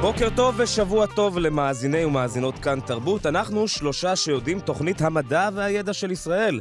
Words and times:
בוקר 0.00 0.28
טוב 0.36 0.54
ושבוע 0.58 1.06
טוב 1.06 1.38
למאזיני 1.38 2.04
ומאזינות 2.04 2.58
כאן 2.58 2.80
תרבות. 2.86 3.26
אנחנו 3.26 3.68
שלושה 3.68 4.16
שיודעים 4.16 4.60
תוכנית 4.60 5.00
המדע 5.00 5.48
והידע 5.54 5.92
של 5.92 6.10
ישראל. 6.10 6.60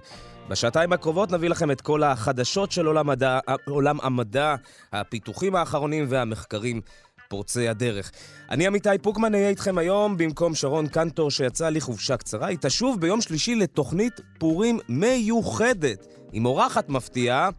בשעתיים 0.50 0.94
הקרובות 0.94 1.32
נביא 1.32 1.50
לכם 1.50 1.72
את 1.72 1.82
כל 1.82 2.04
החדשות 2.04 2.72
של 2.72 2.86
עולם, 2.86 3.08
מדע, 3.08 3.40
עולם 3.68 3.98
המדע, 4.02 4.56
הפיתוחים 4.94 5.56
האחרונים 5.56 6.06
והמחקרים 6.10 6.82
פורצי 7.30 7.68
הדרך. 7.68 8.12
אני 8.50 8.68
עמיתי 8.68 8.90
פוקמן, 9.02 9.36
אהיה 9.36 9.50
איתכם 9.50 9.78
היום 9.78 10.18
במקום 10.18 10.56
שרון 10.56 10.88
קנטור 10.88 11.32
שיצא 11.32 11.70
לחופשה 11.70 12.18
קצרה. 12.18 12.48
היא 12.48 12.58
תשוב 12.62 13.02
ביום 13.02 13.22
שלישי 13.22 13.56
לתוכנית 13.56 14.22
פורים 14.40 14.80
מיוחדת, 14.90 16.08
עם 16.32 16.46
אורחת 16.46 16.90
מפתיעה 16.90 17.50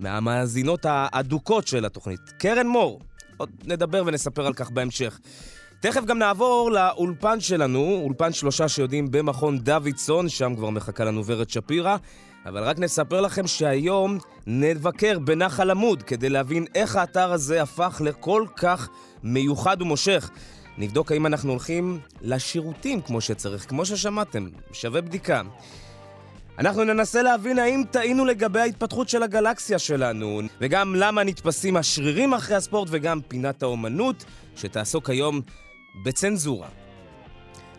מהמאזינות 0.00 0.86
האדוקות 0.88 1.66
של 1.66 1.84
התוכנית, 1.84 2.20
קרן 2.38 2.66
מור. 2.66 3.00
עוד 3.40 3.50
נדבר 3.64 4.02
ונספר 4.06 4.46
על 4.46 4.54
כך 4.54 4.70
בהמשך. 4.70 5.18
תכף 5.80 6.04
גם 6.04 6.18
נעבור 6.18 6.70
לאולפן 6.70 7.40
שלנו, 7.40 8.00
אולפן 8.04 8.32
שלושה 8.32 8.68
שיודעים 8.68 9.10
במכון 9.10 9.58
דוידסון, 9.58 10.28
שם 10.28 10.56
כבר 10.56 10.70
מחכה 10.70 11.04
לנו 11.04 11.22
ורד 11.26 11.50
שפירא. 11.50 11.96
אבל 12.46 12.62
רק 12.62 12.78
נספר 12.78 13.20
לכם 13.20 13.46
שהיום 13.46 14.18
נבקר 14.46 15.18
בנחל 15.18 15.70
עמוד 15.70 16.02
כדי 16.02 16.28
להבין 16.28 16.66
איך 16.74 16.96
האתר 16.96 17.32
הזה 17.32 17.62
הפך 17.62 18.00
לכל 18.04 18.44
כך 18.56 18.88
מיוחד 19.22 19.82
ומושך. 19.82 20.30
נבדוק 20.78 21.12
האם 21.12 21.26
אנחנו 21.26 21.50
הולכים 21.50 21.98
לשירותים 22.22 23.00
כמו 23.00 23.20
שצריך, 23.20 23.68
כמו 23.68 23.86
ששמעתם, 23.86 24.48
שווה 24.72 25.00
בדיקה. 25.00 25.42
אנחנו 26.60 26.84
ננסה 26.84 27.22
להבין 27.22 27.58
האם 27.58 27.82
טעינו 27.90 28.24
לגבי 28.24 28.60
ההתפתחות 28.60 29.08
של 29.08 29.22
הגלקסיה 29.22 29.78
שלנו, 29.78 30.40
וגם 30.60 30.94
למה 30.94 31.24
נתפסים 31.24 31.76
השרירים 31.76 32.34
אחרי 32.34 32.56
הספורט, 32.56 32.88
וגם 32.90 33.20
פינת 33.28 33.62
האומנות, 33.62 34.24
שתעסוק 34.56 35.10
היום 35.10 35.40
בצנזורה. 36.04 36.68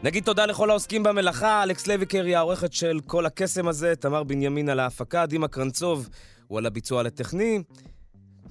נגיד 0.04 0.24
תודה 0.24 0.46
לכל 0.46 0.70
העוסקים 0.70 1.04
במלאכה, 1.04 1.64
אלכס 1.64 1.88
לויקר 1.88 2.24
היא 2.24 2.38
העורכת 2.38 2.74
של 2.74 3.00
כל 3.06 3.26
הקסם 3.26 3.68
הזה, 3.68 3.96
תמר 3.96 4.24
בנימין 4.24 4.70
על 4.70 4.80
ההפקה, 4.80 5.26
דימה 5.26 5.48
קרנצוב 5.48 6.10
הוא 6.48 6.58
על 6.58 6.66
הביצוע 6.66 7.04
לטכני. 7.04 7.64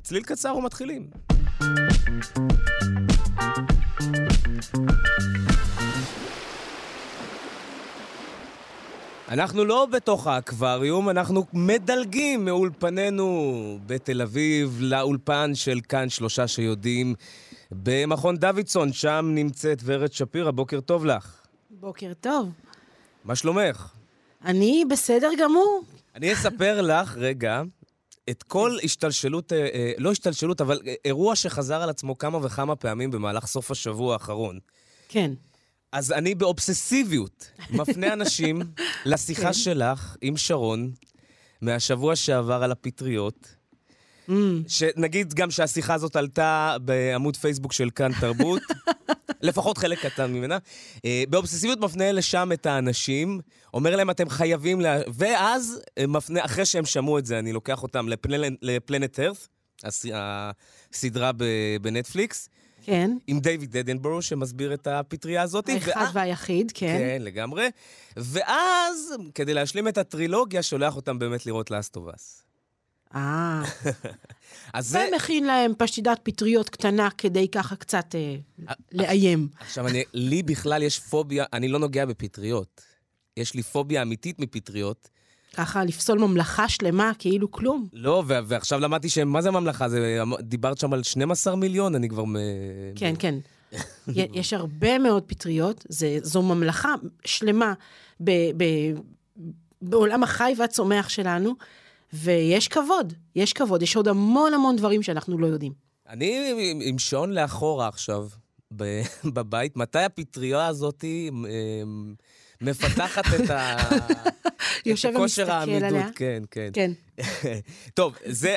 צליל 0.03 0.23
קצר 0.23 0.57
ומתחילים. 0.57 1.11
אנחנו 9.31 9.65
לא 9.65 9.87
בתוך 9.87 10.27
האקווריום, 10.27 11.09
אנחנו 11.09 11.45
מדלגים 11.53 12.45
מאולפנינו 12.45 13.79
בתל 13.87 14.23
אביב 14.23 14.79
לאולפן 14.81 15.55
של 15.55 15.81
כאן 15.89 16.09
שלושה 16.09 16.49
שיודעים 16.49 17.15
במכון 17.71 18.37
דוידסון, 18.37 18.93
שם 18.93 19.31
נמצאת 19.35 19.79
ורד 19.85 20.13
שפירא, 20.13 20.51
בוקר 20.51 20.81
טוב 20.81 21.07
לך. 21.07 21.41
בוקר 21.71 22.13
טוב. 22.21 22.49
מה 23.25 23.37
שלומך? 23.37 23.93
אני 24.45 24.85
בסדר 24.91 25.31
גמור. 25.41 25.83
אני 26.15 26.33
אספר 26.33 26.81
לך 26.81 27.17
רגע 27.17 27.63
את 28.31 28.43
כל 28.43 28.77
השתלשלות, 28.85 29.53
אה, 29.53 29.69
אה, 29.75 29.93
לא 29.99 30.13
השתלשלות, 30.13 30.61
אבל 30.61 30.81
אירוע 31.05 31.37
שחזר 31.37 31.83
על 31.83 31.91
עצמו 31.91 32.19
כמה 32.19 32.39
וכמה 32.43 32.77
פעמים 32.77 33.11
במהלך 33.11 33.47
סוף 33.47 33.71
השבוע 33.71 34.13
האחרון. 34.13 34.59
כן. 35.09 35.31
אז 35.93 36.13
אני 36.13 36.35
באובססיביות 36.35 37.51
מפנה 37.71 38.13
אנשים 38.13 38.61
לשיחה 39.05 39.43
כן. 39.43 39.53
שלך 39.53 40.17
עם 40.21 40.37
שרון 40.37 40.91
מהשבוע 41.61 42.17
שעבר 42.17 42.63
על 42.63 42.73
הפטריות. 42.73 43.57
Mm. 44.29 44.33
שנגיד 44.69 45.35
גם 45.35 45.51
שהשיחה 45.51 45.95
הזאת 45.95 46.17
עלתה 46.17 46.77
בעמוד 46.85 47.37
פייסבוק 47.37 47.73
של 47.73 47.91
כאן 47.91 48.13
תרבות, 48.21 48.63
לפחות 49.43 49.79
חלק 49.79 50.07
קטן 50.07 50.33
ממנה. 50.33 50.59
אה, 51.05 51.23
באובססיביות 51.29 51.81
מפנה 51.81 52.13
לשם 52.13 52.51
את 52.53 52.67
האנשים, 52.67 53.41
אומר 53.75 53.97
להם 53.97 54.11
אתם 54.11 54.29
חייבים, 54.29 54.81
לה... 54.81 54.99
ואז 55.15 55.81
מפנה, 56.09 56.45
אחרי 56.45 56.67
שהם 56.67 56.85
שמעו 56.85 57.19
את 57.19 57.27
זה, 57.27 57.39
אני 57.39 57.53
לוקח 57.53 57.83
אותם 57.83 58.09
לפלנט 58.63 59.21
ארת, 59.21 59.49
הסדרה 60.93 61.31
בנטפליקס. 61.83 62.49
כן. 62.91 63.17
עם 63.27 63.41
דיוויד 63.41 63.77
אדנבורו 63.77 64.23
שמסביר 64.23 64.75
את 64.75 64.87
הפטריה 64.87 65.43
הזאת. 65.43 65.69
האחד 65.69 65.91
ואה... 65.97 66.11
והיחיד, 66.13 66.73
כן. 66.75 66.97
כן, 66.99 67.23
לגמרי. 67.23 67.69
ואז, 68.17 69.15
כדי 69.35 69.55
להשלים 69.55 69.89
את 69.89 69.99
הטרילוגיה, 69.99 70.63
שולח 70.63 70.97
אותם 70.97 71.19
באמת 71.19 71.47
לראות 71.47 71.71
לאסטובס. 71.71 72.43
אה. 73.15 73.63
אז 74.75 74.89
זה... 74.89 75.09
ומכין 75.13 75.45
להם 75.45 75.73
פשטידת 75.79 76.21
פטריות 76.23 76.69
קטנה 76.69 77.09
כדי 77.19 77.49
ככה 77.49 77.77
קצת 77.77 78.15
אה 78.15 78.75
לאיים. 78.93 79.49
עכשיו, 79.61 79.89
אני, 79.89 80.05
לי 80.13 80.43
בכלל 80.43 80.83
יש 80.83 80.99
פוביה, 80.99 81.45
אני 81.53 81.69
לא 81.69 81.79
נוגע 81.79 82.07
בפטריות. 82.07 82.81
יש 83.37 83.55
לי 83.55 83.63
פוביה 83.63 84.03
אמיתית 84.03 84.39
מפטריות. 84.39 85.09
ככה 85.55 85.85
לפסול 85.85 86.19
ממלכה 86.19 86.69
שלמה 86.69 87.13
כאילו 87.19 87.51
כלום. 87.51 87.87
לא, 87.93 88.23
ו- 88.27 88.39
ועכשיו 88.47 88.81
למדתי 88.81 89.09
שמה 89.09 89.43
זה 89.43 89.51
ממלכה? 89.51 89.89
זה, 89.89 90.19
דיברת 90.41 90.79
שם 90.79 90.93
על 90.93 91.03
12 91.03 91.57
מיליון, 91.57 91.95
אני 91.95 92.09
כבר... 92.09 92.25
כן, 92.95 93.15
כן. 93.19 93.35
יש 94.15 94.53
הרבה 94.53 94.99
מאוד 94.99 95.23
פטריות, 95.27 95.85
זה, 95.89 96.19
זו 96.23 96.43
ממלכה 96.43 96.95
שלמה 97.25 97.75
ב- 98.21 98.51
ב- 98.57 98.95
בעולם 99.83 100.23
החי 100.23 100.55
והצומח 100.59 101.09
שלנו, 101.09 101.55
ויש 102.13 102.69
כבוד, 102.69 103.13
יש 103.37 103.53
כבוד, 103.53 103.83
יש 103.83 103.97
עוד 103.97 104.09
המון 104.09 104.55
המון 104.55 104.77
דברים 104.77 105.03
שאנחנו 105.03 105.39
לא 105.39 105.47
יודעים. 105.47 105.73
אני 106.09 106.53
עם 106.83 106.99
שעון 106.99 107.33
לאחורה 107.33 107.89
עכשיו, 107.89 108.29
בבית, 109.35 109.77
מתי 109.77 109.99
הפטריה 109.99 110.67
הזאת 110.67 111.05
אה, 111.05 111.29
מפתחת 112.61 113.25
את 113.35 113.51
ה... 113.51 113.77
יושב 114.87 115.13
ומסתכל 115.17 115.53
עליה. 115.53 116.09
כן, 116.15 116.43
כן. 116.51 116.71
כן. 116.73 116.91
טוב, 117.95 118.17
זה, 118.25 118.57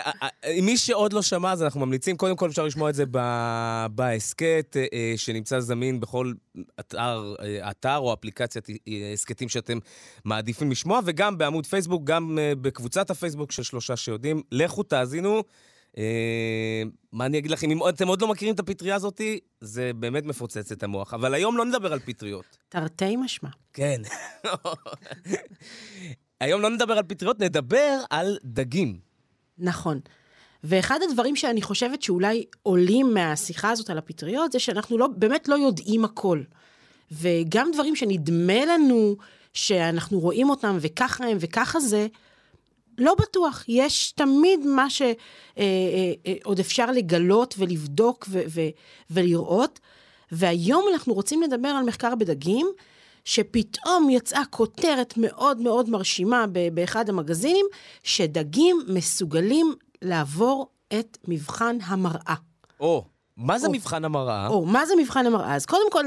מי 0.62 0.78
שעוד 0.78 1.14
לא 1.14 1.22
שמע, 1.22 1.52
אז 1.52 1.64
אנחנו 1.64 1.80
ממליצים, 1.80 2.18
קודם 2.18 2.36
כל 2.36 2.50
אפשר 2.50 2.66
לשמוע 2.66 2.90
את 2.90 2.96
זה 2.96 3.04
בהסכת, 3.92 4.78
אה, 4.94 5.14
שנמצא 5.16 5.60
זמין 5.60 6.00
בכל 6.00 6.34
אתר, 6.80 7.36
אה, 7.42 7.72
אתר 7.72 7.98
או 7.98 8.14
אפליקציית 8.14 8.68
הסכתים 9.14 9.50
שאתם 9.50 9.78
מעדיפים 10.26 10.72
לשמוע, 10.72 11.00
וגם 11.06 11.38
בעמוד 11.38 11.66
פייסבוק, 11.66 12.04
גם 12.04 12.40
אה, 12.40 12.54
בקבוצת 12.62 13.10
הפייסבוק 13.10 13.52
של 13.52 13.64
שלושה 13.64 13.96
שיודעים. 13.96 14.42
לכו 14.52 14.84
תאזינו. 14.84 15.44
אה, 15.98 16.84
מה 17.12 17.26
אני 17.26 17.38
אגיד 17.38 17.52
לכם, 17.52 17.72
אם 17.72 17.90
אתם 17.90 18.08
עוד 18.08 18.22
לא 18.22 18.28
מכירים 18.28 18.56
את 18.56 18.60
הפטריה 18.60 18.96
הזאת, 18.96 19.22
זה 19.62 19.92
באמת 19.96 20.26
מפוצץ 20.26 20.72
את 20.72 20.84
המוח. 20.84 21.14
אבל 21.14 21.34
היום 21.34 21.58
לא 21.58 21.66
נדבר 21.66 21.94
על 21.94 22.00
פטריות. 22.00 22.58
תרתי 22.70 23.16
משמע. 23.16 23.50
כן. 23.74 24.02
היום 26.42 26.62
לא 26.62 26.70
נדבר 26.70 26.98
על 26.98 27.04
פטריות, 27.04 27.40
נדבר 27.40 28.00
על 28.10 28.38
דגים. 28.44 29.00
נכון. 29.58 30.00
ואחד 30.64 31.00
הדברים 31.10 31.36
שאני 31.36 31.62
חושבת 31.62 32.02
שאולי 32.02 32.46
עולים 32.64 33.14
מהשיחה 33.14 33.72
הזאת 33.72 33.90
על 33.90 33.98
הפטריות, 33.98 34.52
זה 34.52 34.60
שאנחנו 34.60 34.98
לא, 34.98 35.08
באמת 35.08 35.48
לא 35.48 35.56
יודעים 35.56 36.06
הכל. 36.06 36.42
וגם 37.12 37.70
דברים 37.74 37.96
שנדמה 37.96 38.66
לנו 38.66 39.16
שאנחנו 39.54 40.20
רואים 40.20 40.50
אותם, 40.50 40.78
וככה 40.82 41.26
הם 41.26 41.38
וככה 41.40 41.80
זה, 41.80 42.08
לא 42.98 43.16
בטוח. 43.20 43.64
יש 43.68 44.12
תמיד 44.12 44.60
מה 44.66 44.90
שעוד 44.90 45.16
אה, 45.58 45.64
אה, 46.28 46.34
אה, 46.58 46.62
אפשר 46.62 46.92
לגלות 46.92 47.56
ולבדוק 47.58 48.26
ו- 48.30 48.44
ו- 48.48 48.70
ולראות. 49.10 49.80
והיום 50.32 50.86
אנחנו 50.94 51.14
רוצים 51.14 51.42
לדבר 51.42 51.68
על 51.68 51.84
מחקר 51.86 52.16
בדגים, 52.16 52.68
שפתאום 53.26 54.10
יצאה 54.10 54.42
כותרת 54.50 55.14
מאוד 55.18 55.58
מאוד 55.58 55.90
מרשימה 55.90 56.46
באחד 56.74 57.10
המגזינים, 57.10 57.66
שדגים 58.04 58.82
מסוגלים 58.88 59.74
לעבור 60.02 60.68
את 61.00 61.18
מבחן 61.28 61.78
המראה. 61.84 62.36
או, 62.80 63.06
מה 63.38 63.60
זה 63.60 63.68
או, 63.68 63.72
מבחן 63.72 64.06
המראה? 64.06 64.48
או, 64.48 64.66
מה 64.66 64.86
זה 64.86 64.94
מבחן 64.98 65.26
המראה? 65.26 65.56
אז 65.56 65.66
קודם 65.66 65.92
כל, 65.92 66.06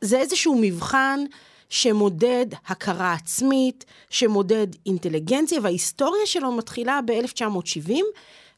זה 0.00 0.18
איזשהו 0.18 0.58
מבחן 0.60 1.20
שמודד 1.68 2.46
הכרה 2.66 3.12
עצמית, 3.12 3.84
שמודד 4.10 4.66
אינטליגנציה, 4.86 5.60
וההיסטוריה 5.62 6.26
שלו 6.26 6.52
מתחילה 6.52 7.00
ב-1970, 7.06 7.92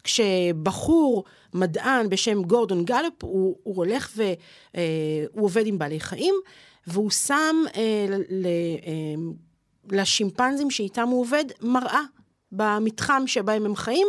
כשבחור, 0.05 1.25
מדען 1.55 2.09
בשם 2.09 2.43
גורדון 2.43 2.85
גלופ, 2.85 3.15
הוא, 3.23 3.57
הוא 3.63 3.77
הולך 3.77 4.13
והוא 4.17 4.37
אה, 4.77 5.25
עובד 5.41 5.67
עם 5.67 5.79
בעלי 5.79 6.01
חיים, 6.01 6.35
והוא 6.87 7.11
שם 7.11 7.57
אה, 7.77 7.81
אה, 8.47 9.15
לשימפנזים 9.91 10.71
שאיתם 10.71 11.09
הוא 11.09 11.21
עובד 11.21 11.45
מראה 11.61 12.03
במתחם 12.53 13.23
שבהם 13.27 13.67
הם 13.67 13.77
חיים, 13.77 14.07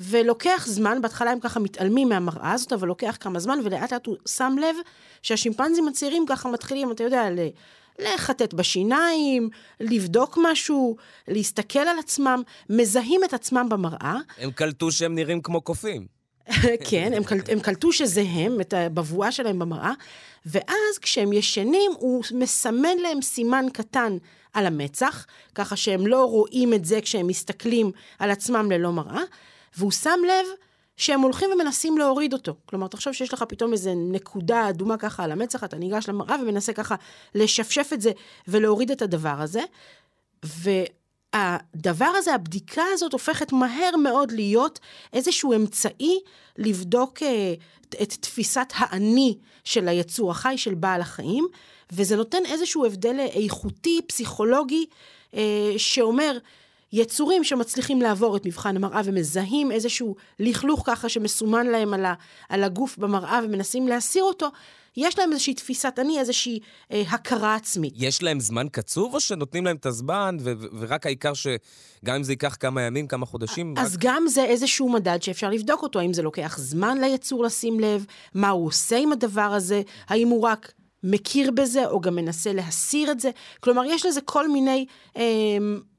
ולוקח 0.00 0.64
זמן, 0.66 1.02
בהתחלה 1.02 1.30
הם 1.30 1.40
ככה 1.40 1.60
מתעלמים 1.60 2.08
מהמראה 2.08 2.52
הזאת, 2.52 2.72
אבל 2.72 2.88
לוקח 2.88 3.16
כמה 3.20 3.38
זמן, 3.38 3.58
ולאט 3.64 3.92
לאט 3.92 4.06
הוא 4.06 4.16
שם 4.28 4.56
לב 4.60 4.76
שהשימפנזים 5.22 5.88
הצעירים 5.88 6.26
ככה 6.28 6.48
מתחילים, 6.48 6.90
אתה 6.90 7.04
יודע. 7.04 7.28
לחטט 7.98 8.54
בשיניים, 8.54 9.50
לבדוק 9.80 10.38
משהו, 10.42 10.96
להסתכל 11.28 11.78
על 11.78 11.98
עצמם, 11.98 12.42
מזהים 12.70 13.20
את 13.24 13.34
עצמם 13.34 13.66
במראה. 13.70 14.16
הם 14.38 14.50
קלטו 14.50 14.92
שהם 14.92 15.14
נראים 15.14 15.40
כמו 15.42 15.60
קופים. 15.60 16.06
כן, 16.90 17.12
הם, 17.16 17.24
קל, 17.24 17.38
הם 17.48 17.60
קלטו 17.60 17.92
שזה 17.92 18.24
הם, 18.28 18.60
את 18.60 18.74
הבבואה 18.74 19.32
שלהם 19.32 19.58
במראה, 19.58 19.92
ואז 20.46 20.98
כשהם 21.02 21.32
ישנים, 21.32 21.92
הוא 21.98 22.24
מסמן 22.34 22.98
להם 22.98 23.22
סימן 23.22 23.66
קטן 23.72 24.16
על 24.52 24.66
המצח, 24.66 25.26
ככה 25.54 25.76
שהם 25.76 26.06
לא 26.06 26.24
רואים 26.24 26.74
את 26.74 26.84
זה 26.84 27.00
כשהם 27.00 27.26
מסתכלים 27.26 27.90
על 28.18 28.30
עצמם 28.30 28.70
ללא 28.70 28.92
מראה, 28.92 29.22
והוא 29.76 29.90
שם 29.90 30.20
לב 30.28 30.46
שהם 30.96 31.20
הולכים 31.20 31.50
ומנסים 31.54 31.98
להוריד 31.98 32.32
אותו. 32.32 32.54
כלומר, 32.66 32.88
תחשוב 32.88 33.12
שיש 33.12 33.32
לך 33.32 33.44
פתאום 33.48 33.72
איזו 33.72 33.90
נקודה 33.94 34.68
אדומה 34.68 34.96
ככה 34.96 35.24
על 35.24 35.32
המצח, 35.32 35.64
אתה 35.64 35.76
ניגש 35.76 36.08
למראה 36.08 36.36
ומנסה 36.42 36.72
ככה 36.72 36.94
לשפשף 37.34 37.90
את 37.92 38.00
זה 38.00 38.12
ולהוריד 38.48 38.90
את 38.90 39.02
הדבר 39.02 39.36
הזה. 39.40 39.62
והדבר 40.42 42.12
הזה, 42.18 42.34
הבדיקה 42.34 42.82
הזאת 42.92 43.12
הופכת 43.12 43.52
מהר 43.52 43.96
מאוד 43.96 44.32
להיות 44.32 44.80
איזשהו 45.12 45.54
אמצעי 45.54 46.20
לבדוק 46.58 47.22
אה, 47.22 47.54
את 48.02 48.12
תפיסת 48.12 48.72
האני 48.74 49.38
של 49.64 49.88
היצור 49.88 50.30
החי, 50.30 50.54
של 50.58 50.74
בעל 50.74 51.00
החיים, 51.00 51.46
וזה 51.92 52.16
נותן 52.16 52.42
איזשהו 52.46 52.86
הבדל 52.86 53.20
איכותי, 53.20 54.00
פסיכולוגי, 54.06 54.86
אה, 55.34 55.72
שאומר, 55.76 56.38
יצורים 56.94 57.44
שמצליחים 57.44 58.02
לעבור 58.02 58.36
את 58.36 58.46
מבחן 58.46 58.76
המראה 58.76 59.00
ומזהים 59.04 59.72
איזשהו 59.72 60.16
לכלוך 60.40 60.82
ככה 60.86 61.08
שמסומן 61.08 61.66
להם 61.66 61.94
על, 61.94 62.04
ה, 62.04 62.14
על 62.48 62.64
הגוף 62.64 62.98
במראה 62.98 63.40
ומנסים 63.44 63.88
להסיר 63.88 64.22
אותו, 64.22 64.48
יש 64.96 65.18
להם 65.18 65.32
איזושהי 65.32 65.54
תפיסת 65.54 65.94
אני, 65.98 66.18
איזושהי 66.18 66.60
אה, 66.92 67.02
הכרה 67.10 67.54
עצמית. 67.54 67.94
יש 67.96 68.22
להם 68.22 68.40
זמן 68.40 68.66
קצוב, 68.72 69.14
או 69.14 69.20
שנותנים 69.20 69.64
להם 69.64 69.76
את 69.76 69.86
הזמן, 69.86 70.36
ו- 70.40 70.52
ו- 70.58 70.66
ורק 70.78 71.06
העיקר 71.06 71.32
שגם 71.34 72.14
אם 72.14 72.22
זה 72.22 72.32
ייקח 72.32 72.56
כמה 72.60 72.82
ימים, 72.82 73.06
כמה 73.06 73.26
חודשים... 73.26 73.74
אז 73.78 73.94
רק... 73.94 74.00
גם 74.02 74.24
זה 74.28 74.44
איזשהו 74.44 74.88
מדד 74.88 75.22
שאפשר 75.22 75.50
לבדוק 75.50 75.82
אותו, 75.82 76.00
האם 76.00 76.12
זה 76.12 76.22
לוקח 76.22 76.58
זמן 76.58 76.98
ליצור 77.00 77.44
לשים 77.44 77.80
לב, 77.80 78.04
מה 78.34 78.48
הוא 78.48 78.66
עושה 78.66 78.96
עם 78.96 79.12
הדבר 79.12 79.40
הזה, 79.40 79.82
האם 80.08 80.28
הוא 80.28 80.42
רק... 80.42 80.72
מכיר 81.06 81.50
בזה, 81.50 81.86
או 81.86 82.00
גם 82.00 82.14
מנסה 82.14 82.52
להסיר 82.52 83.10
את 83.10 83.20
זה. 83.20 83.30
כלומר, 83.60 83.84
יש 83.84 84.06
לזה 84.06 84.20
כל 84.20 84.48
מיני 84.48 84.86
אה, 85.16 85.22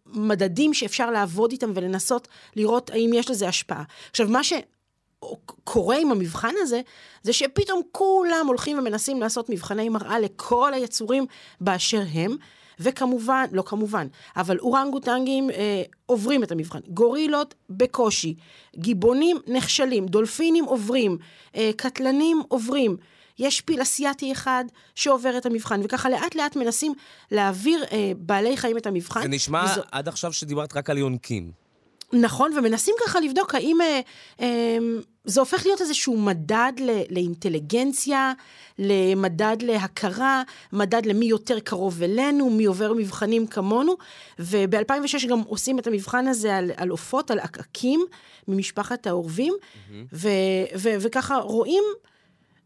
מדדים 0.07 0.73
שאפשר 0.73 1.11
לעבוד 1.11 1.51
איתם 1.51 1.71
ולנסות 1.75 2.27
לראות 2.55 2.89
האם 2.89 3.11
יש 3.13 3.29
לזה 3.29 3.47
השפעה. 3.47 3.83
עכשיו, 4.11 4.27
מה 4.29 4.41
שקורה 4.43 5.97
עם 5.97 6.11
המבחן 6.11 6.53
הזה, 6.61 6.81
זה 7.23 7.33
שפתאום 7.33 7.81
כולם 7.91 8.45
הולכים 8.47 8.79
ומנסים 8.79 9.21
לעשות 9.21 9.49
מבחני 9.49 9.89
מראה 9.89 10.19
לכל 10.19 10.73
היצורים 10.73 11.25
באשר 11.61 12.01
הם. 12.13 12.35
וכמובן, 12.79 13.45
לא 13.51 13.61
כמובן, 13.61 14.07
אבל 14.37 14.59
אורנגוטנגים 14.59 15.49
אה, 15.49 15.83
עוברים 16.05 16.43
את 16.43 16.51
המבחן, 16.51 16.79
גורילות 16.87 17.53
בקושי, 17.69 18.35
גיבונים 18.75 19.37
נכשלים, 19.47 20.05
דולפינים 20.05 20.65
עוברים, 20.65 21.17
אה, 21.55 21.71
קטלנים 21.77 22.41
עוברים. 22.47 22.97
יש 23.39 23.61
פיל 23.61 23.81
אסיאתי 23.81 24.31
אחד 24.31 24.65
שעובר 24.95 25.37
את 25.37 25.45
המבחן, 25.45 25.81
וככה 25.83 26.09
לאט 26.09 26.35
לאט 26.35 26.55
מנסים 26.55 26.93
להעביר 27.31 27.83
אה, 27.91 28.11
בעלי 28.17 28.57
חיים 28.57 28.77
את 28.77 28.87
המבחן. 28.87 29.21
זה 29.21 29.27
נשמע 29.27 29.65
וזו... 29.71 29.81
עד 29.91 30.07
עכשיו 30.07 30.33
שדיברת 30.33 30.77
רק 30.77 30.89
על 30.89 30.97
יונקים. 30.97 31.65
נכון, 32.13 32.51
ומנסים 32.57 32.95
ככה 33.05 33.19
לבדוק 33.19 33.55
האם 33.55 33.77
אה, 33.81 33.99
אה, 34.41 34.77
זה 35.23 35.39
הופך 35.39 35.65
להיות 35.65 35.81
איזשהו 35.81 36.17
מדד 36.17 36.71
ל, 36.79 37.01
לאינטליגנציה, 37.09 38.33
למדד 38.79 39.57
להכרה, 39.61 40.43
מדד 40.73 41.05
למי 41.05 41.25
יותר 41.25 41.59
קרוב 41.59 42.03
אלינו, 42.03 42.49
מי 42.49 42.65
עובר 42.65 42.93
מבחנים 42.93 43.47
כמונו, 43.47 43.95
וב-2006 44.39 45.27
גם 45.27 45.39
עושים 45.39 45.79
את 45.79 45.87
המבחן 45.87 46.27
הזה 46.27 46.57
על, 46.57 46.71
על 46.77 46.89
עופות, 46.89 47.31
על 47.31 47.39
עקקים 47.39 48.05
ממשפחת 48.47 49.07
העורבים, 49.07 49.53
mm-hmm. 49.53 49.93
ו, 50.13 50.29
ו, 50.77 50.89
וככה 50.99 51.35
רואים... 51.35 51.83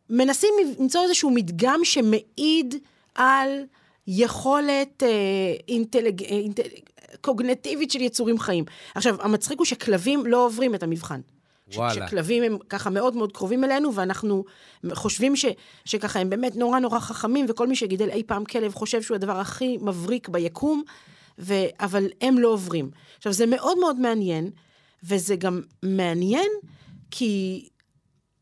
מנסים 0.09 0.53
למצוא 0.79 1.03
איזשהו 1.03 1.29
מדגם 1.29 1.79
שמעיד 1.83 2.75
על 3.15 3.49
יכולת 4.07 5.03
אה, 5.03 5.07
אינטלג... 5.67 6.23
אה, 6.23 6.29
אינטל... 6.29 6.63
קוגנטיבית 7.21 7.91
של 7.91 8.01
יצורים 8.01 8.39
חיים. 8.39 8.65
עכשיו, 8.95 9.15
המצחיק 9.21 9.59
הוא 9.59 9.65
שכלבים 9.65 10.25
לא 10.25 10.45
עוברים 10.45 10.75
את 10.75 10.83
המבחן. 10.83 11.21
וואלה. 11.73 12.07
שכלבים 12.07 12.43
הם 12.43 12.57
ככה 12.69 12.89
מאוד 12.89 13.15
מאוד 13.15 13.31
קרובים 13.31 13.63
אלינו, 13.63 13.95
ואנחנו 13.95 14.43
חושבים 14.93 15.35
ש, 15.35 15.45
שככה 15.85 16.19
הם 16.19 16.29
באמת 16.29 16.55
נורא 16.55 16.79
נורא 16.79 16.99
חכמים, 16.99 17.45
וכל 17.49 17.67
מי 17.67 17.75
שגידל 17.75 18.09
אי 18.09 18.23
פעם 18.23 18.45
כלב 18.45 18.73
חושב 18.73 19.01
שהוא 19.01 19.15
הדבר 19.15 19.39
הכי 19.39 19.77
מבריק 19.81 20.29
ביקום, 20.29 20.83
ו, 21.39 21.53
אבל 21.79 22.07
הם 22.21 22.39
לא 22.39 22.47
עוברים. 22.47 22.89
עכשיו, 23.17 23.33
זה 23.33 23.45
מאוד 23.45 23.79
מאוד 23.79 23.99
מעניין, 23.99 24.49
וזה 25.03 25.35
גם 25.35 25.61
מעניין 25.83 26.49
כי 27.11 27.65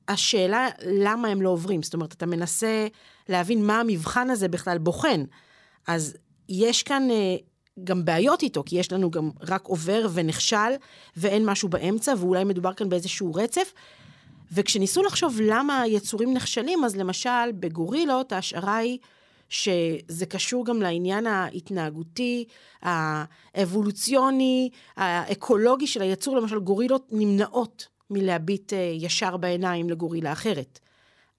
השאלה 0.07 0.69
למה 0.85 1.27
הם 1.27 1.41
לא 1.41 1.49
עוברים. 1.49 1.83
זאת 1.83 1.93
אומרת, 1.93 2.13
אתה 2.13 2.25
מנסה 2.25 2.87
להבין 3.29 3.65
מה 3.65 3.79
המבחן 3.79 4.29
הזה 4.29 4.47
בכלל 4.47 4.77
בוחן. 4.77 5.23
אז 5.87 6.17
יש 6.49 6.83
כאן 6.83 7.07
אה, 7.11 7.35
גם 7.83 8.05
בעיות 8.05 8.43
איתו, 8.43 8.63
כי 8.65 8.79
יש 8.79 8.91
לנו 8.91 9.11
גם 9.11 9.29
רק 9.41 9.65
עובר 9.65 10.07
ונכשל, 10.13 10.71
ואין 11.17 11.45
משהו 11.45 11.69
באמצע, 11.69 12.13
ואולי 12.17 12.43
מדובר 12.43 12.73
כאן 12.73 12.89
באיזשהו 12.89 13.33
רצף. 13.33 13.73
וכשניסו 14.51 15.03
לחשוב 15.03 15.39
למה 15.43 15.81
היצורים 15.81 16.33
נכשלים, 16.33 16.83
אז 16.83 16.95
למשל 16.95 17.51
בגורילות 17.59 18.31
ההשערה 18.31 18.77
היא 18.77 18.97
שזה 19.49 20.25
קשור 20.29 20.65
גם 20.65 20.81
לעניין 20.81 21.27
ההתנהגותי, 21.27 22.45
האבולוציוני, 22.81 24.69
האקולוגי 24.97 25.87
של 25.87 26.01
היצור. 26.01 26.37
למשל 26.37 26.59
גורילות 26.59 27.07
נמנעות 27.11 27.87
מלהביט 28.09 28.73
אה, 28.73 28.91
ישר 28.93 29.37
בעיניים 29.37 29.89
לגורילה 29.89 30.31
אחרת. 30.31 30.79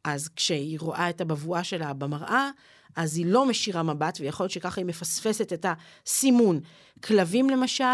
אז 0.04 0.28
כשהיא 0.28 0.80
רואה 0.80 1.10
את 1.10 1.20
הבבואה 1.20 1.64
שלה 1.64 1.92
במראה, 1.92 2.50
אז 2.96 3.16
היא 3.16 3.26
לא 3.26 3.46
משאירה 3.46 3.82
מבט, 3.82 4.18
ויכול 4.20 4.44
להיות 4.44 4.52
שככה 4.52 4.80
היא 4.80 4.86
מפספסת 4.86 5.52
את 5.52 5.66
הסימון. 6.06 6.60
כלבים 7.04 7.50
למשל, 7.50 7.84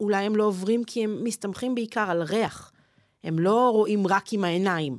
אולי 0.00 0.24
הם 0.24 0.36
לא 0.36 0.44
עוברים 0.44 0.84
כי 0.84 1.04
הם 1.04 1.24
מסתמכים 1.24 1.74
בעיקר 1.74 2.10
על 2.10 2.22
ריח. 2.22 2.72
הם 3.24 3.38
לא 3.38 3.70
רואים 3.70 4.06
רק 4.06 4.32
עם 4.32 4.44
העיניים. 4.44 4.98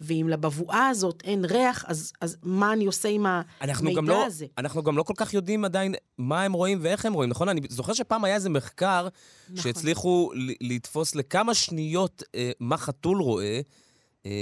ואם 0.00 0.26
לבבואה 0.30 0.88
הזאת 0.88 1.22
אין 1.24 1.44
ריח, 1.44 1.84
אז, 1.88 2.12
אז 2.20 2.36
מה 2.42 2.72
אני 2.72 2.86
עושה 2.86 3.08
עם 3.08 3.26
המידע 3.60 4.00
לא, 4.00 4.26
הזה? 4.26 4.46
אנחנו 4.58 4.82
גם 4.82 4.96
לא 4.96 5.02
כל 5.02 5.14
כך 5.16 5.34
יודעים 5.34 5.64
עדיין 5.64 5.94
מה 6.18 6.42
הם 6.42 6.52
רואים 6.52 6.78
ואיך 6.82 7.06
הם 7.06 7.12
רואים, 7.12 7.30
נכון? 7.30 7.48
אני 7.48 7.60
זוכר 7.68 7.92
שפעם 7.92 8.24
היה 8.24 8.34
איזה 8.34 8.48
מחקר 8.48 9.08
נכון. 9.48 9.62
שהצליחו 9.62 10.30
לתפוס 10.60 11.14
לכמה 11.14 11.54
שניות 11.54 12.22
אה, 12.34 12.50
מה 12.60 12.76
חתול 12.76 13.20
רואה. 13.20 13.60
אה, 14.26 14.32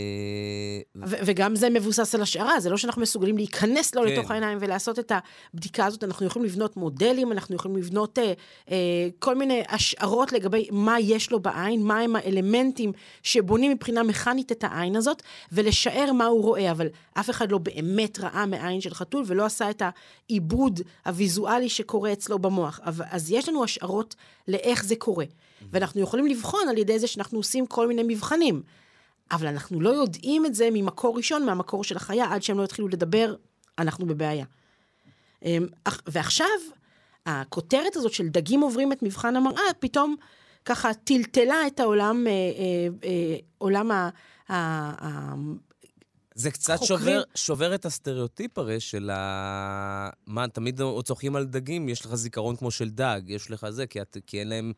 וגם 0.96 1.56
זה 1.56 1.70
מבוסס 1.70 2.14
על 2.14 2.22
השערה, 2.22 2.60
זה 2.60 2.70
לא 2.70 2.76
שאנחנו 2.76 3.02
מסוגלים 3.02 3.36
להיכנס 3.36 3.94
לו 3.94 4.02
כן. 4.02 4.08
לתוך 4.08 4.30
העיניים 4.30 4.58
ולעשות 4.60 4.98
את 4.98 5.12
הבדיקה 5.54 5.86
הזאת, 5.86 6.04
אנחנו 6.04 6.26
יכולים 6.26 6.48
לבנות 6.48 6.76
מודלים, 6.76 7.32
אנחנו 7.32 7.56
יכולים 7.56 7.76
לבנות 7.76 8.18
אה, 8.18 8.32
אה, 8.70 8.76
כל 9.18 9.34
מיני 9.34 9.62
השערות 9.68 10.32
לגבי 10.32 10.68
מה 10.70 11.00
יש 11.00 11.30
לו 11.30 11.40
בעין, 11.40 11.82
מה 11.82 11.98
הם 11.98 12.16
האלמנטים 12.16 12.92
שבונים 13.22 13.70
מבחינה 13.70 14.02
מכנית 14.02 14.52
את 14.52 14.64
העין 14.64 14.96
הזאת, 14.96 15.22
ולשער 15.52 16.12
מה 16.12 16.26
הוא 16.26 16.42
רואה, 16.42 16.70
אבל 16.70 16.86
אף 17.14 17.30
אחד 17.30 17.52
לא 17.52 17.58
באמת 17.58 18.18
ראה 18.18 18.46
מעין 18.46 18.80
של 18.80 18.94
חתול 18.94 19.24
ולא 19.26 19.44
עשה 19.44 19.70
את 19.70 19.82
העיבוד 20.30 20.80
הוויזואלי 21.06 21.68
שקורה 21.68 22.12
אצלו 22.12 22.38
במוח. 22.38 22.80
אז 22.84 23.30
יש 23.30 23.48
לנו 23.48 23.64
השערות 23.64 24.14
לאיך 24.48 24.84
זה 24.84 24.96
קורה, 24.96 25.24
ואנחנו 25.72 26.00
יכולים 26.00 26.26
לבחון 26.26 26.68
על 26.68 26.78
ידי 26.78 26.98
זה 26.98 27.06
שאנחנו 27.06 27.38
עושים 27.38 27.66
כל 27.66 27.88
מיני 27.88 28.02
מבחנים. 28.02 28.62
אבל 29.30 29.46
אנחנו 29.46 29.80
לא 29.80 29.90
יודעים 29.90 30.46
את 30.46 30.54
זה 30.54 30.68
ממקור 30.72 31.16
ראשון, 31.16 31.46
מהמקור 31.46 31.84
של 31.84 31.96
החיה, 31.96 32.34
עד 32.34 32.42
שהם 32.42 32.58
לא 32.58 32.64
יתחילו 32.64 32.88
לדבר, 32.88 33.34
אנחנו 33.78 34.06
בבעיה. 34.06 34.44
אמ, 35.44 35.66
ועכשיו, 36.06 36.46
הכותרת 37.26 37.96
הזאת 37.96 38.12
של 38.12 38.28
דגים 38.28 38.60
עוברים 38.60 38.92
את 38.92 39.02
מבחן 39.02 39.36
המראה, 39.36 39.74
פתאום 39.78 40.16
ככה 40.64 40.94
טלטלה 40.94 41.66
את 41.66 41.80
העולם, 41.80 42.26
אה, 42.26 42.32
אה, 42.32 43.08
אה, 43.08 43.36
עולם 43.58 43.90
ה... 43.90 44.08
ה 44.50 45.34
זה 46.34 46.50
קצת 46.50 46.82
שובר, 46.84 47.22
שובר 47.34 47.74
את 47.74 47.84
הסטריאוטיפ 47.84 48.58
הרי 48.58 48.80
של 48.80 49.10
ה... 49.10 50.10
מה, 50.26 50.48
תמיד 50.48 50.80
צוחקים 51.04 51.36
על 51.36 51.44
דגים, 51.44 51.88
יש 51.88 52.04
לך 52.04 52.14
זיכרון 52.14 52.56
כמו 52.56 52.70
של 52.70 52.90
דג, 52.90 53.20
יש 53.26 53.50
לך 53.50 53.66
זה, 53.70 53.86
כי, 53.86 54.02
את, 54.02 54.16
כי 54.26 54.40
אין 54.40 54.48
להם 54.48 54.72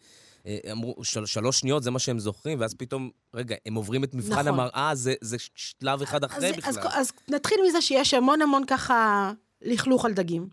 אמרו, 0.72 1.04
של, 1.04 1.26
שלוש 1.26 1.60
שניות, 1.60 1.82
זה 1.82 1.90
מה 1.90 1.98
שהם 1.98 2.18
זוכרים, 2.18 2.60
ואז 2.60 2.74
פתאום, 2.74 3.10
רגע, 3.34 3.56
הם 3.66 3.74
עוברים 3.74 4.04
את 4.04 4.14
מבחן 4.14 4.32
נכון. 4.32 4.46
המראה, 4.46 4.90
זה, 4.94 5.14
זה 5.20 5.36
שלב 5.54 6.02
אחד 6.02 6.24
אחרי 6.24 6.48
אז, 6.48 6.56
בכלל. 6.56 6.70
אז, 6.70 6.78
אז 6.92 7.12
נתחיל 7.28 7.58
מזה 7.68 7.82
שיש 7.82 8.14
המון 8.14 8.42
המון 8.42 8.64
ככה 8.66 9.32
לכלוך 9.62 10.04
על 10.04 10.12
דגים. 10.12 10.48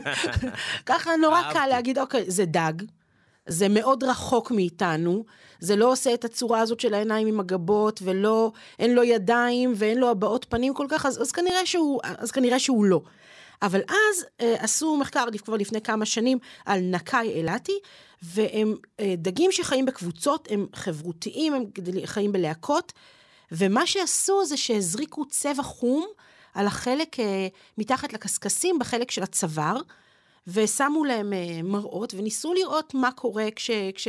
ככה 0.86 1.10
נורא. 1.16 1.52
קל 1.52 1.66
להגיד, 1.66 1.98
אוקיי, 1.98 2.30
זה 2.30 2.44
דג, 2.44 2.72
זה 3.46 3.68
מאוד 3.68 4.04
רחוק 4.04 4.50
מאיתנו, 4.50 5.24
זה 5.60 5.76
לא 5.76 5.92
עושה 5.92 6.14
את 6.14 6.24
הצורה 6.24 6.60
הזאת 6.60 6.80
של 6.80 6.94
העיניים 6.94 7.28
עם 7.28 7.40
הגבות, 7.40 8.00
ולא, 8.04 8.52
אין 8.78 8.94
לו 8.94 9.04
ידיים 9.04 9.72
ואין 9.76 9.98
לו 9.98 10.10
הבעות 10.10 10.46
פנים 10.48 10.74
כל 10.74 10.86
כך, 10.88 11.06
אז, 11.06 11.22
אז, 11.22 11.32
כנראה, 11.32 11.66
שהוא, 11.66 12.00
אז 12.02 12.30
כנראה 12.30 12.58
שהוא 12.58 12.84
לא. 12.84 13.00
אבל 13.62 13.80
אז 13.88 14.24
אה, 14.40 14.54
עשו 14.58 14.96
מחקר 14.96 15.24
כבר 15.44 15.56
לפני 15.56 15.80
כמה 15.80 16.06
שנים 16.06 16.38
על 16.66 16.80
נקאי 16.80 17.28
אילתי, 17.28 17.78
והם 18.22 18.74
אה, 19.00 19.14
דגים 19.18 19.52
שחיים 19.52 19.86
בקבוצות, 19.86 20.48
הם 20.50 20.66
חברותיים, 20.74 21.54
הם 21.54 21.64
חיים 22.04 22.32
בלהקות, 22.32 22.92
ומה 23.52 23.86
שעשו 23.86 24.44
זה 24.44 24.56
שהזריקו 24.56 25.24
צבע 25.24 25.62
חום 25.62 26.06
על 26.54 26.66
החלק 26.66 27.20
אה, 27.20 27.48
מתחת 27.78 28.12
לקשקשים, 28.12 28.78
בחלק 28.78 29.10
של 29.10 29.22
הצוואר, 29.22 29.80
ושמו 30.46 31.04
להם 31.04 31.32
אה, 31.32 31.60
מראות, 31.62 32.14
וניסו 32.14 32.54
לראות 32.54 32.94
מה 32.94 33.12
קורה 33.12 33.48
כש, 33.56 33.70
כש, 33.94 34.08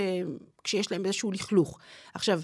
כשיש 0.64 0.92
להם 0.92 1.06
איזשהו 1.06 1.32
לכלוך. 1.32 1.80
עכשיו, 2.14 2.42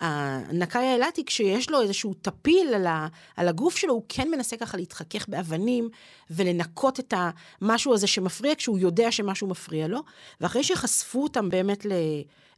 הנקאי 0.00 0.86
האילתי, 0.86 1.24
כשיש 1.24 1.70
לו 1.70 1.82
איזשהו 1.82 2.14
טפיל 2.14 2.74
על, 2.74 2.86
ה, 2.86 3.08
על 3.36 3.48
הגוף 3.48 3.76
שלו, 3.76 3.94
הוא 3.94 4.02
כן 4.08 4.30
מנסה 4.30 4.56
ככה 4.56 4.76
להתחכך 4.76 5.28
באבנים 5.28 5.88
ולנקות 6.30 7.00
את 7.00 7.14
המשהו 7.60 7.94
הזה 7.94 8.06
שמפריע, 8.06 8.54
כשהוא 8.54 8.78
יודע 8.78 9.12
שמשהו 9.12 9.46
מפריע 9.46 9.88
לו. 9.88 10.00
ואחרי 10.40 10.64
שחשפו 10.64 11.22
אותם 11.22 11.48
באמת 11.48 11.86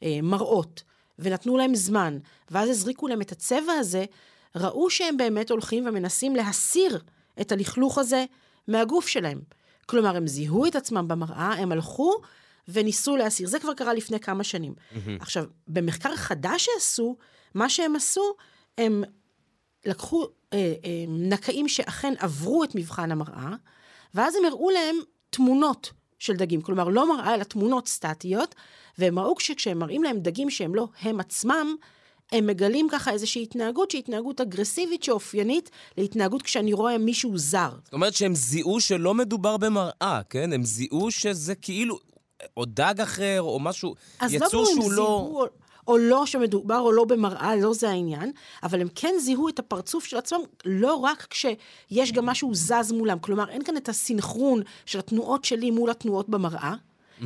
למראות, 0.03 0.83
ונתנו 1.19 1.57
להם 1.57 1.75
זמן, 1.75 2.19
ואז 2.51 2.69
הזריקו 2.69 3.09
להם 3.09 3.21
את 3.21 3.33
הצבע 3.33 3.73
הזה, 3.73 4.05
ראו 4.57 4.91
שהם 4.91 5.17
באמת 5.17 5.51
הולכים 5.51 5.87
ומנסים 5.87 6.37
להסיר 6.37 7.01
את 7.41 7.53
הלכלוך 7.53 7.99
הזה 7.99 8.25
מהגוף 8.69 9.09
שלהם. 9.09 9.41
כלומר, 9.87 10.17
הם 10.17 10.27
זיהו 10.27 10.67
את 10.67 10.77
עצמם 10.77 11.09
במראה, 11.09 11.53
הם 11.53 11.73
הלכו 11.73 12.15
וניסו 12.73 13.17
להסיר. 13.17 13.49
זה 13.49 13.59
כבר 13.59 13.75
קרה 13.75 13.95
לפני 13.95 14.21
כמה 14.21 14.45
שנים. 14.45 14.75
עכשיו, 15.21 15.45
במחקר 15.69 16.17
חדש 16.17 16.69
שעשו, 16.75 17.17
מה 17.55 17.69
שהם 17.69 17.97
עשו, 17.97 18.35
הם 18.79 19.05
לקחו 19.87 20.27
אה, 20.53 20.75
אה, 20.85 21.05
נקאים 21.09 21.69
שאכן 21.69 22.15
עברו 22.19 22.65
את 22.65 22.75
מבחן 22.75 23.13
המראה, 23.13 23.51
ואז 24.15 24.35
הם 24.37 24.45
הראו 24.45 24.71
להם 24.71 24.97
תמונות 25.31 25.93
של 26.19 26.37
דגים. 26.37 26.61
כלומר, 26.61 26.89
לא 26.89 27.17
מראה, 27.17 27.35
אלא 27.35 27.45
תמונות 27.45 27.89
סטטיות, 27.89 28.55
והם 28.99 29.19
ראו 29.19 29.41
שכשהם 29.41 29.79
מראים 29.79 30.03
להם 30.03 30.19
דגים 30.19 30.51
שהם 30.51 30.75
לא 30.75 30.89
הם 31.01 31.21
עצמם, 31.21 31.75
הם 32.33 32.47
מגלים 32.47 32.89
ככה 32.91 33.13
איזושהי 33.13 33.43
התנהגות 33.43 33.91
שהיא 33.91 34.03
התנהגות 34.03 34.41
אגרסיבית 34.41 35.03
שאופיינית 35.03 35.71
להתנהגות 35.99 36.43
כשאני 36.43 36.73
רואה 36.73 36.99
מישהו 36.99 37.39
זר. 37.39 37.71
זאת 37.85 37.93
אומרת 37.93 38.15
שהם 38.15 38.35
זיהו 38.35 38.81
שלא 38.81 39.15
מדובר 39.15 39.57
במראה, 39.57 40.21
כן? 40.31 40.53
הם 40.53 40.65
זיהו 40.65 41.11
שזה 41.11 41.55
כאילו... 41.55 42.10
או 42.57 42.65
דג 42.65 42.95
אחר, 43.01 43.43
או 43.43 43.61
משהו, 43.61 43.95
אז 44.21 44.35
לא 44.35 44.47
יצור 44.47 44.65
ברור 44.65 44.77
אם 44.77 44.83
שהוא 44.83 44.93
לא... 44.93 45.27
זיהו 45.31 45.47
או 45.89 45.99
לא 45.99 46.27
שמדובר 46.27 46.79
או 46.79 46.93
לא 46.93 47.05
במראה, 47.05 47.57
לא 47.57 47.75
זה 47.75 47.91
העניין, 47.91 48.33
אבל 48.63 48.81
הם 48.81 48.89
כן 48.95 49.15
זיהו 49.21 49.49
את 49.49 49.59
הפרצוף 49.59 50.05
של 50.05 50.17
עצמם, 50.17 50.41
לא 50.65 50.95
רק 50.95 51.27
כשיש 51.31 52.13
גם 52.13 52.27
משהו 52.27 52.55
זז 52.55 52.93
מולם. 52.93 53.19
כלומר, 53.19 53.51
אין 53.51 53.65
כאן 53.65 53.77
את 53.77 53.89
הסינכרון 53.89 54.63
של 54.87 54.99
התנועות 54.99 55.45
שלי 55.45 55.71
מול 55.71 55.91
התנועות 55.91 56.29
במראה, 56.29 56.75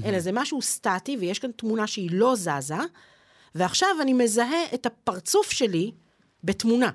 אלא 0.05 0.21
זה 0.21 0.33
משהו 0.33 0.63
סטטי, 0.63 1.17
ויש 1.17 1.39
כאן 1.39 1.51
תמונה 1.57 1.87
שהיא 1.87 2.11
לא 2.13 2.35
זזה, 2.37 2.75
ועכשיו 3.55 3.89
אני 4.01 4.13
מזהה 4.13 4.75
את 4.75 4.87
הפרצוף 4.87 5.51
שלי 5.51 5.93
בתמונה. 6.45 6.91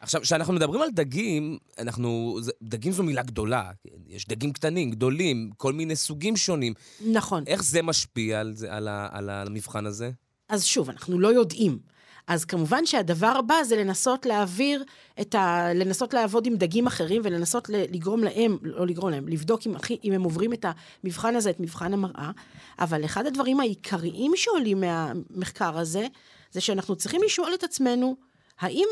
עכשיו, 0.00 0.20
כשאנחנו 0.20 0.52
מדברים 0.52 0.82
על 0.82 0.90
דגים, 0.90 1.58
אנחנו... 1.78 2.38
דגים 2.62 2.92
זו 2.92 3.02
מילה 3.02 3.22
גדולה. 3.22 3.70
כן? 3.84 3.94
יש 4.06 4.28
דגים 4.28 4.52
קטנים, 4.52 4.90
גדולים, 4.90 5.50
כל 5.56 5.72
מיני 5.72 5.96
סוגים 5.96 6.36
שונים. 6.36 6.74
נכון. 7.12 7.44
איך 7.46 7.64
זה 7.64 7.82
משפיע 7.82 8.40
על, 8.40 8.52
זה, 8.54 8.72
על, 8.74 8.88
ה, 8.88 9.08
על 9.10 9.30
המבחן 9.30 9.86
הזה? 9.86 10.10
אז 10.48 10.64
שוב, 10.64 10.90
אנחנו 10.90 11.18
לא 11.20 11.28
יודעים. 11.28 11.78
אז 12.26 12.44
כמובן 12.44 12.86
שהדבר 12.86 13.26
הבא 13.38 13.54
זה 13.64 13.76
לנסות 13.76 14.26
להעביר 14.26 14.84
את 15.20 15.34
ה... 15.34 15.68
לנסות 15.74 16.14
לעבוד 16.14 16.46
עם 16.46 16.56
דגים 16.56 16.86
אחרים 16.86 17.22
ולנסות 17.24 17.68
לגרום 17.68 18.24
להם, 18.24 18.58
לא 18.62 18.86
לגרום 18.86 19.10
להם, 19.10 19.28
לבדוק 19.28 19.66
אם, 19.66 19.76
הכי- 19.76 19.98
אם 20.04 20.12
הם 20.12 20.22
עוברים 20.22 20.52
את 20.52 20.64
המבחן 21.04 21.36
הזה, 21.36 21.50
את 21.50 21.60
מבחן 21.60 21.92
המראה. 21.92 22.30
אבל 22.78 23.04
אחד 23.04 23.26
הדברים 23.26 23.60
העיקריים 23.60 24.32
שעולים 24.36 24.80
מהמחקר 24.80 25.78
הזה, 25.78 26.06
זה 26.52 26.60
שאנחנו 26.60 26.96
צריכים 26.96 27.20
לשאול 27.22 27.54
את 27.54 27.64
עצמנו, 27.64 28.16
האם 28.60 28.86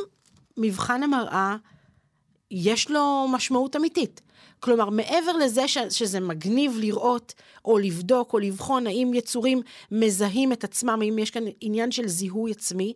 מבחן 0.57 1.03
המראה 1.03 1.57
יש 2.51 2.91
לו 2.91 3.27
משמעות 3.33 3.77
אמיתית. 3.77 4.21
כלומר, 4.61 4.91
מעבר 4.91 5.33
לזה 5.33 5.69
ש, 5.69 5.79
שזה 5.91 6.21
מגניב 6.21 6.77
לראות, 6.79 7.35
או 7.65 7.79
לבדוק, 7.79 8.33
או 8.33 8.39
לבחון 8.39 8.87
האם 8.87 9.11
יצורים 9.15 9.63
מזהים 9.91 10.53
את 10.53 10.65
עצמם, 10.65 10.99
האם 11.03 11.19
יש 11.19 11.31
כאן 11.31 11.43
עניין 11.61 11.91
של 11.91 12.09
זיהוי 12.09 12.51
עצמי, 12.51 12.95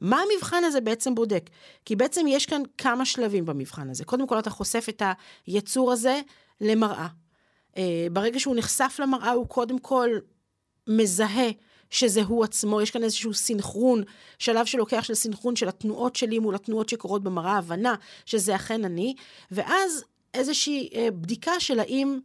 מה 0.00 0.20
המבחן 0.20 0.64
הזה 0.64 0.80
בעצם 0.80 1.14
בודק? 1.14 1.50
כי 1.84 1.96
בעצם 1.96 2.26
יש 2.28 2.46
כאן 2.46 2.62
כמה 2.78 3.04
שלבים 3.04 3.46
במבחן 3.46 3.90
הזה. 3.90 4.04
קודם 4.04 4.26
כל, 4.26 4.38
אתה 4.38 4.50
חושף 4.50 4.86
את 4.88 5.02
היצור 5.46 5.92
הזה 5.92 6.20
למראה. 6.60 7.08
אה, 7.76 8.06
ברגע 8.12 8.40
שהוא 8.40 8.56
נחשף 8.56 8.96
למראה, 9.02 9.30
הוא 9.30 9.46
קודם 9.46 9.78
כל 9.78 10.10
מזהה 10.88 11.48
שזה 11.90 12.22
הוא 12.22 12.44
עצמו, 12.44 12.80
יש 12.80 12.90
כאן 12.90 13.04
איזשהו 13.04 13.34
סינכרון, 13.34 14.02
שלב 14.38 14.66
שלוקח 14.66 15.04
של 15.04 15.14
סינכרון 15.14 15.56
של 15.56 15.68
התנועות 15.68 16.16
שלי 16.16 16.38
מול 16.38 16.54
התנועות 16.54 16.88
שקורות 16.88 17.22
במראה, 17.22 17.58
הבנה 17.58 17.94
שזה 18.26 18.56
אכן 18.56 18.84
אני, 18.84 19.14
ואז 19.50 20.04
איזושהי 20.34 20.88
אה, 20.94 21.08
בדיקה 21.10 21.60
של 21.60 21.80
האם 21.80 22.18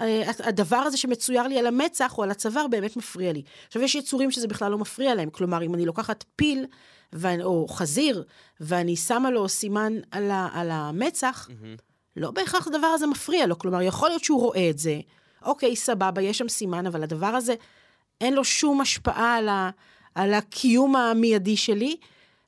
אה, 0.00 0.30
הדבר 0.38 0.76
הזה 0.76 0.96
שמצויר 0.96 1.42
לי 1.42 1.58
על 1.58 1.66
המצח 1.66 2.18
או 2.18 2.22
על 2.22 2.30
הצוואר 2.30 2.66
באמת 2.66 2.96
מפריע 2.96 3.32
לי. 3.32 3.42
עכשיו, 3.66 3.82
יש 3.82 3.94
יצורים 3.94 4.30
שזה 4.30 4.48
בכלל 4.48 4.70
לא 4.70 4.78
מפריע 4.78 5.14
להם, 5.14 5.30
כלומר, 5.30 5.62
אם 5.62 5.74
אני 5.74 5.84
לוקחת 5.84 6.24
פיל 6.36 6.66
ואני, 7.12 7.42
או 7.42 7.68
חזיר, 7.68 8.24
ואני 8.60 8.96
שמה 8.96 9.30
לו 9.30 9.48
סימן 9.48 9.92
על, 10.10 10.30
ה, 10.30 10.48
על 10.52 10.70
המצח, 10.70 11.48
mm-hmm. 11.48 11.82
לא 12.16 12.30
בהכרח 12.30 12.66
הדבר 12.66 12.86
הזה 12.86 13.06
מפריע 13.06 13.46
לו. 13.46 13.58
כלומר, 13.58 13.82
יכול 13.82 14.08
להיות 14.08 14.24
שהוא 14.24 14.40
רואה 14.40 14.70
את 14.70 14.78
זה, 14.78 15.00
אוקיי, 15.42 15.76
סבבה, 15.76 16.22
יש 16.22 16.38
שם 16.38 16.48
סימן, 16.48 16.86
אבל 16.86 17.02
הדבר 17.02 17.26
הזה, 17.26 17.54
אין 18.20 18.34
לו 18.34 18.44
שום 18.44 18.80
השפעה 18.80 19.36
על, 19.36 19.48
ה, 19.48 19.70
על 20.14 20.34
הקיום 20.34 20.96
המיידי 20.96 21.56
שלי, 21.56 21.96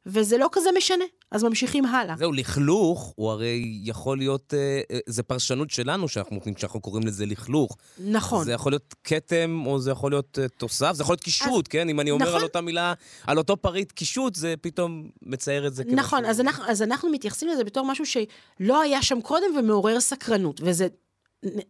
וזה 0.07 0.39
לא 0.39 0.49
כזה 0.53 0.71
משנה. 0.77 1.05
אז 1.31 1.45
ממשיכים 1.45 1.85
הלאה. 1.85 2.15
זהו, 2.19 2.33
לכלוך, 2.33 3.13
הוא 3.17 3.31
הרי 3.31 3.81
יכול 3.85 4.19
להיות, 4.19 4.55
אה, 4.55 4.81
אה, 4.91 4.99
זה 5.07 5.23
פרשנות 5.23 5.71
שלנו 5.71 6.09
שאנחנו 6.09 6.37
נותנים 6.37 6.55
כשאנחנו 6.55 6.81
קוראים 6.81 7.07
לזה 7.07 7.27
לכלוך. 7.27 7.77
נכון. 7.99 8.45
זה 8.45 8.53
יכול 8.53 8.73
להיות 8.73 8.95
כתם, 9.05 9.63
או 9.67 9.79
זה 9.79 9.91
יכול 9.91 10.13
להיות 10.13 10.39
אה, 10.43 10.49
תוסף, 10.49 10.93
זה 10.93 11.03
יכול 11.03 11.13
להיות 11.13 11.21
קישוט, 11.21 11.67
כן? 11.71 11.89
אם 11.89 12.01
אני 12.01 12.11
אומר 12.11 12.27
נכון. 12.27 12.37
על 12.37 12.43
אותה 12.43 12.61
מילה, 12.61 12.95
על 13.27 13.39
אותו 13.39 13.57
פריט 13.57 13.93
קישוט, 13.93 14.35
זה 14.35 14.55
פתאום 14.61 15.09
מצייר 15.23 15.67
את 15.67 15.75
זה 15.75 15.85
כמשהו. 15.85 15.99
נכון, 15.99 16.25
אז 16.25 16.41
אנחנו, 16.41 16.65
אז 16.65 16.83
אנחנו 16.83 17.11
מתייחסים 17.11 17.49
לזה 17.49 17.65
בתור 17.65 17.87
משהו 17.87 18.05
שלא 18.07 18.81
היה 18.81 19.03
שם 19.03 19.21
קודם 19.21 19.57
ומעורר 19.59 20.01
סקרנות, 20.01 20.61
וזה 20.65 20.89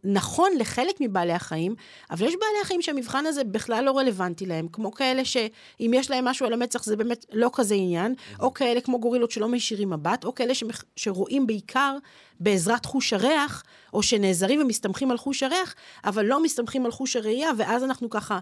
נכון 0.05 0.51
לחלק 0.59 0.95
מבעלי 1.01 1.33
החיים, 1.33 1.75
אבל 2.11 2.27
יש 2.27 2.35
בעלי 2.35 2.61
החיים 2.63 2.83
שהמבחן 2.83 3.27
הזה 3.27 3.45
בכלל 3.45 3.85
לא 3.85 3.99
רלוונטי 3.99 4.47
להם, 4.47 4.69
כמו 4.73 4.93
כאלה 4.93 5.25
שאם 5.25 5.91
יש 5.95 6.11
להם 6.11 6.25
משהו 6.25 6.47
על 6.47 6.53
המצח 6.53 6.85
זה 6.85 6.97
באמת 6.97 7.27
לא 7.33 7.51
כזה 7.55 7.75
עניין, 7.75 8.15
או 8.41 8.55
כאלה 8.55 8.81
כמו 8.81 9.01
גורילות 9.01 9.31
שלא 9.31 9.49
מישירים 9.49 9.91
מבט, 9.91 10.25
או 10.25 10.35
כאלה 10.35 10.55
שמח, 10.55 10.85
שרואים 10.97 11.47
בעיקר 11.47 11.97
בעזרת 12.41 12.85
חוש 12.85 13.13
הריח, 13.13 13.63
או 13.93 14.03
שנעזרים 14.03 14.63
ומסתמכים 14.63 15.11
על 15.11 15.19
חוש 15.19 15.43
הריח, 15.43 15.75
אבל 16.05 16.25
לא 16.25 16.43
מסתמכים 16.43 16.85
על 16.85 16.93
חוש 16.93 17.17
הראייה, 17.17 17.51
ואז 17.57 17.85
אנחנו 17.85 18.11
ככה 18.11 18.39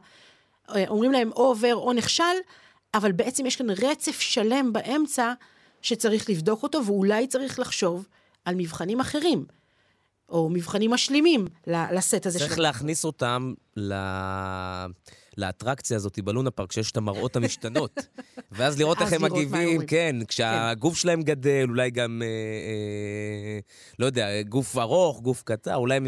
אה, 0.75 0.85
אומרים 0.88 1.12
להם 1.12 1.30
או 1.32 1.47
עובר 1.47 1.75
או 1.75 1.92
נכשל, 1.92 2.25
אבל 2.94 3.12
בעצם 3.12 3.47
יש 3.47 3.56
כאן 3.56 3.70
רצף 3.70 4.20
שלם 4.20 4.73
באמצע 4.73 5.32
שצריך 5.82 6.30
לבדוק 6.30 6.62
אותו, 6.62 6.85
ואולי 6.85 7.26
צריך 7.26 7.58
לחשוב 7.58 8.06
על 8.44 8.54
מבחנים 8.54 9.00
אחרים, 9.00 9.58
או 10.28 10.49
מבחנים 10.49 10.90
משלימים 10.90 11.47
לסט 11.66 12.26
הזה. 12.26 12.38
צריך 12.38 12.54
של- 12.54 12.62
להכניס 12.62 13.04
אותם 13.04 13.52
ל... 13.76 13.94
לאטרקציה 15.38 15.97
הזאת 15.97 16.18
בלונה 16.18 16.50
פארק, 16.50 16.73
שיש 16.73 16.90
את 16.90 16.97
המראות 16.97 17.37
המשתנות. 17.37 18.00
ואז 18.52 18.78
לראות 18.78 19.00
איך 19.02 19.12
הם 19.12 19.23
מגיבים, 19.23 19.68
אומרים. 19.68 19.87
כן, 19.87 20.16
כשהגוף 20.28 20.97
שלהם 20.97 21.23
גדל, 21.23 21.66
אולי 21.68 21.90
גם, 21.90 22.23
אה, 22.23 22.26
אה, 22.26 23.58
לא 23.99 24.06
יודע, 24.06 24.42
גוף 24.42 24.78
ארוך, 24.78 25.20
גוף 25.20 25.42
קצר, 25.42 25.76
אולי 25.76 25.97
הם 25.97 26.06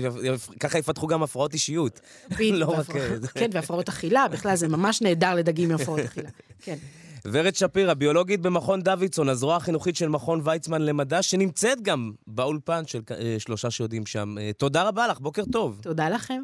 ככה 0.60 0.78
יפתחו 0.78 1.06
גם 1.06 1.22
הפרעות 1.22 1.54
אישיות. 1.54 2.00
לא 2.40 2.66
רק... 2.66 2.96
אה, 2.96 3.16
כן, 3.34 3.50
והפרעות 3.52 3.88
אכילה, 3.88 4.28
בכלל 4.28 4.56
זה 4.56 4.68
ממש 4.68 5.02
נהדר 5.02 5.34
לדגים 5.34 5.70
עם 5.70 5.80
הפרעות 5.80 6.00
אכילה. 6.00 6.30
כן. 6.64 6.76
ורד 7.24 7.54
שפירא, 7.54 7.94
ביולוגית 7.94 8.40
במכון 8.40 8.82
דוידסון, 8.82 9.28
הזרוע 9.28 9.56
החינוכית 9.56 9.96
של 9.96 10.08
מכון 10.08 10.40
ויצמן 10.44 10.82
למדע, 10.82 11.22
שנמצאת 11.22 11.82
גם 11.82 12.12
באולפן 12.26 12.86
של 12.86 13.00
אה, 13.10 13.36
שלושה 13.38 13.70
שיודעים 13.70 14.06
שם. 14.06 14.34
אה, 14.40 14.50
תודה 14.56 14.88
רבה 14.88 15.06
לך, 15.08 15.20
בוקר 15.20 15.42
טוב. 15.52 15.80
תודה 15.82 16.08
לכם. 16.08 16.42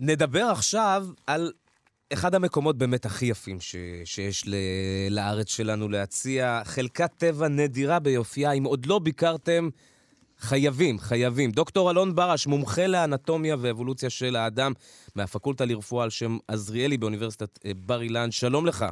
נדבר 0.00 0.44
עכשיו 0.44 1.06
על 1.26 1.52
אחד 2.12 2.34
המקומות 2.34 2.78
באמת 2.78 3.06
הכי 3.06 3.26
יפים 3.26 3.60
ש, 3.60 3.76
שיש 4.04 4.48
ל, 4.48 4.54
לארץ 5.10 5.48
שלנו 5.48 5.88
להציע. 5.88 6.62
חלקת 6.64 7.10
טבע 7.16 7.48
נדירה 7.48 7.98
ביופייה, 7.98 8.52
אם 8.52 8.64
עוד 8.64 8.86
לא 8.86 8.98
ביקרתם, 8.98 9.68
חייבים, 10.38 10.98
חייבים. 10.98 11.50
דוקטור 11.50 11.90
אלון 11.90 12.14
ברש, 12.14 12.46
מומחה 12.46 12.86
לאנטומיה 12.86 13.56
ואבולוציה 13.58 14.10
של 14.10 14.36
האדם 14.36 14.72
מהפקולטה 15.16 15.64
לרפואה 15.64 16.04
על 16.04 16.10
שם 16.10 16.36
עזריאלי 16.48 16.96
באוניברסיטת 16.96 17.66
אה, 17.66 17.70
בר 17.86 18.02
אילן, 18.02 18.30
שלום 18.30 18.66
לך. 18.66 18.84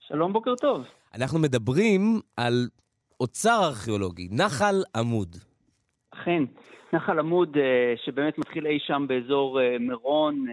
שלום, 0.00 0.32
בוקר 0.32 0.54
טוב. 0.54 0.84
אנחנו 1.14 1.38
מדברים 1.38 2.20
על 2.36 2.68
אוצר 3.20 3.60
ארכיאולוגי, 3.64 4.28
נחל 4.30 4.74
עמוד. 4.96 5.36
אכן, 6.10 6.42
נחל 6.92 7.18
עמוד 7.18 7.56
אה, 7.56 7.94
שבאמת 8.04 8.38
מתחיל 8.38 8.66
אי 8.66 8.78
שם 8.80 9.04
באזור 9.08 9.60
אה, 9.60 9.78
מירון 9.78 10.46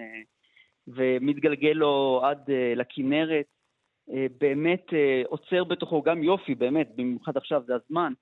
ומתגלגל 0.87 1.73
לו 1.73 2.21
עד 2.23 2.49
לכנרת, 2.75 3.45
באמת 4.39 4.85
עוצר 5.25 5.63
בתוכו 5.63 6.01
גם 6.01 6.23
יופי, 6.23 6.55
באמת, 6.55 6.87
במיוחד 6.95 7.37
עכשיו 7.37 7.61
זה 7.67 7.73
הזמן. 7.75 8.13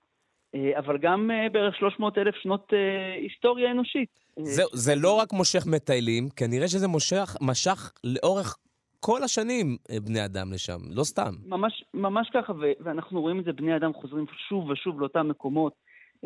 אה, 0.56 0.80
אבל 0.80 0.98
גם 0.98 1.32
אה, 1.32 1.50
בערך 1.50 1.76
300 1.76 2.18
אלף 2.18 2.36
שנות 2.36 2.74
אה, 2.74 3.14
היסטוריה 3.14 3.72
אנושית. 3.72 4.10
זהו, 4.40 4.70
זה 4.74 4.96
לא 4.96 5.18
רק 5.20 5.34
מושך 5.34 5.68
מטיילים, 5.68 6.30
כנראה 6.36 6.68
שזה 6.68 6.88
מושך, 6.88 7.36
משך 7.42 7.92
לאורך 8.04 8.58
כל 9.00 9.24
השנים 9.24 9.78
בני 10.06 10.26
אדם 10.26 10.54
לשם, 10.54 10.78
לא 10.90 11.04
סתם. 11.04 11.32
ממש, 11.46 11.84
ממש 11.94 12.30
ככה, 12.34 12.54
ו- 12.54 12.72
ואנחנו 12.80 13.22
רואים 13.22 13.40
את 13.40 13.46
זה, 13.46 13.54
בני 13.54 13.76
אדם 13.76 13.94
חוזרים 13.94 14.26
שוב 14.50 14.70
ושוב 14.70 15.00
לאותם 15.00 15.28
מקומות, 15.28 15.74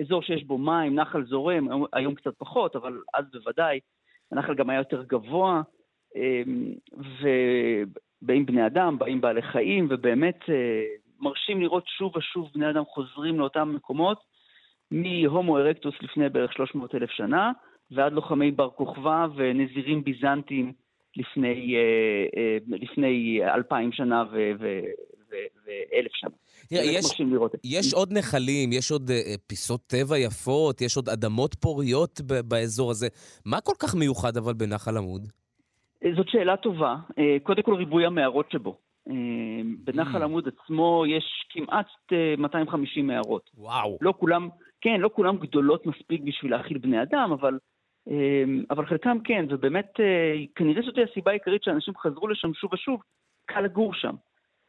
אזור 0.01 0.21
שיש 0.21 0.43
בו 0.43 0.57
מים, 0.57 0.95
נחל 0.95 1.25
זורם, 1.25 1.67
היום 1.93 2.15
קצת 2.15 2.33
פחות, 2.37 2.75
אבל 2.75 3.01
אז 3.13 3.25
בוודאי, 3.33 3.79
הנחל 4.31 4.55
גם 4.55 4.69
היה 4.69 4.79
יותר 4.79 5.03
גבוה, 5.03 5.61
ובאים 6.97 8.45
בני 8.45 8.65
אדם, 8.65 8.99
באים 8.99 9.21
בעלי 9.21 9.41
חיים, 9.41 9.87
ובאמת 9.89 10.39
מרשים 11.23 11.61
לראות 11.61 11.83
שוב 11.87 12.17
ושוב 12.17 12.49
בני 12.53 12.69
אדם 12.69 12.83
חוזרים 12.85 13.39
לאותם 13.39 13.73
מקומות, 13.75 14.17
מהומו 14.91 15.57
ארקטוס 15.57 15.95
לפני 16.01 16.29
בערך 16.29 16.53
300 16.53 16.95
אלף 16.95 17.09
שנה, 17.09 17.51
ועד 17.91 18.13
לוחמי 18.13 18.51
בר 18.51 18.69
כוכבא 18.69 19.27
ונזירים 19.35 20.03
ביזנטיים 20.03 20.73
לפני, 21.17 21.75
אה, 21.75 22.39
אה, 22.41 22.57
לפני 22.67 23.39
אלפיים 23.43 23.91
שנה 23.91 24.23
ואלף 24.31 26.11
שנה. 26.13 26.29
תראה, 26.69 26.83
יש, 26.83 27.05
יש 27.63 27.93
עוד 27.93 28.13
נחלים, 28.13 28.73
יש 28.73 28.91
עוד 28.91 29.09
uh, 29.09 29.37
פיסות 29.47 29.81
טבע 29.87 30.17
יפות, 30.17 30.81
יש 30.81 30.97
עוד 30.97 31.09
אדמות 31.09 31.55
פוריות 31.55 32.21
באזור 32.21 32.91
הזה. 32.91 33.07
מה 33.45 33.61
כל 33.61 33.73
כך 33.79 33.95
מיוחד 33.95 34.37
אבל 34.37 34.53
בנחל 34.53 34.97
עמוד? 34.97 35.27
זאת 36.15 36.29
שאלה 36.29 36.57
טובה. 36.57 36.95
קודם 37.43 37.63
כל 37.63 37.73
ריבוי 37.73 38.05
המערות 38.05 38.51
שבו. 38.51 38.77
אמ, 39.09 39.75
בנחל 39.83 40.21
mm. 40.21 40.23
עמוד 40.23 40.47
עצמו 40.47 41.03
יש 41.07 41.45
כמעט 41.49 41.87
250 42.37 43.09
אה, 43.09 43.15
מערות. 43.15 43.49
וואו. 43.57 43.97
לא 44.01 44.13
כולם, 44.19 44.49
כן, 44.81 45.01
לא 45.01 45.09
כולם 45.13 45.37
גדולות 45.37 45.85
מספיק 45.85 46.21
בשביל 46.21 46.51
להאכיל 46.51 46.77
בני 46.77 47.01
אדם, 47.01 47.31
אבל, 47.31 47.59
אמ, 48.07 48.63
אבל 48.69 48.85
חלקם 48.85 49.17
כן, 49.23 49.45
ובאמת 49.49 49.99
אה, 49.99 50.35
כנראה 50.55 50.81
זאת 50.81 50.95
הסיבה 51.09 51.31
העיקרית 51.31 51.63
שאנשים 51.63 51.93
חזרו 51.97 52.27
לשם 52.27 52.53
שוב 52.53 52.73
ושוב, 52.73 53.01
קל 53.45 53.61
לגור 53.61 53.93
שם. 53.93 54.15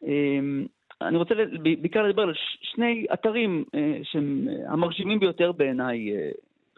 אמ, 0.03 0.67
אני 1.01 1.17
רוצה 1.17 1.35
בעיקר 1.63 2.03
לדבר 2.03 2.23
על 2.23 2.35
שני 2.63 3.07
אתרים 3.13 3.65
אה, 3.75 3.99
שהם 4.03 4.49
המרשימים 4.69 5.21
ביותר 5.21 5.53
בעיניי 5.53 6.11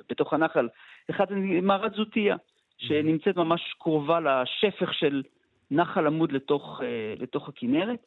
בתוך 0.08 0.32
הנחל. 0.32 0.68
אחד 1.10 1.28
זה 1.28 1.34
מערת 1.62 1.92
זוטיה, 1.92 2.36
שנמצאת 2.78 3.36
ממש 3.36 3.75
קרובה 3.78 4.20
לשפך 4.20 4.94
של 4.94 5.22
נחל 5.70 6.06
עמוד 6.06 6.32
לתוך, 6.32 6.80
אה, 6.82 7.14
לתוך 7.16 7.49
הכנרת, 7.49 8.06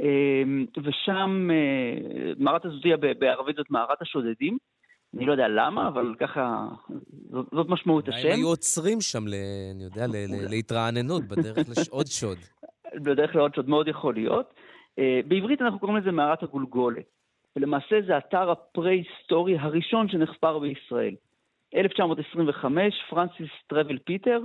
אה, 0.00 0.42
ושם 0.84 1.48
אה, 1.50 2.32
מערת 2.38 2.64
הזוטיה 2.64 2.96
בערבית 2.96 3.56
זאת 3.56 3.70
מערת 3.70 4.02
השודדים. 4.02 4.58
אני 5.16 5.26
לא 5.26 5.32
יודע 5.32 5.48
למה, 5.48 5.88
אבל 5.88 6.14
ככה, 6.20 6.66
זאת, 7.30 7.46
זאת 7.52 7.68
משמעות 7.68 8.08
השם. 8.08 8.28
הם 8.28 8.34
היו 8.34 8.48
עוצרים 8.48 9.00
שם, 9.00 9.26
ל, 9.26 9.34
אני 9.74 9.84
יודע, 9.84 10.06
ל, 10.06 10.10
ל, 10.10 10.50
להתרעננות, 10.50 11.22
בדרך 11.22 11.58
לעוד 11.88 12.06
שוד. 12.06 12.38
בדרך 12.94 13.36
לעוד 13.36 13.54
שוד, 13.54 13.68
מאוד 13.68 13.88
יכול 13.88 14.14
להיות. 14.14 14.54
בעברית 15.28 15.62
אנחנו 15.62 15.78
קוראים 15.78 15.96
לזה 15.96 16.12
מערת 16.12 16.42
הגולגולת, 16.42 17.04
ולמעשה 17.56 17.96
זה 18.06 18.14
האתר 18.14 18.50
הפרה-היסטורי 18.50 19.58
הראשון 19.58 20.08
שנחפר 20.08 20.58
בישראל. 20.58 21.14
1925, 21.74 22.94
פרנסיס 23.10 23.50
טורוויל-פטר, 23.66 24.40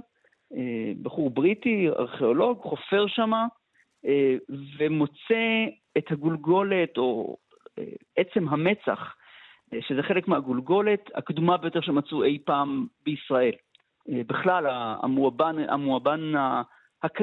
בחור 1.01 1.29
בריטי, 1.29 1.89
ארכיאולוג, 1.89 2.61
חופר 2.61 3.07
שמה, 3.07 3.47
אה, 4.05 4.35
ומוצא 4.77 5.65
את 5.97 6.11
הגולגולת, 6.11 6.97
או 6.97 7.37
אה, 7.79 7.83
עצם 8.17 8.49
המצח, 8.49 9.15
שזה 9.79 10.03
חלק 10.03 10.27
מהגולגולת 10.27 11.09
הקדומה 11.15 11.57
ביותר 11.57 11.81
שמצאו 11.81 12.23
אי 12.23 12.39
פעם 12.45 12.87
בישראל. 13.05 13.53
בכלל, 14.07 14.65
המואבן, 15.03 15.55
המואבן 15.69 16.31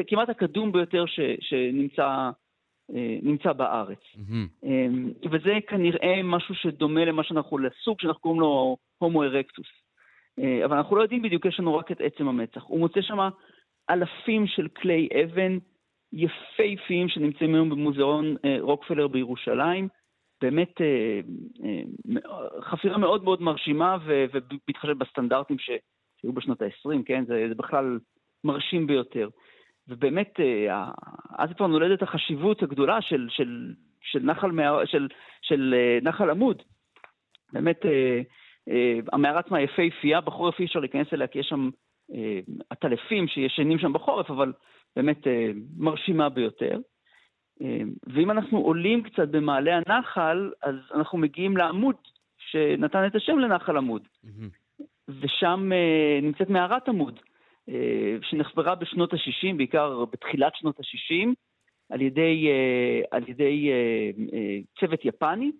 כמעט 0.06 0.28
הקדום 0.28 0.72
ביותר 0.72 1.06
ש, 1.06 1.20
שנמצא 1.40 2.30
נמצא 3.22 3.52
בארץ. 3.52 3.98
Mm-hmm. 4.14 4.66
וזה 5.30 5.58
כנראה 5.66 6.22
משהו 6.24 6.54
שדומה 6.54 7.04
למה 7.04 7.24
שאנחנו, 7.24 7.58
לסוג 7.58 8.00
שאנחנו 8.00 8.20
קוראים 8.20 8.40
לו 8.40 8.76
הומו 8.98 9.22
ארקטוס. 9.22 9.79
אה, 10.40 10.64
אבל 10.64 10.76
אנחנו 10.76 10.96
לא 10.96 11.02
יודעים 11.02 11.22
בדיוק, 11.22 11.44
יש 11.44 11.60
לנו 11.60 11.76
רק 11.76 11.92
את 11.92 12.00
עצם 12.00 12.28
המצח. 12.28 12.62
הוא 12.62 12.78
מוצא 12.78 13.00
שם 13.02 13.18
אלפים 13.90 14.46
של 14.46 14.68
כלי 14.68 15.08
אבן 15.24 15.58
יפהפיים 16.12 17.08
שנמצאים 17.08 17.54
היום 17.54 17.70
במוזיאון 17.70 18.36
אה, 18.44 18.56
רוקפלר 18.60 19.08
בירושלים. 19.08 19.88
באמת 20.42 20.80
אה, 20.80 21.20
חפירה 22.60 22.98
מאוד 22.98 23.24
מאוד 23.24 23.42
מרשימה 23.42 23.98
ובהתחשב 24.04 24.92
בסטנדרטים 24.98 25.56
שהיו 25.58 26.32
בשנות 26.32 26.62
ה-20, 26.62 26.98
כן? 27.06 27.24
זה, 27.26 27.44
זה 27.48 27.54
בכלל 27.54 27.98
מרשים 28.44 28.86
ביותר. 28.86 29.28
ובאמת, 29.88 30.40
אז 31.38 31.50
כבר 31.56 31.66
נולדת 31.66 32.02
החשיבות 32.02 32.62
הגדולה 32.62 33.02
של, 33.02 33.26
של, 33.30 33.74
של, 34.02 34.18
נחל, 34.22 34.50
של, 34.84 35.08
של 35.42 35.74
נחל 36.02 36.30
עמוד. 36.30 36.62
באמת, 37.52 37.80
המערה 39.12 39.38
עצמה 39.38 39.60
יפהפייה, 39.60 40.20
בחורף 40.20 40.60
אי 40.60 40.64
אפשר 40.64 40.80
להיכנס 40.80 41.06
אליה 41.12 41.26
כי 41.26 41.38
יש 41.38 41.46
שם 41.46 41.70
אה, 42.14 42.40
עטלפים 42.70 43.28
שישנים 43.28 43.78
שם 43.78 43.92
בחורף, 43.92 44.30
אבל 44.30 44.52
באמת 44.96 45.26
אה, 45.26 45.50
מרשימה 45.76 46.28
ביותר. 46.28 46.78
ואם 48.06 48.30
אנחנו 48.30 48.58
עולים 48.58 49.02
קצת 49.02 49.28
במעלה 49.28 49.80
הנחל, 49.86 50.50
אז 50.62 50.74
אנחנו 50.94 51.18
מגיעים 51.18 51.56
לעמוד 51.56 51.96
שנתן 52.38 53.06
את 53.06 53.14
השם 53.14 53.38
לנחל 53.38 53.76
עמוד. 53.76 54.02
Mm-hmm. 54.24 54.82
ושם 55.20 55.70
נמצאת 56.22 56.50
מערת 56.50 56.88
עמוד, 56.88 57.20
שנחפרה 58.22 58.74
בשנות 58.74 59.12
ה-60, 59.12 59.56
בעיקר 59.56 60.04
בתחילת 60.04 60.52
שנות 60.56 60.80
ה-60, 60.80 61.28
על 61.90 62.00
ידי, 62.00 62.48
על 63.10 63.28
ידי 63.28 63.70
צוות 64.80 65.04
יפני, 65.04 65.50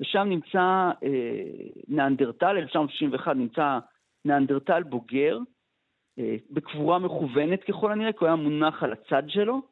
ושם 0.00 0.26
נמצא 0.28 0.90
אה, 1.02 1.42
ניאנדרטל, 1.88 2.56
1961 2.56 3.36
נמצא 3.36 3.78
ניאנדרטל 4.24 4.82
בוגר, 4.82 5.38
אה, 6.18 6.36
בקבורה 6.50 6.98
מכוונת 6.98 7.64
ככל 7.64 7.92
הנראה, 7.92 8.12
כי 8.12 8.18
הוא 8.20 8.26
היה 8.26 8.36
מונח 8.36 8.82
על 8.82 8.92
הצד 8.92 9.22
שלו, 9.28 9.62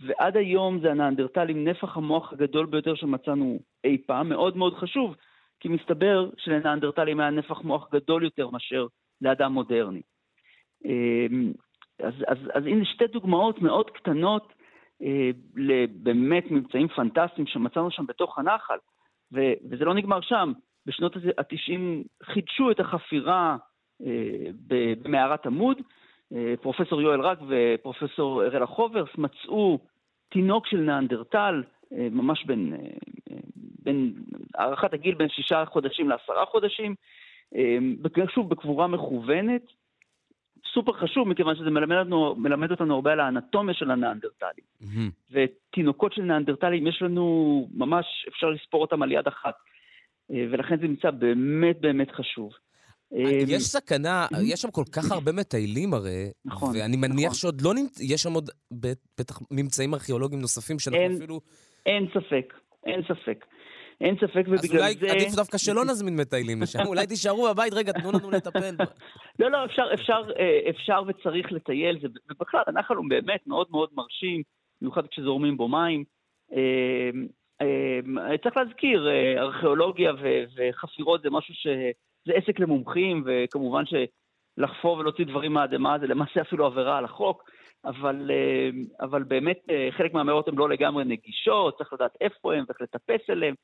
ועד 0.00 0.36
היום 0.36 0.80
זה 0.80 0.90
הניאנדרטל 0.90 1.48
עם 1.48 1.64
נפח 1.64 1.96
המוח 1.96 2.32
הגדול 2.32 2.66
ביותר 2.66 2.94
שמצאנו 2.94 3.58
אי 3.84 3.98
פעם, 4.06 4.28
מאוד 4.28 4.56
מאוד 4.56 4.74
חשוב, 4.74 5.16
כי 5.60 5.68
מסתבר 5.68 6.30
שלניאנדרטלים 6.36 7.20
היה 7.20 7.30
נפח 7.30 7.60
מוח 7.60 7.88
גדול 7.92 8.24
יותר 8.24 8.50
מאשר 8.50 8.86
לאדם 9.20 9.52
מודרני. 9.52 10.02
אה, 10.86 11.26
אז, 11.98 12.14
אז, 12.26 12.38
אז 12.54 12.66
הנה 12.66 12.84
שתי 12.84 13.06
דוגמאות 13.06 13.62
מאוד 13.62 13.90
קטנות 13.90 14.52
אה, 15.02 15.30
לבאמת 15.56 16.50
מבצעים 16.50 16.88
פנטסטיים 16.88 17.46
שמצאנו 17.46 17.90
שם 17.90 18.06
בתוך 18.06 18.38
הנחל. 18.38 18.76
ו- 19.32 19.52
וזה 19.70 19.84
לא 19.84 19.94
נגמר 19.94 20.20
שם. 20.20 20.52
בשנות 20.86 21.16
ה-90 21.16 21.80
חידשו 22.22 22.70
את 22.70 22.80
החפירה 22.80 23.56
אה, 24.06 24.50
במערת 25.02 25.46
עמוד. 25.46 25.78
אה, 26.34 26.54
פרופסור 26.62 27.02
יואל 27.02 27.20
רק 27.20 27.38
ופרופסור 27.48 28.44
אראלה 28.44 28.66
חוברס 28.66 29.08
מצאו 29.18 29.78
תינוק 30.32 30.66
של 30.66 30.76
ניאנדרטל, 30.76 31.62
אה, 31.92 32.08
ממש 32.10 32.44
בין, 32.44 32.74
אה, 32.74 33.36
בין, 33.82 34.12
הערכת 34.54 34.94
הגיל 34.94 35.14
בין 35.14 35.28
שישה 35.28 35.64
חודשים 35.66 36.08
לעשרה 36.08 36.46
חודשים, 36.46 36.94
אה, 37.56 38.26
שוב 38.34 38.48
בקבורה 38.48 38.86
מכוונת, 38.86 39.62
סופר 40.74 40.92
חשוב, 40.92 41.28
מכיוון 41.28 41.56
שזה 41.56 41.70
מלמד, 41.70 41.96
לנו, 41.96 42.34
מלמד 42.34 42.70
אותנו 42.70 42.94
הרבה 42.94 43.12
על 43.12 43.20
האנטומיה 43.20 43.74
של 43.74 43.90
הניאנדרטלים. 43.90 44.64
Mm-hmm. 44.82 45.32
ותינוקות 45.32 46.12
של 46.12 46.22
ניאנדרטלים, 46.22 46.86
יש 46.86 47.02
לנו 47.02 47.68
ממש, 47.74 48.06
אפשר 48.28 48.50
לספור 48.50 48.80
אותם 48.82 49.02
על 49.02 49.12
יד 49.12 49.26
אחת. 49.26 49.54
אה, 50.30 50.44
ולכן 50.50 50.76
זה 50.80 50.86
נמצא 50.86 51.10
באמת 51.10 51.80
באמת 51.80 52.10
חשוב. 52.10 52.52
יש 53.48 53.62
סכנה, 53.62 54.26
יש 54.42 54.60
שם 54.60 54.70
כל 54.70 54.84
כך 54.92 55.12
הרבה 55.12 55.32
מטיילים 55.32 55.94
הרי, 55.94 56.30
נכון, 56.44 56.76
ואני 56.76 56.96
מניח 56.96 57.24
נכון. 57.24 57.34
שעוד 57.34 57.60
לא 57.60 57.74
נמצא, 57.74 58.02
יש 58.04 58.22
שם 58.22 58.32
עוד 58.32 58.50
בטח 59.18 59.40
ממצאים 59.50 59.94
ארכיאולוגיים 59.94 60.40
נוספים 60.40 60.78
שאנחנו 60.78 61.00
אין- 61.02 61.16
אפילו... 61.16 61.40
אין 61.86 62.06
ספק, 62.14 62.54
אין 62.86 63.02
ספק. 63.02 63.44
אין 64.00 64.16
ספק, 64.16 64.44
אז 64.46 64.64
ובגלל 64.64 64.80
אולי 64.80 64.94
זה... 64.94 65.06
עדיף 65.10 65.34
דווקא 65.36 65.58
שלא 65.58 65.84
נזמין 65.84 66.16
מטיילים 66.16 66.62
לשם, 66.62 66.78
אולי 66.86 67.06
תישארו 67.06 67.48
בבית, 67.48 67.72
רגע, 67.72 67.92
תנו 67.92 68.12
לנו 68.12 68.30
לטפל. 68.30 68.74
לא, 69.38 69.50
לא, 69.50 69.64
אפשר, 69.64 69.82
אפשר, 69.94 70.22
אה, 70.38 70.70
אפשר 70.70 71.02
וצריך 71.08 71.52
לטייל, 71.52 71.98
זה- 72.02 72.08
ובכלל, 72.30 72.62
הנחל 72.66 72.94
הוא 72.94 73.04
באמת 73.08 73.46
מאוד 73.46 73.66
מאוד 73.70 73.88
מרשים, 73.96 74.42
במיוחד 74.80 75.06
כשזורמים 75.06 75.56
בו 75.56 75.68
מים. 75.68 76.04
אה, 76.52 77.10
אה, 77.62 78.38
צריך 78.42 78.56
להזכיר, 78.56 79.08
ארכיאולוגיה 79.38 80.12
וחפירות 80.56 81.22
זה 81.22 81.30
משהו 81.30 81.54
ש... 81.54 81.66
זה 82.26 82.32
עסק 82.34 82.60
למומחים, 82.60 83.24
וכמובן 83.26 83.82
שלחפור 83.86 84.98
ולהוציא 84.98 85.24
דברים 85.24 85.52
מהאדמה 85.52 85.96
זה 86.00 86.06
למעשה 86.06 86.40
אפילו 86.40 86.66
עבירה 86.66 86.98
על 86.98 87.04
החוק, 87.04 87.50
אבל, 87.84 88.30
אבל 89.00 89.22
באמת 89.22 89.60
חלק 89.90 90.14
מהמערות 90.14 90.48
הן 90.48 90.54
לא 90.54 90.68
לגמרי 90.68 91.04
נגישות, 91.04 91.78
צריך 91.78 91.92
לדעת 91.92 92.16
איפה 92.20 92.54
הן, 92.54 92.64
צריך 92.64 92.80
לטפס 92.80 93.30
אליהן. 93.30 93.54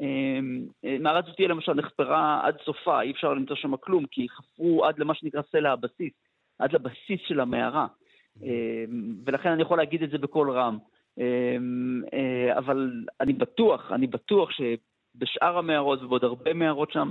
אה, 0.00 0.98
מערת 1.00 1.24
זאתייה 1.24 1.48
למשל 1.48 1.74
נחפרה 1.74 2.40
עד 2.44 2.56
סופה, 2.64 3.02
אי 3.02 3.10
אפשר 3.10 3.34
למצוא 3.34 3.56
שם 3.56 3.76
כלום, 3.76 4.04
כי 4.10 4.26
חפרו 4.28 4.84
עד 4.84 4.98
למה 4.98 5.14
שנקרא 5.14 5.42
סלע 5.52 5.72
הבסיס, 5.72 6.12
עד 6.58 6.72
לבסיס 6.72 7.20
של 7.28 7.40
המערה. 7.40 7.86
אה, 8.42 8.84
ולכן 9.24 9.48
אני 9.48 9.62
יכול 9.62 9.78
להגיד 9.78 10.02
את 10.02 10.10
זה 10.10 10.18
בקול 10.18 10.50
רם. 10.50 10.78
אה, 11.20 11.24
אה, 12.12 12.58
אבל 12.58 13.04
אני 13.20 13.32
בטוח, 13.32 13.92
אני 13.92 14.06
בטוח 14.06 14.48
שבשאר 14.50 15.58
המערות 15.58 16.02
ובעוד 16.02 16.24
הרבה 16.24 16.54
מערות 16.54 16.92
שם, 16.92 17.10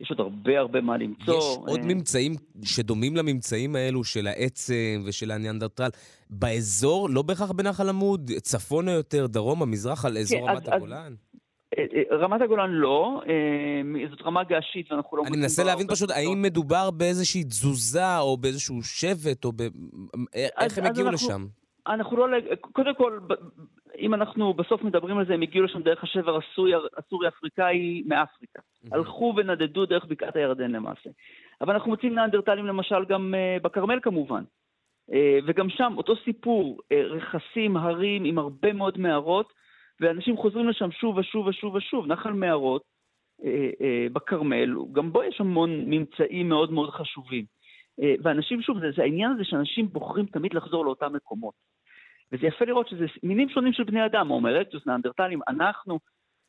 יש 0.00 0.10
עוד 0.10 0.20
הרבה 0.20 0.58
הרבה 0.58 0.80
מה 0.80 0.96
למצוא. 0.96 1.38
יש 1.38 1.44
עוד 1.66 1.80
אה, 1.80 1.86
ממצאים 1.86 2.32
שדומים 2.62 3.16
לממצאים 3.16 3.76
האלו 3.76 4.04
של 4.04 4.26
העצם 4.26 5.02
ושל 5.06 5.30
הניאנדרטל 5.30 5.88
באזור, 6.30 7.10
לא 7.10 7.22
בהכרח 7.22 7.50
בנחל 7.50 7.88
עמוד, 7.88 8.30
צפונה 8.30 8.92
יותר, 8.92 9.26
דרומה, 9.26 9.66
מזרחה, 9.66 10.08
על 10.08 10.18
אזור 10.18 10.46
כן, 10.46 10.52
רמת 10.52 10.68
הגולן? 10.68 11.14
אה, 11.78 11.84
אה, 11.94 12.16
רמת 12.16 12.40
הגולן 12.40 12.70
לא, 12.70 13.22
אה, 13.28 14.08
זאת 14.10 14.22
רמה 14.22 14.44
געשית 14.44 14.92
ואנחנו 14.92 15.16
לא... 15.16 15.22
אני 15.26 15.36
מנסה 15.36 15.64
להבין 15.64 15.86
פשוט. 15.86 16.10
האם 16.10 16.42
מדובר 16.42 16.90
באיזושהי 16.90 17.44
תזוזה 17.44 18.18
או 18.18 18.36
באיזשהו 18.36 18.82
שבט, 18.82 19.44
או 19.44 19.52
ב... 19.52 19.62
איך 20.34 20.78
הם 20.78 20.84
הגיעו 20.84 21.10
לשם? 21.10 21.46
אנחנו 21.86 22.16
לא, 22.16 22.26
קודם 22.60 22.94
כל, 22.94 23.18
אם 23.98 24.14
אנחנו 24.14 24.54
בסוף 24.54 24.82
מדברים 24.82 25.18
על 25.18 25.26
זה, 25.26 25.34
הם 25.34 25.42
הגיעו 25.42 25.64
לשם 25.64 25.82
דרך 25.82 26.04
השבר 26.04 26.38
הסורי- 26.38 26.88
הסורי-אפריקאי 26.96 28.02
מאפריקה. 28.06 28.60
הלכו 28.92 29.34
ונדדו 29.36 29.86
דרך 29.86 30.04
בקעת 30.04 30.36
הירדן 30.36 30.70
למעשה. 30.70 31.10
אבל 31.60 31.74
אנחנו 31.74 31.90
מוצאים 31.90 32.14
ניאנדרטלים 32.14 32.66
למשל 32.66 33.04
גם 33.08 33.34
בכרמל 33.62 33.98
כמובן. 34.02 34.44
וגם 35.46 35.70
שם 35.70 35.94
אותו 35.96 36.14
סיפור, 36.24 36.78
רכסים, 37.10 37.76
הרים 37.76 38.24
עם 38.24 38.38
הרבה 38.38 38.72
מאוד 38.72 38.98
מערות, 38.98 39.52
ואנשים 40.04 40.36
חוזרים 40.36 40.68
לשם 40.68 40.90
שוב 40.90 41.16
ושוב 41.16 41.46
ושוב 41.46 41.74
ושוב. 41.74 42.06
נחל 42.06 42.32
מערות 42.32 42.82
uh, 43.40 43.44
uh, 43.44 44.12
בכרמל, 44.12 44.74
גם 44.92 45.12
בו 45.12 45.22
יש 45.22 45.40
המון 45.40 45.70
ממצאים 45.86 46.48
מאוד 46.48 46.72
מאוד 46.72 46.90
חשובים. 46.90 47.44
Uh, 48.00 48.04
ואנשים, 48.22 48.62
שוב, 48.62 48.80
זה, 48.80 48.86
זה 48.96 49.02
העניין 49.02 49.30
הזה 49.30 49.44
שאנשים 49.44 49.88
בוחרים 49.88 50.26
תמיד 50.26 50.54
לחזור 50.54 50.84
לאותם 50.84 51.12
מקומות. 51.12 51.54
וזה 52.32 52.46
יפה 52.46 52.64
לראות 52.64 52.88
שזה 52.88 53.04
מינים 53.22 53.48
שונים 53.48 53.72
של 53.72 53.84
בני 53.84 54.06
אדם, 54.06 54.28
הומו 54.28 54.48
ארקטוס, 54.48 54.86
ניאנדרטלים, 54.86 55.40
אנחנו, 55.48 55.98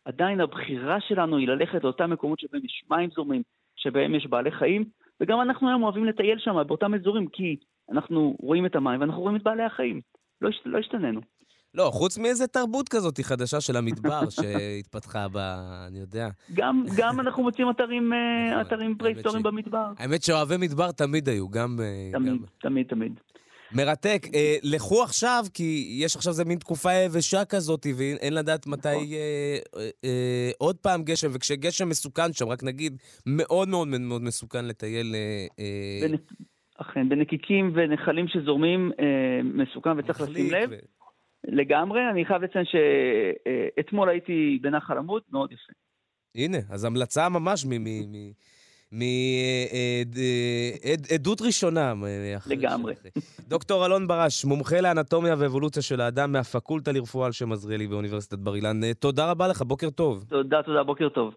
עדיין 0.06 0.42
הבחירה 0.42 1.02
שלנו 1.02 1.38
היא 1.38 1.48
ללכת 1.48 1.84
לאותם 1.84 2.10
מקומות 2.10 2.40
שבהם 2.40 2.66
יש 2.66 2.84
מים 2.90 3.10
זורמים, 3.10 3.42
שבהם 3.76 4.16
יש 4.16 4.28
בעלי 4.28 4.52
חיים, 4.52 4.86
וגם 5.20 5.42
אנחנו 5.42 5.70
היום 5.70 5.84
אוהבים 5.84 6.06
לטייל 6.06 6.40
שם, 6.40 6.56
באותם 6.68 6.94
אזורים, 6.94 7.28
כי 7.28 7.56
אנחנו 7.92 8.36
רואים 8.40 8.66
את 8.66 8.76
המים 8.76 9.02
ואנחנו 9.02 9.22
רואים 9.22 9.36
את 9.36 9.44
בעלי 9.44 9.64
החיים. 9.64 10.02
לא, 10.42 10.50
הש- 10.50 10.62
לא 10.66 10.78
השתננו. 10.78 11.22
לא, 11.76 11.90
חוץ 11.94 12.18
מאיזה 12.18 12.48
תרבות 12.48 12.90
כזאת 12.90 13.20
חדשה 13.22 13.62
של 13.62 13.78
המדבר 13.78 14.30
שהתפתחה 14.36 15.28
ב... 15.32 15.38
אני 15.88 16.00
יודע. 16.00 16.30
גם, 16.54 16.84
גם 16.98 17.20
אנחנו 17.20 17.44
מוצאים 17.44 17.70
אתרים, 17.70 18.14
אה, 18.14 18.18
נכון, 18.52 18.62
אתרים 18.62 18.96
פרה-היסטוריים 18.98 19.42
ש- 19.42 19.46
במדבר. 19.46 19.86
האמת 19.98 20.24
שאוהבי 20.24 20.58
מדבר 20.58 20.92
תמיד 20.92 21.30
היו, 21.30 21.50
גם... 21.50 21.78
אה, 21.82 22.10
תמיד, 22.14 22.30
גם- 22.32 22.38
תמיד, 22.62 22.88
תמיד. 22.88 23.20
מרתק. 23.72 24.28
אה, 24.34 24.56
לכו 24.64 25.04
עכשיו, 25.04 25.46
כי 25.54 25.98
יש 26.00 26.16
עכשיו 26.16 26.32
איזה 26.32 26.46
מין 26.46 26.58
תקופה 26.58 26.94
יבשה 26.94 27.46
כזאת, 27.46 27.88
ואין 27.98 28.34
לדעת 28.34 28.68
מתי 28.68 28.88
נכון. 28.90 29.04
אה, 29.14 29.58
אה, 29.78 29.90
אה, 30.06 30.52
עוד 30.58 30.76
פעם 30.76 31.04
גשם, 31.04 31.28
וכשגשם 31.34 31.90
מסוכן 31.90 32.34
שם, 32.34 32.48
רק 32.48 32.64
נגיד, 32.64 32.98
מאוד 33.26 33.68
מאוד 33.70 33.88
מאוד 33.88 34.22
מסוכן 34.22 34.66
לטייל... 34.66 35.16
אה, 35.16 35.46
אה, 35.60 36.08
בנ... 36.10 36.16
אכן, 36.78 37.10
בנקיקים 37.10 37.72
ונחלים 37.76 38.26
שזורמים 38.28 38.92
אה, 39.00 39.06
מסוכן 39.44 39.90
וצריך 40.00 40.22
לשים 40.22 40.52
לב. 40.52 40.70
ו- 40.72 40.76
לגמרי, 41.48 42.00
אני 42.12 42.26
חייב 42.26 42.44
לציין 42.44 42.66
שאתמול 42.66 44.10
הייתי 44.10 44.60
בנחל 44.62 44.98
עמוד, 44.98 45.22
מאוד 45.32 45.52
יפה. 45.52 45.74
הנה, 46.36 46.58
אז 46.70 46.86
המלצה 46.86 47.30
ממש 47.30 47.66
מעדות 51.12 51.42
ראשונה. 51.42 51.94
לגמרי. 52.48 52.94
דוקטור 53.40 53.86
אלון 53.86 54.08
ברש, 54.08 54.46
מומחה 54.46 54.82
לאנטומיה 54.82 55.36
ואבולוציה 55.40 55.82
של 55.82 56.02
האדם 56.02 56.32
מהפקולטה 56.32 56.92
לרפואה 56.92 57.26
על 57.26 57.32
שם 57.32 57.52
עזריאלי 57.52 57.88
באוניברסיטת 57.88 58.38
בר 58.38 58.56
אילן. 58.56 58.94
תודה 58.94 59.32
רבה 59.32 59.48
לך, 59.48 59.62
בוקר 59.62 59.90
טוב. 59.90 60.26
תודה, 60.30 60.64
תודה, 60.64 60.84
בוקר 60.84 61.10
טוב. 61.10 61.34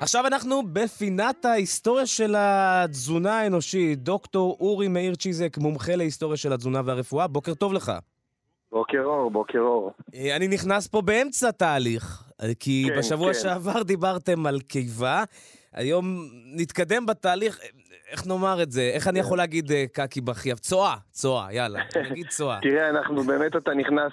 עכשיו 0.00 0.26
אנחנו 0.26 0.62
בפינת 0.72 1.44
ההיסטוריה 1.44 2.06
של 2.06 2.34
התזונה 2.38 3.40
האנושית. 3.40 4.02
דוקטור 4.02 4.56
אורי 4.60 4.88
מאיר 4.88 5.14
צ'יזק, 5.14 5.58
מומחה 5.58 5.96
להיסטוריה 5.96 6.36
של 6.36 6.52
התזונה 6.52 6.80
והרפואה, 6.84 7.26
בוקר 7.26 7.54
טוב 7.54 7.72
לך. 7.72 7.92
בוקר 8.72 9.02
אור, 9.04 9.30
בוקר 9.30 9.58
אור. 9.58 9.92
אה, 10.14 10.36
אני 10.36 10.48
נכנס 10.48 10.86
פה 10.86 11.02
באמצע 11.02 11.50
תהליך, 11.50 12.22
אה, 12.42 12.54
כי 12.60 12.86
כן, 12.88 12.98
בשבוע 12.98 13.32
כן. 13.32 13.38
שעבר 13.40 13.82
דיברתם 13.82 14.46
על 14.46 14.60
קיבה, 14.60 15.24
היום 15.72 16.30
נתקדם 16.56 17.06
בתהליך, 17.06 17.60
איך 18.14 18.26
נאמר 18.26 18.62
את 18.62 18.70
זה? 18.70 18.90
איך 18.94 19.08
אני 19.08 19.18
יכול 19.18 19.38
להגיד 19.38 19.72
אה, 19.72 19.84
קקי 19.92 20.20
בחייב? 20.20 20.58
צואה, 20.58 20.94
צואה, 21.10 21.52
יאללה, 21.52 21.80
נגיד 22.10 22.26
צואה. 22.28 22.58
תראה, 22.62 22.90
אנחנו 22.90 23.22
באמת, 23.22 23.56
אתה 23.56 23.74
נכנס 23.74 24.12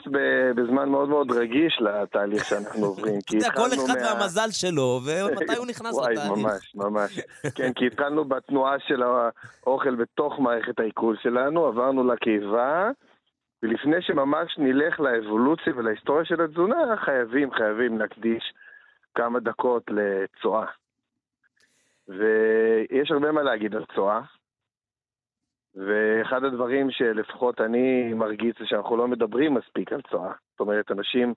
בזמן 0.56 0.90
מאוד 0.90 1.10
מאוד 1.10 1.32
רגיש 1.32 1.82
לתהליך 1.82 2.46
שאנחנו 2.46 2.86
עוברים. 2.86 3.20
אתה 3.26 3.36
יודע, 3.36 3.52
כל 3.52 3.68
אחד 3.74 3.96
והמזל 4.04 4.52
שלו, 4.52 5.00
ומתי 5.06 5.56
הוא 5.58 5.68
נכנס 5.72 5.94
וואי, 5.94 6.14
לתהליך. 6.14 6.46
ממש, 6.46 6.76
ממש. 6.76 7.20
כן, 7.56 7.74
כי 7.74 7.88
התחלנו 7.88 8.26
בתנועה 8.26 8.76
של 8.88 9.04
האוכל 9.04 9.96
בתוך 9.96 10.40
מערכת 10.40 10.80
העיכול 10.80 11.18
שלנו, 11.24 11.66
עברנו 11.66 12.04
לקיבה, 12.04 12.90
ולפני 13.64 14.02
שממש 14.02 14.58
נלך 14.58 15.00
לאבולוציה 15.00 15.74
ולהיסטוריה 15.76 16.26
של 16.26 16.42
התזונה, 16.42 16.76
חייבים, 17.06 17.52
חייבים 17.52 18.00
להקדיש 18.00 18.54
כמה 19.16 19.40
דקות 19.40 19.84
לצואה. 19.90 20.66
ויש 22.18 23.12
הרבה 23.12 23.32
מה 23.32 23.44
להגיד 23.44 23.76
על 23.76 23.86
צואה. 23.96 24.22
ואחד 25.76 26.44
הדברים 26.44 26.92
שלפחות 26.92 27.62
אני 27.62 28.14
מרגיש 28.14 28.54
זה 28.60 28.66
שאנחנו 28.66 28.98
לא 28.98 29.08
מדברים 29.08 29.54
מספיק 29.54 29.94
על 29.94 30.02
צואה. 30.12 30.32
זאת 30.52 30.60
אומרת, 30.60 30.92
אנשים 30.92 31.34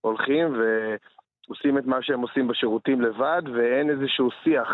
הולכים 0.00 0.46
ועושים 0.46 1.78
את 1.78 1.84
מה 1.84 1.96
שהם 2.02 2.20
עושים 2.20 2.48
בשירותים 2.48 3.00
לבד, 3.00 3.42
ואין 3.54 3.90
איזשהו 3.90 4.28
שיח. 4.44 4.68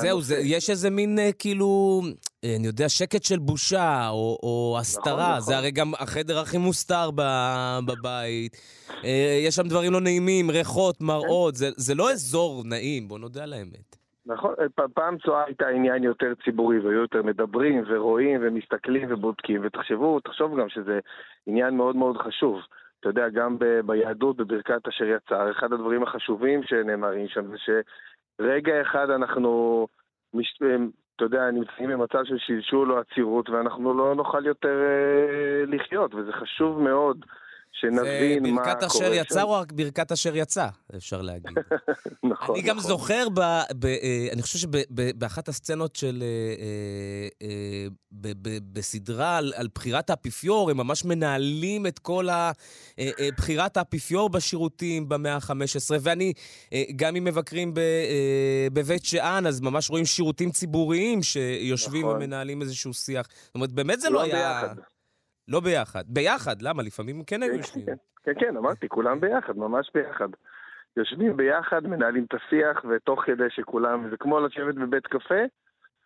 זהו, 0.00 0.20
זה, 0.20 0.36
יש 0.36 0.70
איזה 0.70 0.90
מין 0.90 1.18
אה, 1.18 1.32
כאילו, 1.32 2.00
אה, 2.44 2.56
אני 2.56 2.66
יודע, 2.66 2.88
שקט 2.88 3.24
של 3.24 3.38
בושה, 3.38 4.08
או, 4.08 4.38
או 4.42 4.76
הסתרה. 4.80 5.28
נכון. 5.28 5.40
זה 5.40 5.56
הרי 5.56 5.70
גם 5.70 5.92
החדר 5.94 6.38
הכי 6.38 6.58
מוסתר 6.58 7.10
ב- 7.14 7.78
בבית. 7.86 8.56
אה, 9.04 9.38
יש 9.46 9.54
שם 9.54 9.68
דברים 9.68 9.92
לא 9.92 10.00
נעימים, 10.00 10.50
ריחות, 10.50 11.00
מראות. 11.00 11.54
זה, 11.54 11.70
זה 11.76 11.94
לא 11.94 12.10
אזור 12.10 12.62
נעים, 12.64 13.08
בוא 13.08 13.18
נודה 13.18 13.42
על 13.42 13.52
האמת. 13.52 13.97
נכון, 14.28 14.54
פ- 14.74 14.94
פעם 14.94 15.18
צואה 15.18 15.44
הייתה 15.44 15.68
עניין 15.68 16.02
יותר 16.02 16.32
ציבורי, 16.44 16.78
והיו 16.78 17.00
יותר 17.00 17.22
מדברים 17.22 17.84
ורואים 17.86 18.40
ומסתכלים 18.42 19.12
ובודקים, 19.12 19.60
ותחשבו, 19.64 20.20
תחשוב 20.20 20.60
גם 20.60 20.68
שזה 20.68 20.98
עניין 21.46 21.76
מאוד 21.76 21.96
מאוד 21.96 22.16
חשוב. 22.16 22.60
אתה 23.00 23.08
יודע, 23.08 23.28
גם 23.28 23.58
ב- 23.58 23.80
ביהדות, 23.86 24.36
בברכת 24.36 24.88
אשר 24.88 25.04
יצר, 25.04 25.50
אחד 25.50 25.72
הדברים 25.72 26.02
החשובים 26.02 26.62
שנאמרים 26.62 27.28
שם 27.28 27.46
זה 27.46 27.56
שרגע 27.58 28.82
אחד 28.82 29.10
אנחנו, 29.10 29.86
מש... 30.34 30.58
אתה 31.16 31.24
יודע, 31.24 31.50
נמצאים 31.50 31.90
במצב 31.90 32.24
של 32.24 32.38
שלשול 32.38 32.92
או 32.92 32.98
עצירות, 32.98 33.50
ואנחנו 33.50 33.94
לא 33.94 34.14
נוכל 34.14 34.46
יותר 34.46 34.82
אה, 34.82 35.64
לחיות, 35.66 36.14
וזה 36.14 36.32
חשוב 36.32 36.82
מאוד 36.82 37.24
שנבין 37.72 38.44
זה 38.44 38.50
מה 38.50 38.64
ברכת 38.64 38.82
אשר 38.82 38.98
קורה 38.98 39.16
יצא. 39.16 39.42
או 39.42 39.50
רק 39.50 39.72
ברכת 39.72 40.12
אשר 40.12 40.36
יצא, 40.36 40.68
אפשר 40.96 41.22
להגיד. 41.22 41.50
נכון, 42.30 42.54
אני 42.54 42.62
גם 42.62 42.76
נכון. 42.76 42.88
זוכר, 42.88 43.28
ב, 43.34 43.40
ב, 43.78 43.84
אה, 43.86 44.28
אני 44.32 44.42
חושב 44.42 44.58
שבאחת 44.58 45.48
הסצנות 45.48 45.96
של... 45.96 46.22
אה, 46.22 47.46
אה, 47.48 47.86
ב, 48.12 48.28
ב, 48.42 48.58
בסדרה 48.72 49.36
על, 49.36 49.52
על 49.56 49.68
בחירת 49.74 50.10
האפיפיור, 50.10 50.70
הם 50.70 50.76
ממש 50.76 51.04
מנהלים 51.04 51.86
את 51.86 51.98
כל 51.98 52.28
ה, 52.28 52.52
בחירת 53.36 53.76
האפיפיור 53.76 54.30
בשירותים 54.30 55.08
במאה 55.08 55.34
ה-15, 55.34 55.94
ואני, 56.00 56.32
גם 56.96 57.16
אם 57.16 57.24
מבקרים 57.24 57.74
ב, 57.74 57.80
בבית 58.72 59.04
שאן, 59.04 59.46
אז 59.46 59.60
ממש 59.60 59.90
רואים 59.90 60.04
שירותים 60.04 60.50
ציבוריים 60.50 61.22
שיושבים 61.22 62.02
נכון. 62.02 62.16
ומנהלים 62.16 62.62
איזשהו 62.62 62.94
שיח. 62.94 63.26
זאת 63.46 63.54
אומרת, 63.54 63.72
באמת 63.72 64.00
זה 64.00 64.10
לא 64.10 64.18
לא 64.18 64.22
היה... 64.22 64.62
ביחד. 64.62 64.76
לא 65.48 65.60
ביחד. 65.60 66.04
ביחד, 66.08 66.62
למה? 66.62 66.82
לפעמים 66.82 67.22
כן 67.26 67.42
היו 67.42 67.52
כן, 67.52 67.58
יושבים. 67.58 67.86
כן, 67.86 67.94
כן, 68.24 68.32
כן, 68.40 68.56
אמרתי, 68.56 68.88
כולם 68.88 69.20
ביחד, 69.20 69.56
ממש 69.56 69.90
ביחד. 69.94 70.28
יושבים 70.96 71.36
ביחד, 71.36 71.86
מנהלים 71.86 72.24
את 72.24 72.34
השיח, 72.34 72.84
ותוך 72.90 73.22
כדי 73.24 73.50
שכולם, 73.50 74.10
זה 74.10 74.16
כמו 74.16 74.40
לשבת 74.40 74.74
בבית 74.74 75.06
קפה, 75.06 75.42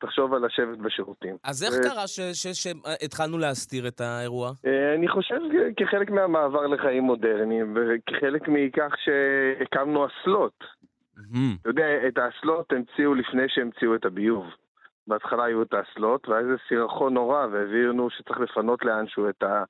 תחשוב 0.01 0.35
על 0.35 0.47
לשבת 0.47 0.79
בשירותים. 0.79 1.37
אז 1.45 1.65
איך 1.65 1.75
ו- 1.75 1.83
קרה 1.83 2.05
שהתחלנו 2.43 3.39
להסתיר 3.39 3.89
את 3.89 4.01
האירוע? 4.01 4.53
אה, 4.67 4.95
אני 4.95 5.09
חושב 5.09 5.39
כחלק 5.77 6.11
מהמעבר 6.11 6.67
לחיים 6.67 7.03
מודרניים, 7.03 7.77
וכחלק 7.77 8.49
מכך 8.49 8.95
שהקמנו 9.05 10.07
אסלות. 10.07 10.65
אתה 11.61 11.71
יודע, 11.71 11.85
את 12.09 12.19
האסלות 12.19 12.73
המציאו 12.73 13.15
לפני 13.15 13.43
שהמציאו 13.49 13.95
את 13.95 14.05
הביוב. 14.05 14.45
בהתחלה 15.07 15.45
היו 15.45 15.63
את 15.63 15.75
האסלות, 15.75 16.29
ואז 16.29 16.47
זה 16.47 16.55
סירחון 16.69 17.15
נורא, 17.15 17.47
והבינו 17.47 18.11
שצריך 18.11 18.41
לפנות 18.41 18.85
לאנשהו 18.85 19.29
את, 19.29 19.43
ה, 19.43 19.65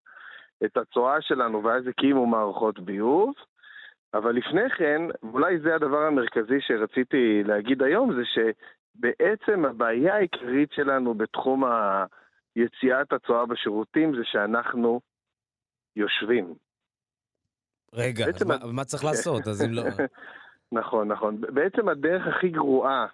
את 0.64 0.76
הצואה 0.76 1.20
שלנו, 1.20 1.64
ואז 1.64 1.86
הקימו 1.86 2.26
מערכות 2.26 2.80
ביוב. 2.80 3.32
אבל 4.14 4.32
לפני 4.32 4.70
כן, 4.70 5.02
ואולי 5.22 5.60
זה 5.60 5.74
הדבר 5.74 5.98
המרכזי 6.06 6.60
שרציתי 6.60 7.42
להגיד 7.44 7.82
היום, 7.82 8.10
זה 8.14 8.22
שבעצם 8.24 9.64
הבעיה 9.64 10.14
העיקרית 10.14 10.72
שלנו 10.72 11.14
בתחום 11.14 11.64
יציאת 12.56 13.12
הצואה 13.12 13.46
בשירותים 13.46 14.16
זה 14.16 14.22
שאנחנו 14.24 15.00
יושבים. 15.96 16.54
רגע, 17.94 18.24
אז 18.26 18.46
מה- 18.46 18.54
ה- 18.54 18.72
מה 18.72 18.84
צריך 18.84 19.04
לעשות? 19.04 19.46
אז 19.46 19.64
אם 19.64 19.72
לא... 19.72 19.82
נכון, 20.80 21.08
נכון. 21.08 21.40
בעצם 21.40 21.88
הדרך 21.88 22.26
הכי 22.26 22.48
גרועה 22.48 23.06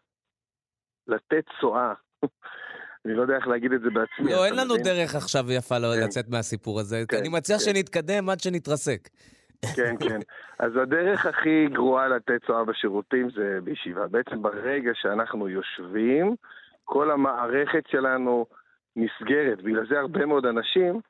לתת 1.07 1.45
צואה, 1.61 1.95
אני 3.05 3.15
לא 3.15 3.23
יודע 3.23 3.37
איך 3.37 3.49
להגיד 3.49 3.73
את 3.73 3.81
זה 3.81 3.91
בעצמי. 3.91 4.33
לא, 4.33 4.45
אין 4.47 4.57
לנו 4.57 4.75
מבין? 4.75 4.85
דרך 4.85 5.15
עכשיו 5.15 5.53
יפה 5.53 5.79
לא- 5.79 5.95
כן. 5.95 6.05
לצאת 6.05 6.29
מהסיפור 6.29 6.81
הזה. 6.81 7.03
כן, 7.09 7.17
אני 7.17 7.29
מציע 7.29 7.57
כן. 7.57 7.63
שנתקדם 7.65 8.29
עד 8.31 8.41
שנתרסק. 8.41 9.09
כן, 9.77 9.95
כן. 10.01 10.19
אז 10.59 10.73
הדרך 10.83 11.27
הכי 11.27 11.67
גרועה 11.73 12.09
לתת 12.09 12.45
צואה 12.47 12.65
בשירותים 12.65 13.31
זה 13.31 13.59
בישיבה. 13.65 14.07
בעצם 14.07 14.43
ברגע 14.43 14.91
שאנחנו 14.95 15.49
יושבים, 15.49 16.35
כל 16.85 17.11
המערכת 17.11 17.85
שלנו 17.91 18.47
נסגרת. 18.97 19.63
בגלל 19.63 19.87
זה 19.89 19.99
הרבה 19.99 20.27
מאוד 20.27 20.47
אנשים 20.47 21.01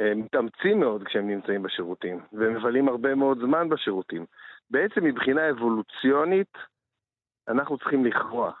אה, 0.00 0.14
מתאמצים 0.14 0.80
מאוד 0.80 1.02
כשהם 1.04 1.28
נמצאים 1.28 1.62
בשירותים, 1.62 2.20
ומבלים 2.32 2.88
הרבה 2.88 3.14
מאוד 3.14 3.38
זמן 3.38 3.68
בשירותים. 3.68 4.26
בעצם 4.70 5.04
מבחינה 5.04 5.50
אבולוציונית, 5.50 6.52
אנחנו 7.48 7.78
צריכים 7.78 8.04
לכרוע. 8.04 8.52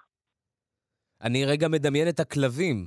אני 1.22 1.44
רגע 1.44 1.68
מדמיין 1.68 2.08
את 2.08 2.20
הכלבים, 2.20 2.86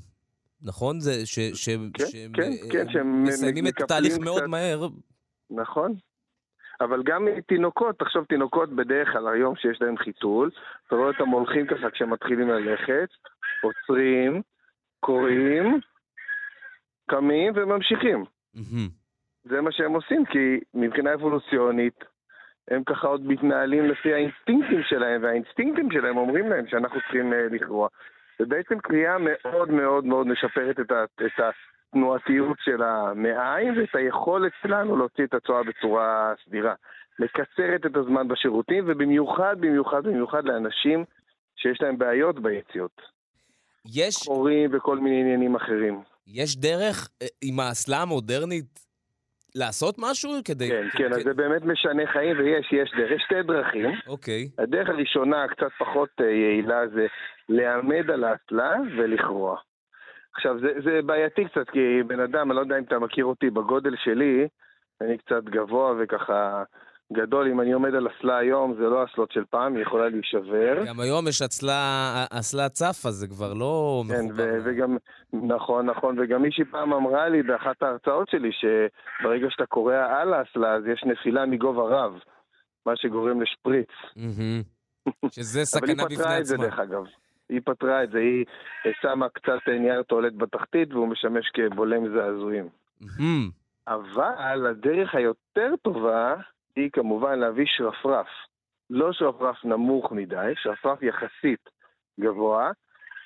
נכון? 0.61 0.99
זה 0.99 1.25
ש... 1.25 1.39
ש- 1.39 1.69
כן, 1.69 2.05
שהם, 2.05 2.31
כן, 2.33 2.41
אה, 2.41 2.71
כן, 2.71 2.91
שהם 2.91 3.23
מסיימים 3.23 3.67
את 3.67 3.81
התהליך 3.81 4.17
מאוד 4.19 4.39
קצת. 4.39 4.47
מהר. 4.49 4.87
נכון. 5.49 5.93
אבל 6.81 7.03
גם 7.03 7.27
תינוקות, 7.47 7.99
תחשוב, 7.99 8.25
תינוקות 8.25 8.69
בדרך 8.69 9.11
כלל 9.11 9.27
היום 9.27 9.55
שיש 9.55 9.81
להם 9.81 9.97
חיתול, 9.97 10.51
אתה 10.87 10.95
רואה 10.95 11.07
אותם 11.07 11.29
הולכים 11.29 11.67
ככה 11.67 11.89
כשהם 11.89 12.09
מתחילים 12.13 12.49
ללכת, 12.49 13.09
עוצרים, 13.61 14.41
קוראים, 14.99 15.79
קמים 17.09 17.53
וממשיכים. 17.55 18.25
זה 19.43 19.61
מה 19.61 19.71
שהם 19.71 19.93
עושים, 19.93 20.25
כי 20.25 20.59
מבחינה 20.73 21.13
אבולוציונית, 21.13 22.03
הם 22.67 22.83
ככה 22.83 23.07
עוד 23.07 23.21
מתנהלים 23.25 23.85
לפי 23.85 24.13
האינסטינקטים 24.13 24.81
שלהם, 24.83 25.23
והאינסטינקטים 25.23 25.91
שלהם 25.91 26.17
אומרים 26.17 26.49
להם 26.49 26.67
שאנחנו 26.67 26.99
צריכים 26.99 27.33
אה, 27.33 27.47
לקרוע. 27.51 27.87
זה 28.43 28.47
בעצם 28.47 28.79
קריאה 28.79 29.17
מאוד 29.19 29.71
מאוד 29.71 30.05
מאוד 30.05 30.27
משפרת 30.27 30.79
את, 30.79 30.91
ה, 30.91 31.03
את 31.03 31.53
התנועתיות 31.89 32.57
של 32.59 32.83
המעיים 32.83 33.77
ואת 33.77 33.95
היכולת 33.95 34.51
שלנו 34.61 34.97
להוציא 34.97 35.23
את 35.23 35.33
הצואה 35.33 35.63
בצורה 35.63 36.33
סדירה. 36.45 36.73
מקצרת 37.19 37.85
את 37.85 37.95
הזמן 37.95 38.27
בשירותים, 38.27 38.83
ובמיוחד, 38.87 39.55
במיוחד, 39.59 40.03
במיוחד 40.03 40.45
לאנשים 40.45 41.05
שיש 41.55 41.81
להם 41.81 41.97
בעיות 41.97 42.39
ביציאות. 42.39 43.01
יש, 43.95 44.15
חורים 44.15 44.69
וכל 44.73 44.97
מיני 44.97 45.19
עניינים 45.21 45.55
אחרים. 45.55 46.01
יש 46.27 46.57
דרך 46.57 47.09
אה, 47.21 47.27
עם 47.41 47.59
האסלה 47.59 47.97
המודרנית 48.01 48.79
לעשות 49.55 49.95
משהו 49.99 50.31
כדי... 50.45 50.69
כן, 50.69 50.89
כ- 50.91 50.97
כן, 50.97 51.13
אז 51.13 51.19
כ- 51.19 51.23
זה 51.23 51.33
באמת 51.33 51.61
משנה 51.61 52.03
חיים, 52.13 52.37
ויש, 52.39 52.73
יש 52.73 52.91
דרך, 52.97 53.11
יש 53.11 53.21
שתי 53.25 53.43
דרכים. 53.43 53.89
אוקיי. 54.07 54.49
הדרך 54.57 54.89
הראשונה, 54.89 55.47
קצת 55.47 55.71
פחות 55.79 56.09
אה, 56.21 56.25
יעילה, 56.25 56.87
זה 56.87 57.07
להעמד 57.49 58.11
על 58.11 58.23
האסלה 58.23 58.75
ולכרוע. 58.97 59.57
עכשיו, 60.35 60.59
זה, 60.59 60.67
זה 60.83 60.99
בעייתי 61.05 61.45
קצת, 61.45 61.69
כי 61.69 62.03
בן 62.07 62.19
אדם, 62.19 62.51
אני 62.51 62.55
לא 62.55 62.61
יודע 62.61 62.77
אם 62.77 62.83
אתה 62.83 62.99
מכיר 62.99 63.25
אותי, 63.25 63.49
בגודל 63.49 63.95
שלי, 64.03 64.47
אני 65.01 65.17
קצת 65.17 65.43
גבוה 65.43 65.93
וככה 65.99 66.63
גדול. 67.13 67.47
אם 67.47 67.61
אני 67.61 67.71
עומד 67.71 67.95
על 67.95 68.07
אסלה 68.07 68.37
היום, 68.37 68.75
זה 68.75 68.83
לא 68.83 69.03
אסלות 69.03 69.31
של 69.31 69.43
פעם, 69.49 69.75
היא 69.75 69.81
יכולה 69.81 70.09
להישבר. 70.09 70.83
גם 70.87 70.99
היום 70.99 71.27
יש 71.27 71.41
אצלה, 71.41 72.25
אסלה 72.31 72.69
צפה, 72.69 73.11
זה 73.11 73.27
כבר 73.27 73.53
לא 73.53 74.03
כן. 74.09 74.25
ו- 74.35 74.57
וגם, 74.63 74.97
נכון, 75.33 75.85
נכון, 75.85 76.19
וגם 76.19 76.41
מישהי 76.41 76.65
פעם 76.65 76.93
אמרה 76.93 77.29
לי 77.29 77.43
באחת 77.43 77.83
ההרצאות 77.83 78.29
שלי, 78.29 78.49
שברגע 78.51 79.47
שאתה 79.49 79.65
קורע 79.65 80.21
על 80.21 80.33
האסלה, 80.33 80.73
אז 80.73 80.83
יש 80.93 81.03
נפילה 81.05 81.45
מגובה 81.45 81.83
רב, 81.83 82.13
מה 82.85 82.93
שגורם 82.95 83.41
לשפריץ. 83.41 83.89
שזה 85.35 85.59
אבל 85.79 85.89
היא 85.89 85.95
סכנה 85.95 86.05
בפני 86.05 86.17
פתרה 86.17 86.39
את 86.39 86.45
זה 86.45 86.55
עצמה. 86.55 86.65
דרך 86.65 86.79
אגב. 86.79 87.03
היא 87.53 87.61
פתרה 87.65 88.03
את 88.03 88.11
זה, 88.11 88.19
היא 88.19 88.45
שמה 89.01 89.29
קצת 89.29 89.67
נייר 89.67 90.03
טואלט 90.03 90.33
בתחתית 90.33 90.93
והוא 90.93 91.07
משמש 91.07 91.51
כבולם 91.53 92.09
זעזועים. 92.13 92.69
אבל 93.87 94.67
הדרך 94.67 95.15
היותר 95.15 95.73
טובה 95.81 96.35
היא 96.75 96.89
כמובן 96.93 97.39
להביא 97.39 97.65
שרפרף. 97.67 98.27
לא 98.89 99.13
שרפרף 99.13 99.65
נמוך 99.65 100.11
מדי, 100.11 100.53
שרפרף 100.55 101.03
יחסית 101.03 101.69
גבוה, 102.19 102.71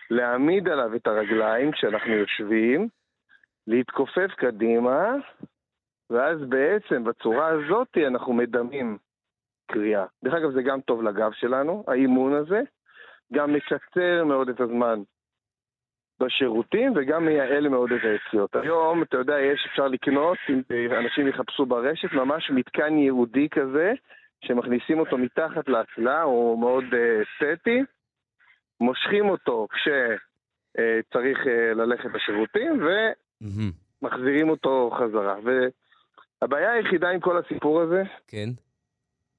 להעמיד 0.09 0.67
עליו 0.67 0.95
את 0.95 1.07
הרגליים 1.07 1.71
כשאנחנו 1.71 2.11
יושבים, 2.11 2.87
להתכופף 3.67 4.31
קדימה, 4.37 5.15
ואז 6.09 6.39
בעצם 6.49 7.03
בצורה 7.03 7.47
הזאת 7.47 7.97
אנחנו 8.07 8.33
מדמים 8.33 8.97
קריאה. 9.71 10.05
דרך 10.23 10.33
אגב, 10.33 10.51
זה 10.51 10.61
גם 10.61 10.81
טוב 10.81 11.03
לגב 11.03 11.31
שלנו, 11.31 11.83
האימון 11.87 12.33
הזה, 12.33 12.61
גם 13.33 13.53
מקצר 13.53 14.23
מאוד 14.25 14.49
את 14.49 14.59
הזמן 14.59 14.99
בשירותים 16.19 16.93
וגם 16.95 17.25
מייעל 17.25 17.69
מאוד 17.69 17.91
את 17.91 18.01
היציאות. 18.03 18.55
היום, 18.55 19.03
אתה 19.03 19.17
יודע, 19.17 19.39
יש, 19.39 19.67
אפשר 19.71 19.87
לקנות, 19.87 20.37
אם 20.49 20.93
אנשים 20.93 21.27
יחפשו 21.27 21.65
ברשת, 21.65 22.13
ממש 22.13 22.51
מתקן 22.51 22.97
ייעודי 22.97 23.49
כזה, 23.49 23.93
שמכניסים 24.45 24.99
אותו 24.99 25.17
מתחת 25.17 25.67
לאסלה, 25.67 26.21
הוא 26.21 26.59
מאוד 26.59 26.83
אה, 26.93 27.21
אסתטי, 27.23 27.83
מושכים 28.81 29.29
אותו 29.29 29.67
כשצריך 29.71 31.47
אה, 31.47 31.73
ללכת 31.73 32.09
לשירותים, 32.13 32.79
מהמם. 32.79 33.71
ומחזירים 34.01 34.49
אותו 34.49 34.91
חזרה. 34.99 35.35
והבעיה 36.41 36.71
היחידה 36.71 37.09
עם 37.09 37.19
כל 37.19 37.37
הסיפור 37.37 37.81
הזה, 37.81 38.03
כן. 38.27 38.49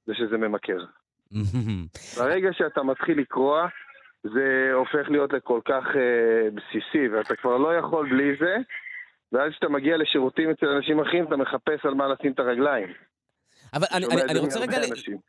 זה 0.06 0.14
שזה 0.14 0.38
ממכר. 0.38 0.84
ברגע 2.18 2.48
שאתה 2.52 2.82
מתחיל 2.82 3.18
לקרוע, 3.18 3.68
זה 4.22 4.70
הופך 4.74 5.10
להיות 5.10 5.32
לכל 5.32 5.60
כך 5.64 5.84
אה, 5.96 6.50
בסיסי, 6.50 7.08
ואתה 7.08 7.36
כבר 7.36 7.56
לא 7.56 7.74
יכול 7.74 8.08
בלי 8.10 8.36
זה, 8.40 8.56
ואז 9.32 9.52
כשאתה 9.52 9.68
מגיע 9.68 9.96
לשירותים 9.96 10.50
אצל 10.50 10.66
אנשים 10.66 11.00
אחרים, 11.00 11.24
אתה 11.24 11.36
מחפש 11.36 11.86
על 11.86 11.94
מה 11.94 12.08
לשים 12.08 12.32
את 12.32 12.38
הרגליים. 12.38 12.88
אבל 13.74 13.86
אני, 13.92 14.06
אני, 14.06 14.22
אני, 14.22 14.38
רוצה 14.38 14.60
רגע. 14.60 14.78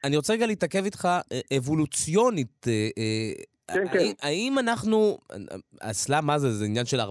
אני 0.03 0.15
רוצה 0.15 0.33
רגע 0.33 0.47
להתעכב 0.47 0.83
איתך 0.83 1.05
אה, 1.05 1.57
אבולוציונית. 1.57 2.65
אה, 2.67 2.73
אה, 2.73 3.75
כן, 3.75 3.87
כן. 3.91 3.99
האם, 3.99 4.13
האם 4.23 4.59
אנחנו... 4.59 5.17
אסלה, 5.81 6.21
מה 6.21 6.39
זה? 6.39 6.49
זה 6.49 6.65
עניין 6.65 6.85
של 6.85 6.99
400-500 6.99 7.01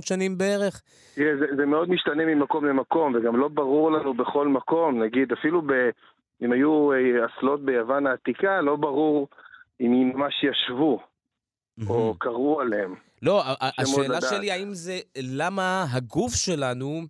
שנים 0.00 0.38
בערך? 0.38 0.82
תראה, 1.14 1.36
זה, 1.36 1.46
זה 1.56 1.66
מאוד 1.66 1.90
משתנה 1.90 2.24
ממקום 2.24 2.64
למקום, 2.64 3.14
וגם 3.14 3.36
לא 3.36 3.48
ברור 3.48 3.92
לנו 3.92 4.14
בכל 4.14 4.48
מקום. 4.48 5.02
נגיד, 5.02 5.32
אפילו 5.32 5.62
ב, 5.62 5.72
אם 6.42 6.52
היו 6.52 6.92
אה, 6.92 6.96
אסלות 7.26 7.64
ביוון 7.64 8.06
העתיקה, 8.06 8.60
לא 8.60 8.76
ברור 8.76 9.28
אם 9.80 9.92
הם 9.92 10.12
ממש 10.14 10.34
ישבו, 10.44 11.00
או 11.88 12.14
קראו 12.18 12.60
עליהם. 12.60 12.94
לא, 13.22 13.42
השאלה. 13.78 14.20
שלי, 14.20 14.50
האם 14.50 14.74
זה... 14.74 14.98
למה 15.16 15.84
הגוף 15.92 16.34
שלנו 16.34 17.02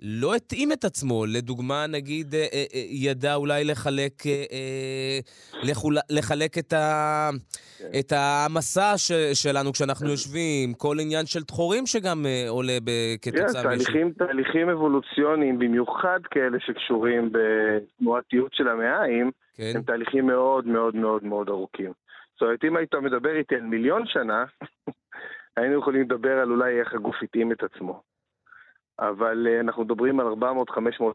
לא 0.00 0.34
התאים 0.34 0.72
את 0.72 0.84
עצמו. 0.84 1.26
לדוגמה, 1.26 1.86
נגיד, 1.86 2.34
אה, 2.34 2.40
אה, 2.40 2.64
אה, 2.74 2.80
ידע 2.90 3.34
אולי 3.34 3.64
לחלק, 3.64 4.26
אה, 4.26 4.44
אה, 4.52 5.18
לחול, 5.62 5.96
לחלק 6.10 6.58
את, 6.58 6.72
ה, 6.72 7.30
כן. 7.78 7.98
את 7.98 8.12
המסע 8.16 8.92
ש, 8.96 9.12
שלנו 9.34 9.72
כשאנחנו 9.72 10.08
יושבים, 10.08 10.74
כל 10.74 10.96
עניין 11.00 11.26
של 11.26 11.42
דחורים 11.42 11.86
שגם 11.86 12.26
אה, 12.26 12.48
עולה 12.48 12.78
ב, 12.84 12.90
כן, 13.22 13.30
כתוצאה 13.30 13.62
תהליכים, 13.62 14.10
תהליכים 14.10 14.68
אבולוציוניים, 14.68 15.58
במיוחד 15.58 16.20
כאלה 16.30 16.60
שקשורים 16.60 17.30
בתנועתיות 17.32 18.54
של 18.54 18.68
המעיים, 18.68 19.30
כן, 19.56 19.72
הם 19.74 19.82
תהליכים 19.82 20.26
מאוד 20.26 20.66
מאוד 20.66 20.96
מאוד 20.96 21.24
מאוד 21.24 21.48
ארוכים. 21.48 21.92
זאת 22.32 22.42
אומרת, 22.42 22.64
אם 22.64 22.76
היית 22.76 22.94
מדבר 22.94 23.36
איתי 23.36 23.54
על 23.54 23.60
מיליון 23.62 24.02
שנה, 24.06 24.44
היינו 25.56 25.78
יכולים 25.78 26.02
לדבר 26.02 26.38
על 26.38 26.50
אולי 26.50 26.80
איך 26.80 26.94
הגוף 26.94 27.16
התאים 27.22 27.52
את 27.52 27.62
עצמו. 27.62 28.07
אבל 28.98 29.46
אה, 29.50 29.60
אנחנו 29.60 29.84
מדברים 29.84 30.20
על 30.20 30.26
400-500 30.26 30.34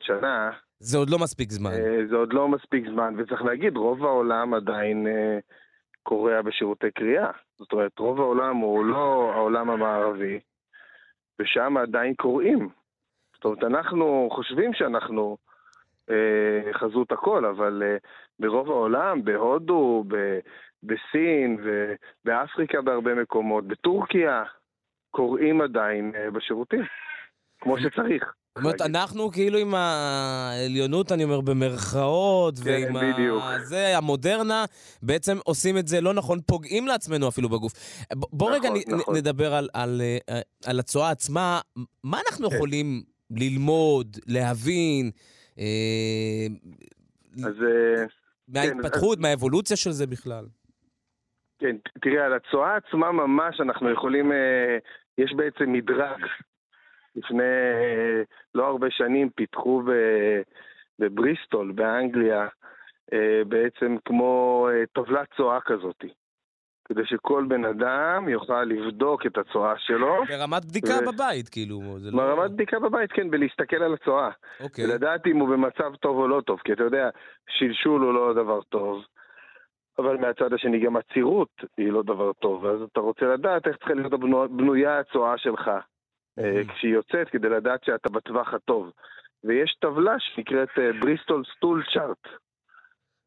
שנה, 0.02 0.52
זה 0.80 0.98
עוד 0.98 1.10
לא 1.10 1.20
מספיק 1.20 1.52
זמן. 1.52 1.72
אה, 1.72 2.08
זה 2.10 2.16
עוד 2.16 2.34
לא 2.34 2.48
מספיק 2.48 2.86
זמן, 2.90 3.16
וצריך 3.18 3.42
להגיד, 3.42 3.78
רוב 3.78 4.06
העולם 4.06 4.54
עדיין 4.54 5.08
אה, 5.08 5.40
קורע 6.04 6.42
בשירותי 6.42 6.92
קריאה. 6.92 7.32
זאת 7.58 7.74
אומרת, 7.74 8.00
רוב 8.00 8.20
העולם 8.20 8.58
הוא 8.58 8.86
לא 8.86 9.32
העולם 9.36 9.70
המערבי, 9.70 10.40
ושם 11.40 11.78
עדיין 11.78 12.14
קוראים. 12.14 12.70
זאת 13.36 13.46
אומרת, 13.46 13.64
אנחנו 13.64 14.30
חושבים 14.32 14.74
שאנחנו 14.74 15.38
אה, 16.10 16.74
חזות 16.74 17.12
הכל, 17.12 17.46
אבל 17.46 17.84
אה, 17.86 17.98
ברוב 18.40 18.70
העולם, 18.70 19.24
בהודו, 19.24 20.04
ב, 20.08 20.40
בסין 20.84 21.58
ובאפריקה 21.64 22.82
בהרבה 22.82 23.16
מקומות, 23.16 23.68
בטורקיה, 23.68 24.44
קוראים 25.12 25.62
עדיין 25.62 26.12
אה, 26.16 26.32
בשירותים, 26.32 26.82
כמו 27.64 27.78
שצריך. 27.78 28.24
זאת 28.58 28.66
אומרת. 28.66 28.82
אנחנו 28.82 29.32
כאילו 29.32 29.58
עם 29.58 29.76
העליונות, 29.76 31.12
אני 31.12 31.24
אומר, 31.24 31.42
במרכאות, 31.42 32.60
כן, 32.60 32.70
ועם 32.70 32.94
בדיוק. 32.94 33.44
ה... 33.44 33.60
זה, 33.60 33.98
המודרנה, 33.98 34.66
בעצם 35.04 35.38
עושים 35.46 35.78
את 35.78 35.88
זה 35.88 36.02
לא 36.02 36.14
נכון, 36.14 36.40
פוגעים 36.48 36.88
לעצמנו 36.88 37.28
אפילו 37.28 37.50
בגוף. 37.50 37.74
ב- 38.14 38.16
בוא 38.16 38.50
נכון, 38.50 38.54
רגע 38.54 38.70
נכון. 38.98 39.16
נדבר 39.18 39.54
על, 39.54 39.70
על, 39.74 40.02
אה, 40.02 40.40
על 40.66 40.80
הצואה 40.80 41.10
עצמה. 41.10 41.60
מה 42.04 42.20
אנחנו 42.28 42.50
כן. 42.50 42.56
יכולים 42.56 43.04
ללמוד, 43.32 44.18
להבין, 44.28 45.12
אה, 45.60 46.48
אז 47.46 47.54
אה, 47.64 48.06
מההתפתחות, 48.48 49.20
מהאבולוציה 49.20 49.78
של 49.78 49.92
זה 49.92 50.08
בכלל? 50.08 50.46
כן, 51.60 51.76
תראה, 52.02 52.26
על 52.26 52.34
הצואה 52.34 52.76
עצמה 52.76 53.12
ממש 53.12 53.62
אנחנו 53.62 53.92
יכולים, 53.92 54.32
אה, 54.32 54.78
יש 55.18 55.34
בעצם 55.34 55.72
מדרג. 55.72 56.20
לפני 57.16 57.44
אה, 57.44 58.22
לא 58.56 58.68
הרבה 58.68 58.88
שנים 58.90 59.30
פיתחו 59.30 59.82
בבריסטול, 61.00 61.72
באנגליה, 61.72 62.48
אה, 63.14 63.42
בעצם 63.48 63.96
כמו 64.06 64.68
אה, 64.72 64.84
טבלת 64.94 65.28
צואה 65.38 65.62
כזאת. 65.62 66.04
כדי 66.86 67.02
שכל 67.06 67.46
בן 67.48 67.66
אדם 67.66 68.30
יוכל 68.30 68.64
לבדוק 68.64 69.26
את 69.26 69.38
הצואה 69.38 69.74
שלו. 69.78 70.24
ברמת 70.30 70.66
בדיקה 70.66 70.94
ו- 71.04 71.12
בבית, 71.12 71.50
כאילו. 71.50 72.00
זה 72.00 72.12
לא... 72.12 72.18
ברמת 72.18 72.52
בדיקה 72.52 72.80
בבית, 72.80 73.12
כן, 73.12 73.28
ולהסתכל 73.32 73.76
על 73.84 73.94
הצואה. 73.94 74.30
אוקיי. 74.60 74.86
ולדעת 74.86 75.28
אם 75.28 75.38
הוא 75.38 75.50
במצב 75.50 75.96
טוב 75.96 76.18
או 76.18 76.28
לא 76.28 76.42
טוב, 76.42 76.60
כי 76.64 76.74
אתה 76.74 76.84
יודע, 76.84 77.10
שלשול 77.50 78.02
הוא 78.02 78.14
לא 78.14 78.34
דבר 78.34 78.62
טוב, 78.62 79.04
אבל 80.00 80.18
מהצד 80.18 80.54
השני 80.54 80.80
גם 80.80 80.98
עצירות 80.98 81.50
היא 81.78 81.92
לא 81.92 82.04
דבר 82.04 82.34
טוב, 82.34 82.66
אז 82.66 82.82
אתה 82.92 83.00
רוצה 83.00 83.26
לדעת 83.26 83.68
איך 83.68 83.78
צריכה 83.78 83.94
להיות 83.94 84.14
הבנו- 84.14 84.50
בנויה 84.50 85.00
הצואה 85.00 85.38
שלך. 85.38 85.72
כשהיא 86.68 86.94
יוצאת, 86.94 87.30
כדי 87.30 87.50
לדעת 87.50 87.84
שאתה 87.84 88.10
בטווח 88.10 88.54
הטוב. 88.54 88.92
ויש 89.44 89.78
טבלה 89.80 90.16
שנקראת 90.20 90.70
אה, 90.78 90.90
בריסטול 91.02 91.44
סטול 91.56 91.84
צ'ארט. 91.94 92.28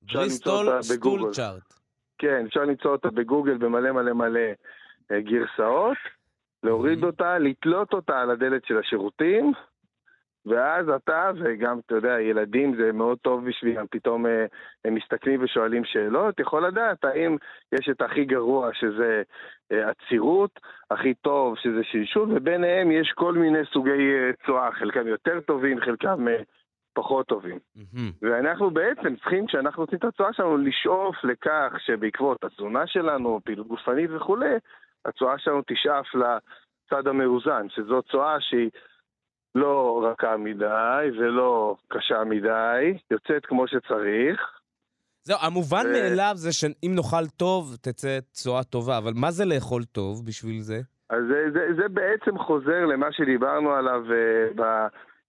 בריסטול 0.03 0.83
סטול. 0.83 1.33
צ'ארט. 1.33 1.75
כן, 2.19 2.45
אפשר 2.47 2.61
למצוא 2.61 2.90
אותה 2.90 3.11
בגוגל 3.11 3.59
במלא 3.59 3.92
מלא 3.92 4.12
מלא 4.12 4.40
אה, 5.12 5.21
גרסאות, 5.21 5.97
להוריד. 6.62 7.05
אותה, 7.05 7.38
לתלות 7.38 7.92
אותה 7.92 8.21
על 8.21 8.31
הדלת 8.31 8.64
של 8.64 8.79
השירותים, 8.79 9.53
ואז 10.47 10.89
אתה, 10.89 11.31
וגם, 11.39 11.79
אתה 11.87 11.95
יודע, 11.95 12.21
ילדים 12.21 12.77
זה 12.77 12.93
מאוד 12.93 13.19
טוב 13.19 13.45
בשבילם, 13.49 13.87
פתאום 13.91 14.27
אה, 14.27 14.47
הם 14.85 14.95
מסתכלים 14.95 15.45
ושואלים 15.45 15.85
שאלות, 15.85 16.41
יכול 16.41 16.67
לדעת 16.67 17.05
האם 17.05 17.37
יש 17.73 17.89
את 17.89 18.03
הכי 18.03 18.25
גרוע 18.25 18.71
שזה 18.73 19.23
אה, 19.73 19.91
עצירות, 19.91 20.61
הכי 20.91 21.15
טוב 21.15 21.57
שזה 21.57 21.81
שלשול, 21.83 22.29
וביניהם 22.33 22.91
יש 22.91 23.13
כל 23.15 23.35
מיני 23.35 23.59
סוגי 23.73 23.91
אה, 23.91 24.31
צואה, 24.47 24.73
חלקם 24.73 25.07
יותר 25.07 25.41
טובים, 25.41 25.81
חלקם 25.81 26.27
פחות 26.95 27.27
טובים. 27.27 27.59
ואנחנו 28.23 28.71
בעצם 28.71 29.17
צריכים, 29.17 29.47
כשאנחנו 29.47 29.83
עושים 29.83 29.99
את 29.99 30.05
הצואה 30.05 30.33
שלנו, 30.33 30.57
לשאוף 30.57 31.25
לכך 31.25 31.73
שבעקבות 31.79 32.45
התזונה 32.45 32.87
שלנו, 32.87 33.41
פעילות 33.45 33.67
גופנית 33.67 34.11
וכולי, 34.11 34.55
הצואה 35.05 35.39
שלנו 35.39 35.63
תשאף 35.67 36.07
לצד 36.15 37.07
המאוזן, 37.07 37.67
שזו 37.69 38.03
צואה 38.03 38.41
שהיא 38.41 38.71
לא 39.57 40.07
רכה 40.11 40.37
מדי 40.37 41.19
ולא 41.19 41.77
קשה 41.88 42.25
מדי, 42.25 42.99
יוצאת 43.11 43.47
כמו 43.47 43.69
שצריך. 43.69 44.40
זהו, 45.23 45.38
המובן 45.42 45.87
ו- 45.87 45.92
מאליו 45.92 46.33
זה 46.35 46.53
שאם 46.53 46.92
נאכל 46.95 47.27
טוב, 47.37 47.77
תצא 47.83 48.19
צואה 48.31 48.64
טובה, 48.64 48.99
אבל 48.99 49.12
מה 49.14 49.31
זה 49.31 49.45
לאכול 49.45 49.85
טוב 49.85 50.27
בשביל 50.27 50.61
זה? 50.61 50.81
אז 51.11 51.23
זה, 51.29 51.51
זה, 51.53 51.66
זה 51.77 51.88
בעצם 51.88 52.38
חוזר 52.38 52.85
למה 52.87 53.07
שדיברנו 53.12 53.71
עליו 53.73 54.03
uh, 54.05 54.61
ב, 54.61 54.62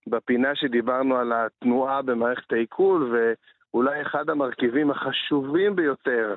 בפינה 0.07 0.55
שדיברנו 0.55 1.15
על 1.15 1.33
התנועה 1.33 2.01
במערכת 2.01 2.51
העיכול, 2.53 3.15
ואולי 3.73 4.01
אחד 4.01 4.29
המרכיבים 4.29 4.91
החשובים 4.91 5.75
ביותר 5.75 6.35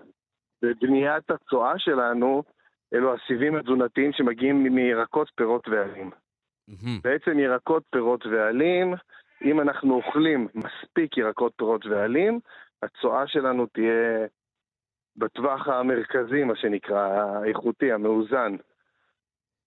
בבניית 0.63 1.31
הצואה 1.31 1.79
שלנו, 1.79 2.43
אלו 2.95 3.15
הסיבים 3.15 3.57
התזונתיים 3.57 4.13
שמגיעים 4.13 4.63
מירקות, 4.63 5.31
פירות 5.37 5.69
ועלים. 5.69 6.11
מהמם. 6.71 6.99
בעצם 7.05 7.39
ירקות, 7.39 7.83
פירות 7.91 8.27
ועלים, 8.27 8.95
אם 9.45 9.61
אנחנו 9.61 9.95
אוכלים 9.95 10.49
מספיק 10.55 11.17
ירקות, 11.19 11.53
פירות 11.57 11.87
ועלים, 11.87 12.41
הצואה 12.83 13.27
שלנו 13.27 13.67
תהיה 13.67 14.27
בטווח 15.17 15.69
המרכזי, 15.69 16.45
מה 16.45 16.57
שנקרא, 16.57 17.09
האיכותי, 17.43 17.93
המאוזן. 17.93 18.57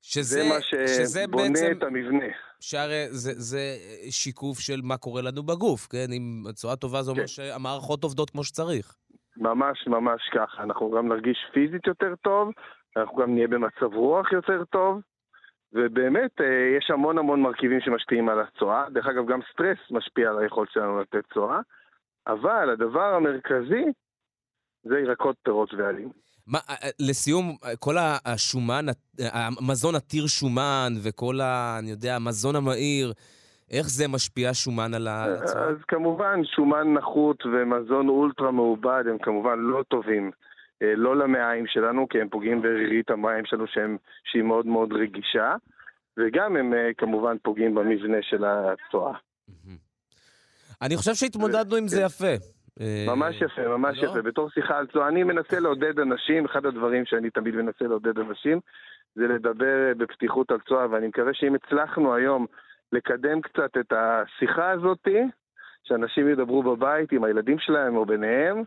שזה, 0.01 0.43
זה 0.43 0.49
מה 0.49 0.61
שזה 0.61 1.21
שבונה 1.21 1.49
בעצם, 1.49 1.71
את 1.77 1.83
המבנה. 1.83 2.25
שהרי 2.59 3.07
זה, 3.09 3.31
זה 3.33 3.77
שיקוף 4.09 4.59
של 4.59 4.81
מה 4.83 4.97
קורה 4.97 5.21
לנו 5.21 5.43
בגוף, 5.43 5.87
כן? 5.87 6.05
אם 6.17 6.43
צואה 6.53 6.75
טובה 6.75 7.01
זה 7.01 7.11
אומר 7.11 7.21
כן. 7.21 7.27
שהמערכות 7.27 8.03
עובדות 8.03 8.29
כמו 8.29 8.43
שצריך. 8.43 8.95
ממש 9.37 9.87
ממש 9.87 10.21
ככה. 10.33 10.63
אנחנו 10.63 10.91
גם 10.91 11.07
נרגיש 11.07 11.37
פיזית 11.53 11.87
יותר 11.87 12.13
טוב, 12.23 12.49
אנחנו 12.97 13.17
גם 13.17 13.33
נהיה 13.33 13.47
במצב 13.47 13.93
רוח 13.93 14.31
יותר 14.31 14.63
טוב, 14.65 15.01
ובאמת 15.73 16.41
אה, 16.41 16.77
יש 16.77 16.91
המון 16.91 17.17
המון 17.17 17.41
מרכיבים 17.41 17.79
שמשפיעים 17.81 18.29
על 18.29 18.39
הצואה. 18.39 18.85
דרך 18.89 19.07
אגב, 19.07 19.25
גם 19.27 19.39
סטרס 19.53 19.77
משפיע 19.91 20.29
על 20.29 20.39
היכולת 20.39 20.69
שלנו 20.71 21.01
לתת 21.01 21.33
צואה, 21.33 21.59
אבל 22.27 22.69
הדבר 22.69 23.13
המרכזי 23.15 23.83
זה 24.83 24.99
ירקות, 24.99 25.35
פירות 25.43 25.73
ועלים. 25.73 26.09
מה, 26.47 26.59
אה, 26.69 26.75
אה, 26.83 26.89
לסיום, 26.99 27.55
כל 27.79 27.95
השומן, 28.25 28.85
המזון 29.19 29.95
עתיר 29.95 30.27
שומן 30.27 30.93
וכל 31.03 31.41
ה... 31.41 31.75
אני 31.79 31.89
יודע, 31.89 32.15
המזון 32.15 32.55
המהיר, 32.55 33.13
איך 33.71 33.87
זה 33.89 34.07
משפיע 34.07 34.53
שומן 34.53 34.93
על 34.93 35.07
הצואה? 35.07 35.63
אז 35.63 35.77
כמובן, 35.87 36.39
שומן 36.55 36.93
נחות 36.93 37.45
ומזון 37.45 38.09
אולטרה 38.09 38.51
מעובד 38.51 39.03
הם 39.09 39.17
כמובן 39.17 39.59
לא 39.59 39.83
טובים. 39.87 40.31
אה, 40.81 40.95
לא 40.95 41.17
למעיים 41.17 41.67
שלנו, 41.67 42.09
כי 42.09 42.21
הם 42.21 42.29
פוגעים 42.29 42.61
ברירית 42.61 43.09
המים 43.09 43.45
שלנו 43.45 43.67
שהם, 43.67 43.97
שהיא 44.23 44.43
מאוד 44.43 44.65
מאוד 44.65 44.93
רגישה, 44.93 45.55
וגם 46.17 46.55
הם 46.55 46.73
אה, 46.73 46.89
כמובן 46.97 47.37
פוגעים 47.41 47.75
במבנה 47.75 48.17
של 48.21 48.45
הצואה. 48.45 49.13
מהמם. 49.47 49.77
אני 50.81 50.97
חושב 50.97 51.13
שהתמודדנו 51.13 51.75
עם 51.75 51.87
זה 51.87 52.01
יפה. 52.01 52.35
אה, 52.81 53.05
ממש 53.07 53.35
יפה, 53.41 53.67
ממש 53.67 53.97
לא? 53.97 54.09
יפה. 54.09 54.21
בתור 54.21 54.49
שיחה 54.49 54.77
על 54.77 54.87
צואה, 54.87 55.07
אני 55.07 55.23
מנסה 55.23 55.59
לעודד 55.59 55.99
אנשים, 55.99 56.45
אחד 56.45 56.65
הדברים 56.65 57.05
שאני 57.05 57.29
תמיד 57.29 57.55
מנסה 57.55 57.85
לעודד 57.85 58.19
אנשים, 58.19 58.59
זה 59.15 59.27
לדבר 59.27 59.87
אה, 59.87 59.93
בפתיחות 59.93 60.51
על 60.51 60.57
צואה, 60.67 60.91
ואני 60.91 61.07
מקווה 61.07 61.33
שאם 61.33 61.55
הצלחנו 61.55 62.15
היום 62.15 62.45
לקדם 62.91 63.41
קצת 63.41 63.77
את 63.79 63.93
השיחה 63.95 64.71
הזאתי, 64.71 65.19
שאנשים 65.83 66.29
ידברו 66.29 66.63
בבית 66.63 67.11
עם 67.11 67.23
הילדים 67.23 67.59
שלהם 67.59 67.95
או 67.95 68.05
ביניהם, 68.05 68.63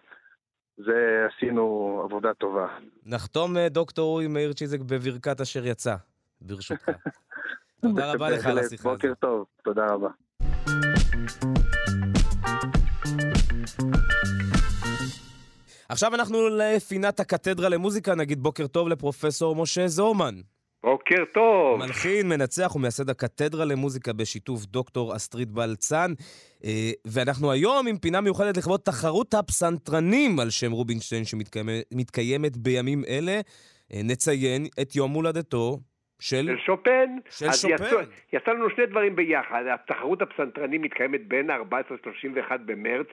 זה 0.77 1.27
עשינו 1.29 2.01
עבודה 2.05 2.35
טובה. 2.35 2.67
נחתום 3.07 3.57
אה, 3.57 3.69
דוקטור 3.69 4.13
אורי 4.13 4.27
מאיר 4.27 4.53
צ'יזק 4.53 4.81
בברכת 4.81 5.41
אשר 5.41 5.67
יצא, 5.67 5.97
ברשותך. 6.41 6.89
תודה 7.83 8.13
רבה 8.13 8.31
לך 8.31 8.47
על. 8.47 8.59
השיחה 8.59 8.91
הזאת. 8.91 9.03
בוקר 9.03 9.15
טוב, 9.15 9.47
תודה 9.65 9.87
רבה. 9.87 10.09
עכשיו 15.89 16.15
אנחנו 16.15 16.49
לפינת 16.49 17.21
הקתדרה 17.21 17.69
למוזיקה, 17.69 18.15
נגיד 18.15 18.43
בוקר 18.43 18.67
טוב 18.67 18.89
לפרופסור 18.89 19.57
משה 19.57 19.89
זורמן. 19.89 20.35
בוקר 20.87 21.25
טוב. 21.33 21.79
מלחין, 21.79 22.29
מנצח 22.29 22.77
ומייסד 22.77 23.11
הקתדרה 23.11 23.65
למוזיקה 23.65 24.13
בשיתוף 24.13 24.65
דוקטור 24.65 25.17
אסטרית 25.17 25.49
בלצן. 25.49 26.13
אה, 26.65 26.91
ואנחנו 27.07 27.53
היום 27.53 27.87
עם 27.87 27.97
פינה 27.97 28.21
מיוחדת 28.21 28.57
לכבוד 28.57 28.81
תחרות 28.81 29.35
הפסנתרנים 29.35 30.41
על 30.41 30.51
שם 30.51 30.73
רובינשטיין 30.73 31.25
שמתקיימת 31.25 32.57
בימים 32.57 33.03
אלה. 33.09 33.41
אה, 33.93 34.01
נציין 34.05 34.67
את 34.83 34.97
יום 34.97 35.13
הולדתו 35.13 35.79
של... 36.21 36.47
של 36.47 36.57
שופן. 36.67 37.17
של 37.31 37.47
אז 37.49 37.61
שופן. 37.61 37.75
יצא, 37.75 38.03
יצא 38.33 38.51
לנו 38.51 38.71
שני 38.71 38.87
דברים 38.87 39.17
ביחד. 39.17 39.63
התחרות 39.75 40.23
הפסנתרנים 40.23 40.83
מתקיימת 40.83 41.29
בין 41.29 41.51
ה-14-31 41.51 42.57
במרץ. 42.67 43.07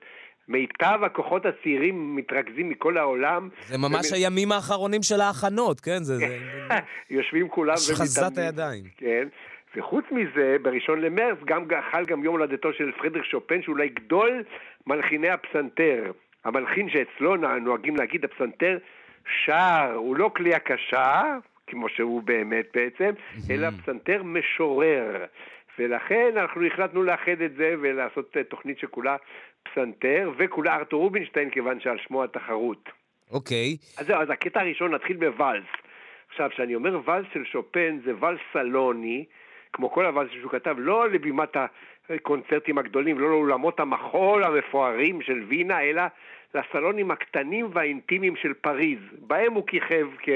מיטב 0.47 0.99
הכוחות 1.03 1.45
הצעירים 1.45 2.15
מתרכזים 2.15 2.69
מכל 2.69 2.97
העולם. 2.97 3.49
זה 3.67 3.77
ממש 3.77 4.11
ומ- 4.11 4.15
הימים 4.15 4.51
האחרונים 4.51 5.03
של 5.03 5.21
ההכנות, 5.21 5.79
כן? 5.79 6.03
זה... 6.03 6.15
זה... 6.15 6.39
יושבים 7.09 7.49
כולם 7.49 7.73
השחזת 7.73 8.21
ומתאמנים. 8.21 8.45
הידיים. 8.45 8.83
כן. 8.97 9.27
וחוץ 9.75 10.05
מזה, 10.11 10.57
בראשון 10.61 11.01
למרץ 11.01 11.37
גם 11.45 11.63
חל 11.91 12.05
גם 12.05 12.23
יום 12.23 12.35
הולדתו 12.37 12.73
של 12.73 12.91
פרידריך 12.91 13.25
שופן, 13.25 13.61
שאולי 13.61 13.89
גדול 13.89 14.43
מלחיני 14.87 15.29
הפסנתר. 15.29 16.11
המלחין 16.45 16.89
שאצלו 16.89 17.35
נוהגים 17.35 17.95
להגיד 17.95 18.25
הפסנתר 18.25 18.77
שר, 19.45 19.93
הוא 19.95 20.15
לא 20.15 20.31
כלי 20.35 20.53
הקשה, 20.55 21.21
כמו 21.67 21.89
שהוא 21.89 22.23
באמת 22.23 22.65
בעצם, 22.73 23.11
אלא 23.49 23.67
פסנתר 23.83 24.23
משורר. 24.23 25.25
ולכן 25.79 26.31
אנחנו 26.37 26.65
החלטנו 26.65 27.03
לאחד 27.03 27.41
את 27.45 27.55
זה 27.55 27.75
ולעשות 27.81 28.37
אה, 28.37 28.43
תוכנית 28.43 28.79
שכולה 28.79 29.15
פסנתר, 29.63 30.31
וכולה 30.37 30.75
ארתור 30.75 31.01
רובינשטיין, 31.01 31.49
כיוון 31.49 31.79
שעל 31.79 31.97
שמו 32.07 32.23
התחרות. 32.23 32.89
אוקיי. 33.31 33.77
אז 33.97 34.07
זהו, 34.07 34.21
אז 34.21 34.29
הקטע 34.29 34.61
הראשון 34.61 34.93
נתחיל 34.93 35.17
בוואלס. 35.17 35.65
עכשיו, 36.29 36.49
כשאני 36.49 36.75
אומר 36.75 36.99
ואלס 37.05 37.27
של 37.33 37.45
שופן, 37.45 37.99
זה 38.05 38.11
ואלס 38.19 38.39
סלוני, 38.53 39.25
כמו 39.73 39.91
כל 39.91 40.05
הוואלסים 40.05 40.39
שהוא 40.39 40.51
כתב, 40.51 40.75
לא 40.77 41.09
לבימת 41.09 41.57
הקונצרטים 42.09 42.77
הגדולים, 42.77 43.19
לא 43.19 43.29
לאולמות 43.29 43.79
המחול 43.79 44.43
המפוארים 44.43 45.21
של 45.21 45.43
וינה, 45.47 45.81
אלא 45.81 46.03
לסלונים 46.55 47.11
הקטנים 47.11 47.69
והאינטימיים 47.73 48.35
של 48.35 48.53
פריז. 48.53 48.99
בהם 49.19 49.53
הוא 49.53 49.67
כיכב 49.67 50.07
כ... 50.19 50.29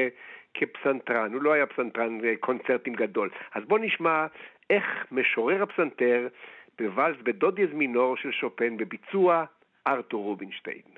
כפסנתרן, 0.54 1.34
הוא 1.34 1.42
לא 1.42 1.54
היה 1.54 1.66
פסנתרן 1.66 2.20
קונצרטים 2.40 2.94
גדול. 2.94 3.30
אז 3.54 3.64
בואו 3.68 3.82
נשמע 3.82 4.26
איך 4.70 5.06
משורר 5.12 5.64
הפסנתר 5.64 6.28
בוואלס 6.80 7.18
בדודיאז 7.24 7.70
מינור 7.74 8.18
של 8.18 8.32
שופן 8.32 8.78
בביצוע 8.78 9.46
ארתור 9.88 10.24
רובינשטיין. 10.24 10.97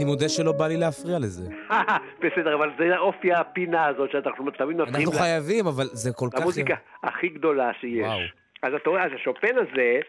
אני 0.00 0.06
מודה 0.08 0.28
שלא 0.28 0.52
בא 0.52 0.66
לי 0.66 0.76
להפריע 0.76 1.18
לזה. 1.18 1.48
בסדר, 2.22 2.54
אבל 2.54 2.70
זה 2.78 2.98
אופי 2.98 3.32
הפינה 3.32 3.86
הזאת 3.86 4.10
שאנחנו 4.12 4.50
תמיד 4.50 4.76
מפריעים 4.76 5.08
אנחנו 5.08 5.12
חייבים, 5.12 5.66
אבל 5.66 5.86
זה 5.92 6.12
כל 6.12 6.28
כך... 6.32 6.40
למוזיקה 6.40 6.74
הכי 7.02 7.28
גדולה 7.28 7.70
שיש. 7.80 8.06
וואו. 8.06 8.18
אז 8.62 8.72
אתה 8.74 8.90
רואה, 8.90 9.04
אז 9.06 9.10
השופן 9.14 9.54
הזה... 9.58 10.00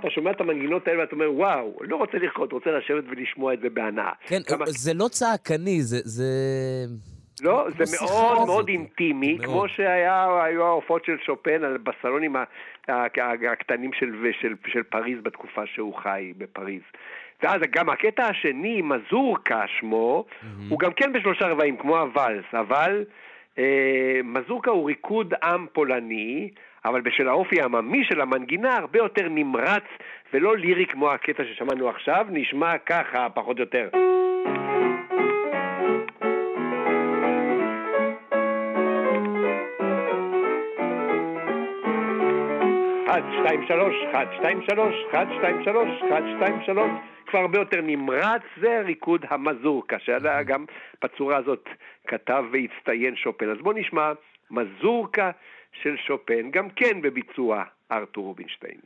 אתה 0.00 0.10
שומע 0.10 0.30
את 0.30 0.40
המנגינות 0.40 0.88
האלה 0.88 1.00
ואתה 1.00 1.12
אומר, 1.14 1.32
וואו, 1.32 1.78
לא 1.80 1.96
רוצה 1.96 2.18
לרקוד, 2.18 2.52
רוצה 2.52 2.70
לשבת 2.70 3.04
ולשמוע 3.10 3.54
את 3.54 3.58
זה 3.62 3.68
בהנאה. 3.70 4.12
כן, 4.26 4.42
כמה- 4.46 4.64
זה 4.68 4.94
לא 4.94 5.08
צעקני, 5.08 5.82
זה... 5.82 5.98
זה... 6.04 6.24
לא, 7.42 7.66
כמו 7.76 7.84
זה 7.86 7.96
מאוד. 8.00 8.46
מאוד 8.46 8.68
אינטימי, 8.68 9.32
מאוד. 9.34 9.44
כמו 9.46 9.68
שהיו 9.68 10.62
ההופעות 10.64 11.04
של 11.04 11.16
שופן 11.26 11.64
על- 11.64 11.76
בסלונים 11.78 12.36
הקטנים 13.52 13.92
של, 13.92 14.06
של, 14.40 14.54
של 14.66 14.82
פריז 14.82 15.18
בתקופה 15.22 15.66
שהוא 15.66 15.94
חי 15.94 16.32
בפריז. 16.38 16.82
ואז 17.42 17.60
גם 17.70 17.88
הקטע 17.90 18.24
השני, 18.26 18.82
מזורקה 18.82 19.62
שמו, 19.80 20.24
הוא 20.68 20.78
גם 20.78 20.92
כן 20.92 21.12
בשלושה 21.12 21.46
רבעים, 21.46 21.76
כמו 21.76 21.98
הוואלס, 21.98 22.44
אבל 22.52 23.04
אה, 23.58 24.20
מזורקה 24.24 24.70
הוא 24.70 24.86
ריקוד 24.88 25.34
עם 25.44 25.66
פולני, 25.72 26.50
אבל 26.84 27.00
בשל 27.00 27.28
האופי 27.28 27.60
העממי 27.60 28.04
של 28.04 28.20
המנגינה 28.20 28.76
הרבה 28.76 28.98
יותר 28.98 29.28
נמרץ 29.30 29.82
ולא 30.34 30.56
לירי 30.56 30.86
כמו 30.86 31.10
הקטע 31.10 31.42
ששמענו 31.44 31.88
עכשיו, 31.88 32.26
נשמע 32.30 32.78
ככה 32.78 33.28
פחות 33.34 33.56
או 33.58 33.62
יותר. 33.62 33.88
אחד, 43.14 43.22
שתיים, 43.40 43.66
שלוש, 43.68 43.94
אחד, 44.10 44.26
שתיים, 44.38 44.62
שלוש, 44.62 44.94
אחד, 45.10 45.26
שתיים, 45.38 45.64
שלוש, 45.64 45.88
אחד, 46.08 46.22
שתיים, 46.36 46.60
שלוש, 46.66 46.90
כבר 47.26 47.38
הרבה 47.38 47.58
יותר 47.58 47.80
נמרץ, 47.80 48.42
זה 48.60 48.80
ריקוד 48.80 49.24
המזורקה, 49.28 49.98
שעליה 49.98 50.42
גם 50.42 50.64
בצורה 51.04 51.36
הזאת 51.36 51.68
כתב 52.06 52.44
והצטיין 52.52 53.16
שופן. 53.16 53.50
אז 53.50 53.58
בואו 53.58 53.78
נשמע 53.78 54.12
מזורקה 54.50 55.30
של 55.82 55.96
שופן, 55.96 56.50
גם 56.50 56.70
כן 56.70 57.00
בביצוע 57.02 57.64
ארתור 57.92 58.24
רובינשטיין. 58.24 58.80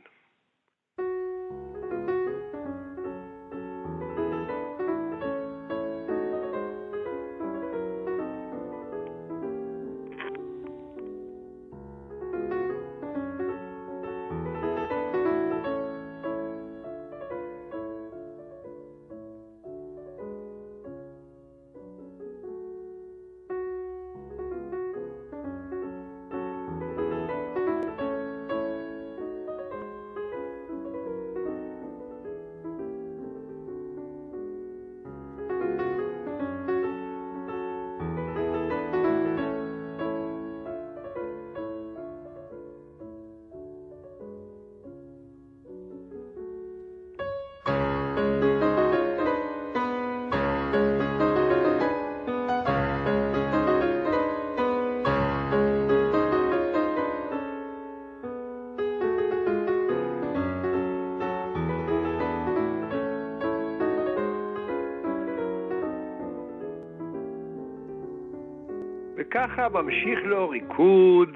ממשיך 69.73 70.19
לו 70.23 70.49
ריקוד 70.49 71.29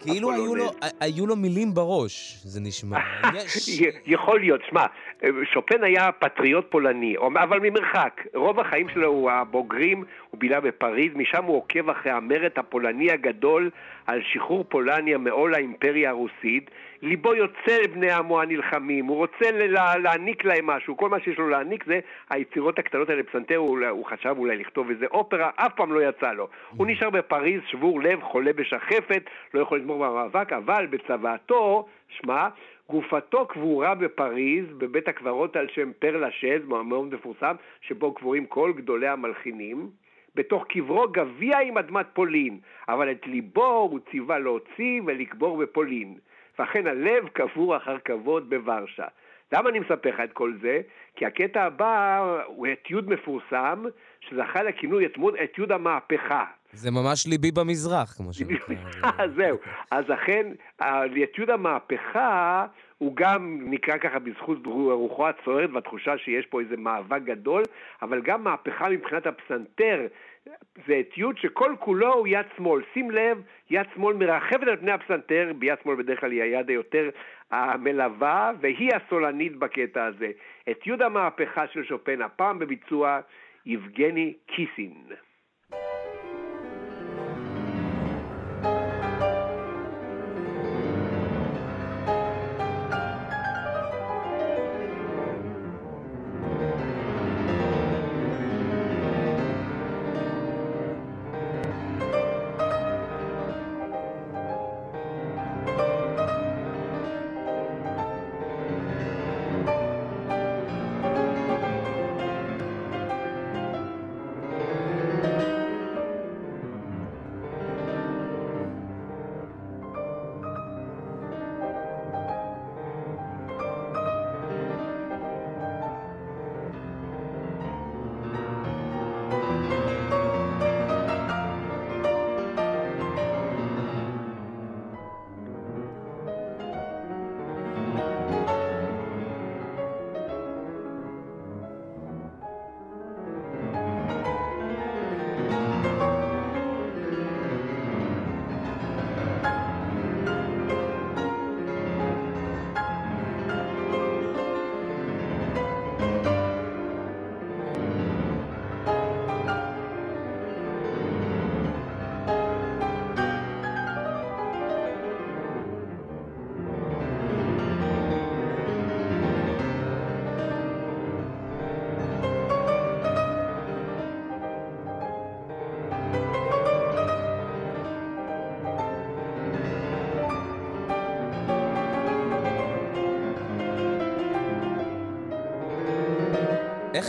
כאילו 0.00 0.32
היו 0.32 0.54
לו, 0.54 0.64
היו 1.00 1.26
לו 1.26 1.36
מילים 1.36 1.74
בראש, 1.74 2.40
זה 2.44 2.60
נשמע. 2.60 2.98
יש... 3.36 3.80
יכול 4.06 4.40
להיות, 4.40 4.60
שמע, 4.70 4.86
שופן 5.52 5.84
היה 5.84 6.12
פטריוט 6.12 6.70
פולני, 6.70 7.14
אבל 7.42 7.58
ממרחק. 7.62 8.20
רוב 8.34 8.60
החיים 8.60 8.88
שלו, 8.88 9.30
הבוגרים, 9.30 10.04
הוא 10.40 10.48
בילה 10.48 10.60
בפריז, 10.60 11.12
משם 11.14 11.44
הוא 11.44 11.56
עוקב 11.56 11.90
אחרי 11.90 12.12
המרד 12.12 12.50
הפולני 12.56 13.10
הגדול 13.10 13.70
על 14.06 14.22
שחרור 14.22 14.64
פולניה 14.68 15.18
מעול 15.18 15.54
האימפריה 15.54 16.10
הרוסית. 16.10 16.70
ליבו 17.02 17.34
יוצא 17.34 17.78
לבני 17.84 18.10
עמו 18.10 18.40
הנלחמים, 18.40 19.06
הוא 19.06 19.16
רוצה 19.16 19.50
לה, 19.50 19.96
להעניק 19.96 20.44
להם 20.44 20.66
משהו, 20.66 20.96
כל 20.96 21.08
מה 21.08 21.20
שיש 21.20 21.38
לו 21.38 21.48
להעניק 21.48 21.84
זה 21.84 22.00
היצירות 22.30 22.78
הקטנות 22.78 23.10
האלה 23.10 23.22
בפסנתר, 23.22 23.56
הוא, 23.56 23.78
הוא 23.90 24.06
חשב 24.06 24.34
אולי 24.38 24.56
לכתוב 24.56 24.90
איזה 24.90 25.06
אופרה, 25.06 25.50
אף 25.56 25.72
פעם 25.74 25.92
לא 25.92 26.08
יצא 26.08 26.32
לו. 26.32 26.48
הוא 26.76 26.86
נשאר 26.86 27.10
בפריז, 27.10 27.60
שבור 27.66 28.02
לב, 28.02 28.22
חולה 28.22 28.52
בשחפת, 28.52 29.22
לא 29.54 29.60
יכול 29.60 29.78
לגמור 29.78 30.06
במאבק, 30.06 30.52
אבל 30.52 30.86
בצוואתו, 30.86 31.88
שמע, 32.08 32.48
גופתו 32.90 33.46
קבורה 33.46 33.94
בפריז, 33.94 34.64
בבית 34.78 35.08
הקברות 35.08 35.56
על 35.56 35.68
שם 35.68 35.90
פר 35.98 36.16
לשז, 36.16 36.68
מאוד 36.68 37.14
מפורסם, 37.14 37.54
שבו 37.80 38.14
קבורים 38.14 38.46
כל 38.46 38.72
גדולי 38.76 39.08
המלחינים. 39.08 39.90
בתוך 40.34 40.64
קברו 40.68 41.08
גביע 41.12 41.58
עם 41.60 41.78
אדמת 41.78 42.06
פולין, 42.12 42.58
אבל 42.88 43.10
את 43.10 43.26
ליבו 43.26 43.88
הוא 43.90 44.00
ציווה 44.10 44.38
להוציא 44.38 45.00
ולקבור 45.06 45.56
בפולין. 45.56 46.18
ואכן 46.58 46.86
הלב 46.86 47.28
קבור 47.28 47.76
אחר 47.76 47.96
כבוד 48.04 48.50
בוורשה. 48.50 49.06
למה 49.52 49.70
אני 49.70 49.78
מספר 49.78 50.08
לך 50.08 50.20
את 50.24 50.32
כל 50.32 50.52
זה? 50.62 50.80
כי 51.16 51.26
הקטע 51.26 51.62
הבא 51.62 52.18
הוא 52.46 52.66
אתיוד 52.72 53.08
מפורסם, 53.08 53.84
שזכה 54.20 54.62
לכינוי 54.62 55.06
אתיוד 55.44 55.72
המהפכה. 55.72 56.44
זה 56.72 56.90
ממש 56.90 57.26
ליבי 57.26 57.50
במזרח, 57.50 58.12
כמו 58.12 58.32
שנקרא. 58.32 58.74
זהו. 59.36 59.58
אז 59.90 60.04
אכן, 60.14 60.46
אתיוד 61.24 61.50
המהפכה 61.50 62.66
הוא 63.00 63.16
גם 63.16 63.58
נקרא 63.62 63.98
ככה 63.98 64.18
בזכות 64.18 64.66
רוחו 64.66 65.28
הצוערת 65.28 65.70
והתחושה 65.72 66.18
שיש 66.18 66.46
פה 66.46 66.60
איזה 66.60 66.76
מאבק 66.76 67.22
גדול, 67.22 67.62
אבל 68.02 68.22
גם 68.22 68.44
מהפכה 68.44 68.88
מבחינת 68.88 69.26
הפסנתר. 69.26 70.06
זה 70.86 71.00
אתיוד 71.00 71.38
שכל 71.38 71.74
כולו 71.78 72.14
הוא 72.14 72.28
יד 72.28 72.46
שמאל. 72.56 72.82
שים 72.94 73.10
לב, 73.10 73.42
יד 73.70 73.86
שמאל 73.94 74.16
מרחבת 74.16 74.68
על 74.68 74.76
פני 74.76 74.92
הפסנתר, 74.92 75.52
ביד 75.58 75.78
שמאל 75.82 75.96
בדרך 75.96 76.20
כלל 76.20 76.30
היא 76.30 76.42
היד 76.42 76.68
היותר 76.68 77.10
המלווה, 77.50 78.52
והיא 78.60 78.90
הסולנית 78.94 79.56
בקטע 79.56 80.04
הזה. 80.04 80.30
אתיוד 80.70 81.02
המהפכה 81.02 81.66
של 81.66 81.84
שופן, 81.84 82.22
הפעם 82.22 82.58
בביצוע 82.58 83.20
יבגני 83.66 84.34
קיסין. 84.46 84.94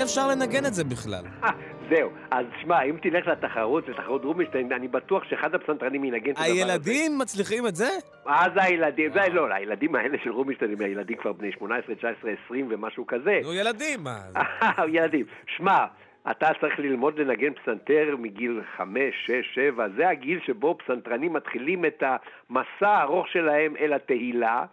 איך 0.01 0.09
אפשר 0.09 0.27
לנגן 0.27 0.65
את 0.65 0.73
זה 0.73 0.83
בכלל? 0.83 1.23
זהו, 1.89 2.09
אז 2.31 2.45
שמע, 2.61 2.83
אם 2.83 2.97
תלך 3.01 3.27
לתחרות, 3.27 3.89
לתחרות 3.89 4.23
רובינשטיין, 4.23 4.73
אני 4.73 4.87
בטוח 4.87 5.23
שאחד 5.23 5.55
הפסנתרנים 5.55 6.03
ינגן 6.03 6.31
את 6.31 6.37
הדבר 6.37 6.51
הזה. 6.51 6.71
הילדים 6.71 7.17
מצליחים 7.17 7.67
את 7.67 7.75
זה? 7.75 7.89
אז 8.25 8.51
הילדים, 8.55 9.11
זה 9.13 9.29
לא, 9.33 9.53
הילדים 9.53 9.95
האלה 9.95 10.17
של 10.23 10.29
רובינשטיין 10.29 10.71
הם 10.71 10.81
הילדים 10.81 11.17
כבר 11.17 11.33
בני 11.33 11.51
18, 11.51 11.95
19, 11.95 12.31
20 12.45 12.67
ומשהו 12.69 13.07
כזה. 13.07 13.39
נו, 13.43 13.53
ילדים, 13.53 14.03
מה? 14.03 14.19
ילדים. 14.95 15.25
שמע, 15.57 15.85
אתה 16.31 16.49
צריך 16.61 16.79
ללמוד 16.79 17.19
לנגן 17.19 17.53
פסנתר 17.53 18.15
מגיל 18.19 18.61
5, 18.77 18.97
6, 19.25 19.33
7, 19.55 19.87
זה 19.97 20.09
הגיל 20.09 20.39
שבו 20.45 20.77
פסנתרנים 20.77 21.33
מתחילים 21.33 21.85
את 21.85 22.03
המסע 22.03 22.89
הארוך 22.89 23.27
שלהם 23.27 23.75
אל 23.77 23.93
התהילה. 23.93 24.65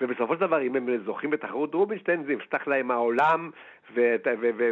ובסופו 0.00 0.34
של 0.34 0.40
דבר, 0.40 0.62
אם 0.62 0.76
הם 0.76 0.88
זוכים 1.06 1.30
בתחרות 1.30 1.74
רובינשטיין, 1.74 2.24
זה 2.26 2.32
יפתח 2.32 2.66
להם 2.66 2.90
העולם 2.90 3.50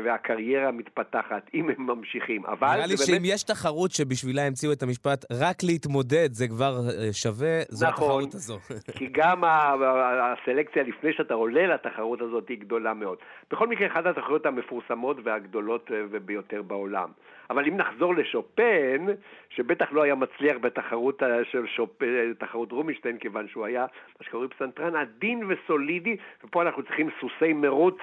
והקריירה 0.05 0.71
מתפתחת, 0.71 1.51
אם 1.55 1.69
הם 1.69 1.87
ממשיכים. 1.87 2.47
אבל 2.47 2.69
נראה 2.75 2.87
לי 2.87 2.97
שאם 2.97 3.23
יש 3.25 3.43
תחרות 3.43 3.91
שבשבילה 3.91 4.43
המציאו 4.43 4.73
את 4.73 4.83
המשפט 4.83 5.25
רק 5.33 5.63
להתמודד, 5.63 6.33
זה 6.33 6.49
כבר 6.49 6.77
אה, 6.89 7.13
שווה, 7.13 7.61
זו 7.69 7.87
נכון, 7.87 8.05
התחרות 8.05 8.35
הזו. 8.35 8.59
כי 8.99 9.09
גם 9.13 9.45
הסלקציה 9.45 10.83
לפני 10.83 11.13
שאתה 11.13 11.35
עולה 11.35 11.67
לתחרות 11.67 12.21
הזאת 12.21 12.49
היא 12.49 12.59
גדולה 12.61 12.95
מאוד. 12.95 13.19
בכל 13.51 13.67
מקרה, 13.67 13.87
אחת 13.87 14.07
התחרויות 14.07 14.47
המפורסמות 14.47 15.17
והגדולות 15.25 15.91
אה, 15.93 16.19
ביותר 16.19 16.63
בעולם. 16.63 17.09
אבל 17.51 17.67
אם 17.67 17.77
נחזור 17.77 18.15
לשופן, 18.15 19.07
שבטח 19.51 19.93
לא 19.93 20.03
היה 20.03 20.15
מצליח 20.15 20.57
בתחרות 20.61 21.23
אה, 21.23 21.45
של 21.45 21.67
שופ... 21.67 22.03
תחרות 22.39 22.73
רומינשטיין, 22.73 23.19
כיוון 23.19 23.49
שהוא 23.49 23.65
היה 23.65 23.87
מה 24.21 24.27
שקוראים 24.27 24.49
פסנתרן 24.49 24.97
עדין 24.97 25.43
וסולידי, 25.49 26.17
ופה 26.45 26.63
אנחנו 26.63 26.83
צריכים 26.83 27.11
סוסי 27.21 27.53
מרוץ. 27.53 27.99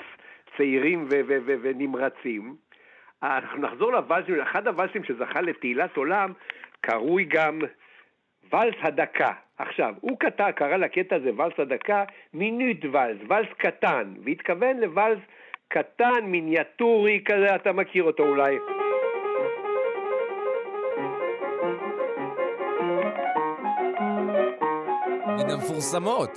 צעירים 0.57 1.07
ונמרצים. 1.61 2.55
אנחנו 3.23 3.61
נחזור 3.61 3.91
לוואלסים, 3.91 4.41
אחד 4.41 4.67
הוואלסים 4.67 5.03
שזכה 5.03 5.41
לתהילת 5.41 5.97
עולם, 5.97 6.33
קרוי 6.81 7.23
גם 7.23 7.59
ואלס 8.51 8.75
הדקה. 8.81 9.31
עכשיו, 9.57 9.93
הוא 10.01 10.19
קטע, 10.19 10.51
קרא 10.51 10.77
לקטע 10.77 11.15
הזה 11.15 11.29
ואלס 11.37 11.59
הדקה, 11.59 12.03
מינוט 12.33 12.85
ואלס, 12.91 13.17
ואלס 13.27 13.47
קטן, 13.57 14.13
והתכוון 14.23 14.79
לוואלס 14.79 15.19
קטן, 15.67 16.23
מיניאטורי 16.23 17.21
כזה, 17.25 17.55
אתה 17.55 17.71
מכיר 17.71 18.03
אותו 18.03 18.23
אולי. 18.23 18.57
מן 25.47 25.53
המפורסמות. 25.53 26.29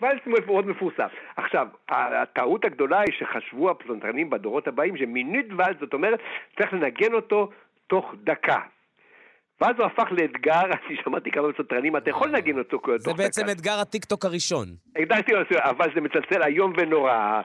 ואלס 0.00 0.20
מאוד 0.46 0.66
מפורסם. 0.66 1.06
עכשיו, 1.36 1.66
הטעות 1.88 2.64
הגדולה 2.64 3.00
היא 3.00 3.14
שחשבו 3.18 3.70
הפסנתרנים 3.70 4.30
בדורות 4.30 4.68
הבאים 4.68 4.96
שמינית 4.96 5.46
ואלס, 5.58 5.76
זאת 5.80 5.94
אומרת, 5.94 6.18
צריך 6.58 6.72
לנגן 6.72 7.14
אותו 7.14 7.50
תוך 7.86 8.14
דקה. 8.24 8.58
ואז 9.60 9.76
הוא 9.78 9.86
הפך 9.86 10.08
לאתגר, 10.10 10.64
אני 10.88 10.96
שמעתי 11.04 11.30
כמה 11.30 11.52
פסנתרנים, 11.52 11.96
אתה 11.96 12.10
יכול 12.10 12.28
לנגן 12.28 12.58
אותו 12.58 12.70
תוך 12.70 12.88
דקה. 12.88 12.98
זה 12.98 13.12
בעצם 13.14 13.42
אתגר 13.52 13.80
הטיקטוק 13.80 14.24
הראשון. 14.24 14.66
הגדרתי 14.96 15.32
לו, 15.32 15.40
אבל 15.58 15.86
זה 15.94 16.00
מצלצל 16.00 16.42
איום 16.42 16.72
ונורא. 16.76 17.40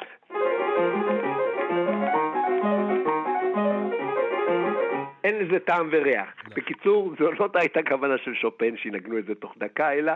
אין 5.23 5.39
לזה 5.39 5.59
טעם 5.59 5.89
וריח. 5.91 6.27
לא. 6.47 6.55
בקיצור, 6.55 7.13
זו 7.19 7.31
לא 7.31 7.49
הייתה 7.53 7.79
כוונה 7.89 8.17
של 8.17 8.33
שופן 8.33 8.77
שינגנו 8.77 9.17
את 9.17 9.25
זה 9.25 9.35
תוך 9.35 9.53
דקה, 9.57 9.93
אלא 9.93 10.13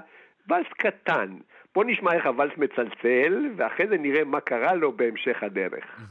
ואלס 0.47 0.67
קטן. 0.77 1.35
בוא 1.75 1.83
נשמע 1.83 2.13
איך 2.13 2.25
הוואלס 2.25 2.57
מצלצל, 2.57 3.49
ואחרי 3.57 3.87
זה 3.87 3.97
נראה 3.97 4.23
מה 4.23 4.39
קרה 4.39 4.73
לו 4.73 4.91
בהמשך 4.91 5.43
הדרך. 5.43 6.01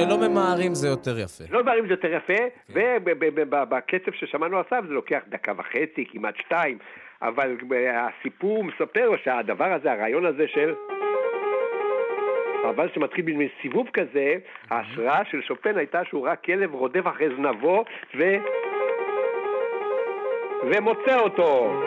כשלא 0.00 0.28
ממהרים 0.28 0.74
זה 0.74 0.88
יותר 0.88 1.18
יפה. 1.18 1.44
לא 1.50 1.62
דברים 1.62 1.86
זה 1.86 1.92
יותר 1.92 2.12
יפה, 2.12 2.42
ובקצב 2.70 4.12
ששמענו 4.12 4.58
עכשיו 4.60 4.84
זה 4.88 4.94
לוקח 4.94 5.20
דקה 5.28 5.52
וחצי, 5.56 6.04
כמעט 6.12 6.36
שתיים, 6.36 6.78
אבל 7.22 7.56
הסיפור 7.94 8.64
מספר 8.64 9.10
שהדבר 9.24 9.72
הזה, 9.72 9.92
הרעיון 9.92 10.26
הזה 10.26 10.44
של... 10.48 10.74
אבל 12.70 12.88
שמתחיל 12.94 13.24
במין 13.24 13.48
סיבוב 13.62 13.88
כזה, 13.92 14.34
ההשראה 14.70 15.24
של 15.30 15.42
שופן 15.42 15.78
הייתה 15.78 16.04
שהוא 16.04 16.26
ראה 16.26 16.36
כלב 16.36 16.74
רודף 16.74 17.06
אחרי 17.06 17.28
זנבו 17.36 17.84
ו... 18.18 18.22
ומוצא 20.70 21.18
אותו. 21.18 21.80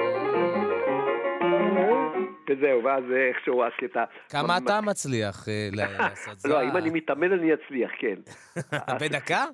וזהו, 2.58 2.84
ואז 2.84 3.04
איכשהו 3.30 3.64
הקטע... 3.64 4.04
כמה 4.30 4.58
אתה 4.58 4.82
מצליח 4.82 5.50
אה, 5.50 5.70
לעשות 5.78 6.40
זה? 6.40 6.50
לא, 6.50 6.64
אם 6.64 6.78
אני 6.78 6.90
מתאמן 6.90 7.32
אני 7.32 7.54
אצליח, 7.54 7.92
כן. 8.00 8.16
בדקה? 9.02 9.46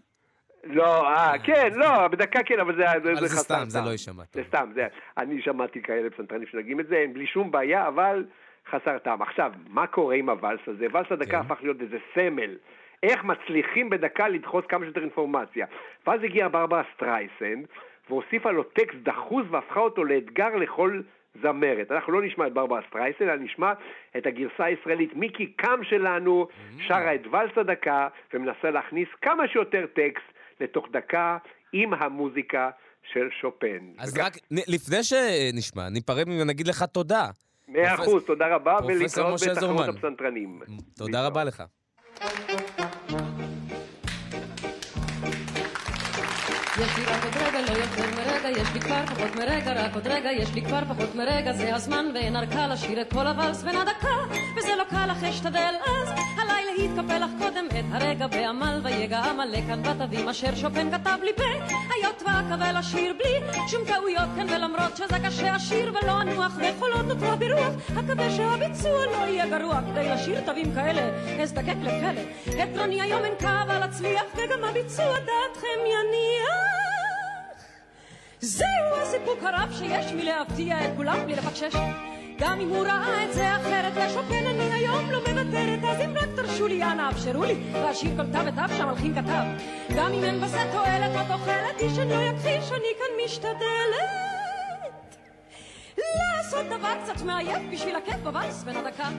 לא, 0.63 1.07
אה, 1.07 1.33
כן, 1.43 1.69
לא, 1.75 2.07
בדקה 2.07 2.43
כן, 2.43 2.59
אבל 2.59 2.75
זה 2.75 2.91
אבל 2.91 3.15
זה 3.15 3.27
זה 3.27 3.35
חסר 3.35 3.55
סתם, 3.55 3.63
זה. 3.67 3.79
לא 3.85 3.89
יישמע 3.89 4.23
זה 4.23 4.41
טוב. 4.41 4.43
סתם, 4.47 4.71
זה, 4.73 4.87
אני 5.17 5.41
שמעתי 5.41 5.81
כאלה 5.81 6.09
פסנתרנים 6.09 6.47
שנוגעים 6.47 6.79
את 6.79 6.87
זה, 6.87 6.95
אין 6.95 7.13
בלי 7.13 7.27
שום 7.27 7.51
בעיה, 7.51 7.87
אבל 7.87 8.25
חסר 8.71 8.97
טעם. 8.97 9.21
עכשיו, 9.21 9.51
מה 9.67 9.87
קורה 9.87 10.15
עם 10.15 10.29
הוואלס 10.29 10.61
הזה? 10.67 10.85
ואלס 10.91 11.11
הדקה 11.11 11.31
כן. 11.31 11.37
הפך 11.37 11.57
להיות 11.61 11.81
איזה 11.81 11.97
סמל. 12.15 12.55
איך 13.03 13.23
מצליחים 13.23 13.89
בדקה 13.89 14.27
לדחוס 14.27 14.65
כמה 14.69 14.85
שיותר 14.85 15.01
אינפורמציה. 15.01 15.65
ואז 16.07 16.19
הגיעה 16.23 16.49
ברברה 16.49 16.83
סטרייסנד, 16.95 17.65
והוסיפה 18.09 18.51
לו 18.51 18.63
טקסט 18.63 18.97
דחוס 19.03 19.45
והפכה 19.49 19.79
אותו 19.79 20.03
לאתגר 20.03 20.55
לכל 20.55 21.01
זמרת. 21.41 21.91
אנחנו 21.91 22.13
לא 22.13 22.21
נשמע 22.21 22.47
את 22.47 22.53
ברברה 22.53 22.79
סטרייסנד, 22.89 23.21
אלא 23.29 23.35
נשמע 23.35 23.73
את 24.17 24.25
הגרסה 24.25 24.63
הישראלית. 24.63 25.15
מיקי 25.15 25.45
קם 25.45 25.79
שלנו 25.89 26.47
שרה 26.87 27.15
את 27.15 27.21
ואלס 27.31 27.51
הדקה 27.57 28.07
ומנסה 28.33 28.69
להכניס 28.71 29.07
כמה 29.21 29.47
שיותר 29.47 29.85
טקסט 29.95 30.27
לתוך 30.59 30.85
דקה 30.91 31.37
עם 31.73 31.93
המוזיקה 31.93 32.69
של 33.13 33.27
שופן. 33.41 33.79
אז 33.99 34.17
רק 34.17 34.33
נ- 34.51 34.73
לפני 34.75 35.03
שנשמע, 35.03 35.89
ניפרד 35.89 36.27
ונגיד 36.41 36.67
לך 36.67 36.83
תודה. 36.83 37.29
מאה 37.67 37.95
אחוז, 37.95 38.23
תודה 38.25 38.55
רבה, 38.55 38.77
ולהתראות 38.87 39.39
בתחרות. 39.49 39.89
הפסנתרנים. 39.89 40.59
תודה 40.97 41.27
רבה 41.27 41.43
לך. 41.43 41.63
יש 46.81 46.97
לי 46.97 47.05
רק 47.05 47.23
עוד 47.23 47.33
רגע, 47.35 47.59
לא 47.61 47.77
יותר 47.77 48.15
מרגע, 48.15 48.49
יש 48.49 48.73
לי 48.73 48.79
כבר 48.81 49.05
פחות 49.05 49.35
מרגע, 49.35 49.73
רק 49.73 49.95
עוד 49.95 50.07
רגע, 50.07 50.31
יש 50.31 50.53
לי 50.53 50.61
כבר 50.61 50.79
פחות 50.87 51.15
מרגע, 51.15 51.53
זה 51.53 51.75
הזמן 51.75 52.05
ואין 52.13 52.35
ארכה 52.35 52.67
לשיר 52.67 53.01
את 53.01 53.13
כל 53.13 53.27
הוואלס 53.27 53.63
בין 53.63 53.75
הדקה, 53.75 54.15
וזה 54.57 54.75
לא 54.77 54.83
קל 54.89 55.05
לך 55.11 55.23
אשתדל 55.23 55.73
אז, 55.87 56.09
הלילה 56.49 56.71
התקפל 56.71 57.23
לך 57.23 57.29
קודם 57.39 57.65
את 57.79 57.85
הרגע 57.91 58.27
בעמל, 58.27 58.81
ויגע 58.83 59.19
עמלק 59.19 59.63
כאן 59.67 59.83
בתווים 59.83 60.29
אשר 60.29 60.55
שופן 60.55 60.91
כתב 60.91 61.17
לי 61.23 61.31
בהיות 61.37 62.23
ואקווה 62.25 62.71
לשיר 62.71 63.13
בלי 63.13 63.67
שום 63.67 63.85
טעויות 63.85 64.29
כן, 64.35 64.47
ולמרות 64.49 64.97
שזה 64.97 65.15
קשה 65.25 65.55
השיר 65.55 65.93
ולא 65.93 66.21
אנוח 66.21 66.53
וחולות 66.57 67.05
נותרה 67.05 67.35
ברוח, 67.35 67.73
אקווה 67.99 68.29
שהביצוע 68.29 69.05
לא 69.05 69.27
יהיה 69.27 69.59
גרוע, 69.59 69.79
כדי 69.91 70.09
לשיר 70.09 70.41
תווים 70.45 70.73
כאלה, 70.73 71.01
אזדקק 71.41 71.75
לכלא, 71.81 72.21
את 72.63 72.77
רוני 72.77 73.01
היום 73.01 73.25
אין 73.25 73.33
קו 73.39 73.71
על 73.71 73.83
הצליח, 73.83 74.23
וגם 74.33 74.63
הביצוע 74.63 75.13
דעתכם 75.13 75.79
יניח. 75.85 76.79
זהו 78.41 78.67
הסיפוק 79.01 79.43
הרב 79.43 79.71
שיש 79.71 80.11
מלהפתיע 80.11 80.85
את 80.85 80.91
כולם 80.95 81.17
בלי 81.25 81.35
לפקשש. 81.35 81.75
גם 82.39 82.59
אם 82.59 82.69
הוא 82.69 82.85
ראה 82.85 83.25
את 83.25 83.33
זה 83.33 83.55
אחרת 83.55 83.97
לשופן 83.97 84.45
אני 84.45 84.73
היום 84.73 85.11
לא 85.11 85.19
מוותרת. 85.19 85.79
אז 85.83 86.01
אם 86.05 86.13
רק 86.17 86.29
תרשו 86.35 86.67
לי 86.67 86.83
אנא 86.83 87.09
אפשרו 87.11 87.43
לי. 87.43 87.55
להשאיר 87.73 88.11
כל 88.17 88.31
תו 88.31 88.45
ותו 88.45 88.75
שהמלחין 88.77 89.15
כתב. 89.15 89.43
גם 89.95 90.13
אם 90.13 90.23
אין 90.23 90.41
בזה 90.41 90.59
תועלת 90.71 91.15
או 91.15 91.37
תוחלת 91.37 91.79
איש 91.79 91.97
לא 91.97 92.15
יכחיש 92.15 92.71
אני 92.71 92.91
כאן 92.99 93.25
משתדלת 93.25 94.29
לעשות 96.37 96.65
דבר 96.65 96.93
קצת 97.03 97.21
מעייף 97.21 97.61
בשביל 97.71 97.95
הכיף 97.95 98.17
בוואלס 98.23 98.63
בין 98.63 98.75
הדקה 98.77 99.09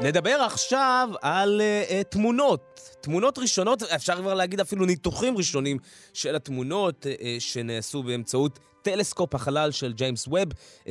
נדבר 0.00 0.42
עכשיו 0.46 1.08
על 1.22 1.60
אה, 1.60 1.90
אה, 1.90 2.04
תמונות. 2.04 2.80
תמונות 3.00 3.38
ראשונות, 3.38 3.82
אפשר 3.82 4.16
כבר 4.16 4.34
להגיד 4.34 4.60
אפילו 4.60 4.86
ניתוחים 4.86 5.36
ראשונים 5.36 5.78
של 6.12 6.36
התמונות 6.36 7.06
אה, 7.06 7.20
אה, 7.20 7.22
שנעשו 7.38 8.02
באמצעות 8.02 8.58
טלסקופ 8.82 9.34
החלל 9.34 9.70
של 9.70 9.92
ג'יימס 9.92 10.26
ווב, 10.28 10.52
אה, 10.52 10.84
אה, 10.84 10.88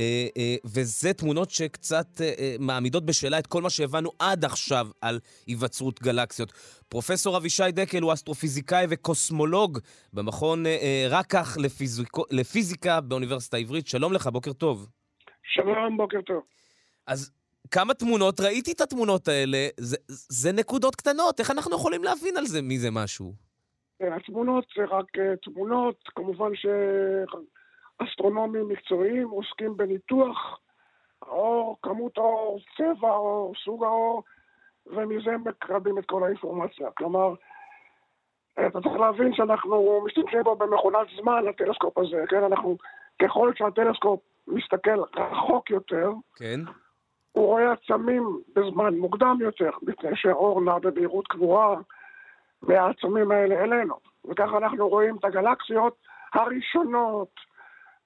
וזה 0.65 1.13
תמונות 1.13 1.51
שקצת 1.51 2.07
אה, 2.17 2.21
מעמידות 2.59 3.05
בשאלה 3.05 3.39
את 3.39 3.47
כל 3.47 3.61
מה 3.61 3.69
שהבנו 3.69 4.11
עד 4.19 4.45
עכשיו 4.45 4.87
על 5.01 5.19
היווצרות 5.47 6.01
גלקסיות. 6.01 6.53
פרופסור 6.89 7.37
אבישי 7.37 7.71
דקל 7.71 8.01
הוא 8.01 8.13
אסטרופיזיקאי 8.13 8.85
וקוסמולוג 8.89 9.79
במכון 10.13 10.63
רקח 11.09 11.57
לפיזיקו, 11.57 12.23
לפיזיקה 12.31 13.01
באוניברסיטה 13.01 13.57
העברית. 13.57 13.87
שלום 13.87 14.13
לך, 14.13 14.27
בוקר 14.27 14.53
טוב. 14.53 14.87
שלום, 15.43 15.97
בוקר 15.97 16.21
טוב. 16.21 16.41
אז 17.07 17.31
כמה 17.71 17.93
תמונות, 17.93 18.39
ראיתי 18.39 18.71
את 18.71 18.81
התמונות 18.81 19.27
האלה, 19.27 19.67
זה, 19.79 19.97
זה 20.07 20.51
נקודות 20.51 20.95
קטנות, 20.95 21.39
איך 21.39 21.51
אנחנו 21.51 21.75
יכולים 21.75 22.03
להבין 22.03 22.37
על 22.37 22.45
זה 22.45 22.61
מי 22.61 22.77
זה 22.77 22.91
משהו? 22.91 23.33
כן, 23.99 24.13
התמונות 24.13 24.65
זה 24.77 24.83
רק 24.85 25.05
אה, 25.17 25.35
תמונות, 25.41 25.95
כמובן 26.15 26.51
שאסטרונומים 28.01 28.67
מקצועיים 28.67 29.29
עוסקים 29.29 29.77
בניתוח 29.77 30.59
האור, 31.21 31.77
כמות 31.81 32.17
האור, 32.17 32.59
צבע 32.77 33.09
האור, 33.09 33.53
סוג 33.65 33.83
האור, 33.83 34.23
ומזה 34.85 35.31
מקרבים 35.45 35.97
את 35.97 36.05
כל 36.05 36.23
האינפורמציה. 36.23 36.87
כלומר, 36.97 37.33
אתה 38.53 38.81
צריך 38.81 38.95
להבין 38.95 39.33
שאנחנו 39.33 40.01
משתמשים 40.05 40.43
פה 40.43 40.55
במכונת 40.55 41.07
זמן, 41.21 41.43
הטלסקופ 41.49 41.97
הזה, 41.97 42.23
כן? 42.29 42.43
אנחנו, 42.43 42.77
ככל 43.21 43.51
שהטלסקופ 43.55 44.19
מסתכל 44.47 44.99
רחוק 45.17 45.69
יותר, 45.69 46.09
כן. 46.35 46.59
הוא 47.35 47.47
רואה 47.47 47.71
עצמים 47.71 48.39
בזמן 48.55 48.97
מוקדם 48.97 49.37
יותר, 49.41 49.69
מפני 49.81 50.15
שהאור 50.15 50.61
נע 50.61 50.79
במהירות 50.79 51.27
קבועה 51.27 51.75
מהעצמים 52.61 53.31
האלה 53.31 53.63
אלינו. 53.63 53.95
וככה 54.25 54.57
אנחנו 54.57 54.89
רואים 54.89 55.15
את 55.15 55.25
הגלקסיות 55.25 55.95
הראשונות 56.33 57.29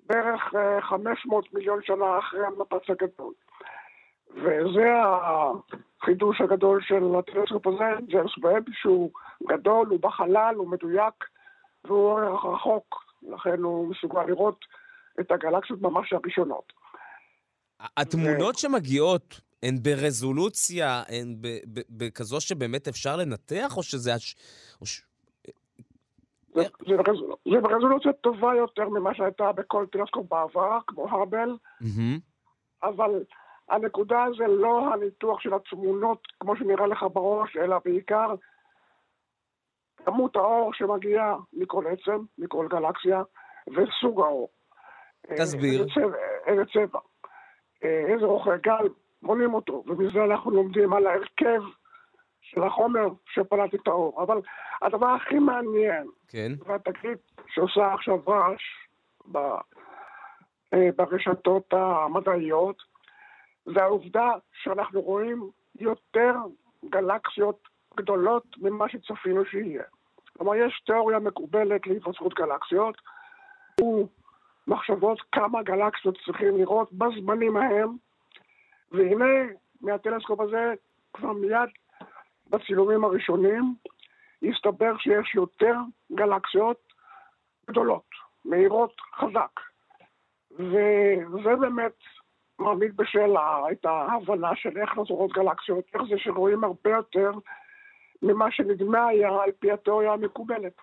בערך 0.06 0.56
אה, 0.56 0.82
500 0.82 1.54
מיליון 1.54 1.80
שנה 1.84 2.20
אחרי 2.20 2.46
המפץ 2.46 2.90
הגדול. 2.90 3.34
וזה 4.34 4.94
החידוש 6.02 6.42
הגדול 6.42 6.82
של 6.82 7.16
הטלסקופ 7.20 7.68
הזה, 7.68 8.06
ג'יימס 8.08 8.38
ווב, 8.38 8.64
שהוא 8.72 9.12
גדול, 9.48 9.88
הוא 9.88 10.00
בחלל, 10.02 10.56
הוא 10.58 10.68
מדויק, 10.68 11.26
והוא 11.86 12.20
רחוק, 12.20 13.04
לכן 13.24 13.62
הוא 13.64 13.88
מסוגל 13.90 14.24
לראות 14.24 14.66
את 15.20 15.32
הגלקסיות 15.32 15.82
ממש 15.82 16.14
הראשונות. 16.14 16.79
התמונות 17.80 18.56
שמגיעות 18.56 19.42
הן 19.64 19.76
ברזולוציה, 19.82 21.04
הן 21.08 21.36
ב- 21.42 21.60
ב- 21.74 21.82
בכזו 21.90 22.42
שבאמת 22.42 22.88
אפשר 22.88 23.16
לנתח, 23.16 23.78
או 23.78 23.84
שזה... 23.84 24.14
הש... 24.14 24.36
או 24.82 24.86
ש... 24.86 25.02
זה, 26.56 26.62
זה, 26.88 26.98
ברזול, 26.98 27.36
זה 27.54 27.62
ברזולוציה 27.62 28.14
טובה 28.14 28.56
יותר 28.56 28.90
ממה 28.90 29.16
שהייתה 29.16 29.52
בכל 29.52 29.86
טלסקופ 29.92 30.30
בעבר, 30.30 30.78
כמו 30.88 31.10
האבל, 31.10 31.58
מהמם. 31.82 32.20
אבל 32.84 33.24
הנקודה 33.70 34.26
זה 34.38 34.48
לא 34.48 34.94
הניתוח 34.94 35.40
של 35.40 35.54
התמונות 35.54 36.28
כמו 36.40 36.56
שנראה 36.56 36.88
לך 36.88 37.06
בראש, 37.14 37.58
אלא 37.58 37.78
בעיקר 37.86 38.36
כמות 40.06 40.36
האור 40.36 40.74
שמגיעה 40.74 41.38
מכל 41.54 41.86
עצם, 41.88 42.24
מכל 42.38 42.68
גלקסיה, 42.70 43.22
וסוג 43.68 44.22
האור. 44.22 44.50
תסביר. 45.38 45.86
איזה 46.48 46.64
צבע, 46.74 47.00
איזה 47.82 48.08
אה, 48.08 48.14
איזה 48.14 48.26
אוכל 48.26 48.58
גל 48.58 48.88
בונים 49.22 49.54
אותו, 49.54 49.84
ומזה 49.88 50.24
אנחנו 50.24 50.52
לומדים 50.52 50.94
על 50.94 51.08
ההרכב 51.08 51.62
של 52.42 52.64
החומר 52.64 53.08
שפלט 53.34 53.76
את 53.76 53.88
האור. 53.88 54.24
אבל 54.24 54.42
הדבר 54.82 55.08
הכי 55.08 55.40
מעניין, 55.40 56.08
כן. 56.28 56.52
והתקרית 56.66 57.20
שעושה 57.48 57.94
עכשיו 57.94 58.20
רעש 58.28 58.62
ב- 59.32 59.62
אה, 60.74 60.90
ברשתות 60.96 61.74
המדעיות, 61.74 62.84
זה 63.66 63.84
העובדה 63.84 64.30
שאנחנו 64.54 65.02
רואים 65.02 65.50
יותר 65.80 66.34
גלקסיות 66.90 67.68
גדולות 67.98 68.44
ממה 68.58 68.90
שצפינו 68.90 69.46
שיהיה. 69.46 69.84
כלומר, 70.38 70.56
יש 70.56 70.82
תיאוריה 70.86 71.20
מקובלת 71.20 71.88
להיווצרות 71.88 72.34
גלקסיות, 72.34 72.98
ומחשבות 74.68 75.22
כמה 75.32 75.64
גלקסיות 75.64 76.18
צריכים 76.26 76.57
לראות 76.57 76.93
בזמנים 76.93 77.57
ההם, 77.57 77.89
והנה, 78.91 79.26
מהטלסקופ 79.82 80.39
הזה, 80.39 80.74
כבר 81.14 81.34
מיד 81.34 81.70
בצילומים 82.49 83.03
הראשונים, 83.03 83.76
הסתבר 84.43 84.97
שיש 84.97 85.36
יותר 85.36 85.76
גלקסיות 86.12 86.93
גדולות, 87.70 88.10
מהירות 88.45 88.95
חזק. 89.16 89.60
וזה 90.51 91.55
באמת 91.60 91.95
מעמיד 92.60 92.97
בשאלה 92.97 93.62
את 93.72 93.86
ההבנה 93.86 94.55
של 94.55 94.78
איך 94.78 94.95
נוצרות 94.95 95.32
גלקסיות, 95.32 95.86
איך 95.93 96.01
זה 96.10 96.18
שרואים 96.18 96.64
הרבה 96.64 96.89
יותר 96.89 97.32
ממה 98.22 98.51
שנדמה 98.51 99.07
היה 99.07 99.30
על 99.30 99.51
פי 99.60 99.72
התיאוריה 99.72 100.14
המקובלת. 100.14 100.74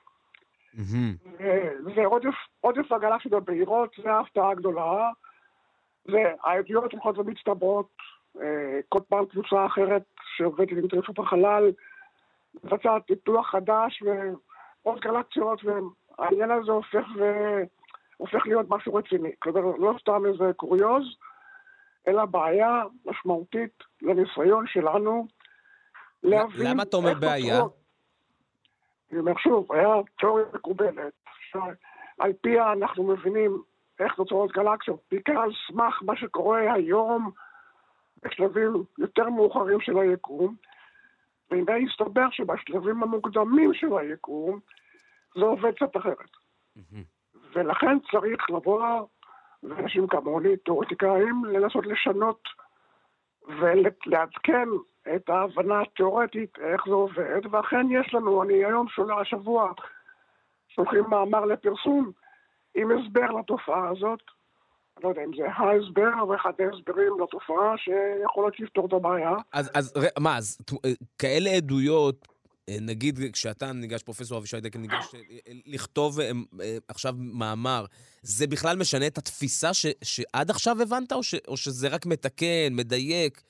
ועודף 1.94 2.34
עודף 2.60 2.92
הגלקסיות 2.92 3.34
הבהירות, 3.34 3.90
זה 4.02 4.12
ההפתעה 4.12 4.50
הגדולה. 4.50 5.10
והעדויות 6.06 6.92
הולכות 6.92 7.18
ומצטברות, 7.18 7.88
אה, 8.40 8.80
כל 8.88 9.00
פעם 9.08 9.26
קבוצה 9.26 9.66
אחרת 9.66 10.02
שעובדת 10.36 10.70
עם 10.70 10.88
טלפון 10.88 11.14
החלל, 11.26 11.72
מבצעת 12.64 13.10
ניתוח 13.10 13.50
חדש 13.50 14.02
ועוד 14.02 15.00
גלקסיות, 15.00 15.60
והעניין 15.64 16.50
הזה 16.50 16.72
הופך, 16.72 17.06
ו... 17.18 17.22
הופך 18.16 18.46
להיות 18.46 18.66
משהו 18.68 18.94
רציני. 18.94 19.30
כלומר, 19.38 19.60
לא 19.60 19.94
סתם 20.00 20.26
איזה 20.26 20.52
קוריוז, 20.56 21.04
אלא 22.08 22.24
בעיה 22.24 22.82
משמעותית 23.04 23.82
לניסיון 24.02 24.66
שלנו 24.66 25.26
להבין... 26.22 26.66
למה 26.66 26.82
אתה 26.82 26.96
אומר 26.96 27.14
בעיה? 27.14 27.58
נוצרות- 27.58 27.85
אני 29.10 29.18
אומר 29.18 29.32
שוב, 29.38 29.72
היה 29.72 29.88
תיאוריה 30.18 30.44
מקובלת, 30.54 31.12
שעל 31.50 32.32
פיה 32.40 32.72
אנחנו 32.72 33.04
מבינים 33.04 33.62
איך 34.00 34.18
נוצרות 34.18 34.52
גלקסיות, 34.52 35.00
בעיקר 35.10 35.40
על 35.40 35.50
סמך 35.66 36.02
מה 36.02 36.16
שקורה 36.16 36.72
היום 36.72 37.30
בשלבים 38.22 38.72
יותר 38.98 39.30
מאוחרים 39.30 39.80
של 39.80 39.98
היקום, 39.98 40.54
והנה 41.50 41.72
הסתבר 41.76 42.30
שבשלבים 42.30 43.02
המוקדמים 43.02 43.74
של 43.74 43.98
היקום 43.98 44.60
זה 45.34 45.44
עובד 45.44 45.74
קצת 45.74 45.96
אחרת. 45.96 46.30
ולכן 47.52 47.98
צריך 48.10 48.50
לבוא, 48.50 49.06
ואנשים 49.62 50.06
כמוני, 50.06 50.56
תיאורטיקאים, 50.56 51.44
לנסות 51.44 51.86
לשנות 51.86 52.42
ולעדכן 53.48 54.68
את 55.14 55.28
ההבנה 55.28 55.80
התיאורטית 55.80 56.58
איך 56.58 56.82
זה 56.86 56.94
עובד, 56.94 57.40
ואכן 57.50 57.86
יש 57.90 58.14
לנו, 58.14 58.42
אני 58.42 58.54
היום 58.54 58.88
שולח 58.88 59.18
השבוע, 59.20 59.72
שולחים 60.68 61.04
מאמר 61.08 61.44
לפרסום 61.44 62.12
עם 62.74 62.90
הסבר 62.90 63.30
לתופעה 63.30 63.88
הזאת. 63.88 64.20
אני 64.96 65.04
לא 65.04 65.08
יודע 65.08 65.22
אם 65.24 65.30
זה 65.36 65.48
ההסבר, 65.48 66.22
אבל 66.22 66.36
אחד 66.36 66.52
ההסברים 66.58 67.12
לתופעה 67.22 67.74
שיכול 67.78 68.44
להיות 68.44 68.54
שיפתור 68.54 68.86
את 68.86 68.92
הבעיה. 68.92 69.34
אז, 69.52 69.70
אז 69.74 69.94
מה, 70.18 70.36
אז 70.36 70.58
אה, 70.84 70.90
כאלה 71.18 71.50
עדויות, 71.50 72.28
אה, 72.68 72.76
נגיד 72.80 73.18
כשאתה 73.32 73.72
ניגש, 73.72 74.02
פרופסור 74.02 74.38
אבישי 74.38 74.60
דקל 74.60 74.78
ניגש 74.78 75.14
אה, 75.14 75.20
לכתוב 75.66 76.18
עכשיו 76.88 77.14
מאמר, 77.18 77.84
זה 78.22 78.46
בכלל 78.46 78.76
משנה 78.76 79.06
את 79.06 79.18
התפיסה 79.18 79.74
ש, 79.74 79.86
שעד 80.04 80.50
עכשיו 80.50 80.82
הבנת, 80.82 81.12
או, 81.12 81.22
ש, 81.22 81.34
או 81.48 81.56
שזה 81.56 81.88
רק 81.88 82.06
מתקן, 82.06 82.68
מדייק? 82.70 83.42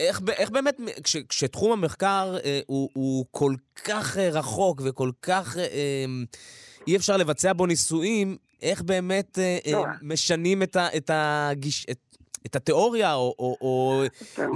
איך, 0.00 0.20
איך 0.38 0.50
באמת, 0.50 0.80
כש, 1.04 1.16
כשתחום 1.16 1.72
המחקר 1.72 2.36
אה, 2.44 2.60
הוא, 2.66 2.90
הוא 2.94 3.24
כל 3.30 3.52
כך 3.84 4.18
אה, 4.18 4.28
רחוק 4.32 4.80
וכל 4.84 5.10
כך 5.22 5.56
אה, 5.56 5.62
אה, 5.62 6.04
אי 6.86 6.96
אפשר 6.96 7.16
לבצע 7.16 7.52
בו 7.52 7.66
ניסויים, 7.66 8.36
איך 8.62 8.82
באמת 8.82 9.38
אה, 9.38 9.58
אה, 9.66 9.72
לא. 9.72 9.84
משנים 10.02 10.62
את, 10.62 10.76
ה, 10.76 10.86
את, 10.96 11.10
הגיש, 11.12 11.86
את, 11.90 11.98
את 12.46 12.56
התיאוריה, 12.56 13.14
או, 13.14 13.34
או, 13.38 13.56
או 13.60 14.02
כן. 14.34 14.48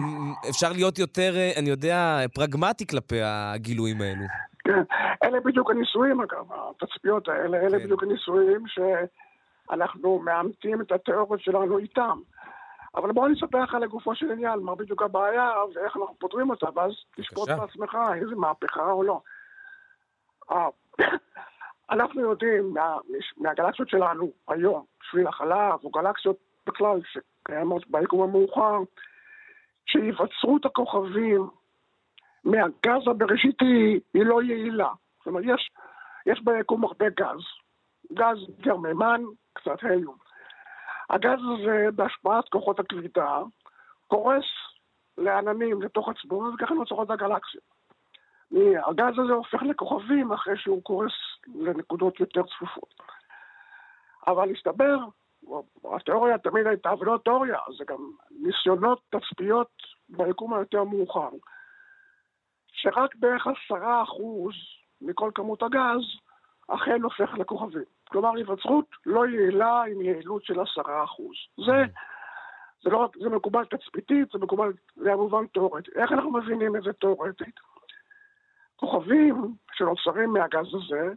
אפשר 0.50 0.72
להיות 0.72 0.98
יותר, 0.98 1.36
אה, 1.36 1.52
אני 1.58 1.70
יודע, 1.70 2.18
פרגמטי 2.34 2.86
כלפי 2.86 3.18
הגילויים 3.22 4.00
האלו. 4.00 4.24
כן, 4.64 4.82
אלה 5.24 5.40
בדיוק 5.40 5.70
הניסויים 5.70 6.20
אגב, 6.20 6.46
התצפיות 6.52 7.28
האלה, 7.28 7.58
אלה 7.58 7.78
כן. 7.78 7.84
בדיוק 7.84 8.02
הניסויים 8.02 8.64
שאנחנו 8.66 10.18
מאמתים 10.18 10.80
את 10.80 10.92
התיאוריות 10.92 11.40
שלנו 11.40 11.78
איתם. 11.78 12.18
אבל 12.94 13.12
בואו 13.12 13.26
אני 13.26 13.34
אספר 13.34 13.62
לך 13.62 13.74
לגופו 13.74 14.14
של 14.14 14.32
עניין, 14.32 14.60
מה 14.60 14.74
בדיוק 14.74 15.02
הבעיה 15.02 15.50
ואיך 15.74 15.96
אנחנו 15.96 16.16
פותרים 16.18 16.50
אותה, 16.50 16.66
ואז 16.74 16.92
תשפוט. 17.16 17.48
בעצמך 17.48 17.96
איזה 18.14 18.34
מהפכה 18.34 18.90
או 18.90 19.02
לא. 19.02 19.20
אה, 20.50 20.68
אנחנו 21.90 22.20
יודעים 22.20 22.74
מה, 22.74 22.96
מהגלקסיות 23.36 23.88
שלנו 23.88 24.32
היום, 24.48 24.84
שביל 25.02 25.26
החלב, 25.26 25.84
או 25.84 25.90
גלקסיות 25.90 26.36
בכלל 26.66 27.00
שקיימות 27.04 27.86
ביקום 27.90 28.22
המאוחר, 28.22 28.78
שהיווצרות 29.86 30.66
הכוכבים 30.66 31.50
מהגז 32.44 33.08
הבראשיתי 33.10 34.00
היא 34.14 34.24
לא 34.24 34.42
יעילה. 34.42 34.90
זאת 35.18 35.26
אומרת, 35.26 35.44
יש, 35.46 35.70
יש 36.26 36.40
ביקום 36.44 36.84
הרבה 36.84 37.08
גז. 37.08 37.40
גז 38.12 38.38
גרממן, 38.60 39.22
קצת 39.52 39.82
הליום. 39.82 40.21
הגז 41.10 41.38
הזה, 41.54 41.86
בהשפעת 41.94 42.48
כוחות 42.48 42.80
הכבידה, 42.80 43.38
קורס 44.06 44.44
לעננים 45.18 45.82
לתוך 45.82 46.08
עצמו, 46.08 46.44
וככה 46.54 46.74
נוצרות 46.74 47.10
הגלקסיות. 47.10 47.72
הגז 48.88 49.18
הזה 49.18 49.32
הופך 49.32 49.62
לכוכבים 49.62 50.32
אחרי 50.32 50.56
שהוא 50.56 50.82
קורס 50.82 51.12
לנקודות 51.54 52.20
יותר 52.20 52.42
צפופות. 52.42 52.94
אבל 54.26 54.50
הסתבר, 54.50 54.96
התיאוריה 55.94 56.38
תמיד 56.38 56.66
הייתה, 56.66 56.90
ולא 56.98 57.18
תיאוריה, 57.24 57.58
זה 57.78 57.84
גם 57.84 58.10
ניסיונות 58.30 59.00
תצפיות 59.10 59.70
ביקום 60.08 60.54
היותר 60.54 60.84
מאוחר, 60.84 61.28
שרק 62.72 63.14
בערך 63.14 63.46
עשרה 63.46 64.02
אחוז 64.02 64.54
מכל 65.00 65.30
כמות 65.34 65.62
הגז 65.62 66.02
אכן 66.68 67.02
הופך 67.02 67.34
לכוכבים. 67.34 67.84
כלומר, 68.12 68.36
היווצרות 68.36 68.86
לא 69.06 69.26
יעילה 69.26 69.82
עם 69.82 70.02
יעילות 70.02 70.44
של 70.44 70.60
עשרה 70.60 71.04
אחוז. 71.04 71.36
זה, 71.56 71.84
זה 72.82 72.90
לא 72.90 72.96
רק, 72.96 73.16
זה 73.22 73.28
מקובל 73.28 73.64
תצפיתית, 73.64 74.28
זה 74.32 74.38
מקובל, 74.38 74.72
זה 74.96 75.10
כמובן 75.12 75.46
תיאורטי. 75.46 75.90
איך 75.94 76.12
אנחנו 76.12 76.30
מבינים 76.30 76.76
את 76.76 76.82
זה 76.82 76.92
תיאורטית? 76.92 77.60
כוכבים 78.76 79.54
שנוצרים 79.72 80.32
מהגז 80.32 80.66
הזה, 80.74 81.12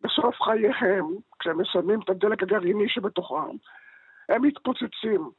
בסוף 0.00 0.42
חייהם, 0.42 1.06
כשהם 1.38 1.58
מסיימים 1.58 2.00
את 2.00 2.10
הדלק 2.10 2.42
הגרעיני 2.42 2.88
שבתוכם, 2.88 3.56
הם 4.28 4.42
מתפוצצים. 4.42 5.30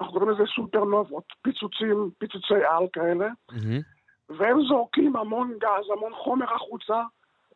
אנחנו 0.00 0.12
קוראים 0.18 0.30
לזה 0.30 0.42
סופרנובות, 0.54 1.24
פיצוצים, 1.42 2.10
פיצוצי 2.18 2.54
על 2.54 2.86
כאלה, 2.92 3.28
והם 4.28 4.62
זורקים 4.68 5.16
המון 5.16 5.58
גז, 5.58 5.90
המון 5.92 6.14
חומר 6.14 6.54
החוצה, 6.54 7.02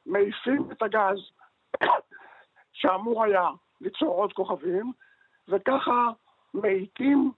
מעיפים 0.06 0.72
את 0.72 0.82
הגז 0.82 1.18
שאמור 2.74 3.24
היה 3.24 3.48
ליצור 3.80 4.08
עוד 4.08 4.32
כוכבים, 4.32 4.92
וככה 5.48 6.08
מאיטים 6.54 7.32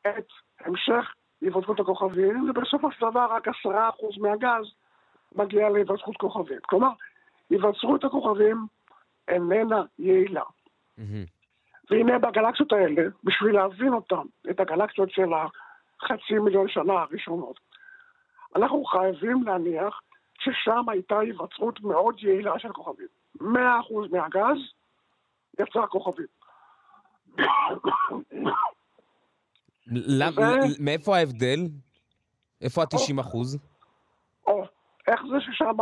את 0.00 0.26
המשך 0.60 1.14
היווצרות 1.40 1.80
הכוכבים, 1.80 2.50
ובסופו 2.50 2.92
של 2.92 3.10
דבר 3.10 3.26
רק 3.30 3.48
עשרה 3.48 3.88
אחוז 3.88 4.18
מהגז 4.18 4.72
מגיע 5.36 5.68
להיווצרות 5.68 6.16
כוכבים. 6.16 6.58
כלומר, 6.62 6.90
היווצרות 7.50 8.04
הכוכבים 8.04 8.66
איננה 9.28 9.82
יעילה. 9.98 10.42
והנה 11.90 12.18
בגלקסיות 12.18 12.72
האלה, 12.72 13.02
בשביל 13.24 13.54
להבין 13.54 13.92
אותן, 13.92 14.22
את 14.50 14.60
הגלקסיות 14.60 15.10
של 15.10 15.28
החצי 15.32 16.38
מיליון 16.38 16.68
שנה 16.68 16.92
הראשונות, 16.92 17.60
אנחנו 18.56 18.84
חייבים 18.84 19.42
להניח 19.42 20.00
ששם 20.38 20.88
הייתה 20.88 21.18
היווצרות 21.18 21.80
מאוד 21.80 22.14
יעילה 22.18 22.58
של 22.58 22.72
כוכבים. 22.72 23.19
100% 23.38 23.44
מהגז 24.10 24.58
יצר 25.60 25.86
כוכבים. 25.86 26.26
למ- 29.86 30.38
ו- 30.38 30.84
מאיפה 30.84 31.16
ההבדל? 31.16 31.58
איפה 32.60 32.82
ה-90 32.82 33.20
אחוז? 33.20 33.58
או, 34.46 34.62
איך 35.08 35.20
זה 35.30 35.36
ששם, 35.40 35.76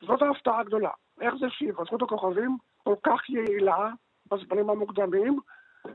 זאת 0.00 0.22
ההפתעה 0.22 0.60
הגדולה, 0.60 0.90
איך 1.20 1.34
זה 1.40 1.46
שהיווצרות 1.50 2.02
הכוכבים 2.02 2.56
כל 2.84 2.94
כך 3.02 3.30
יעילה 3.30 3.88
בזמנים 4.30 4.70
המוקדמים, 4.70 5.38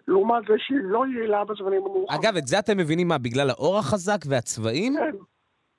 לעומת 0.07 0.43
זה 0.47 0.53
שהיא 0.57 0.78
לא 0.82 1.03
יעילה 1.07 1.45
בזמנים 1.45 1.82
המאוחרים. 1.86 2.20
אגב, 2.20 2.36
את 2.38 2.47
זה 2.47 2.59
אתם 2.59 2.78
מבינים 2.78 3.07
מה, 3.07 3.17
בגלל 3.17 3.49
האור 3.49 3.78
החזק 3.78 4.17
והצבעים? 4.30 4.95
כן, 4.97 5.17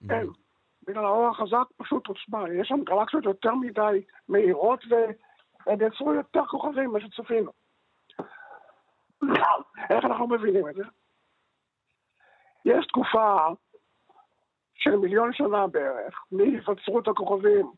כן. 0.09 0.26
בגלל 0.91 1.05
האור 1.05 1.28
החזק 1.28 1.64
פשוט 1.76 2.07
עוצמה. 2.07 2.45
יש 2.53 2.68
שם 2.68 2.84
גלקסיות 2.84 3.24
יותר 3.24 3.55
מדי 3.55 4.03
מהירות 4.28 4.84
והם 4.88 5.78
יצרו 5.86 6.14
יותר 6.14 6.47
כוכבים 6.47 6.91
ממה 6.91 7.01
שצפינו. 7.01 7.51
איך 9.91 10.05
אנחנו 10.05 10.26
מבינים 10.26 10.68
את 10.68 10.74
זה? 10.74 10.82
יש 12.64 12.86
תקופה 12.86 13.49
של 14.74 14.97
מיליון 14.97 15.32
שנה 15.32 15.66
בערך, 15.66 16.24
מהיווצרות 16.32 17.09
הכוכבים 17.09 17.72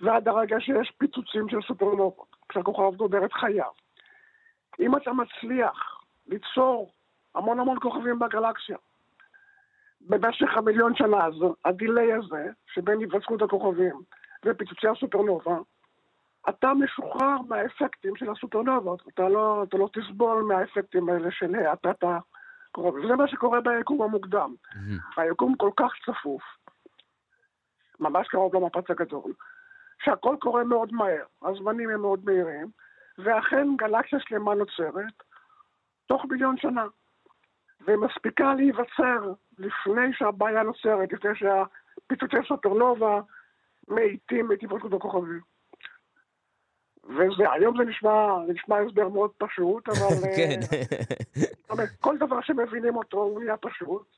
ועד 0.00 0.28
הרגע 0.28 0.56
שיש 0.60 0.90
פיצוצים 0.98 1.48
של 1.48 1.62
סופרנובות, 1.62 2.36
כשהכוכב 2.48 2.96
גובר 2.96 3.24
את 3.24 3.32
חייו. 3.32 3.70
אם 4.80 4.96
אתה 4.96 5.12
מצליח 5.12 6.00
ליצור 6.26 6.92
המון 7.34 7.60
המון 7.60 7.80
כוכבים 7.80 8.18
בגלקסיה, 8.18 8.76
במשך 10.00 10.56
המיליון 10.56 10.94
שנה, 10.96 11.26
אז 11.26 11.34
הדיליי 11.64 12.12
הזה, 12.12 12.46
שבין 12.66 13.00
היווצרות 13.00 13.42
הכוכבים 13.42 14.02
ופיצוצי 14.44 14.88
הסופרנובה, 14.88 15.58
אתה 16.48 16.74
משוחרר 16.74 17.36
מהאפקטים 17.48 18.16
של 18.16 18.30
הסופרנובות. 18.30 19.02
אתה 19.14 19.28
לא, 19.28 19.64
אתה 19.68 19.76
לא 19.76 19.88
תסבול 19.92 20.42
מהאפקטים 20.42 21.08
האלה 21.08 21.30
של 21.30 21.54
האטת 21.54 22.04
הכוכבים. 22.04 23.04
וזה 23.04 23.16
מה 23.16 23.28
שקורה 23.28 23.60
ביקום 23.60 24.02
המוקדם. 24.02 24.54
היקום 25.16 25.54
כל 25.56 25.70
כך 25.76 25.92
צפוף, 26.04 26.42
ממש 28.00 28.28
קרוב 28.28 28.56
למפץ 28.56 28.90
הגדול, 28.90 29.32
שהכל 30.02 30.36
קורה 30.40 30.64
מאוד 30.64 30.92
מהר, 30.92 31.24
הזמנים 31.42 31.90
הם 31.90 32.00
מאוד 32.00 32.20
מהירים, 32.24 32.66
ואכן 33.18 33.66
גלקסיה 33.76 34.18
שלמה 34.20 34.54
נוצרת 34.54 35.22
תוך 36.06 36.24
מיליון 36.30 36.56
שנה. 36.56 36.86
והיא 37.80 37.98
מספיקה 37.98 38.54
להיווצר 38.54 39.32
לפני 39.58 40.12
שהבעיה 40.12 40.62
נוצרת, 40.62 41.12
לפני 41.12 41.30
שהפיצוצי 41.34 42.36
סופרנובה 42.48 43.20
מאיטים 43.88 44.52
את 44.52 44.60
היווצרות 44.60 44.92
הכוכבים. 44.92 45.40
וזה, 47.04 47.52
היום 47.52 47.76
זה 47.78 47.84
נשמע, 47.84 48.46
זה 48.46 48.52
נשמע 48.52 48.78
הסבר 48.78 49.08
מאוד 49.08 49.30
פשוט, 49.38 49.88
אבל... 49.88 50.16
אה, 50.24 50.36
כן. 50.36 50.60
אומרת, 51.70 51.88
כל 52.00 52.18
דבר 52.18 52.40
שמבינים 52.40 52.96
אותו 52.96 53.16
הוא 53.16 53.40
נהיה 53.40 53.56
פשוט, 53.56 54.16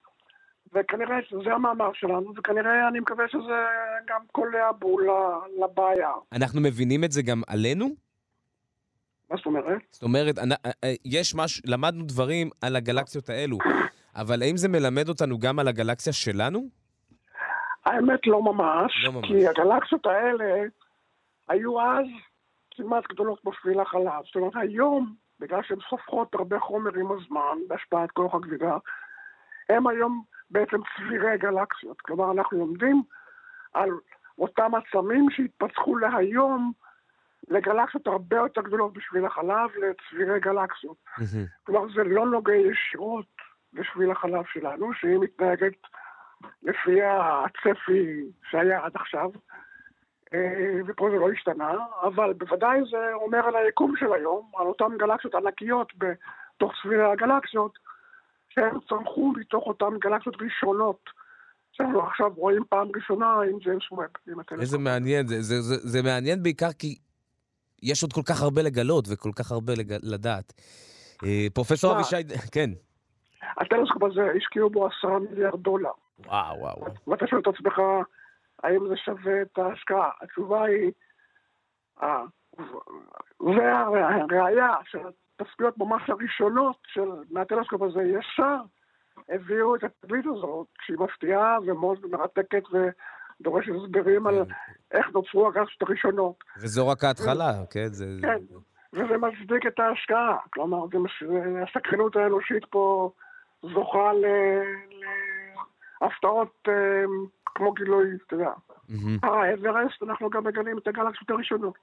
וכנראה 0.72 1.16
שזה 1.22 1.52
המאמר 1.52 1.92
שלנו, 1.92 2.32
וכנראה 2.36 2.88
אני 2.88 3.00
מקווה 3.00 3.28
שזה 3.28 3.64
גם 4.06 4.20
קולע 4.32 4.72
בול 4.72 5.08
לבעיה. 5.64 6.10
אנחנו 6.32 6.60
מבינים 6.60 7.04
את 7.04 7.12
זה 7.12 7.22
גם 7.22 7.42
עלינו? 7.46 7.86
מה 9.32 9.36
זאת 9.36 9.46
אומרת? 9.46 9.82
זאת 9.90 10.02
אומרת, 10.02 10.38
אה, 10.38 10.44
אה, 10.84 10.94
יש 11.04 11.34
משהו, 11.34 11.62
למדנו 11.66 12.04
דברים 12.04 12.50
על 12.62 12.76
הגלקסיות 12.76 13.28
האלו, 13.28 13.58
אבל 14.16 14.42
האם 14.42 14.56
זה 14.56 14.68
מלמד 14.68 15.08
אותנו 15.08 15.38
גם 15.38 15.58
על 15.58 15.68
הגלקסיה 15.68 16.12
שלנו? 16.12 16.68
האמת 17.84 18.26
לא 18.26 18.42
ממש, 18.42 19.04
לא 19.04 19.12
ממש. 19.12 19.28
כי 19.28 19.48
הגלקסיות 19.48 20.06
האלה 20.06 20.62
היו 21.48 21.80
אז 21.80 22.06
כמעט 22.70 23.04
גדולות 23.08 23.40
כמו 23.40 23.52
שביל 23.52 23.80
החלב. 23.80 24.24
זאת 24.26 24.36
אומרת, 24.36 24.52
היום, 24.56 25.14
בגלל 25.40 25.62
שהן 25.62 25.78
סופחות 25.90 26.34
הרבה 26.34 26.58
חומר 26.60 26.90
עם 26.94 27.12
הזמן, 27.12 27.58
בהשפעת 27.68 28.10
כוח 28.10 28.34
הכבידה, 28.34 28.76
הם 29.68 29.86
היום 29.86 30.22
בעצם 30.50 30.76
צבירי 30.96 31.38
גלקסיות. 31.38 32.00
כלומר, 32.00 32.32
אנחנו 32.32 32.58
לומדים 32.58 33.02
על 33.72 33.90
אותם 34.38 34.70
עצמים 34.74 35.26
שהתפתחו 35.30 35.96
להיום 35.96 36.72
לגלקסיות 37.48 38.06
הרבה 38.06 38.36
יותר 38.36 38.60
גדולות 38.60 38.92
בשביל 38.92 39.26
החלב, 39.26 39.70
לצבירי 39.76 40.40
גלקסיות. 40.40 40.96
כלומר, 41.64 41.94
זה 41.94 42.04
לא 42.04 42.26
נוגע 42.26 42.54
ישירות 42.54 43.26
לשביל 43.72 44.10
החלב 44.10 44.44
שלנו, 44.52 44.94
שהיא 44.94 45.18
מתנהגת 45.18 45.76
לפי 46.62 47.02
הצפי 47.02 48.24
שהיה 48.50 48.84
עד 48.84 48.92
עכשיו, 48.94 49.30
אה, 50.34 50.80
ופה 50.86 51.08
זה 51.10 51.16
לא 51.16 51.30
השתנה, 51.30 51.72
אבל 52.02 52.32
בוודאי 52.32 52.80
זה 52.90 53.14
אומר 53.14 53.46
על 53.46 53.56
היקום 53.56 53.96
של 53.96 54.12
היום, 54.12 54.50
על 54.56 54.66
אותן 54.66 54.98
גלקסיות 54.98 55.34
ענקיות 55.34 55.92
בתוך 55.98 56.72
צבירי 56.82 57.12
הגלקסיות, 57.12 57.78
שהן 58.48 58.78
צמחו 58.88 59.32
מתוך 59.36 59.66
אותן 59.66 59.98
גלקסיות 59.98 60.36
ראשונות, 60.42 61.10
שאנחנו 61.72 62.02
עכשיו 62.02 62.32
רואים 62.36 62.62
פעם 62.68 62.88
ראשונה 62.96 63.34
עם 63.50 63.58
ג'יימס 63.58 63.92
ווב. 63.92 64.04
איזה 64.60 64.78
מעניין, 64.78 65.26
זה, 65.26 65.42
זה, 65.42 65.60
זה, 65.60 65.74
זה 65.76 66.02
מעניין 66.02 66.42
בעיקר 66.42 66.72
כי 66.78 66.98
יש 67.82 68.02
עוד 68.02 68.12
כל 68.12 68.22
כך 68.28 68.42
הרבה 68.42 68.62
לגלות 68.62 69.04
וכל 69.12 69.30
כך 69.36 69.52
הרבה 69.52 69.72
לג... 69.78 69.92
לדעת. 70.02 70.52
אה, 71.24 71.46
פרופסור? 71.54 71.94
אבישי, 71.94 72.16
כן. 72.52 72.70
הטלסקופ 73.56 74.02
הזה, 74.02 74.28
השקיעו 74.36 74.70
בו 74.70 74.86
עשרה 74.86 75.18
מיליארד 75.18 75.60
דולר. 75.60 75.90
וואו, 76.26 76.58
וואו. 76.58 76.84
ואתה 77.06 77.26
שואל 77.26 77.40
את 77.40 77.46
עצמך, 77.46 77.78
האם 78.62 78.88
זה 78.88 78.94
שווה 78.96 79.42
את 79.42 79.58
ההשקעה? 79.58 80.10
התשובה 80.22 80.64
היא, 80.64 80.92
אה, 82.02 82.24
והראיה 83.40 84.74
של 84.90 84.98
התצפיות 85.40 85.78
ממש 85.78 86.10
הראשונות 86.10 86.76
של, 86.86 87.08
מהטלסקופ 87.30 87.82
הזה 87.82 88.02
ישר 88.02 88.56
הביאו 89.28 89.76
את 89.76 89.84
התגלית 89.84 90.24
הזאת, 90.26 90.66
שהיא 90.80 90.98
מפתיעה 90.98 91.58
ומאוד 91.66 91.98
מרתקת 92.10 92.62
ודורשת 92.72 93.72
הסברים 93.84 94.26
על 94.26 94.44
איך 94.92 95.06
נוצרו 95.14 95.48
הגלקסיות 95.48 95.82
הראשונות. 95.82 96.44
וזו 96.56 96.88
רק 96.88 97.04
ההתחלה, 97.04 97.52
כן? 97.70 97.86
זה... 97.86 98.06
כן, 98.22 98.38
וזה 98.92 99.16
מצדיק 99.18 99.66
את 99.66 99.80
ההשקעה. 99.80 100.36
כלומר. 100.50 100.78
הסקרנות 101.62 102.16
האנושית 102.16 102.64
פה 102.70 103.10
זוכה 103.62 104.12
ל... 104.12 104.24
להפתעות 106.02 106.68
אה, 106.68 106.74
כמו 107.44 107.72
גילוי, 107.72 108.06
אתה 108.26 108.34
יודע. 108.34 108.50
האברסט, 109.22 110.02
אנחנו 110.02 110.30
גם 110.30 110.44
מגלים 110.44 110.78
את 110.78 110.88
הגלקסיות 110.88 111.30
הראשונות. 111.30 111.74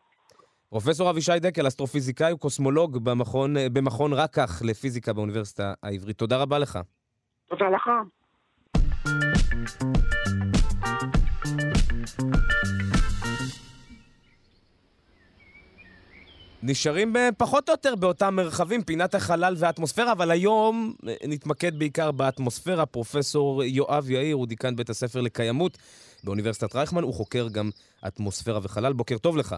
פרופסור 0.69 1.09
אבישי 1.09 1.39
דקל, 1.39 1.67
אסטרופיזיקאי 1.67 2.33
וקוסמולוג 2.33 2.97
במכון, 3.05 3.53
במכון 3.73 4.13
רקח 4.13 4.61
לפיזיקה 4.63 5.13
באוניברסיטה 5.13 5.73
העברית. 5.83 6.17
תודה 6.17 6.41
רבה 6.41 6.59
לך. 6.59 6.79
תודה 7.49 7.69
לך. 7.69 7.89
נשארים 16.63 17.15
פחות 17.37 17.69
או 17.69 17.73
יותר 17.73 17.95
באותם 17.95 18.35
מרחבים, 18.35 18.83
פינת 18.83 19.15
החלל 19.15 19.55
והאטמוספירה, 19.57 20.11
אבל 20.11 20.31
היום 20.31 20.93
אה, 21.07 21.15
נתמקד 21.27 21.79
בעיקר 21.79 22.11
באטמוספירה. 22.11 22.85
פרופסור 22.85 23.63
יואב 23.63 24.09
יאיר 24.09 24.35
הוא 24.35 24.47
דיקן 24.47 24.75
בית 24.75 24.89
הספר 24.89 25.21
לקיימות 25.21 25.77
באוניברסיטת 26.23 26.75
רייכמן, 26.75 27.03
הוא 27.03 27.13
חוקר 27.13 27.47
גם 27.47 27.69
אטמוספירה 28.07 28.59
וחלל. 28.63 28.93
בוקר 28.93 29.17
טוב 29.17 29.37
לך. 29.37 29.55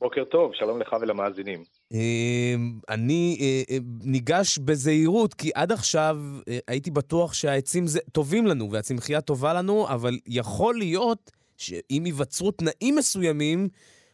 בוקר 0.00 0.24
טוב, 0.24 0.54
שלום 0.54 0.80
לך 0.80 0.96
ולמאזינים. 1.00 1.58
אה, 1.94 2.54
אני 2.94 3.36
אה, 3.40 3.74
אה, 3.74 3.78
ניגש 4.04 4.58
בזהירות, 4.58 5.34
כי 5.34 5.50
עד 5.54 5.72
עכשיו 5.72 6.16
אה, 6.48 6.58
הייתי 6.68 6.90
בטוח 6.90 7.32
שהעצים 7.32 7.84
טובים 8.12 8.46
לנו 8.46 8.72
והצמחייה 8.72 9.20
טובה 9.20 9.54
לנו, 9.54 9.88
אבל 9.88 10.10
יכול 10.26 10.74
להיות 10.74 11.30
שאם 11.56 12.02
ייווצרו 12.06 12.50
תנאים 12.50 12.94
מסוימים, 12.96 13.68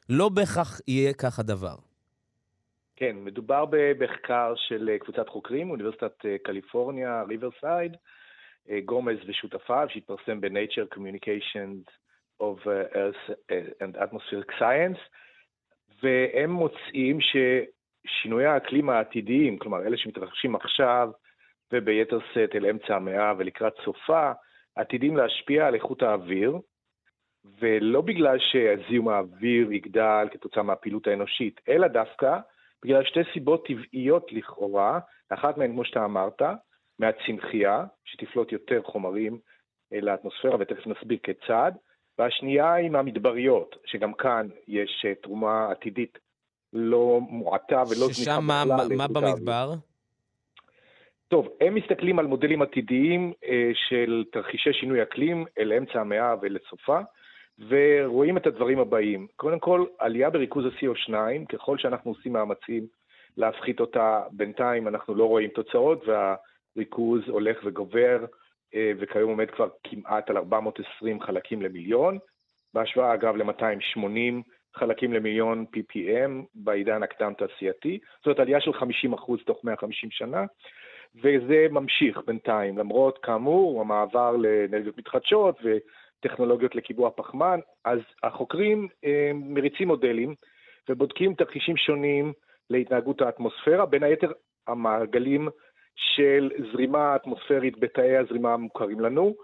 לא 0.09 0.29
בהכרח 0.29 0.81
יהיה 0.89 1.13
כך 1.13 1.39
הדבר. 1.39 1.75
כן, 2.97 3.17
מדובר 3.17 3.65
במחקר 3.71 4.55
של 4.57 4.91
קבוצת 5.01 5.29
חוקרים, 5.29 5.71
אוניברסיטת 5.71 6.17
קליפורניה, 6.45 7.23
ריברסייד, 7.29 7.97
גומז 8.85 9.17
ושותפיו, 9.29 9.87
שהתפרסם 9.91 10.41
ב-Nature 10.41 10.97
Communications 10.97 11.91
of 12.43 12.67
Earth 12.95 13.35
and 13.83 13.97
Atmospheric 13.97 14.51
Science, 14.59 14.99
והם 16.05 16.51
מוצאים 16.51 17.19
ששינויי 17.21 18.47
האקלים 18.47 18.91
העתידיים, 18.91 19.59
כלומר 19.59 19.87
אלה 19.87 19.97
שמתרחשים 19.97 20.57
עכשיו 20.57 21.11
וביתר 21.73 22.19
שאת 22.35 22.55
אל 22.55 22.67
אמצע 22.67 22.97
המאה 22.97 23.33
ולקראת 23.39 23.73
סופה, 23.85 24.33
עתידים 24.77 25.17
להשפיע 25.17 25.67
על 25.67 25.75
איכות 25.75 26.03
האוויר, 26.03 26.59
ולא 27.61 28.01
בגלל 28.01 28.39
שזיהום 28.39 29.09
האוויר 29.09 29.73
יגדל 29.73 30.29
כתוצאה 30.33 30.63
מהפעילות 30.63 31.07
האנושית, 31.07 31.61
אלא 31.69 31.89
דווקא 31.89 32.39
בגלל 32.85 33.05
שתי 33.05 33.21
סיבות 33.33 33.67
טבעיות 33.67 34.33
לכאורה, 34.33 34.99
אחת 35.29 35.59
מהן, 35.59 35.73
כמו 35.73 35.85
שאתה 35.85 36.05
אמרת, 36.05 36.43
מהצמחייה, 36.99 37.85
שתפלוט 38.05 38.53
יותר 38.53 38.83
חומרים 38.83 39.39
לאטמוספירה, 39.93 40.57
ותכף 40.61 40.87
נסביר 40.87 41.19
כיצד, 41.23 41.73
והשנייה 42.19 42.73
היא 42.73 42.91
מהמדבריות, 42.91 43.77
שגם 43.85 44.15
כאן 44.15 44.49
יש 44.69 45.05
אה, 45.09 45.15
תרומה 45.15 45.71
עתידית 45.71 46.19
לא 46.73 47.21
מועטה 47.29 47.83
ולא 47.83 48.07
זניחה 48.07 48.13
ששם 48.13 48.45
מה, 48.47 48.65
מה. 48.97 49.09
במדבר? 49.09 49.73
טוב, 51.29 51.49
הם 51.61 51.75
מסתכלים 51.75 52.19
על 52.19 52.27
מודלים 52.27 52.63
עתידיים 52.63 53.33
אה, 53.45 53.71
של 53.89 54.25
תרחישי 54.33 54.73
שינוי 54.73 55.03
אקלים 55.03 55.45
אל 55.59 55.73
אמצע 55.73 56.01
המאה 56.01 56.35
ולסופה, 56.41 56.99
ורואים 57.69 58.37
את 58.37 58.47
הדברים 58.47 58.79
הבאים. 58.79 59.27
קודם 59.37 59.59
כל, 59.59 59.85
עלייה 59.99 60.31
בריכוז 60.31 60.65
ה-CO2, 60.65 61.15
ככל 61.49 61.79
שאנחנו 61.79 62.11
עושים 62.11 62.33
מאמצים 62.33 62.87
להפחית 63.37 63.81
אותה, 63.81 64.23
בינתיים 64.33 64.89
אנחנו 64.89 65.15
לא 65.15 65.25
רואים 65.25 65.51
תוצאות, 65.51 66.05
והריכוז 66.07 67.21
הולך 67.29 67.59
וגובר, 67.65 68.25
וכיום 68.99 69.31
עומד 69.31 69.51
כבר 69.51 69.69
כמעט 69.85 70.31
על 70.31 70.37
420 70.37 71.21
חלקים 71.21 71.63
למיליון, 71.63 72.19
בהשוואה 72.75 73.15
אגב 73.15 73.37
ל-280 73.37 74.43
חלקים 74.75 75.13
למיליון 75.13 75.65
ppm 75.77 76.31
בעידן 76.55 77.03
הקדם-תעשייתי, 77.03 77.99
זאת 78.25 78.39
עלייה 78.39 78.61
של 78.61 78.71
50% 78.71 79.45
תוך 79.47 79.65
150 79.65 80.11
שנה. 80.11 80.45
וזה 81.17 81.67
ממשיך 81.71 82.21
בינתיים, 82.27 82.79
למרות 82.79 83.19
כאמור 83.19 83.81
המעבר 83.81 84.37
לאנרגיות 84.37 84.99
מתחדשות 84.99 85.59
וטכנולוגיות 85.63 86.75
לקיבוע 86.75 87.11
פחמן, 87.11 87.61
אז 87.85 87.99
החוקרים 88.23 88.89
אה, 89.05 89.31
מריצים 89.35 89.89
מודלים 89.89 90.35
ובודקים 90.89 91.35
תרחישים 91.35 91.77
שונים 91.77 92.33
להתנהגות 92.71 93.21
האטמוספירה, 93.23 93.87
בין 93.87 94.03
היתר 94.03 94.33
המעגלים 94.67 95.49
של 95.97 96.51
זרימה 96.73 97.17
אטמוספרית 97.17 97.79
בתאי 97.79 98.17
הזרימה 98.17 98.53
המוכרים 98.53 99.01
לנו, 99.01 99.35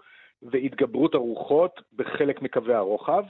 והתגברות 0.41 1.15
הרוחות 1.15 1.81
בחלק 1.93 2.41
מקווי 2.41 2.73
הרוחב, 2.73 3.23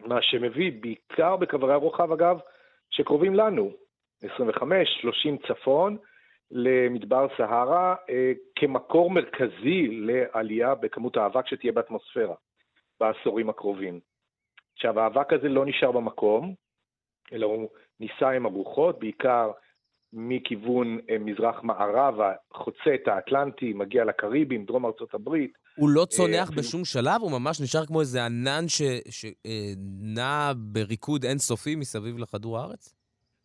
מה 0.00 0.22
שמביא 0.22 0.72
בעיקר 0.80 1.36
בקווי 1.36 1.72
הרוחב 1.72 2.12
אגב, 2.12 2.38
שקרובים 2.90 3.34
לנו, 3.34 3.70
25, 4.22 4.88
30 5.00 5.36
צפון, 5.48 5.96
למדבר 6.50 7.26
סהרה 7.36 7.94
אה, 8.10 8.32
כמקור 8.56 9.10
מרכזי 9.10 9.88
לעלייה 9.90 10.74
בכמות 10.74 11.16
האבק 11.16 11.46
שתהיה 11.46 11.72
באטמוספירה 11.72 12.34
בעשורים 13.00 13.50
הקרובים. 13.50 14.00
עכשיו, 14.74 15.00
האבק 15.00 15.32
הזה 15.32 15.48
לא 15.48 15.66
נשאר 15.66 15.92
במקום, 15.92 16.54
אלא 17.32 17.46
הוא 17.46 17.68
נישא 18.00 18.26
עם 18.26 18.46
הרוחות, 18.46 18.98
בעיקר 18.98 19.50
מכיוון 20.12 20.98
אה, 21.10 21.16
מזרח-מערבה, 21.18 22.32
חוצה 22.52 22.94
את 22.94 23.08
האטלנטי, 23.08 23.72
מגיע 23.72 24.04
לקריבים, 24.04 24.64
דרום 24.64 24.86
ארצות 24.86 25.14
הברית. 25.14 25.52
הוא 25.76 25.90
לא 25.90 26.04
צונח 26.04 26.50
אה, 26.50 26.56
בשום 26.56 26.84
שלב? 26.84 27.20
הוא 27.20 27.30
ממש 27.30 27.60
נשאר 27.60 27.86
כמו 27.86 28.00
איזה 28.00 28.24
ענן 28.24 28.64
שנע 29.10 30.52
בריקוד 30.56 31.24
אינסופי 31.24 31.76
מסביב 31.76 32.18
לכדור 32.18 32.58
הארץ? 32.58 33.00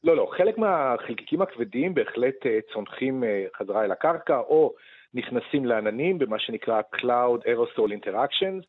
לא, 0.05 0.17
לא, 0.17 0.27
חלק 0.37 0.57
מהחלקיקים 0.57 1.41
הכבדים 1.41 1.93
בהחלט 1.93 2.45
אה, 2.45 2.59
צונחים 2.73 3.23
אה, 3.23 3.45
חזרה 3.57 3.83
אל 3.83 3.91
הקרקע, 3.91 4.37
או 4.37 4.73
נכנסים 5.13 5.65
לעננים 5.65 6.17
במה 6.17 6.39
שנקרא 6.39 6.81
Cloud 6.95 7.41
Aerosol 7.45 7.91
Interactions, 7.99 8.65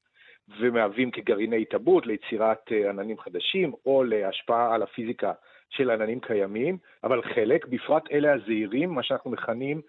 ומהווים 0.61 1.11
כגרעיני 1.11 1.63
התאברות 1.63 2.07
ליצירת 2.07 2.73
אה, 2.73 2.91
עננים 2.91 3.19
חדשים, 3.19 3.73
או 3.87 4.05
להשפעה 4.05 4.75
על 4.75 4.83
הפיזיקה 4.83 5.33
של 5.71 5.91
עננים 5.91 6.21
קיימים, 6.21 6.79
אבל 7.05 7.23
חלק, 7.23 7.67
בפרט 7.67 8.03
אלה 8.13 8.35
הזעירים, 8.35 8.91
מה 8.91 9.03
שאנחנו 9.03 9.31
מכנים 9.31 9.81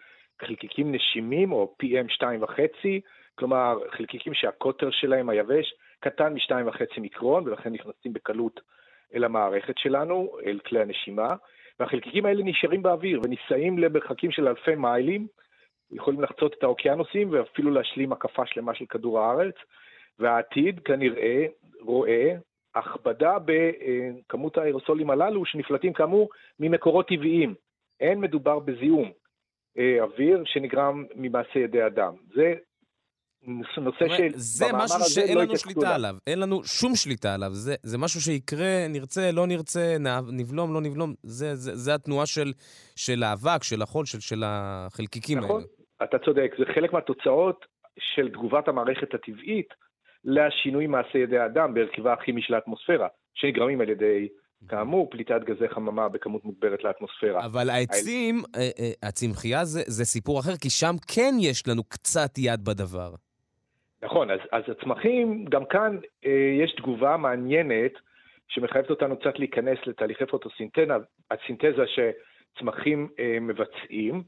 חלקיקים 0.42 0.92
נשימים, 0.92 1.52
או 1.52 1.76
PM2.5, 1.84 2.60
כלומר 3.36 3.78
חלקיקים 3.92 4.34
שהקוטר 4.34 4.92
שלהם 4.92 5.30
היבש 5.30 5.74
קטן 6.00 6.34
מ-2.5 6.34 7.00
מיקרון, 7.02 7.48
ולכן 7.48 7.74
נכנסים 7.74 8.14
בקלות 8.14 8.62
אל 9.16 9.24
המערכת 9.24 9.78
שלנו, 9.78 10.38
אל 10.46 10.60
כלי 10.66 10.82
הנשימה, 10.82 11.36
והחלקיקים 11.80 12.26
האלה 12.26 12.44
נשארים 12.44 12.84
באוויר 12.84 13.22
ונישאים 13.24 13.80
למרחקים 13.80 14.32
של 14.32 14.48
אלפי 14.48 14.76
מיילים, 14.76 15.28
יכולים 15.92 16.22
לחצות 16.22 16.54
את 16.54 16.64
האוקיינוסים 16.64 17.32
ואפילו 17.32 17.72
להשלים 17.72 18.12
הקפה 18.12 18.46
שלמה 18.46 18.76
של 18.76 18.86
כדור 18.86 19.20
הארץ, 19.20 19.56
והעתיד 20.20 20.80
כנראה 20.80 21.46
רואה 21.82 22.36
הכבדה 22.78 23.38
בכמות 23.46 24.58
האירוסולים 24.58 25.10
הללו 25.10 25.46
שנפלטים 25.46 25.94
כאמור 25.94 26.30
ממקורות 26.60 27.08
טבעיים. 27.08 27.56
אין 28.00 28.20
מדובר 28.20 28.60
בזיהום 28.60 29.12
אה, 29.78 30.04
אוויר 30.04 30.44
שנגרם 30.46 31.06
ממעשה 31.16 31.60
ידי 31.60 31.86
אדם. 31.86 32.14
זה 32.36 32.54
נושא 33.78 34.08
של... 34.18 34.30
זה 34.36 34.66
משהו 34.74 35.00
שאין 35.00 35.38
לנו 35.38 35.58
שליטה 35.58 35.96
עליו, 35.96 36.16
אין 36.28 36.40
לנו 36.40 36.64
שום 36.64 36.96
שליטה 36.96 37.34
עליו. 37.34 37.50
זה, 37.52 37.76
זה 37.84 37.98
משהו 37.98 38.22
שיקרה, 38.22 38.88
נרצה, 38.90 39.32
לא 39.32 39.48
נרצה, 39.48 39.98
נבלום, 40.32 40.74
לא 40.74 40.82
נבלום. 40.82 41.14
זה, 41.24 41.56
זה, 41.56 41.76
זה 41.76 41.94
התנועה 41.94 42.26
של, 42.26 42.54
של 42.96 43.24
האבק, 43.24 43.64
של 43.64 43.82
החול, 43.82 44.06
של, 44.06 44.20
של 44.20 44.44
החלקיקים 44.46 45.38
נכון, 45.38 45.50
האלה. 45.50 45.60
נכון, 45.60 45.86
אתה 46.04 46.26
צודק. 46.26 46.52
זה 46.60 46.66
חלק 46.76 46.94
מהתוצאות 46.94 47.66
של 48.00 48.30
תגובת 48.30 48.68
המערכת 48.68 49.14
הטבעית 49.14 49.68
לשינוי 50.28 50.88
מעשה 50.88 51.18
ידי 51.18 51.38
האדם 51.38 51.74
בהרכבה 51.74 52.14
הכימי 52.14 52.42
של 52.42 52.54
האטמוספירה, 52.54 53.08
שנגרמים 53.34 53.82
על 53.82 53.90
ידי, 53.90 54.28
כאמור, 54.70 55.10
פליטת 55.10 55.42
גזי 55.44 55.70
חממה 55.70 56.10
בכמות 56.10 56.46
מוגברת 56.46 56.84
לאטמוספירה. 56.84 57.46
אבל 57.46 57.70
העצים, 57.70 58.42
הצמחייה 59.04 59.66
זה, 59.66 59.82
זה 59.86 60.06
סיפור 60.06 60.40
אחר, 60.40 60.56
כי 60.62 60.70
שם 60.70 60.96
כן 61.16 61.34
יש 61.40 61.68
לנו 61.68 61.84
קצת 61.84 62.38
יד 62.38 62.66
בדבר. 62.66 63.12
נכון, 64.04 64.32
אז, 64.32 64.40
אז 64.52 64.64
הצמחים, 64.68 65.46
גם 65.46 65.66
כאן 65.66 65.98
אה, 66.26 66.58
יש 66.64 66.72
תגובה 66.72 67.18
מעניינת 67.18 67.92
שמחייבת 68.48 68.90
אותנו 68.90 69.20
קצת 69.20 69.40
להיכנס 69.40 69.78
לתהליכי 69.86 70.26
פוטוסינתזה, 70.26 71.84
שצמחים 71.88 73.08
אה, 73.20 73.38
מבצעים. 73.42 74.24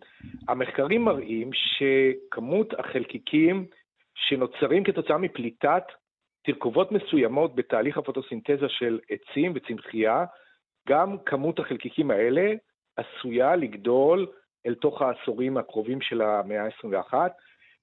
המחקרים 0.48 1.02
מראים 1.02 1.50
שכמות 1.54 2.74
החלקיקים 2.80 3.66
שנוצרים 4.28 4.84
כתוצאה 4.84 5.18
מפליטת 5.18 5.84
תרכובות 6.44 6.92
מסוימות 6.92 7.56
בתהליך 7.56 7.98
הפוטוסינתזה 7.98 8.70
של 8.70 9.00
עצים 9.10 9.52
וצמחייה, 9.56 10.26
גם 10.90 11.18
כמות 11.26 11.60
החלקיקים 11.60 12.12
האלה 12.12 12.54
עשויה 12.98 13.56
לגדול 13.56 14.28
אל 14.66 14.76
תוך 14.76 15.02
העשורים 15.02 15.58
הקרובים 15.58 16.02
של 16.02 16.22
המאה 16.22 16.66
ה-21. 16.66 17.14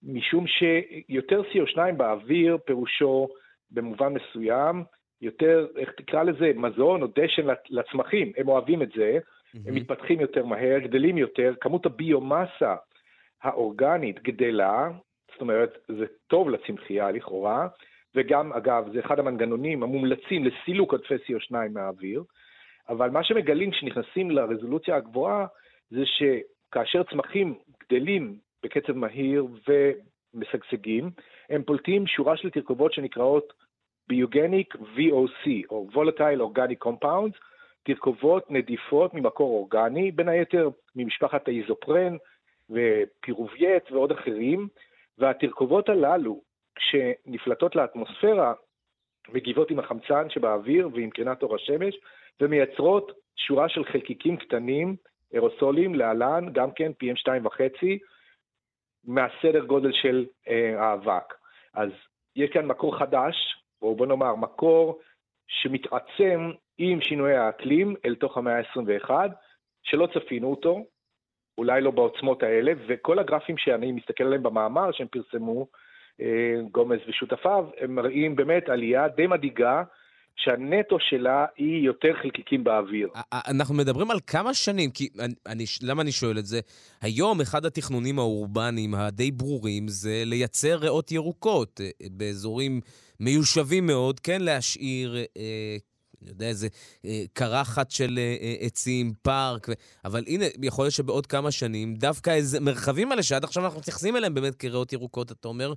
משום 0.02 0.44
שיותר 0.46 1.42
CO2 1.42 1.92
באוויר 1.96 2.58
פירושו 2.66 3.28
במובן 3.70 4.14
מסוים 4.14 4.84
יותר, 5.20 5.66
איך 5.76 5.90
תקרא 5.90 6.22
לזה, 6.22 6.52
מזון 6.56 7.02
או 7.02 7.06
דשן 7.06 7.46
לצמחים, 7.70 8.32
הם 8.36 8.48
אוהבים 8.48 8.82
את 8.82 8.88
זה, 8.96 9.18
mm-hmm. 9.18 9.58
הם 9.68 9.74
מתפתחים 9.74 10.20
יותר 10.20 10.44
מהר, 10.44 10.78
גדלים 10.78 11.18
יותר, 11.18 11.54
כמות 11.60 11.86
הביומאסה 11.86 12.76
האורגנית 13.42 14.22
גדלה, 14.22 14.88
זאת 15.36 15.40
אומרת, 15.40 15.78
זה 15.88 16.04
טוב 16.26 16.50
לצמחייה 16.50 17.10
לכאורה, 17.10 17.68
וגם, 18.14 18.52
אגב, 18.52 18.92
זה 18.92 19.00
אחד 19.00 19.18
המנגנונים 19.18 19.82
המומלצים 19.82 20.44
לסילוק 20.44 20.92
עודפי 20.92 21.14
CO2 21.14 21.54
מהאוויר, 21.70 22.22
אבל 22.88 23.10
מה 23.10 23.24
שמגלים 23.24 23.70
כשנכנסים 23.70 24.30
לרזולוציה 24.30 24.96
הגבוהה, 24.96 25.46
זה 25.90 26.02
שכאשר 26.06 27.02
צמחים 27.02 27.54
גדלים 27.82 28.38
בקצב 28.62 28.92
מהיר 28.92 29.46
ומשגשגים, 30.34 31.10
הם 31.50 31.62
פולטים 31.62 32.06
שורה 32.06 32.36
של 32.36 32.50
תרכובות 32.50 32.92
שנקראות 32.92 33.52
ביוגניק 34.08 34.74
VOC, 34.74 35.48
או 35.70 35.88
Volatile 35.92 36.40
Organic 36.40 36.86
Compounds, 36.88 37.38
תרכובות 37.82 38.50
נדיפות 38.50 39.14
ממקור 39.14 39.50
אורגני, 39.50 40.10
בין 40.12 40.28
היתר 40.28 40.68
ממשפחת 40.96 41.48
האיזופרן 41.48 42.16
ו 42.70 42.84
pyruvate 42.84 43.92
ועוד 43.92 44.12
אחרים, 44.12 44.68
והתרכובות 45.18 45.88
הללו, 45.88 46.40
כשנפלטות 46.74 47.76
לאטמוספירה, 47.76 48.54
מגיבות 49.28 49.70
עם 49.70 49.78
החמצן 49.78 50.30
שבאוויר 50.30 50.88
ועם 50.92 51.10
קרינת 51.10 51.42
אור 51.42 51.54
השמש, 51.54 51.94
ומייצרות 52.40 53.12
שורה 53.36 53.68
של 53.68 53.84
חלקיקים 53.84 54.36
קטנים, 54.36 54.96
אירוסולים, 55.32 55.94
להלן, 55.94 56.52
גם 56.52 56.70
כן 56.72 56.92
PM2.5, 57.02 57.60
מהסדר 59.04 59.64
גודל 59.64 59.92
של 59.92 60.26
אה, 60.48 60.82
האבק. 60.82 61.34
אז 61.74 61.90
יש 62.36 62.50
כאן 62.50 62.66
מקור 62.66 62.98
חדש, 62.98 63.34
או 63.82 63.94
בוא 63.94 64.06
נאמר, 64.06 64.34
מקור 64.34 65.00
שמתעצם 65.48 66.50
עם 66.78 67.00
שינויי 67.00 67.36
האקלים 67.36 67.94
אל 68.04 68.14
תוך 68.14 68.36
המאה 68.36 68.58
ה-21, 68.58 69.10
שלא 69.82 70.08
צפינו 70.14 70.50
אותו, 70.50 70.84
אולי 71.58 71.80
לא 71.80 71.90
בעוצמות 71.90 72.42
האלה, 72.42 72.72
וכל 72.88 73.18
הגרפים 73.18 73.58
שאני 73.58 73.92
מסתכל 73.92 74.24
עליהם 74.24 74.42
במאמר 74.42 74.92
שהם 74.92 75.06
פרסמו, 75.06 75.66
אה, 76.20 76.54
גומז 76.72 76.98
ושותפיו, 77.08 77.64
הם 77.80 77.94
מראים 77.94 78.36
באמת 78.36 78.68
עלייה 78.68 79.08
די 79.08 79.26
מדאיגה, 79.26 79.82
שהנטו 80.36 80.96
שלה 81.00 81.46
היא 81.56 81.86
יותר 81.86 82.12
חלקיקים 82.22 82.64
באוויר. 82.64 83.08
אנחנו 83.32 83.74
מדברים 83.74 84.10
על 84.10 84.18
כמה 84.26 84.54
שנים, 84.54 84.90
כי 84.90 85.08
אני, 85.46 85.64
למה 85.82 86.02
אני 86.02 86.12
שואל 86.12 86.38
את 86.38 86.46
זה? 86.46 86.60
היום 87.02 87.40
אחד 87.40 87.64
התכנונים 87.64 88.18
האורבניים 88.18 88.94
הדי 88.94 89.30
ברורים 89.30 89.88
זה 89.88 90.22
לייצר 90.24 90.76
ריאות 90.76 91.12
ירוקות 91.12 91.80
אה, 91.80 91.88
באזורים 92.10 92.80
מיושבים 93.20 93.86
מאוד, 93.86 94.20
כן 94.20 94.40
להשאיר 94.40 95.16
אה, 95.36 95.76
אני 96.22 96.30
יודע, 96.30 96.46
איזה 96.46 96.68
אה, 97.04 97.22
קרחת 97.32 97.90
של 97.90 98.18
אה, 98.18 98.36
אה, 98.42 98.54
עצים, 98.60 99.12
פארק, 99.22 99.68
ו... 99.68 99.72
אבל 100.04 100.22
הנה, 100.26 100.44
יכול 100.62 100.84
להיות 100.84 100.94
שבעוד 100.94 101.26
כמה 101.26 101.50
שנים, 101.50 101.94
דווקא 101.94 102.30
איזה 102.30 102.60
מרחבים 102.60 103.10
האלה 103.10 103.22
שעד 103.22 103.44
עכשיו 103.44 103.64
אנחנו 103.64 103.80
מתייחסים 103.80 104.16
אליהם 104.16 104.34
באמת 104.34 104.54
כריאות 104.54 104.92
ירוקות, 104.92 105.32
אתה 105.32 105.48
אומר, 105.48 105.72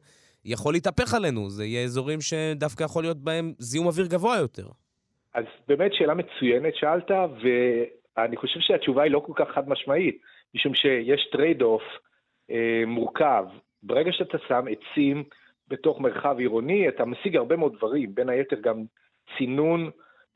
יכול 0.45 0.73
להתהפך 0.73 1.13
עלינו. 1.13 1.49
זה 1.49 1.65
יהיה 1.65 1.83
אזורים 1.83 2.19
שדווקא 2.21 2.83
יכול 2.83 3.03
להיות 3.03 3.17
בהם 3.17 3.53
זיהום 3.57 3.87
אוויר 3.87 4.07
גבוה 4.07 4.37
יותר. 4.37 4.67
אז 5.33 5.45
באמת 5.67 5.93
שאלה 5.93 6.13
מצוינת 6.13 6.75
שאלת, 6.75 7.11
ואני 7.41 8.37
חושב 8.37 8.59
שהתשובה 8.59 9.03
היא 9.03 9.11
לא 9.11 9.19
כל 9.19 9.33
כך 9.35 9.47
חד 9.55 9.69
משמעית, 9.69 10.21
משום 10.55 10.75
שיש 10.75 11.29
trade-off 11.31 11.83
אה, 12.51 12.83
מורכב. 12.87 13.45
ברגע 13.83 14.11
שאתה 14.11 14.37
שם 14.47 14.65
עצים 14.71 15.23
בתוך 15.67 15.99
מרחב 15.99 16.35
עירוני, 16.39 16.89
אתה 16.89 17.05
משיג 17.05 17.35
הרבה 17.35 17.55
מאוד 17.55 17.75
דברים, 17.77 18.15
בין 18.15 18.29
היתר 18.29 18.59
גם 18.61 18.83
צינון 19.37 19.89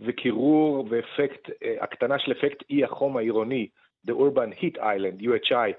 וקירור 0.04 0.86
ואפקט, 0.90 1.50
אה, 1.64 1.76
הקטנה 1.82 2.20
של 2.20 2.32
אפקט 2.32 2.64
אי 2.70 2.84
החום 2.84 3.18
העירוני, 3.18 3.68
The 4.08 4.12
Urban 4.12 4.62
Heat 4.62 4.78
Island, 4.78 5.24
UHI, 5.24 5.74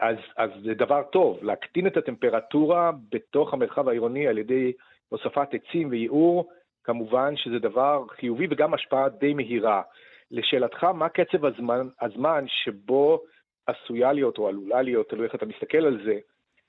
אז, 0.00 0.16
אז 0.36 0.50
זה 0.64 0.74
דבר 0.74 1.02
טוב, 1.02 1.38
להקטין 1.42 1.86
את 1.86 1.96
הטמפרטורה 1.96 2.92
בתוך 3.10 3.54
המרחב 3.54 3.88
העירוני 3.88 4.28
על 4.28 4.38
ידי 4.38 4.72
הוספת 5.08 5.48
עצים 5.52 5.88
וייעור, 5.90 6.48
כמובן 6.84 7.36
שזה 7.36 7.58
דבר 7.58 8.04
חיובי 8.08 8.46
וגם 8.50 8.74
השפעה 8.74 9.08
די 9.08 9.34
מהירה. 9.34 9.82
לשאלתך, 10.30 10.84
מה 10.84 11.08
קצב 11.08 11.44
הזמן, 11.44 11.88
הזמן 12.00 12.44
שבו 12.48 13.20
עשויה 13.66 14.12
להיות 14.12 14.38
או 14.38 14.48
עלולה 14.48 14.82
להיות, 14.82 15.08
תלוי 15.08 15.24
איך 15.24 15.34
אתה 15.34 15.46
מסתכל 15.46 15.86
על 15.86 16.00
זה, 16.04 16.18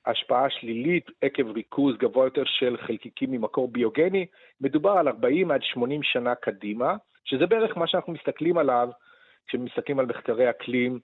השפעה 0.06 0.50
שלילית 0.50 1.12
עקב 1.22 1.52
ריכוז 1.52 1.98
גבוה 1.98 2.26
יותר 2.26 2.44
של 2.46 2.78
חלקיקים 2.78 3.32
ממקור 3.32 3.68
ביוגני, 3.68 4.26
מדובר 4.62 4.92
על 4.92 5.08
40 5.08 5.52
עד 5.52 5.64
80 5.64 6.04
שנה 6.04 6.36
קדימה, 6.36 6.96
שזה 7.26 7.46
בערך 7.46 7.78
מה 7.78 7.88
שאנחנו 7.88 8.14
מסתכלים 8.14 8.58
עליו 8.58 8.90
כשמסתכלים 9.48 10.00
על 10.00 10.06
מחקרי 10.06 10.50
אקלים 10.50 11.00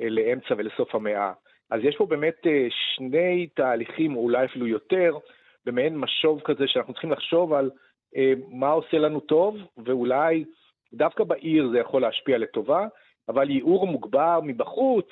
אה, 0.00 0.08
לאמצע 0.08 0.54
ולסוף 0.58 0.94
המאה. 0.94 1.32
אז 1.70 1.80
יש 1.84 1.96
פה 1.96 2.06
באמת 2.06 2.46
אה, 2.46 2.66
שני 2.70 3.46
תהליכים, 3.46 4.16
או 4.16 4.20
אולי 4.20 4.44
אפילו 4.44 4.66
יותר, 4.66 5.18
במעין 5.66 5.98
משוב 5.98 6.40
כזה 6.44 6.64
שאנחנו 6.66 6.92
צריכים 6.92 7.12
לחשוב 7.12 7.52
על 7.52 7.70
אה, 8.16 8.32
מה 8.50 8.68
עושה 8.68 8.98
לנו 8.98 9.20
טוב, 9.20 9.56
ואולי 9.84 10.44
דווקא 10.92 11.24
בעיר 11.24 11.68
זה 11.72 11.78
יכול 11.78 12.02
להשפיע 12.02 12.38
לטובה, 12.38 12.86
אבל 13.28 13.50
ייעור 13.50 13.86
מוגבר 13.86 14.40
מבחוץ, 14.42 15.06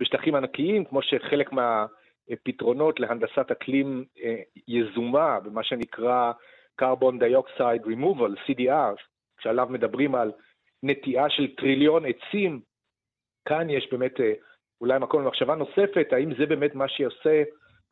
בשטחים 0.00 0.34
ענקיים, 0.34 0.84
כמו 0.84 1.02
שחלק 1.02 1.52
מהפתרונות 2.30 3.00
להנדסת 3.00 3.50
אקלים 3.50 4.04
אה, 4.22 4.40
יזומה, 4.68 5.40
במה 5.40 5.64
שנקרא 5.64 6.32
Carbon 6.82 7.14
Dioxide 7.22 7.86
Removal, 7.86 8.50
CDR, 8.50 8.96
שעליו 9.40 9.66
מדברים 9.70 10.14
על 10.14 10.32
נטיעה 10.82 11.30
של 11.30 11.54
טריליון 11.56 12.02
עצים, 12.06 12.60
כאן 13.44 13.70
יש 13.70 13.88
באמת 13.92 14.14
אולי 14.80 14.98
מקום 14.98 15.22
למחשבה 15.22 15.54
נוספת, 15.54 16.06
האם 16.12 16.34
זה 16.38 16.46
באמת 16.46 16.74
מה 16.74 16.88
שעושה 16.88 17.42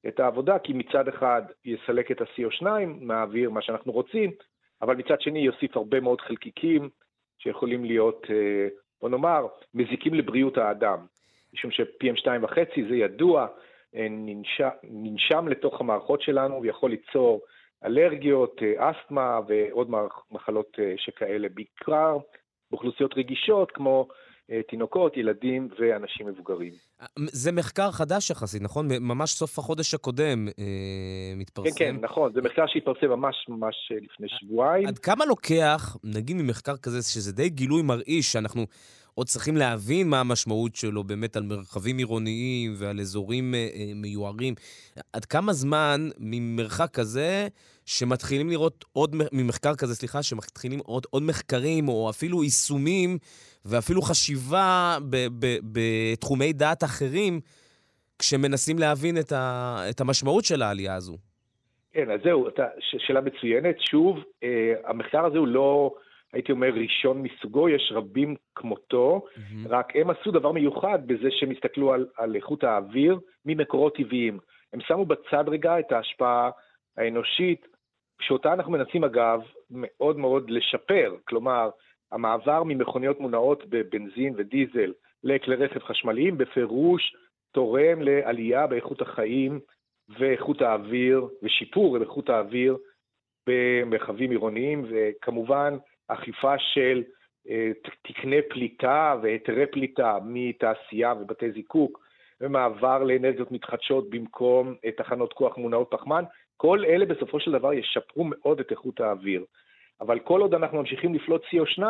את 0.09 0.20
העבודה, 0.20 0.59
כי 0.59 0.72
מצד 0.72 1.09
אחד 1.09 1.43
יסלק 1.64 2.11
את 2.11 2.20
ה-CO2 2.20 2.66
מהאוויר, 3.01 3.51
מה 3.51 3.62
שאנחנו 3.62 3.93
רוצים, 3.93 4.30
אבל 4.82 4.97
מצד 4.97 5.20
שני 5.20 5.39
יוסיף 5.39 5.76
הרבה 5.76 6.01
מאוד 6.01 6.20
חלקיקים 6.20 6.89
שיכולים 7.39 7.84
להיות, 7.84 8.26
אה, 8.30 8.68
בוא 9.01 9.09
נאמר, 9.09 9.47
מזיקים 9.74 10.14
לבריאות 10.14 10.59
האדם. 10.59 10.99
משום 11.55 11.70
ש-PM2.5 11.70 12.59
זה 12.89 12.97
ידוע, 12.97 13.43
אה, 13.43 13.67
ננשם, 13.95 14.68
ננשם 14.82 15.49
לתוך 15.49 15.80
המערכות 15.80 16.22
שלנו 16.22 16.62
ויכול 16.62 16.91
ליצור 16.91 17.41
אלרגיות, 17.84 18.61
אה, 18.62 18.91
אסתמה 18.91 19.41
ועוד 19.49 19.91
מחלות 20.30 20.78
שכאלה, 20.97 21.49
בעיקר 21.55 22.16
באוכלוסיות 22.70 23.14
רגישות 23.16 23.70
כמו 23.70 24.09
אה, 24.51 24.61
תינוקות, 24.68 25.16
ילדים 25.16 25.68
ואנשים 25.78 26.26
מבוגרים. 26.26 26.72
זה 27.18 27.53
מחקר 27.53 27.91
חדש 27.91 28.30
יחסית, 28.30 28.62
נכון? 28.62 28.89
ממש 29.01 29.30
סוף 29.30 29.59
החודש 29.59 29.95
הקודם 29.95 30.49
אה, 30.49 31.32
מתפרסם. 31.36 31.78
כן, 31.78 31.97
כן, 31.97 31.97
נכון. 32.01 32.32
זה 32.32 32.43
מחקר 32.43 32.64
שהתפרסם 32.66 33.07
ממש 33.09 33.47
ממש 33.49 33.93
אה, 33.93 33.97
לפני 34.03 34.28
שבועיים. 34.28 34.86
עד 34.86 34.99
כמה 34.99 35.24
לוקח, 35.24 35.97
נגיד 36.05 36.36
ממחקר 36.36 36.76
כזה, 36.76 37.03
שזה 37.03 37.32
די 37.32 37.49
גילוי 37.49 37.82
מרעיש, 37.82 38.32
שאנחנו 38.32 38.66
עוד 39.18 39.26
צריכים 39.26 39.56
להבין 39.56 40.08
מה 40.08 40.20
המשמעות 40.20 40.76
שלו 40.76 41.04
באמת 41.04 41.36
על 41.36 41.42
מרחבים 41.42 41.98
עירוניים 41.98 42.72
ועל 42.76 43.00
אזורים 43.00 43.54
אה, 43.54 43.68
אה, 43.74 43.92
מיוערים. 43.94 44.54
עד 45.12 45.24
כמה 45.24 45.52
זמן 45.52 46.00
ממרחק 46.18 46.90
כזה, 46.92 47.48
שמתחילים 47.86 48.50
לראות 48.50 48.84
עוד, 48.92 49.16
ממחקר 49.32 49.74
כזה, 49.74 49.94
סליחה, 49.94 50.22
שמתחילים 50.22 50.78
לראות 50.78 51.06
עוד 51.10 51.22
מחקרים 51.22 51.88
או 51.88 52.10
אפילו 52.10 52.44
יישומים 52.44 53.18
ואפילו 53.64 54.02
חשיבה 54.02 54.98
בתחומי 55.72 56.52
דעת 56.52 56.84
אחרים, 56.84 57.40
כשמנסים 58.18 58.78
להבין 58.78 59.18
את, 59.18 59.32
ה, 59.32 59.76
את 59.90 60.00
המשמעות 60.00 60.44
של 60.44 60.62
העלייה 60.62 60.94
הזו. 60.94 61.16
כן, 61.92 62.10
אז 62.10 62.20
זהו, 62.24 62.48
אתה, 62.48 62.64
שאלה 62.80 63.20
מצוינת. 63.20 63.76
שוב, 63.80 64.16
אה, 64.42 64.74
המחקר 64.84 65.24
הזה 65.24 65.38
הוא 65.38 65.48
לא... 65.48 65.94
הייתי 66.32 66.52
אומר, 66.52 66.68
ראשון 66.74 67.22
מסוגו, 67.22 67.68
יש 67.68 67.92
רבים 67.94 68.34
כמותו, 68.54 69.22
mm-hmm. 69.26 69.68
רק 69.68 69.96
הם 69.96 70.10
עשו 70.10 70.30
דבר 70.30 70.52
מיוחד 70.52 71.06
בזה 71.06 71.28
שהם 71.30 71.50
הסתכלו 71.50 71.92
על, 71.92 72.06
על 72.16 72.36
איכות 72.36 72.64
האוויר 72.64 73.18
ממקורות 73.44 73.96
טבעיים. 73.96 74.38
הם 74.72 74.80
שמו 74.80 75.06
בצד 75.06 75.44
רגע 75.48 75.78
את 75.78 75.92
ההשפעה 75.92 76.50
האנושית, 76.96 77.66
שאותה 78.20 78.52
אנחנו 78.52 78.72
מנסים 78.72 79.05
אגב 79.05 79.40
מאוד 79.70 80.18
מאוד 80.18 80.50
לשפר, 80.50 81.14
כלומר, 81.24 81.70
המעבר 82.12 82.62
ממכוניות 82.62 83.20
מונעות 83.20 83.64
בבנזין 83.68 84.34
ודיזל 84.36 84.92
לכלי 85.24 85.56
רכב 85.56 85.80
חשמליים 85.80 86.38
בפירוש 86.38 87.16
תורם 87.52 88.02
לעלייה 88.02 88.66
באיכות 88.66 89.00
החיים 89.00 89.60
ואיכות 90.18 90.62
האוויר 90.62 91.28
ושיפור 91.42 91.98
באיכות 91.98 92.28
האוויר 92.28 92.76
במרחבים 93.46 94.30
עירוניים, 94.30 94.84
וכמובן 94.90 95.76
אכיפה 96.09 96.59
של 96.59 97.02
אה, 97.51 97.70
תקני 98.02 98.43
פליטה 98.51 99.14
והיתרי 99.22 99.66
פליטה 99.66 100.18
מתעשייה 100.24 101.14
ובתי 101.20 101.52
זיקוק, 101.52 102.09
ומעבר 102.40 103.05
לאנרגיות 103.05 103.52
מתחדשות 103.52 104.10
במקום 104.10 104.74
אה, 104.85 104.90
תחנות 104.90 105.32
כוח 105.32 105.56
מונעות 105.56 105.89
פחמן, 105.90 106.24
כל 106.56 106.85
אלה 106.85 107.06
בסופו 107.06 107.40
של 107.40 107.52
דבר 107.52 107.72
ישפרו 107.72 108.24
מאוד 108.24 108.60
את 108.60 108.70
איכות 108.70 109.01
האוויר. 109.01 109.44
אבל 110.01 110.18
כל 110.18 110.40
עוד 110.40 110.55
אנחנו 110.55 110.78
ממשיכים 110.78 111.14
לפלוט 111.14 111.43
CO2 111.44 111.82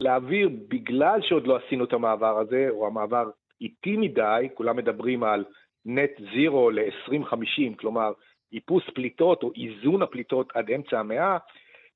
לאוויר, 0.00 0.48
בגלל 0.68 1.20
שעוד 1.22 1.46
לא 1.46 1.56
עשינו 1.56 1.84
את 1.84 1.92
המעבר 1.92 2.38
הזה, 2.38 2.66
או 2.70 2.86
המעבר 2.86 3.30
איטי 3.60 3.96
מדי, 3.96 4.48
כולם 4.54 4.76
מדברים 4.76 5.22
על 5.24 5.44
נט 5.84 6.10
זירו 6.34 6.70
ל-2050, 6.70 7.76
כלומר 7.76 8.12
איפוס 8.52 8.84
פליטות 8.94 9.42
או 9.42 9.52
איזון 9.56 10.02
הפליטות 10.02 10.52
עד 10.54 10.70
אמצע 10.70 11.00
המאה, 11.00 11.38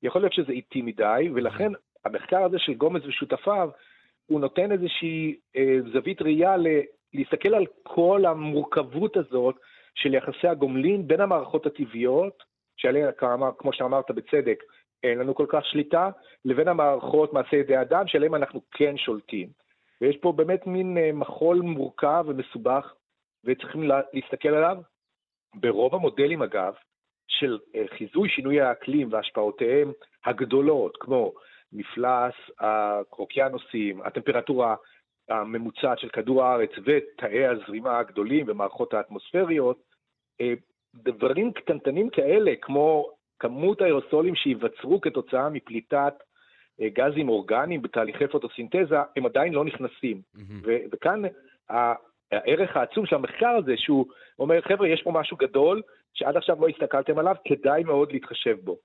יכול 0.06 0.20
להיות 0.22 0.32
שזה 0.32 0.52
איטי 0.52 0.82
מדי, 0.82 1.28
ולכן 1.34 1.72
המחקר 2.04 2.44
הזה 2.44 2.58
של 2.58 2.74
גומז 2.74 3.06
ושותפיו, 3.06 3.70
הוא 4.26 4.40
נותן 4.40 4.72
איזושהי 4.72 5.36
אה, 5.56 5.76
זווית 5.92 6.22
ראייה 6.22 6.56
ל, 6.56 6.66
להסתכל 7.14 7.54
על 7.54 7.66
כל 7.82 8.24
המורכבות 8.26 9.16
הזאת 9.16 9.56
של 9.94 10.14
יחסי 10.14 10.48
הגומלין 10.48 11.06
בין 11.08 11.20
המערכות 11.20 11.66
הטבעיות, 11.66 12.42
שעליהן, 12.76 13.10
כמו 13.58 13.72
שאמרת 13.72 14.10
בצדק, 14.10 14.62
אין 15.02 15.18
לנו 15.18 15.34
כל 15.34 15.46
כך 15.48 15.66
שליטה, 15.66 16.10
לבין 16.44 16.68
המערכות 16.68 17.32
מעשי 17.32 17.56
ידי 17.56 17.80
אדם, 17.80 18.06
שעליהן 18.06 18.34
אנחנו 18.34 18.60
כן 18.70 18.96
שולטים. 18.96 19.48
ויש 20.00 20.16
פה 20.16 20.32
באמת 20.32 20.66
מין 20.66 20.98
אה, 20.98 21.10
מחול 21.12 21.60
מורכב 21.60 22.24
ומסובך, 22.26 22.94
וצריכים 23.44 23.90
להסתכל 24.12 24.48
עליו. 24.48 24.76
ברוב 25.54 25.94
המודלים, 25.94 26.42
אגב, 26.42 26.74
של 27.28 27.58
אה, 27.74 27.84
חיזוי 27.98 28.28
שינוי 28.28 28.60
האקלים 28.60 29.12
והשפעותיהם 29.12 29.92
הגדולות, 30.24 30.96
כמו 31.00 31.32
מפלס 31.72 32.34
האוקיינוסים, 32.60 34.02
הטמפרטורה 34.02 34.76
הממוצעת 35.28 35.98
של 35.98 36.08
כדור 36.08 36.44
הארץ 36.44 36.70
ותאי 36.84 37.46
הזרימה 37.46 37.98
הגדולים 37.98 38.46
ומערכות 38.48 38.94
האטמוספריות, 38.94 39.82
אה, 40.40 40.54
דברים 40.94 41.52
קטנטנים 41.52 42.10
כאלה, 42.10 42.52
כמו 42.62 43.10
כמות 43.38 43.80
האירוסולים 43.80 44.34
שייווצרו 44.34 45.00
כתוצאה 45.00 45.48
מפליטת 45.48 46.14
אה, 46.80 46.88
גזים 46.88 47.28
אורגניים 47.28 47.82
בתהליכי 47.82 48.26
פוטוסינתזה, 48.26 48.96
הם 49.16 49.26
עדיין 49.26 49.52
לא 49.52 49.64
נכנסים. 49.64 50.20
Mm-hmm. 50.36 50.68
וכאן 50.92 51.22
הערך 52.30 52.76
העצום 52.76 53.06
של 53.06 53.16
המחקר 53.16 53.48
הזה, 53.48 53.74
שהוא 53.76 54.06
אומר, 54.38 54.60
חבר'ה, 54.60 54.88
יש 54.88 55.02
פה 55.02 55.10
משהו 55.10 55.36
גדול, 55.36 55.82
שעד 56.16 56.36
עכשיו 56.36 56.60
לא 56.60 56.68
הסתכלתם 56.68 57.18
עליו, 57.18 57.34
כדאי 57.44 57.84
מאוד 57.84 58.12
להתחשב 58.12 58.56
בו. 58.64 58.76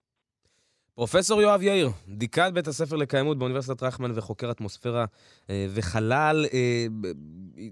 פרופסור 0.96 1.42
יואב 1.42 1.62
יאיר, 1.62 1.88
דיקן 2.08 2.50
בית 2.54 2.68
הספר 2.68 2.96
לקיימות 2.96 3.38
באוניברסיטת 3.38 3.84
רייכמן 3.84 4.12
וחוקר 4.16 4.52
אטמוספירה 4.52 5.06
אה, 5.50 5.66
וחלל, 5.76 6.46
אה, 6.54 6.86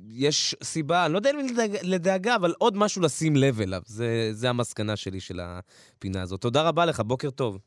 יש 0.10 0.56
סיבה, 0.64 1.06
אני 1.06 1.14
לא 1.14 1.18
יודע 1.18 1.31
אם 1.31 1.38
לדאגה, 1.84 2.36
אבל 2.36 2.53
עוד 2.57 2.77
משהו 2.77 3.02
לשים 3.02 3.36
לב 3.36 3.61
אליו. 3.61 3.81
זה, 3.86 4.30
זה 4.31 4.49
המסקנה 4.49 4.95
שלי 4.95 5.19
של 5.19 5.40
הפינה 5.40 6.22
הזאת. 6.22 6.41
תודה 6.41 6.68
רבה 6.68 6.86
לך, 6.86 6.99
בוקר 6.99 7.30
טוב. 7.30 7.60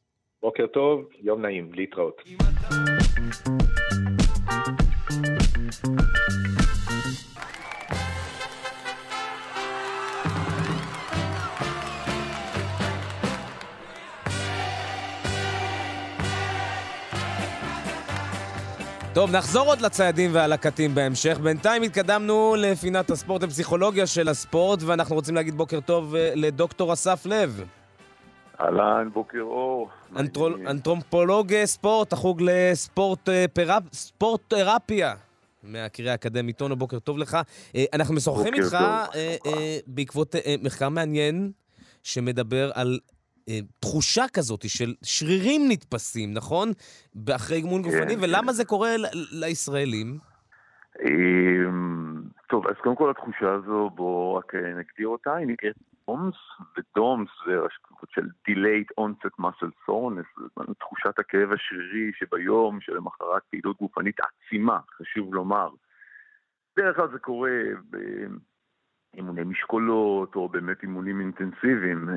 בוקר 0.42 0.66
טוב, 0.66 1.08
יום 1.20 1.42
נעים, 1.42 1.72
להתראות. 1.74 2.22
טוב, 19.14 19.30
נחזור 19.36 19.66
עוד 19.66 19.80
לציידים 19.80 20.30
והלקטים 20.34 20.94
בהמשך. 20.94 21.38
בינתיים 21.38 21.82
התקדמנו 21.82 22.54
לפינת 22.58 23.10
הספורט 23.10 23.42
ופסיכולוגיה 23.44 24.06
של 24.06 24.28
הספורט, 24.28 24.82
ואנחנו 24.82 25.14
רוצים 25.14 25.34
להגיד 25.34 25.54
בוקר 25.54 25.80
טוב 25.80 26.14
אה, 26.14 26.32
לדוקטור 26.34 26.92
אסף 26.92 27.26
לב. 27.26 27.64
אהלן, 28.60 29.08
בוקר 29.12 29.40
אור. 29.40 29.88
אנטרול, 30.16 30.66
אנתרופולוג 30.66 31.52
ספורט, 31.64 32.12
החוג 32.12 32.42
לספורט 32.44 33.28
אה, 33.28 33.44
פרפ, 33.52 33.82
ספורט 33.92 34.40
תרפיה. 34.48 35.14
מהקריאה 35.62 36.12
האקדמית 36.12 36.56
טונו, 36.56 36.76
בוקר 36.76 36.98
טוב 36.98 37.18
לך. 37.18 37.38
אה, 37.76 37.84
אנחנו 37.92 38.14
משוחחים 38.14 38.54
איתך 38.54 38.76
בעקבות 39.86 40.34
מחקר 40.62 40.88
מעניין 40.88 41.52
שמדבר 42.02 42.70
על 42.74 42.98
תחושה 43.80 44.24
כזאת 44.32 44.64
של 44.68 44.94
שרירים 45.02 45.62
נתפסים, 45.68 46.34
נכון? 46.34 46.68
אחרי 47.36 47.56
אימון 47.56 47.82
כן, 47.82 47.88
גופני, 47.88 48.16
כן. 48.16 48.22
ולמה 48.22 48.52
זה 48.52 48.64
קורה 48.64 48.90
לישראלים? 49.32 50.18
אמ, 51.00 52.22
טוב, 52.48 52.66
אז 52.66 52.74
קודם 52.82 52.96
כל 52.96 53.10
התחושה 53.10 53.52
הזו, 53.52 53.90
בואו 53.94 54.34
רק 54.34 54.54
אה, 54.54 54.60
נגדיר 54.60 55.08
אותה, 55.08 55.34
היא 55.34 55.46
נקראת 55.46 55.74
דומס, 56.06 56.34
ודומס 56.76 57.28
זה 57.46 57.52
השקעות 57.66 58.10
של 58.10 58.28
delayed 58.48 59.00
onset 59.00 59.44
muscle 59.44 59.90
soreness, 59.90 60.62
תחושת 60.78 61.18
הכאב 61.18 61.52
השרירי 61.52 62.12
שביום 62.14 62.80
שלמחרת 62.80 63.42
פעילות 63.50 63.78
גופנית 63.78 64.16
עצימה, 64.20 64.78
חשוב 64.98 65.34
לומר. 65.34 65.68
בדרך 66.76 66.96
כלל 66.96 67.08
זה 67.12 67.18
קורה 67.18 67.60
באימוני 67.90 69.44
משקולות, 69.44 70.34
או 70.34 70.48
באמת 70.48 70.82
אימונים 70.82 71.20
אינטנסיביים. 71.20 72.08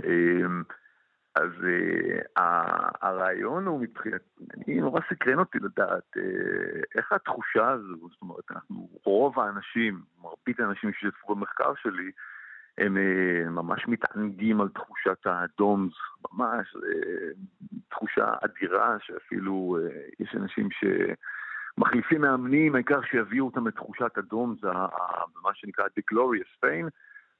אז 1.35 1.49
uh, 1.61 2.41
הרעיון 3.01 3.65
הוא 3.65 3.81
מבחינתי, 3.81 4.81
נורא 4.81 5.01
סקרן 5.09 5.39
אותי 5.39 5.57
לדעת 5.59 6.17
uh, 6.17 6.21
איך 6.95 7.11
התחושה 7.11 7.69
הזו, 7.69 8.09
זאת 8.11 8.21
אומרת, 8.21 8.51
אנחנו, 8.51 8.89
רוב 9.03 9.39
האנשים, 9.39 10.01
מרבית 10.21 10.59
האנשים 10.59 10.93
שהשתתפו 10.93 11.35
במחקר 11.35 11.73
שלי, 11.75 12.11
הם 12.77 12.97
uh, 12.97 13.49
ממש 13.49 13.87
מתענגים 13.87 14.61
על 14.61 14.69
תחושת 14.69 15.17
הדומס, 15.25 15.93
ממש, 16.31 16.75
uh, 16.75 16.79
תחושה 17.89 18.33
אדירה 18.45 18.97
שאפילו 18.99 19.77
uh, 19.79 20.23
יש 20.23 20.35
אנשים 20.35 20.71
ש... 20.71 20.83
מחליפים 21.77 22.21
מאמנים, 22.21 22.75
העיקר 22.75 23.01
שיביאו 23.01 23.45
אותם 23.45 23.67
לתחושת 23.67 24.17
הדומס, 24.17 24.63
מה 25.43 25.53
שנקרא 25.53 25.85
The 25.85 26.13
Glorious 26.13 26.65
Pain, 26.65 26.89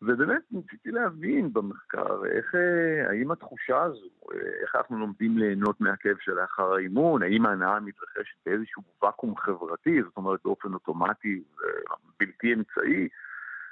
ובאמת 0.01 0.41
ניסיתי 0.51 0.91
להבין 0.91 1.53
במחקר 1.53 2.25
איך, 2.25 2.55
אה, 2.55 3.09
האם 3.09 3.31
התחושה 3.31 3.83
הזו, 3.83 4.09
אה, 4.33 4.37
איך 4.61 4.75
אנחנו 4.75 4.99
לומדים 4.99 5.37
ליהנות 5.37 5.81
מהכאב 5.81 6.15
שלאחר 6.19 6.73
האימון, 6.73 7.23
האם 7.23 7.45
ההנאה 7.45 7.79
מתרחשת 7.79 8.35
באיזשהו 8.45 8.83
ואקום 9.03 9.37
חברתי, 9.37 10.03
זאת 10.03 10.17
אומרת 10.17 10.39
באופן 10.43 10.73
אוטומטי 10.73 11.43
ובלתי 11.57 12.53
אמצעי, 12.53 13.07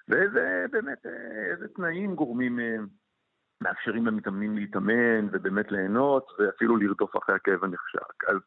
ואיזה 0.07 0.65
באמת, 0.71 1.05
אה, 1.05 1.51
איזה 1.51 1.67
תנאים 1.67 2.15
גורמים, 2.15 2.59
מאפשרים 3.61 4.05
למתאמנים 4.05 4.57
להתאמן 4.57 5.27
ובאמת 5.31 5.71
ליהנות 5.71 6.31
ואפילו 6.39 6.77
לרדוף 6.77 7.17
אחרי 7.17 7.35
הכאב 7.35 7.63
הנחשק. 7.63 8.23
אז 8.27 8.37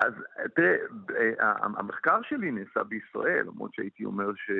אז 0.00 0.12
תראה, 0.54 1.52
המחקר 1.62 2.22
שלי 2.22 2.50
נעשה 2.50 2.82
בישראל, 2.82 3.44
למרות 3.46 3.74
שהייתי 3.74 4.04
אומר 4.04 4.34
ש... 4.34 4.50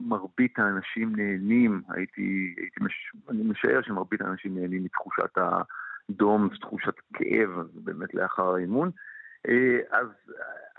מרבית 0.00 0.58
האנשים 0.58 1.16
נהנים, 1.16 1.82
הייתי, 1.88 2.54
הייתי 2.58 2.80
מש, 2.80 3.12
אני 3.30 3.42
משער 3.42 3.82
שמרבית 3.82 4.20
האנשים 4.20 4.58
נהנים 4.58 4.84
מתחושת 4.84 5.38
הדום, 6.08 6.48
תחושת 6.60 6.94
כאב, 7.14 7.50
באמת 7.74 8.14
לאחר 8.14 8.54
האימון. 8.54 8.90
אה, 9.48 9.98
אז 9.98 10.08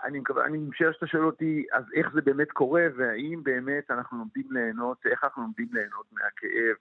אני 0.04 0.18
מקווה, 0.18 0.46
אני 0.46 0.58
משער 0.58 0.92
שאתה 0.92 1.06
שואל 1.06 1.24
אותי, 1.24 1.66
אז 1.72 1.84
איך 1.94 2.12
זה 2.14 2.20
באמת 2.20 2.52
קורה, 2.52 2.86
והאם 2.96 3.40
באמת 3.42 3.90
אנחנו 3.90 4.18
לומדים 4.18 4.44
ליהנות, 4.50 5.06
איך 5.06 5.24
אנחנו 5.24 5.42
לומדים 5.42 5.68
ליהנות 5.72 6.06
מהכאב. 6.12 6.76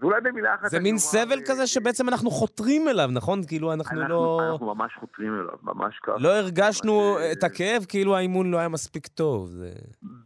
ואולי 0.00 0.20
במילה 0.20 0.54
אחת... 0.54 0.70
זה 0.70 0.80
מין 0.80 0.98
סבל 0.98 1.38
כזה 1.46 1.66
שבעצם 1.66 2.08
אנחנו 2.08 2.30
חותרים 2.30 2.88
אליו, 2.88 3.08
נכון? 3.12 3.40
כאילו 3.46 3.72
אנחנו, 3.72 4.00
לא... 4.08 4.40
אנחנו 4.52 4.74
ממש 4.74 4.92
חותרים 5.00 5.34
אליו, 5.34 5.58
ממש 5.62 5.98
ככה. 6.02 6.16
לא 6.20 6.28
הרגשנו 6.36 7.16
את 7.32 7.44
הכאב 7.44 7.84
כאילו 7.88 8.16
האימון 8.16 8.50
לא 8.50 8.58
היה 8.58 8.68
מספיק 8.68 9.06
טוב. 9.06 9.46
זה... 9.46 9.70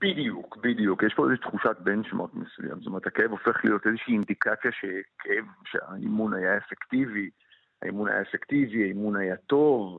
בדיוק, 0.00 0.56
בדיוק. 0.56 1.02
יש 1.02 1.14
פה 1.14 1.24
איזושהי 1.24 1.50
תחושת 1.50 1.76
בנצ'מארק 1.80 2.30
מסוים. 2.34 2.78
זאת 2.78 2.86
אומרת, 2.86 3.06
הכאב 3.06 3.30
הופך 3.30 3.64
להיות 3.64 3.86
איזושהי 3.86 4.12
אינדיקציה 4.12 4.70
שכאב, 4.72 5.44
שהאימון 5.64 6.34
היה 6.34 6.56
אפקטיבי, 6.56 7.30
האימון 7.82 8.08
היה 8.08 8.20
אפקטיבי, 8.20 8.82
האימון 8.82 9.16
היה 9.16 9.36
טוב. 9.36 9.98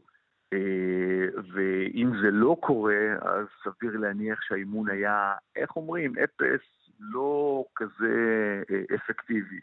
אה, 0.54 1.42
ואם 1.54 2.12
זה 2.22 2.32
לא 2.32 2.58
קורה, 2.60 3.14
אז 3.22 3.46
סביר 3.64 3.98
להניח 3.98 4.40
שהאימון 4.42 4.90
היה, 4.90 5.34
איך 5.56 5.76
אומרים, 5.76 6.14
אפס, 6.24 6.62
לא 7.00 7.66
כזה 7.76 8.64
אה, 8.72 8.96
אפקטיבי. 8.96 9.60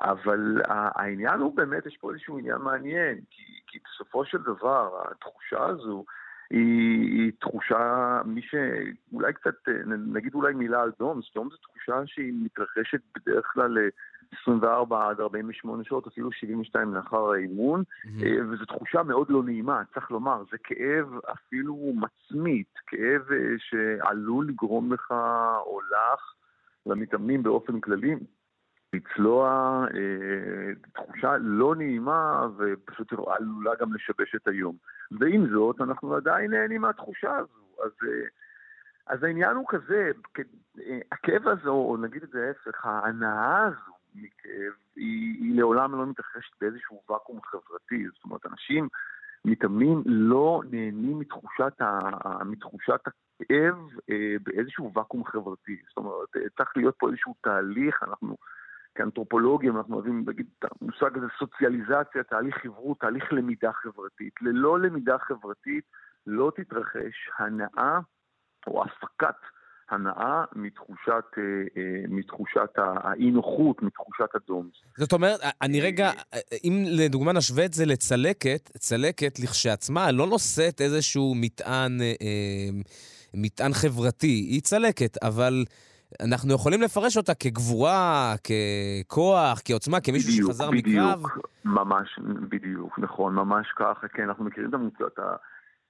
אבל 0.00 0.62
העניין 0.68 1.40
הוא 1.40 1.56
באמת, 1.56 1.86
יש 1.86 1.96
פה 1.96 2.10
איזשהו 2.10 2.38
עניין 2.38 2.56
מעניין, 2.56 3.18
כי, 3.30 3.42
כי 3.66 3.78
בסופו 3.84 4.24
של 4.24 4.38
דבר, 4.38 5.02
התחושה 5.10 5.64
הזו 5.64 6.04
היא, 6.50 7.22
היא 7.22 7.32
תחושה, 7.40 8.20
מי 8.24 8.40
שאולי 8.42 9.32
קצת, 9.32 9.68
נגיד 9.86 10.34
אולי 10.34 10.54
מילה 10.54 10.82
על 10.82 10.92
דום, 10.98 11.20
דום 11.34 11.48
זו 11.50 11.56
תחושה 11.56 12.06
שהיא 12.06 12.32
מתרחשת 12.44 13.00
בדרך 13.16 13.46
כלל 13.52 13.78
24 14.42 15.08
עד 15.08 15.20
48 15.20 15.84
שעות, 15.84 16.06
אפילו 16.06 16.32
72 16.32 16.94
לאחר 16.94 17.32
האימון, 17.32 17.82
mm-hmm. 17.82 18.24
וזו 18.50 18.64
תחושה 18.64 19.02
מאוד 19.02 19.30
לא 19.30 19.42
נעימה, 19.42 19.82
צריך 19.94 20.10
לומר, 20.10 20.42
זה 20.50 20.58
כאב 20.58 21.06
אפילו 21.32 21.92
מצמית, 21.94 22.74
כאב 22.86 23.32
אה, 23.32 23.54
שעלול 23.58 24.48
לגרום 24.48 24.92
לך 24.92 25.10
או 25.66 25.80
לך 25.80 26.37
למתאמנים 26.88 27.42
באופן 27.42 27.80
כללי 27.80 28.14
לצלוע 28.92 29.48
אה, 29.94 30.74
תחושה 30.92 31.36
לא 31.40 31.74
נעימה 31.74 32.46
ופשוט 32.56 33.12
עלולה 33.12 33.70
גם 33.80 33.94
לשבש 33.94 34.34
את 34.34 34.48
היום. 34.48 34.76
ועם 35.20 35.46
זאת, 35.52 35.80
אנחנו 35.80 36.14
עדיין 36.14 36.50
נהנים 36.50 36.80
מהתחושה 36.80 37.36
הזו. 37.36 37.84
אז, 37.84 37.90
אה, 38.08 38.28
אז 39.06 39.22
העניין 39.22 39.56
הוא 39.56 39.66
כזה, 39.68 40.10
אה, 40.80 40.98
הכאב 41.12 41.48
הזה, 41.48 41.68
או 41.68 41.96
נגיד 41.96 42.22
את 42.22 42.30
זה 42.30 42.46
ההפך, 42.46 42.86
ההנאה 42.86 43.64
הזו 43.64 43.92
מכאב, 44.14 44.72
היא, 44.96 45.36
היא 45.40 45.58
לעולם 45.58 45.92
לא 45.92 46.06
מתרחשת 46.06 46.52
באיזשהו 46.60 47.02
ואקום 47.10 47.40
חברתי. 47.42 48.08
זאת 48.14 48.24
אומרת, 48.24 48.46
אנשים 48.46 48.88
מתאמנים 49.44 50.02
לא 50.06 50.62
נהנים 50.70 51.18
מתחושת, 51.18 51.80
ה, 51.80 52.44
מתחושת 52.44 53.00
הכאב 53.40 53.74
אה, 54.10 54.36
באיזשהו 54.42 54.92
ואקום 54.94 55.24
חברתי. 55.24 55.76
זאת 55.88 55.96
אומרת, 55.96 56.36
אה, 56.36 56.40
צריך 56.56 56.76
להיות 56.76 56.94
פה 56.98 57.08
איזשהו 57.08 57.34
תהליך, 57.40 58.02
אנחנו 58.02 58.36
כאנתרופולוגים, 58.94 59.76
אנחנו 59.76 59.94
אוהבים 59.94 60.24
להגיד 60.26 60.46
את 60.58 60.64
המושג 60.80 61.16
הזה 61.16 61.26
סוציאליזציה, 61.38 62.22
תהליך 62.30 62.56
חברות, 62.62 63.00
תהליך 63.00 63.32
למידה 63.32 63.72
חברתית. 63.72 64.32
ללא 64.40 64.80
למידה 64.80 65.18
חברתית 65.18 65.84
לא 66.26 66.52
תתרחש 66.56 67.30
הנאה 67.38 67.98
או 68.66 68.84
הפקת 68.84 69.36
הנאה 69.90 70.44
מתחושת, 70.56 71.24
אה, 71.38 71.42
אה, 71.76 72.02
מתחושת 72.08 72.70
האי 72.76 73.30
נוחות, 73.30 73.82
מתחושת 73.82 74.34
הדום. 74.34 74.70
זאת 74.96 75.12
אומרת, 75.12 75.40
אני 75.62 75.80
רגע, 75.80 76.10
אם 76.64 76.84
לדוגמה 76.86 77.32
נשווה 77.32 77.64
את 77.64 77.72
זה 77.72 77.86
לצלקת, 77.86 78.70
צלקת 78.78 79.38
לכשעצמה 79.40 80.12
לא 80.12 80.26
נושאת 80.26 80.80
איזשהו 80.80 81.34
מטען, 81.36 82.00
אה, 82.00 82.68
מטען 83.34 83.72
חברתי, 83.72 84.46
היא 84.50 84.60
צלקת, 84.60 85.22
אבל... 85.22 85.64
אנחנו 86.24 86.54
יכולים 86.54 86.82
לפרש 86.82 87.16
אותה 87.16 87.34
כגבורה, 87.34 88.34
ככוח, 88.44 89.60
כעוצמה, 89.64 90.00
כמישהו 90.00 90.32
בדיוק, 90.32 90.50
שחזר 90.50 90.70
בדיוק, 90.70 90.86
מקרב. 90.86 91.18
בדיוק, 91.18 91.38
ממש, 91.64 92.18
בדיוק, 92.48 92.98
נכון, 92.98 93.34
ממש 93.34 93.66
ככה, 93.76 94.08
כן, 94.08 94.22
אנחנו 94.22 94.44
מכירים 94.44 94.68
את 94.68 94.74
המוצאות, 94.74 95.18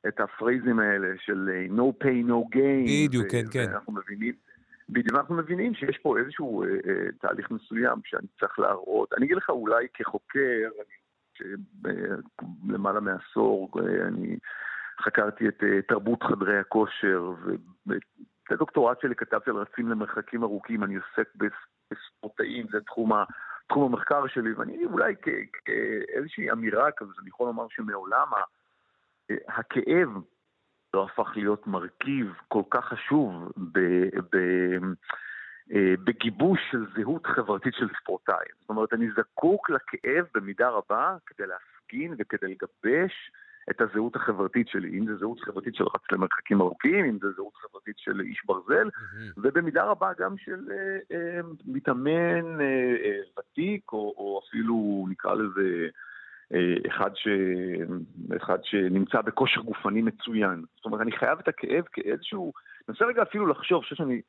את 0.08 0.20
הפרייזים 0.20 0.78
האלה 0.78 1.08
של 1.18 1.50
אה, 1.52 1.76
no 1.76 2.04
pay, 2.04 2.28
no 2.28 2.56
gain. 2.56 3.06
בדיוק, 3.06 3.26
כן, 3.30 3.44
כן. 3.50 3.70
אנחנו 3.72 3.92
מבינים, 3.92 4.32
בדיוק, 4.88 5.16
אנחנו 5.16 5.34
מבינים 5.34 5.74
שיש 5.74 5.98
פה 6.02 6.18
איזשהו 6.18 6.62
אה, 6.62 6.68
אה, 6.68 7.12
תהליך 7.20 7.50
מסוים 7.50 8.00
שאני 8.04 8.26
צריך 8.40 8.58
להראות. 8.58 9.12
אני 9.16 9.26
אגיד 9.26 9.36
לך, 9.36 9.50
אולי 9.50 9.86
כחוקר, 9.94 10.68
אני, 10.78 10.98
למעלה 12.68 13.00
מעשור, 13.00 13.70
אה, 13.78 14.08
אני 14.08 14.36
חקרתי 15.00 15.48
את 15.48 15.62
אה, 15.62 15.82
תרבות 15.82 16.22
חדרי 16.22 16.58
הכושר, 16.58 17.32
ואת 17.86 18.02
הדוקטורט 18.50 19.00
שלי 19.00 19.14
כתבתי 19.14 19.50
על 19.50 19.56
רצים 19.56 19.88
למרחקים 19.88 20.42
ארוכים, 20.42 20.84
אני 20.84 20.96
עוסק 20.96 21.28
בספורטאים, 21.90 22.66
זה 22.70 22.80
תחום 22.80 23.12
ה... 23.12 23.24
תחום 23.68 23.92
המחקר 23.92 24.26
שלי, 24.26 24.52
ואני 24.52 24.84
אולי 24.84 25.14
כאיזושהי 25.64 26.50
אמירה 26.50 26.90
כזאת, 26.96 27.14
אני 27.20 27.28
יכול 27.28 27.46
לומר 27.46 27.66
שמעולם 27.70 28.26
הכאב 29.48 30.08
לא 30.94 31.04
הפך 31.04 31.32
להיות 31.36 31.66
מרכיב 31.66 32.32
כל 32.48 32.62
כך 32.70 32.84
חשוב 32.84 33.52
ב, 33.72 33.78
ב, 34.32 34.36
אה, 35.72 35.94
בגיבוש 36.04 36.60
של 36.70 36.86
זהות 36.96 37.26
חברתית 37.26 37.74
של 37.74 37.88
ספורטאי. 38.00 38.46
זאת 38.60 38.70
אומרת, 38.70 38.92
אני 38.92 39.06
זקוק 39.16 39.70
לכאב 39.70 40.26
במידה 40.34 40.68
רבה 40.68 41.16
כדי 41.26 41.46
להפגין 41.46 42.14
וכדי 42.18 42.46
לגבש 42.46 43.30
את 43.70 43.80
הזהות 43.80 44.16
החברתית 44.16 44.68
שלי, 44.68 44.98
אם 44.98 45.06
זה 45.06 45.16
זהות 45.16 45.40
חברתית 45.40 45.74
של 45.74 45.84
רץ 45.84 46.12
למרחקים 46.12 46.60
ארוכים, 46.60 47.04
אם 47.04 47.18
זה 47.22 47.30
זהות 47.36 47.54
חברתית 47.56 47.98
של 47.98 48.20
איש 48.20 48.42
ברזל, 48.46 48.88
mm-hmm. 48.88 49.32
ובמידה 49.36 49.84
רבה 49.84 50.10
גם 50.18 50.38
של 50.38 50.68
אה, 50.70 51.16
אה, 51.16 51.40
מתאמן 51.66 52.60
אה, 52.60 52.96
אה, 53.04 53.20
ותיק, 53.38 53.92
או, 53.92 54.14
או 54.16 54.40
אפילו 54.48 55.06
נקרא 55.10 55.34
לזה 55.34 55.88
אה, 56.54 56.74
אחד, 56.88 57.10
ש... 57.14 57.28
אחד 58.36 58.58
שנמצא 58.62 59.20
בכושר 59.20 59.60
גופני 59.60 60.02
מצוין. 60.02 60.64
זאת 60.76 60.84
אומרת, 60.84 61.00
אני 61.00 61.12
חייב 61.12 61.38
את 61.38 61.48
הכאב 61.48 61.84
כאיזשהו... 61.92 62.52
אני 62.54 62.84
מנסה 62.88 63.04
רגע 63.04 63.22
אפילו 63.22 63.46
לחשוב, 63.46 63.82
חושב 63.82 63.96
שאני... 63.96 64.20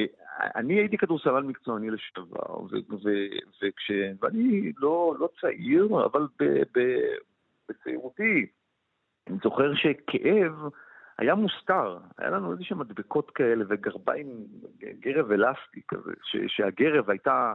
אה, 0.00 0.04
אני 0.56 0.74
הייתי 0.74 0.98
כדורסלן 0.98 1.46
מקצועני 1.46 1.90
לשעבר, 1.90 2.60
ו... 2.60 2.76
ו... 3.04 3.08
וכש... 3.62 3.90
ואני 4.22 4.72
לא, 4.78 5.14
לא 5.20 5.28
צעיר, 5.40 5.88
אבל 6.04 6.26
ב... 6.40 6.62
ב... 6.78 6.80
בצעירותי, 7.68 8.46
אני 9.28 9.38
זוכר 9.44 9.74
שכאב 9.74 10.52
היה 11.18 11.34
מוסתר. 11.34 11.98
היה 12.18 12.30
לנו 12.30 12.52
איזה 12.52 12.64
שהם 12.64 12.78
מדבקות 12.78 13.30
כאלה 13.30 13.64
וגרביים, 13.68 14.26
גרב 15.00 15.32
אלסטי 15.32 15.80
כזה, 15.88 16.12
ש... 16.22 16.36
שהגרב 16.48 17.10
הייתה... 17.10 17.52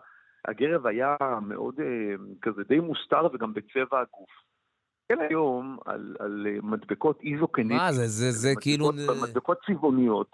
הגרב 0.47 0.87
היה 0.87 1.15
מאוד 1.41 1.75
אה, 1.79 2.15
כזה 2.41 2.63
די 2.63 2.79
מוסתר 2.79 3.27
וגם 3.33 3.53
בצבע 3.53 3.99
הגוף. 3.99 4.29
כן 5.09 5.19
היום 5.29 5.77
על, 5.85 6.15
על 6.19 6.47
אה, 6.49 6.57
מדבקות 6.63 7.21
איזוקנטיות. 7.23 7.81
מה 7.81 7.91
זה, 7.91 8.07
זה, 8.07 8.31
זה 8.31 8.49
כאילו... 8.61 8.91
מדבקות 9.21 9.57
צבעוניות. 9.65 10.31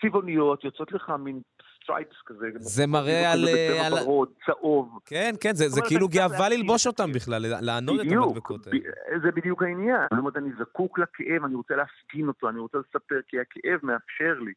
צבעוניות, 0.00 0.64
יוצאות 0.64 0.92
לך 0.92 1.12
מין 1.18 1.40
stripes 1.88 2.22
כזה. 2.26 2.46
זה 2.58 2.86
מראה 2.86 3.32
על... 3.32 3.48
על... 3.86 3.92
ורוד, 3.94 4.28
צהוב. 4.46 4.98
כן, 5.04 5.34
כן, 5.40 5.54
זה, 5.54 5.68
זה 5.68 5.80
כאילו 5.88 6.08
גאווה 6.08 6.48
ללבוש 6.48 6.86
אותם 6.86 7.12
בכלל, 7.12 7.42
לענוד 7.60 8.00
את 8.00 8.12
המדבקות 8.12 8.66
האלה. 8.66 8.78
זה 9.22 9.30
בדיוק 9.30 9.62
העניין. 9.62 10.06
זאת 10.10 10.18
אומרת, 10.18 10.36
אני 10.36 10.50
זקוק 10.60 10.98
לכאב, 10.98 11.44
אני 11.44 11.54
רוצה 11.54 11.76
להפגין 11.76 12.28
אותו, 12.28 12.48
אני 12.48 12.58
רוצה 12.58 12.78
לספר, 12.78 13.20
כי 13.28 13.36
הכאב 13.40 13.80
מאפשר 13.82 14.38
לי. 14.40 14.52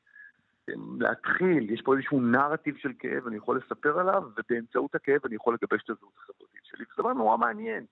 להתחיל, 0.99 1.73
יש 1.73 1.81
פה 1.81 1.93
איזשהו 1.93 2.21
נרטיב 2.21 2.75
של 2.77 2.91
כאב, 2.99 3.27
אני 3.27 3.37
יכול 3.37 3.61
לספר 3.65 3.99
עליו, 3.99 4.23
ובאמצעות 4.37 4.95
הכאב 4.95 5.19
אני 5.25 5.35
יכול 5.35 5.53
לגבש 5.53 5.83
את 5.83 5.89
הזהות 5.89 6.13
החברתית 6.17 6.61
שלי. 6.63 6.85
זה 6.85 7.03
דבר 7.03 7.13
נורא 7.13 7.37
מעניין, 7.37 7.85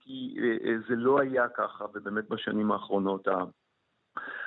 כי 0.00 0.36
אה, 0.38 0.70
אה, 0.70 0.76
זה 0.88 0.94
לא 0.96 1.20
היה 1.20 1.48
ככה, 1.48 1.84
ובאמת 1.94 2.28
בשנים 2.28 2.72
האחרונות. 2.72 3.28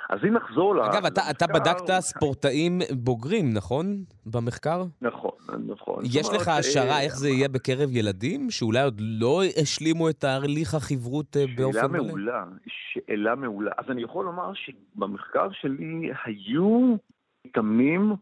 אז 0.08 0.18
אם 0.28 0.32
נחזור 0.32 0.74
למחקר... 0.74 0.98
אגב, 0.98 1.06
אתה, 1.06 1.30
אתה 1.30 1.46
בדקת 1.46 2.00
ספורטאים 2.00 2.78
בוגרים, 2.92 3.52
נכון? 3.52 4.04
במחקר? 4.26 4.84
נכון, 5.02 5.30
נכון. 5.66 6.04
יש 6.04 6.28
לך 6.34 6.48
השערה 6.48 6.96
אה, 6.96 7.02
איך 7.02 7.16
זה 7.16 7.28
יהיה 7.28 7.48
בקרב 7.48 7.88
ילדים, 7.96 8.50
שאולי 8.50 8.82
עוד 8.82 9.00
לא 9.00 9.42
השלימו 9.62 10.08
את 10.08 10.14
תהליך 10.14 10.74
החברות 10.74 11.36
באופן 11.56 11.90
מלא? 11.90 12.00
שאלה 12.00 12.06
מעולה, 12.06 12.44
שאלה 12.66 13.34
מעולה. 13.34 13.70
אז 13.78 13.84
אני 13.90 14.02
יכול 14.02 14.24
לומר 14.24 14.52
שבמחקר 14.54 15.48
שלי 15.52 16.10
היו 16.24 16.96
מתאמנים, 17.44 18.12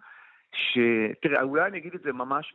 ש... 0.57 0.78
תראה, 1.23 1.43
אולי 1.43 1.66
אני 1.66 1.78
אגיד 1.78 1.95
את 1.95 2.01
זה 2.01 2.12
ממש. 2.12 2.55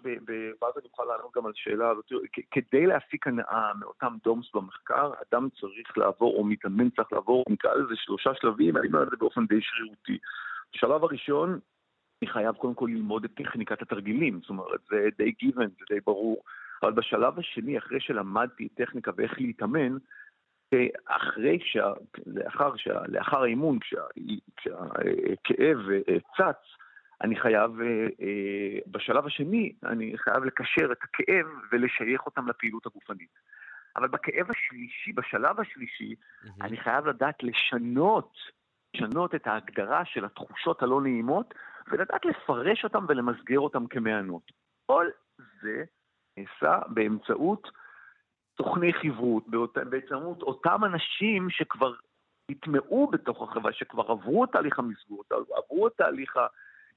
ואז 0.62 0.74
אני 0.78 0.88
אוכל 0.92 1.04
לענות 1.04 1.32
גם 1.36 1.46
על 1.46 1.52
השאלה 1.56 1.90
הזאת. 1.90 2.12
כדי 2.52 2.86
להפיק 2.86 3.28
הנאה 3.28 3.72
מאותם 3.80 4.16
דומס 4.24 4.52
במחקר, 4.54 5.12
אדם 5.28 5.48
צריך 5.60 5.98
לעבור, 5.98 6.38
או 6.38 6.44
מתאמן 6.44 6.90
צריך 6.90 7.14
לעבור, 7.14 7.44
נקרא 7.50 7.74
לזה 7.74 7.96
שלושה 7.96 8.30
שלבים, 8.42 8.78
אני 8.78 8.88
אומר 8.88 9.04
את 9.04 9.10
זה 9.10 9.16
באופן 9.20 9.46
די 9.46 9.62
שרירותי. 9.62 10.18
בשלב 10.74 11.04
הראשון, 11.04 11.60
אני 12.22 12.30
חייב 12.30 12.56
קודם 12.56 12.74
כל 12.74 12.90
ללמוד 12.94 13.24
את 13.24 13.32
טכניקת 13.34 13.82
התרגילים, 13.82 14.40
זאת 14.42 14.50
אומרת, 14.50 14.80
זה 14.90 15.10
די 15.18 15.32
גיוון, 15.32 15.68
זה 15.68 15.86
די 15.90 16.00
ברור. 16.06 16.44
אבל 16.84 16.92
בשלב 16.92 17.40
השני, 17.40 17.78
אחרי 17.78 18.00
שלמדתי 18.00 18.70
טכניקה 18.70 19.12
ואיך 19.16 19.34
להתאמן, 19.42 19.98
אחרי 21.06 21.60
שה... 21.62 21.94
לאחר, 22.26 22.76
שה... 22.76 23.00
לאחר 23.08 23.44
האימון, 23.44 23.80
כשה... 23.80 24.02
כשהכאב 24.58 25.78
אה, 25.90 26.20
צץ, 26.38 26.82
אני 27.24 27.40
חייב, 27.40 27.82
אה, 27.82 27.88
אה, 28.22 28.80
בשלב 28.88 29.26
השני, 29.26 29.74
אני 29.84 30.18
חייב 30.18 30.44
לקשר 30.44 30.92
את 30.92 30.98
הכאב 31.04 31.46
ולשייך 31.72 32.26
אותם 32.26 32.48
לפעילות 32.48 32.86
הגופנית. 32.86 33.40
אבל 33.96 34.08
בכאב 34.08 34.48
השלישי, 34.50 35.14
בשלב 35.14 35.60
השלישי, 35.60 36.16
mm-hmm. 36.16 36.50
אני 36.62 36.78
חייב 36.78 37.08
לדעת 37.08 37.44
לשנות, 37.44 38.34
לשנות 38.96 39.36
את 39.36 39.48
ההגדרה 39.48 40.06
של 40.06 40.26
התחושות 40.26 40.84
הלא 40.84 41.02
נעימות, 41.02 41.54
ולדעת 41.88 42.26
לפרש 42.26 42.84
אותם 42.84 43.06
ולמסגר 43.08 43.60
אותם 43.60 43.88
כמענות. 43.88 44.52
כל 44.86 45.10
זה 45.62 45.84
נעשה 46.38 46.80
באמצעות 46.88 47.68
תוכני 48.56 48.94
חברות, 48.94 49.44
באמצעות 49.90 50.42
אותם 50.42 50.86
אנשים 50.86 51.50
שכבר 51.50 51.94
נטמעו 52.52 53.08
בתוך 53.08 53.42
החברה, 53.42 53.74
שכבר 53.74 54.12
עברו 54.12 54.44
את 54.44 54.50
תהליך 54.52 54.80
המסגור, 54.80 55.24
עברו 55.32 55.88
את 55.88 55.94
תהליך 55.98 56.38
ה... 56.38 56.48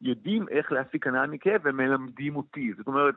יודעים 0.05 0.48
איך 0.48 0.72
להפיק 0.72 1.06
הנאה 1.06 1.26
מכאב 1.26 1.60
ומלמדים 1.64 2.36
אותי. 2.36 2.72
זאת 2.76 2.86
אומרת, 2.86 3.14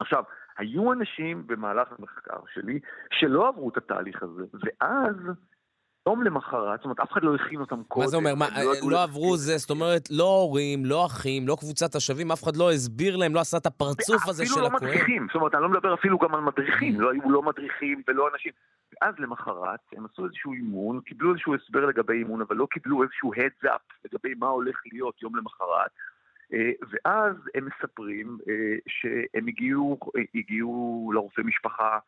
עכשיו, 0.00 0.22
היו 0.58 0.92
אנשים 0.92 1.46
במהלך 1.46 1.88
המחקר 1.98 2.40
שלי 2.54 2.80
שלא 3.12 3.48
עברו 3.48 3.68
את 3.68 3.76
התהליך 3.76 4.22
הזה, 4.22 4.42
ואז 4.52 5.16
יום 6.08 6.22
למחרת, 6.22 6.78
זאת 6.78 6.84
אומרת, 6.84 7.00
אף 7.00 7.12
אחד 7.12 7.22
לא 7.22 7.34
הכין 7.34 7.60
אותם 7.60 7.82
קודם. 7.88 8.04
מה 8.04 8.10
זה 8.10 8.16
אומר? 8.16 8.34
מה, 8.34 8.46
לא, 8.64 8.90
לא 8.90 9.02
עברו 9.02 9.36
זה, 9.36 9.56
זאת 9.56 9.70
אומרת, 9.70 10.08
לא 10.10 10.24
הורים, 10.24 10.84
לא 10.84 11.06
אחים, 11.06 11.48
לא 11.48 11.56
קבוצת 11.60 11.94
השווים, 11.94 12.32
אף 12.32 12.42
אחד 12.44 12.56
לא 12.56 12.72
הסביר 12.72 13.16
להם, 13.16 13.34
לא 13.34 13.40
עשה 13.40 13.56
את 13.56 13.66
הפרצוף 13.66 14.28
הזה 14.28 14.46
של 14.46 14.52
הכהן. 14.52 14.74
אפילו 14.74 14.86
לא 14.86 14.94
מדריכים, 14.94 15.26
זאת 15.26 15.34
אומרת, 15.34 15.54
אני 15.54 15.62
לא 15.62 15.68
מדבר 15.68 15.94
אפילו 15.94 16.18
גם 16.18 16.34
על 16.34 16.40
מדריכים, 16.40 17.00
לא 17.00 17.10
היו 17.10 17.30
לא 17.30 17.42
מדריכים 17.42 18.02
ולא 18.08 18.28
אנשים. 18.34 18.52
ואז 18.92 19.14
למחרת 19.18 19.80
הם 19.92 20.04
עשו 20.04 20.24
איזשהו 20.24 20.52
אימון, 20.52 21.00
קיבלו 21.00 21.30
איזשהו 21.30 21.54
הסבר 21.54 21.86
לגבי 21.86 22.14
אימון, 22.14 22.40
אבל 22.40 22.56
לא 22.56 22.66
קיבלו 22.70 23.02
איזשהו 23.02 23.34
heads 23.34 23.64
up 23.64 23.94
לגבי 24.04 24.34
מה 24.34 24.46
הולך 24.46 24.80
להיות 24.92 25.22
יום 25.22 25.36
למחרת. 25.36 25.90
אה, 26.52 26.70
ואז 26.90 27.36
הם 27.54 27.66
מספרים 27.66 28.38
אה, 28.48 28.76
שהם 28.88 29.48
הגיעו, 29.48 29.98
הגיעו 30.34 31.10
לרופא 31.14 31.40
משפחה, 31.40 31.98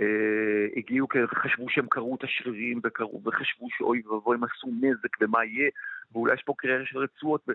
אה, 0.00 0.66
הגיעו 0.76 1.06
חשבו 1.34 1.66
שהם 1.68 1.86
קראו 1.90 2.14
את 2.14 2.24
השרירים 2.24 2.80
וחשבו 3.24 3.68
שאוי 3.70 4.02
ואבוי 4.06 4.36
הם 4.36 4.44
עשו 4.44 4.68
נזק 4.80 5.16
ומה 5.20 5.44
יהיה, 5.44 5.70
ואולי 6.12 6.34
יש 6.34 6.42
פה 6.42 6.54
קריירה 6.58 6.86
של 6.86 6.98
רצועות. 6.98 7.48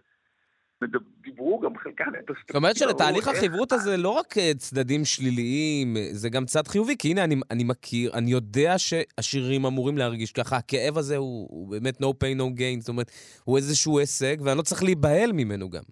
דיברו 1.22 1.60
גם 1.60 1.78
חלקן 1.78 2.12
את 2.20 2.32
זאת 2.48 2.56
אומרת 2.56 2.76
שלתהליך 2.76 3.28
החברות 3.28 3.72
הזה 3.72 3.98
לא 3.98 4.10
רק 4.10 4.38
אה, 4.38 4.52
צדדים 4.57 5.06
שליליים, 5.06 5.98
אה, 5.98 6.07
זה 6.12 6.30
גם 6.30 6.45
צד 6.45 6.68
חיובי, 6.68 6.98
כי 6.98 7.12
הנה, 7.12 7.24
אני, 7.24 7.36
אני 7.52 7.64
מכיר, 7.64 8.14
אני 8.14 8.32
יודע 8.32 8.74
שהשירים 8.78 9.66
אמורים 9.66 9.98
להרגיש 9.98 10.32
ככה, 10.32 10.57
הכאב 10.57 10.98
הזה 10.98 11.18
הוא, 11.18 11.48
הוא 11.52 11.72
באמת 11.72 12.02
no 12.02 12.06
pain 12.06 12.38
no 12.40 12.60
gain, 12.60 12.80
זאת 12.80 12.90
אומרת, 12.90 13.12
הוא 13.44 13.57
איזשהו 13.57 13.99
הישג, 13.99 14.36
ואני 14.44 14.57
לא 14.57 14.62
צריך 14.62 14.84
להיבהל 14.84 15.32
ממנו 15.34 15.70
גם. 15.70 15.84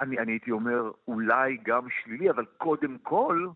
אני, 0.00 0.18
אני 0.18 0.32
הייתי 0.32 0.50
אומר, 0.50 0.90
אולי 1.08 1.56
גם 1.66 1.82
שלילי, 2.02 2.30
אבל 2.30 2.44
קודם 2.58 2.96
כל, 3.02 3.46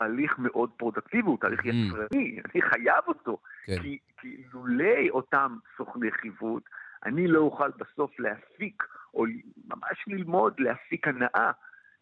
הליך 0.00 0.38
מאוד 0.38 0.70
פרודקטיבי, 0.76 1.28
הוא 1.28 1.38
תהליך 1.40 1.60
Mhm. 1.60 1.68
יצרני, 1.68 2.38
אני 2.44 2.62
חייב 2.62 3.04
אותו. 3.08 3.38
כן. 3.66 3.82
כי, 3.82 3.98
כי 4.20 4.28
לולי 4.52 5.10
אותם 5.10 5.56
סוכני 5.76 6.10
חיווט, 6.20 6.62
אני 7.04 7.28
לא 7.28 7.38
אוכל 7.40 7.70
בסוף 7.70 8.20
להפיק, 8.20 8.82
או 9.14 9.24
ממש 9.64 10.04
ללמוד 10.06 10.60
להפיק 10.60 11.08
הנאה 11.08 11.50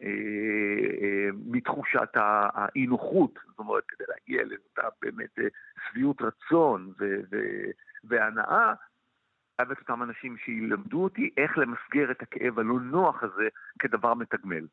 אה, 0.03 0.07
אה, 1.01 1.29
מתחושת 1.45 2.15
ה- 2.15 2.49
האי-נוחות, 2.53 3.39
זאת 3.47 3.59
אומרת, 3.59 3.83
כדי 3.87 4.03
להגיע 4.07 4.43
לאותה 4.43 4.95
באמת 5.01 5.39
אה, 5.39 5.43
שביעות 5.89 6.21
רצון 6.21 6.93
והנאה, 8.03 8.73
חייב 9.57 9.71
את 9.71 9.79
אותם 9.79 10.03
אנשים 10.03 10.37
שילמדו 10.45 11.03
אותי 11.03 11.29
איך 11.37 11.57
למסגר 11.57 12.11
את 12.11 12.21
הכאב 12.21 12.59
הלא 12.59 12.79
נוח 12.79 13.23
הזה 13.23 13.47
כדבר 13.79 14.13
מתגמל. 14.13 14.67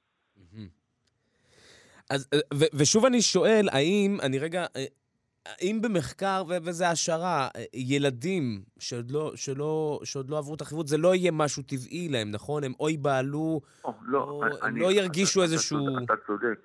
אז, 2.11 2.29
אה, 2.35 2.39
ו- 2.55 2.77
ושוב 2.79 3.05
אני 3.05 3.23
שואל, 3.23 3.67
האם, 3.73 4.17
אני 4.23 4.39
רגע, 4.39 4.67
האם 5.47 5.81
במחקר, 5.83 6.43
וזה 6.49 6.89
השערה, 6.89 7.49
אה, 7.57 7.65
ילדים 7.75 8.63
שעוד 8.79 9.11
לא, 9.11 9.33
שלא, 9.35 10.01
שעוד 10.05 10.31
לא 10.31 10.39
עברו 10.39 10.55
את 10.55 10.61
החיווט, 10.61 10.87
זה 10.87 10.97
לא 10.99 11.15
יהיה 11.15 11.31
משהו 11.31 11.63
טבעי 11.63 12.09
להם, 12.09 12.31
נכון? 12.31 12.65
הם 12.65 12.73
או 12.81 12.89
ייבהלו, 12.89 13.61
או, 13.85 13.93
לא, 14.07 14.19
או 14.23 14.45
אני- 14.45 14.53
הם 14.63 14.67
אני- 14.67 14.81
לא 14.81 14.93
ירגישו 14.93 15.45
אתה- 15.45 15.53
איזשהו... 15.53 15.79
אתה 15.79 15.97
צודק, 15.99 16.05
אתה 16.05 16.15
צודק. 16.27 16.61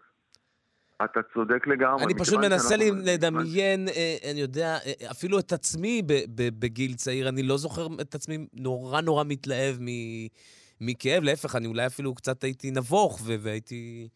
אתה 1.03 1.19
צודק 1.33 1.67
לגמרי. 1.67 2.03
אני 2.05 2.13
פשוט 2.15 2.39
מנסה 2.39 2.75
לי 2.75 2.91
לדמיין, 2.91 3.87
אה, 3.89 4.17
אני 4.31 4.41
יודע, 4.41 4.77
אה, 4.85 5.11
אפילו 5.11 5.39
את 5.39 5.53
עצמי 5.53 6.01
בגיל 6.35 6.93
צעיר, 6.93 7.29
אני 7.29 7.43
לא 7.43 7.57
זוכר 7.57 7.87
את 8.01 8.15
עצמי 8.15 8.47
נורא 8.53 9.01
נורא 9.01 9.23
מתלהב 9.27 9.75
מכאב, 10.81 11.23
להפך, 11.23 11.55
אני 11.55 11.67
אולי 11.67 11.85
אפילו 11.85 12.15
קצת 12.15 12.43
הייתי 12.43 12.71
נבוך 12.71 13.21
והייתי... 13.25 14.07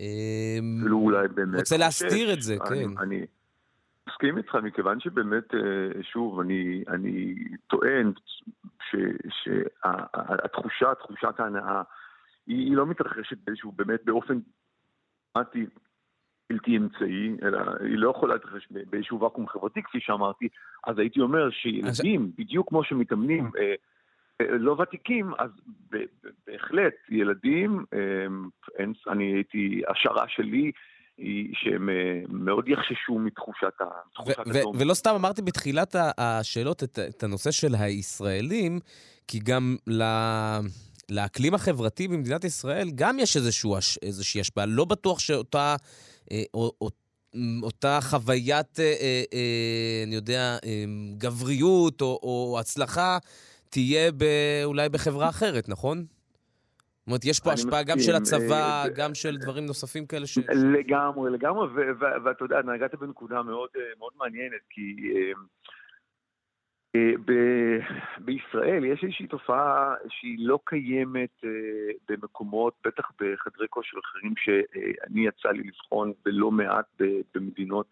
אה, 0.00 0.58
אולי 0.90 1.28
באמת... 1.28 1.58
רוצה 1.58 1.76
להסתיר 1.76 2.08
חושש. 2.10 2.32
את 2.38 2.42
זה, 2.42 2.56
אני- 2.70 2.84
כן. 2.96 3.39
מסכים 4.10 4.38
איתך, 4.38 4.54
מכיוון 4.54 5.00
שבאמת, 5.00 5.54
אה, 5.54 6.02
שוב, 6.02 6.40
אני, 6.40 6.84
אני 6.88 7.34
טוען 7.66 8.12
שהתחושה, 9.30 10.94
תחושת 10.94 11.40
ההנאה, 11.40 11.82
היא, 12.46 12.56
היא 12.56 12.76
לא 12.76 12.86
מתרחשת 12.86 13.36
באיזשהו, 13.44 13.72
באמת 13.72 14.04
באופן 14.04 14.38
דרמטי 15.34 15.66
בלתי 16.50 16.76
אמצעי, 16.76 17.36
אלא 17.42 17.58
היא 17.80 17.98
לא 17.98 18.10
יכולה 18.10 18.34
להתרחש 18.34 18.68
באיזשהו 18.70 19.20
ואקום 19.20 19.48
חברתי, 19.48 19.82
כפי 19.82 20.00
שאמרתי, 20.00 20.48
אז 20.86 20.98
הייתי 20.98 21.20
אומר 21.20 21.50
שילדים, 21.50 22.30
בדיוק 22.38 22.68
כמו 22.68 22.84
שמתאמנים, 22.84 23.50
אה, 23.58 23.74
אה, 24.40 24.58
לא 24.58 24.72
ותיקים, 24.72 25.32
אז 25.38 25.50
ב- 25.90 26.26
בהחלט, 26.46 26.94
ילדים, 27.08 27.84
אה, 27.92 28.26
אין, 28.78 28.92
אני 29.08 29.24
הייתי, 29.24 29.82
השערה 29.88 30.28
שלי 30.28 30.72
היא 31.20 31.48
שהם 31.52 31.88
אה, 31.88 31.94
מאוד 32.28 32.68
יחששו 32.68 33.18
מתחושת 33.18 33.80
ה-. 33.80 34.20
ולא 34.74 34.94
סתם 34.94 35.14
אמרתי 35.14 35.42
בתחילת 35.42 35.96
השאלות 36.18 36.82
את, 36.82 36.98
את 36.98 37.22
הנושא 37.22 37.50
של 37.50 37.74
הישראלים, 37.74 38.80
כי 39.28 39.38
גם 39.38 39.76
ל... 39.86 40.02
לאקלים 41.10 41.54
החברתי 41.54 42.08
במדינת 42.08 42.44
ישראל 42.44 42.90
גם 42.94 43.18
יש 43.18 43.36
איזשהו, 43.36 43.76
איזושהי 44.02 44.40
השפעה. 44.40 44.66
לא 44.66 44.84
בטוח 44.84 45.18
שאותה 45.18 45.76
אה, 46.32 46.42
או, 46.54 46.72
או, 46.80 46.90
אותה 47.62 47.98
חוויית, 48.02 48.80
אה, 48.80 48.84
אה, 48.84 49.22
אה, 49.32 50.02
אני 50.06 50.14
יודע, 50.14 50.58
אה, 50.64 50.84
גבריות 51.18 52.00
או, 52.00 52.20
או 52.22 52.56
הצלחה 52.60 53.18
תהיה 53.68 54.12
ב, 54.12 54.24
אולי 54.64 54.88
בחברה 54.88 55.28
אחרת, 55.28 55.68
נכון? 55.68 56.04
זאת 57.00 57.06
אומרת, 57.06 57.24
יש 57.24 57.40
פה 57.40 57.52
השפעה 57.52 57.82
גם 57.82 57.96
מסכים, 57.98 58.14
של 58.14 58.22
הצבא, 58.22 58.82
אה, 58.82 58.88
גם 58.96 59.14
של 59.14 59.36
דברים 59.36 59.66
נוספים 59.66 60.06
כאלה 60.06 60.26
ש... 60.26 60.38
לגמרי, 60.38 61.30
לגמרי, 61.30 61.66
ואתה 62.24 62.44
יודע, 62.44 62.62
נגעת 62.62 62.94
בנקודה 62.94 63.42
מאוד, 63.42 63.68
אה, 63.76 63.82
מאוד 63.98 64.12
מעניינת, 64.18 64.60
כי 64.70 64.96
אה, 66.96 67.12
ב- 67.24 68.24
בישראל 68.24 68.84
יש 68.84 69.04
איזושהי 69.04 69.26
תופעה 69.26 69.94
שהיא 70.08 70.36
לא 70.38 70.58
קיימת 70.64 71.40
במקומות, 72.08 72.74
בטח 72.86 73.10
בחדרי 73.20 73.66
כושר 73.70 73.96
אחרים, 73.98 74.34
שאני 74.36 75.26
יצא 75.26 75.48
לי 75.48 75.62
לבחון 75.62 76.12
בלא 76.24 76.50
מעט 76.50 76.86
ב- 77.00 77.20
במדינות 77.34 77.90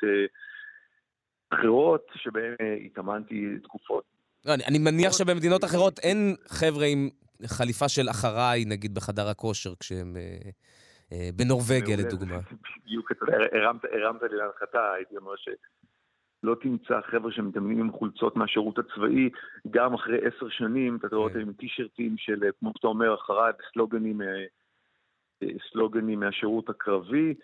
אחרות, 1.51 2.07
שבהן 2.15 2.55
התאמנתי 2.87 3.59
תקופות. 3.63 4.05
לא, 4.45 4.55
אני, 4.55 4.65
אני 4.65 4.79
מניח 4.79 5.13
שבמדינות 5.13 5.65
אחרות 5.65 5.99
אין 5.99 6.37
חבר'ה 6.49 6.87
עם 6.87 7.09
חליפה 7.47 7.89
של 7.89 8.09
אחריי, 8.11 8.65
נגיד, 8.65 8.95
בחדר 8.95 9.29
הכושר, 9.29 9.75
כשהם 9.81 10.17
אה, 10.17 10.51
אה, 11.13 11.29
בנורבגיה. 11.37 11.97
לדוגמה. 11.97 12.39
בדיוק, 12.85 13.13
אתה 13.13 13.25
יודע, 13.25 13.37
הרמת, 13.93 14.23
לי 14.23 14.37
להנחתה, 14.37 14.93
הייתי 14.93 15.17
אומר 15.17 15.33
שלא 15.37 16.57
תמצא 16.63 17.01
חבר'ה 17.11 17.33
שמתאמנים 17.33 17.81
עם 17.81 17.93
חולצות 17.93 18.37
מהשירות 18.37 18.79
הצבאי, 18.79 19.31
גם 19.71 19.95
אחרי 19.95 20.19
עשר 20.19 20.49
שנים, 20.49 20.99
אתה 21.05 21.17
רואה 21.17 21.29
אותם 21.29 21.41
עם 21.41 21.53
טישרטים 21.53 22.15
של, 22.19 22.45
אה, 22.45 22.49
כמו 22.61 22.73
שאתה 22.77 22.87
אומר, 22.87 23.15
אחריי, 23.15 23.53
סלוגנים 25.73 26.21
מהשירות 26.21 26.69
הקרבי. 26.69 27.35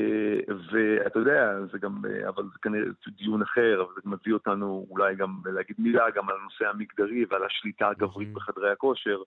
אה, 0.00 0.54
ואתה 0.72 1.18
יודע, 1.18 1.52
זה 1.72 1.78
גם, 1.78 2.02
אה, 2.10 2.28
אבל 2.28 2.42
זה 2.44 2.58
כנראה 2.62 2.86
דיון 3.08 3.42
אחר, 3.42 3.82
אבל 3.82 3.92
זה 4.04 4.10
מביא 4.10 4.32
אותנו 4.32 4.86
אולי 4.90 5.14
גם 5.14 5.40
להגיד 5.44 5.76
מילה 5.78 6.10
גם 6.10 6.28
על 6.28 6.36
הנושא 6.40 6.66
המגדרי 6.66 7.24
ועל 7.30 7.44
השליטה 7.44 7.88
הגברית 7.88 8.32
בחדרי 8.32 8.72
הכושר, 8.72 9.22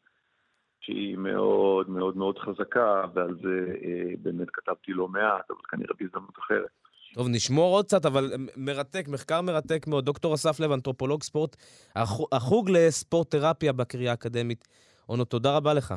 שהיא 0.82 1.18
מאוד 1.18 1.90
מאוד 1.90 2.18
מאוד 2.18 2.40
חזקה, 2.40 3.04
ועל 3.14 3.36
זה 3.42 3.74
אה, 3.84 4.14
באמת 4.22 4.48
כתבתי 4.54 4.94
לא 4.94 5.08
מעט, 5.08 5.52
אבל 5.52 5.60
כנראה 5.70 5.94
בהזדמנות 6.00 6.40
אחרת. 6.40 6.70
טוב, 7.14 7.28
נשמור 7.30 7.76
עוד 7.76 7.86
קצת, 7.86 8.06
אבל 8.06 8.32
מרתק, 8.58 9.06
מחקר 9.08 9.42
מרתק 9.42 9.88
מאוד. 9.88 10.06
דוקטור 10.06 10.34
אסף 10.34 10.60
לב, 10.60 10.72
אנתרופולוג 10.72 11.24
ספורט, 11.24 11.56
החוג, 11.96 12.28
החוג 12.32 12.70
לספורט 12.70 13.32
תרפיה 13.32 13.74
בקריה 13.74 14.12
האקדמית. 14.12 14.68
אונו, 15.10 15.26
תודה 15.26 15.58
רבה 15.58 15.74
לך. 15.74 15.94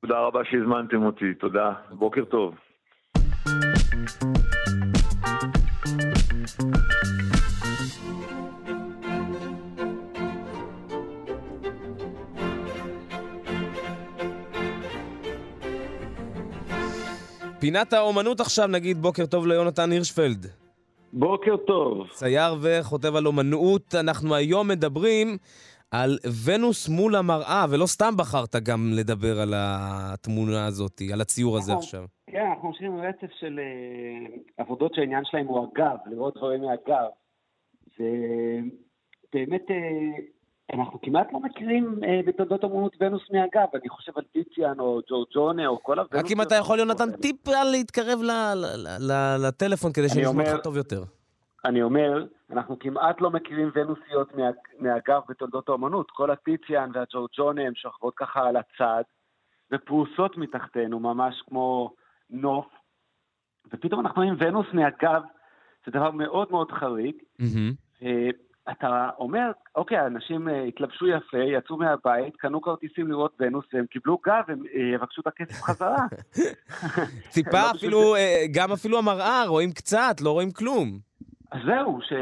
תודה 0.00 0.20
רבה 0.20 0.40
שהזמנתם 0.44 1.02
אותי, 1.02 1.34
תודה, 1.34 1.72
בוקר 1.90 2.24
טוב. 2.24 2.54
פינת 17.60 17.92
האומנות 17.92 18.40
עכשיו, 18.40 18.66
נגיד 18.66 19.02
בוקר 19.02 19.26
טוב 19.26 19.46
ליונתן 19.46 19.92
הירשפלד. 19.92 20.46
בוקר 21.12 21.56
טוב. 21.66 22.06
צייר 22.12 22.56
וחוטב 22.60 23.16
על 23.16 23.26
אומנות. 23.26 23.94
אנחנו 23.94 24.34
היום 24.34 24.68
מדברים 24.68 25.36
על 25.90 26.18
ונוס 26.44 26.88
מול 26.88 27.16
המראה, 27.16 27.66
ולא 27.70 27.86
סתם 27.86 28.16
בחרת 28.16 28.56
גם 28.56 28.92
לדבר 28.94 29.40
על 29.40 29.54
התמונה 29.56 30.66
הזאת, 30.66 31.02
על 31.12 31.20
הציור 31.20 31.56
הזה 31.56 31.72
נכון. 31.72 31.84
עכשיו. 31.84 32.17
כן, 32.30 32.46
אנחנו 32.46 32.68
ממשיכים 32.68 33.00
רצף 33.00 33.32
של 33.40 33.58
אה, 33.58 34.36
עבודות 34.56 34.94
שהעניין 34.94 35.24
שלהם 35.24 35.46
הוא 35.46 35.68
הגב, 35.72 35.96
לראות 36.06 36.36
דברים 36.36 36.60
מהגב. 36.60 37.08
ובאמת, 37.98 39.70
אה, 39.70 39.76
אנחנו 40.74 41.00
כמעט 41.00 41.32
לא 41.32 41.40
מכירים 41.40 42.00
אה, 42.04 42.20
בתולדות 42.26 42.64
אמנות 42.64 42.96
ונוס 43.00 43.22
מהגב. 43.30 43.68
אני 43.74 43.88
חושב 43.88 44.12
על 44.16 44.24
טיציאן 44.32 44.80
או 44.80 45.00
ג'ורג'ונה 45.10 45.66
או 45.66 45.82
כל 45.82 45.98
הוונוסיות. 45.98 46.24
רק 46.24 46.30
אם 46.32 46.42
אתה 46.42 46.54
יכול, 46.54 46.78
יונתן, 46.78 47.12
טיפה 47.12 47.64
להתקרב 47.72 48.20
לטלפון 49.38 49.92
כדי 49.92 50.08
שנשמע 50.08 50.52
אותך 50.52 50.64
טוב 50.64 50.76
יותר. 50.76 51.02
אני 51.64 51.82
אומר, 51.82 52.26
אנחנו 52.50 52.78
כמעט 52.78 53.20
לא 53.20 53.30
מכירים 53.30 53.70
ונוסיות 53.74 54.34
מה, 54.34 54.50
מהגב 54.78 55.20
בתולדות 55.28 55.68
האומנות. 55.68 56.10
כל 56.10 56.30
הטיציאן 56.30 56.90
והג'ורג'ונה 56.94 57.62
הן 57.62 57.74
שוכבות 57.74 58.14
ככה 58.16 58.40
על 58.48 58.56
הצד, 58.56 59.02
ופרוסות 59.72 60.36
מתחתנו, 60.36 61.00
ממש 61.00 61.42
כמו 61.48 61.94
נוף. 62.30 62.66
ופתאום 63.72 64.00
אנחנו 64.00 64.22
רואים 64.22 64.36
ונוס 64.38 64.66
מהגב, 64.72 65.22
זה 65.86 65.92
דבר 65.92 66.10
מאוד 66.10 66.48
מאוד 66.50 66.70
חריג. 66.70 67.14
אה, 68.02 68.28
אתה 68.70 69.10
אומר, 69.18 69.50
אוקיי, 69.74 70.06
אנשים 70.06 70.48
אה, 70.48 70.62
התלבשו 70.62 71.06
יפה, 71.06 71.38
יצאו 71.38 71.76
מהבית, 71.76 72.36
קנו 72.36 72.60
כרטיסים 72.60 73.08
לראות 73.08 73.36
ונוס, 73.40 73.64
והם 73.72 73.86
קיבלו 73.86 74.18
גב, 74.26 74.42
הם 74.48 74.62
אה, 74.74 74.94
יבקשו 74.94 75.20
את 75.20 75.26
הכסף 75.26 75.62
חזרה. 75.62 76.06
טיפה 77.34 77.50
לא 77.50 77.70
אפילו, 77.76 78.14
גם 78.54 78.72
אפילו 78.72 78.98
המראה, 78.98 79.44
רואים 79.46 79.72
קצת, 79.72 80.16
לא 80.20 80.30
רואים 80.30 80.50
כלום. 80.50 80.98
אז 81.52 81.60
זהו, 81.66 81.98
ש... 82.02 82.12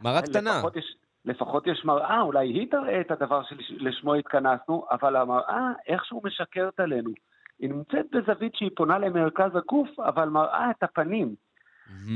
מראה 0.00 0.22
קטנה. 0.22 0.56
לפחות 0.56 0.76
יש, 0.76 0.96
לפחות 1.24 1.66
יש 1.66 1.84
מראה, 1.84 2.20
אולי 2.20 2.48
היא 2.48 2.70
תראה 2.70 3.00
את 3.00 3.10
הדבר 3.10 3.42
שלשמו 3.42 4.14
התכנסנו, 4.14 4.86
אבל 4.90 5.16
המראה 5.16 5.72
איכשהו 5.88 6.20
משקרת 6.24 6.80
עלינו. 6.80 7.10
היא 7.58 7.70
נמצאת 7.70 8.06
בזווית 8.12 8.54
שהיא 8.54 8.70
פונה 8.76 8.98
למרכז 8.98 9.56
הגוף, 9.56 10.00
אבל 10.00 10.28
מראה 10.28 10.70
את 10.70 10.82
הפנים. 10.82 11.34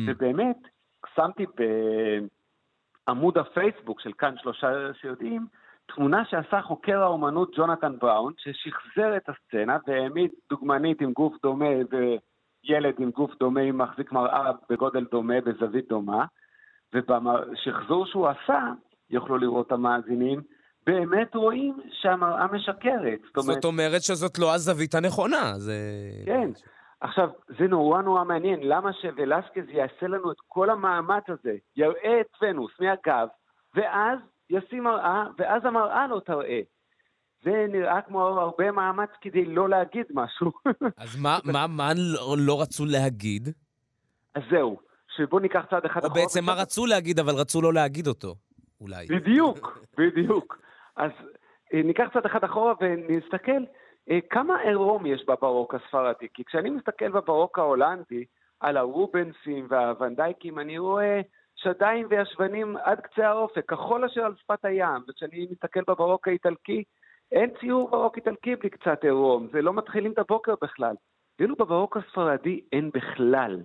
ובאמת, 0.07 0.57
שמתי 1.15 1.47
בעמוד 3.07 3.39
הפייסבוק 3.39 4.01
של 4.01 4.13
כאן 4.13 4.35
שלושה 4.39 4.95
שיודעים, 5.01 5.47
תמונה 5.87 6.25
שעשה 6.25 6.63
חוקר 6.63 7.03
האומנות 7.03 7.51
ג'ונתן 7.57 7.99
בראון, 7.99 8.33
ששחזר 8.37 9.17
את 9.17 9.29
הסצנה 9.29 9.79
והעמיד 9.87 10.31
דוגמנית 10.51 11.01
עם 11.01 11.13
גוף 11.13 11.35
דומה 11.43 11.69
וילד 12.65 12.95
עם 12.99 13.11
גוף 13.11 13.31
דומה, 13.41 13.61
עם 13.61 13.79
מחזיק 13.79 14.13
מראה 14.13 14.53
בגודל 14.71 15.05
דומה, 15.05 15.41
בזווית 15.41 15.89
דומה, 15.89 16.25
ובשחזור 16.95 18.07
שהוא 18.07 18.29
עשה, 18.29 18.73
יוכלו 19.11 19.39
לראות 19.39 19.73
המאזינים, 19.73 20.41
באמת 20.89 21.35
רואים 21.35 21.81
שהמראה 21.93 22.47
משקרת. 22.47 23.21
זאת 23.27 23.37
אומרת, 23.37 23.55
זאת 23.55 23.65
אומרת 23.65 24.03
שזאת 24.03 24.39
לא 24.39 24.55
הזווית 24.55 24.95
הנכונה, 24.95 25.53
זה... 25.57 25.79
כן. 26.27 26.51
עכשיו, 27.01 27.29
זה 27.59 27.67
נורא 27.69 28.03
נורא 28.03 28.25
מעניין, 28.25 28.61
למה 28.63 28.91
שוולסקז 28.93 29.69
יעשה 29.69 30.07
לנו 30.07 30.33
את 30.33 30.37
כל 30.49 30.71
המאמץ 30.71 31.25
הזה, 31.29 31.57
יראה 31.77 32.21
את 32.21 32.27
ונוס 32.43 32.71
מהגב, 32.81 33.29
ואז 33.75 34.19
ישים 34.51 34.85
מראה, 34.85 35.25
ואז 35.39 35.65
המראה 35.65 36.07
לא 36.07 36.21
תראה. 36.27 36.61
זה 37.45 37.67
נראה 37.69 38.03
כמו 38.03 38.21
הרבה 38.23 38.73
מאמץ 38.73 39.11
כדי 39.21 39.45
לא 39.45 39.69
להגיד 39.69 40.07
משהו. 40.11 40.53
אז 40.97 41.21
מה, 41.23 41.39
מה, 41.45 41.67
מה 41.67 41.93
לא, 41.97 42.37
לא 42.39 42.63
רצו 42.63 42.85
להגיד? 42.85 43.49
אז 44.35 44.43
זהו, 44.51 44.79
שבואו 45.17 45.41
ניקח 45.41 45.65
צעד 45.71 45.85
אחד 45.85 46.05
אחורה. 46.05 46.21
או 46.21 46.27
בעצם 46.27 46.45
מה 46.45 46.53
רצו 46.53 46.87
להגיד, 46.87 47.19
אבל 47.19 47.35
רצו 47.35 47.63
לא 47.63 47.73
להגיד 47.73 48.07
אותו, 48.07 48.35
אולי. 48.81 49.07
בדיוק, 49.07 49.79
בדיוק. 49.99 50.68
אז 50.99 51.11
אה, 51.75 51.83
ניקח 51.83 52.09
צעד 52.13 52.27
אחד 52.27 52.45
אחורה 52.45 52.75
ונסתכל 52.81 53.63
אה, 54.11 54.19
כמה 54.31 54.61
עירום 54.61 55.07
יש 55.07 55.25
בברוק 55.27 55.75
הספרדי. 55.75 56.29
כי 56.35 56.45
כשאני 56.45 56.71
מסתכל 56.71 57.09
בברוק 57.09 57.59
ההולנדי 57.59 58.25
על 58.61 58.77
הרובנסים 58.77 59.67
והוונדייקים, 59.69 60.59
אני 60.59 60.79
רואה 60.79 61.21
שדיים 61.55 62.07
וישבנים 62.11 62.77
עד 62.77 63.01
קצה 63.01 63.29
האופק, 63.29 63.71
כחול 63.71 64.05
אשר 64.05 64.25
על 64.25 64.35
שפת 64.37 64.65
הים. 64.65 65.03
וכשאני 65.09 65.47
מסתכל 65.51 65.81
בברוק 65.89 66.29
האיטלקי, 66.29 66.85
אין 67.33 67.51
ציור 67.61 67.91
ברוק 67.91 68.17
איטלקי 68.17 68.57
בלי 68.57 68.71
קצת 68.71 69.05
עירום, 69.05 69.49
זה 69.53 69.63
לא 69.63 69.73
מתחילים 69.73 70.13
את 70.13 70.19
הבוקר 70.19 70.55
בכלל. 70.63 70.95
ואילו 71.39 71.57
בברוק 71.57 71.97
הספרדי 71.97 72.61
אין 72.73 72.91
בכלל. 72.95 73.63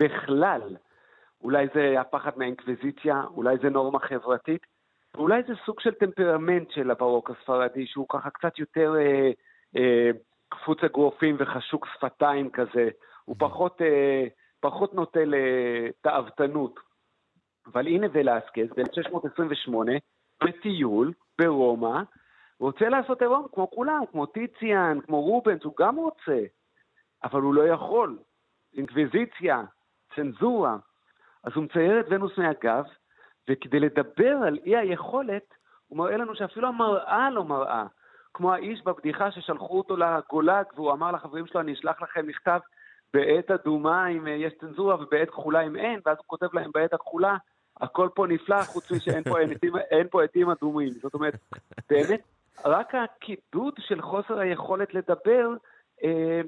בכלל. 0.00 0.76
אולי 1.40 1.66
זה 1.74 2.00
הפחד 2.00 2.30
מהאינקוויזיציה, 2.36 3.22
אולי 3.34 3.56
זה 3.62 3.70
נורמה 3.70 3.98
חברתית, 3.98 4.66
ואולי 5.14 5.42
זה 5.42 5.52
סוג 5.66 5.80
של 5.80 5.94
טמפרמנט 5.94 6.70
של 6.70 6.90
הברוק 6.90 7.30
הספרדי, 7.30 7.86
שהוא 7.86 8.06
ככה 8.08 8.30
קצת 8.30 8.58
יותר 8.58 8.94
אה, 8.98 9.30
אה, 9.76 10.10
קפוץ 10.48 10.78
אגרופים 10.84 11.36
וחשוק 11.38 11.86
שפתיים 11.94 12.50
כזה. 12.50 12.88
הוא 13.24 13.36
פחות, 13.38 13.82
אה, 13.82 14.26
פחות 14.60 14.94
נוטה 14.94 15.20
לתאוותנות. 15.26 16.80
אבל 17.66 17.86
הנה 17.86 18.06
ולסקז, 18.12 18.68
ב-1628, 18.76 19.74
בטיול, 20.44 21.12
ברומא, 21.38 22.02
רוצה 22.60 22.88
לעשות 22.88 23.22
עירום 23.22 23.46
כמו 23.52 23.70
כולם, 23.70 24.02
כמו 24.10 24.26
טיציאן, 24.26 24.98
כמו 25.06 25.20
רובנס, 25.20 25.64
הוא 25.64 25.74
גם 25.78 25.96
רוצה, 25.96 26.44
אבל 27.24 27.40
הוא 27.40 27.54
לא 27.54 27.62
יכול. 27.68 28.18
אינקוויזיציה, 28.76 29.62
צנזורה. 30.16 30.76
אז 31.44 31.52
הוא 31.54 31.64
מצייר 31.64 32.00
את 32.00 32.06
ונוס 32.08 32.38
מהגב, 32.38 32.84
וכדי 33.50 33.80
לדבר 33.80 34.36
על 34.46 34.58
אי 34.66 34.76
היכולת, 34.76 35.54
הוא 35.88 35.98
מראה 35.98 36.16
לנו 36.16 36.34
שאפילו 36.34 36.68
המראה 36.68 37.30
לא 37.30 37.44
מראה. 37.44 37.84
כמו 38.34 38.52
האיש 38.52 38.82
בבדיחה 38.84 39.30
ששלחו 39.30 39.78
אותו 39.78 39.96
לגולג, 39.96 40.64
והוא 40.74 40.92
אמר 40.92 41.12
לחברים 41.12 41.46
שלו, 41.46 41.60
אני 41.60 41.72
אשלח 41.72 42.02
לכם 42.02 42.26
מכתב 42.26 42.58
בעת 43.14 43.50
אדומה 43.50 44.08
אם 44.08 44.26
יש 44.26 44.52
צנזורה 44.60 45.02
ובעת 45.02 45.30
כחולה 45.30 45.60
אם 45.60 45.76
אין, 45.76 46.00
ואז 46.06 46.16
הוא 46.18 46.24
כותב 46.26 46.46
להם 46.52 46.70
בעת 46.74 46.92
הכחולה, 46.92 47.36
הכל 47.80 48.08
פה 48.14 48.26
נפלא, 48.26 48.62
חוץ 48.62 48.92
משאין 48.92 49.24
פה 49.24 49.38
אין 49.90 50.08
פה 50.10 50.24
עטים 50.24 50.50
אדומים. 50.50 50.90
זאת 50.90 51.14
אומרת, 51.14 51.34
באמת, 51.90 52.22
רק 52.64 52.94
הקידוד 52.94 53.74
של 53.78 54.02
חוסר 54.02 54.38
היכולת 54.38 54.94
לדבר 54.94 55.48
אה, 56.04 56.40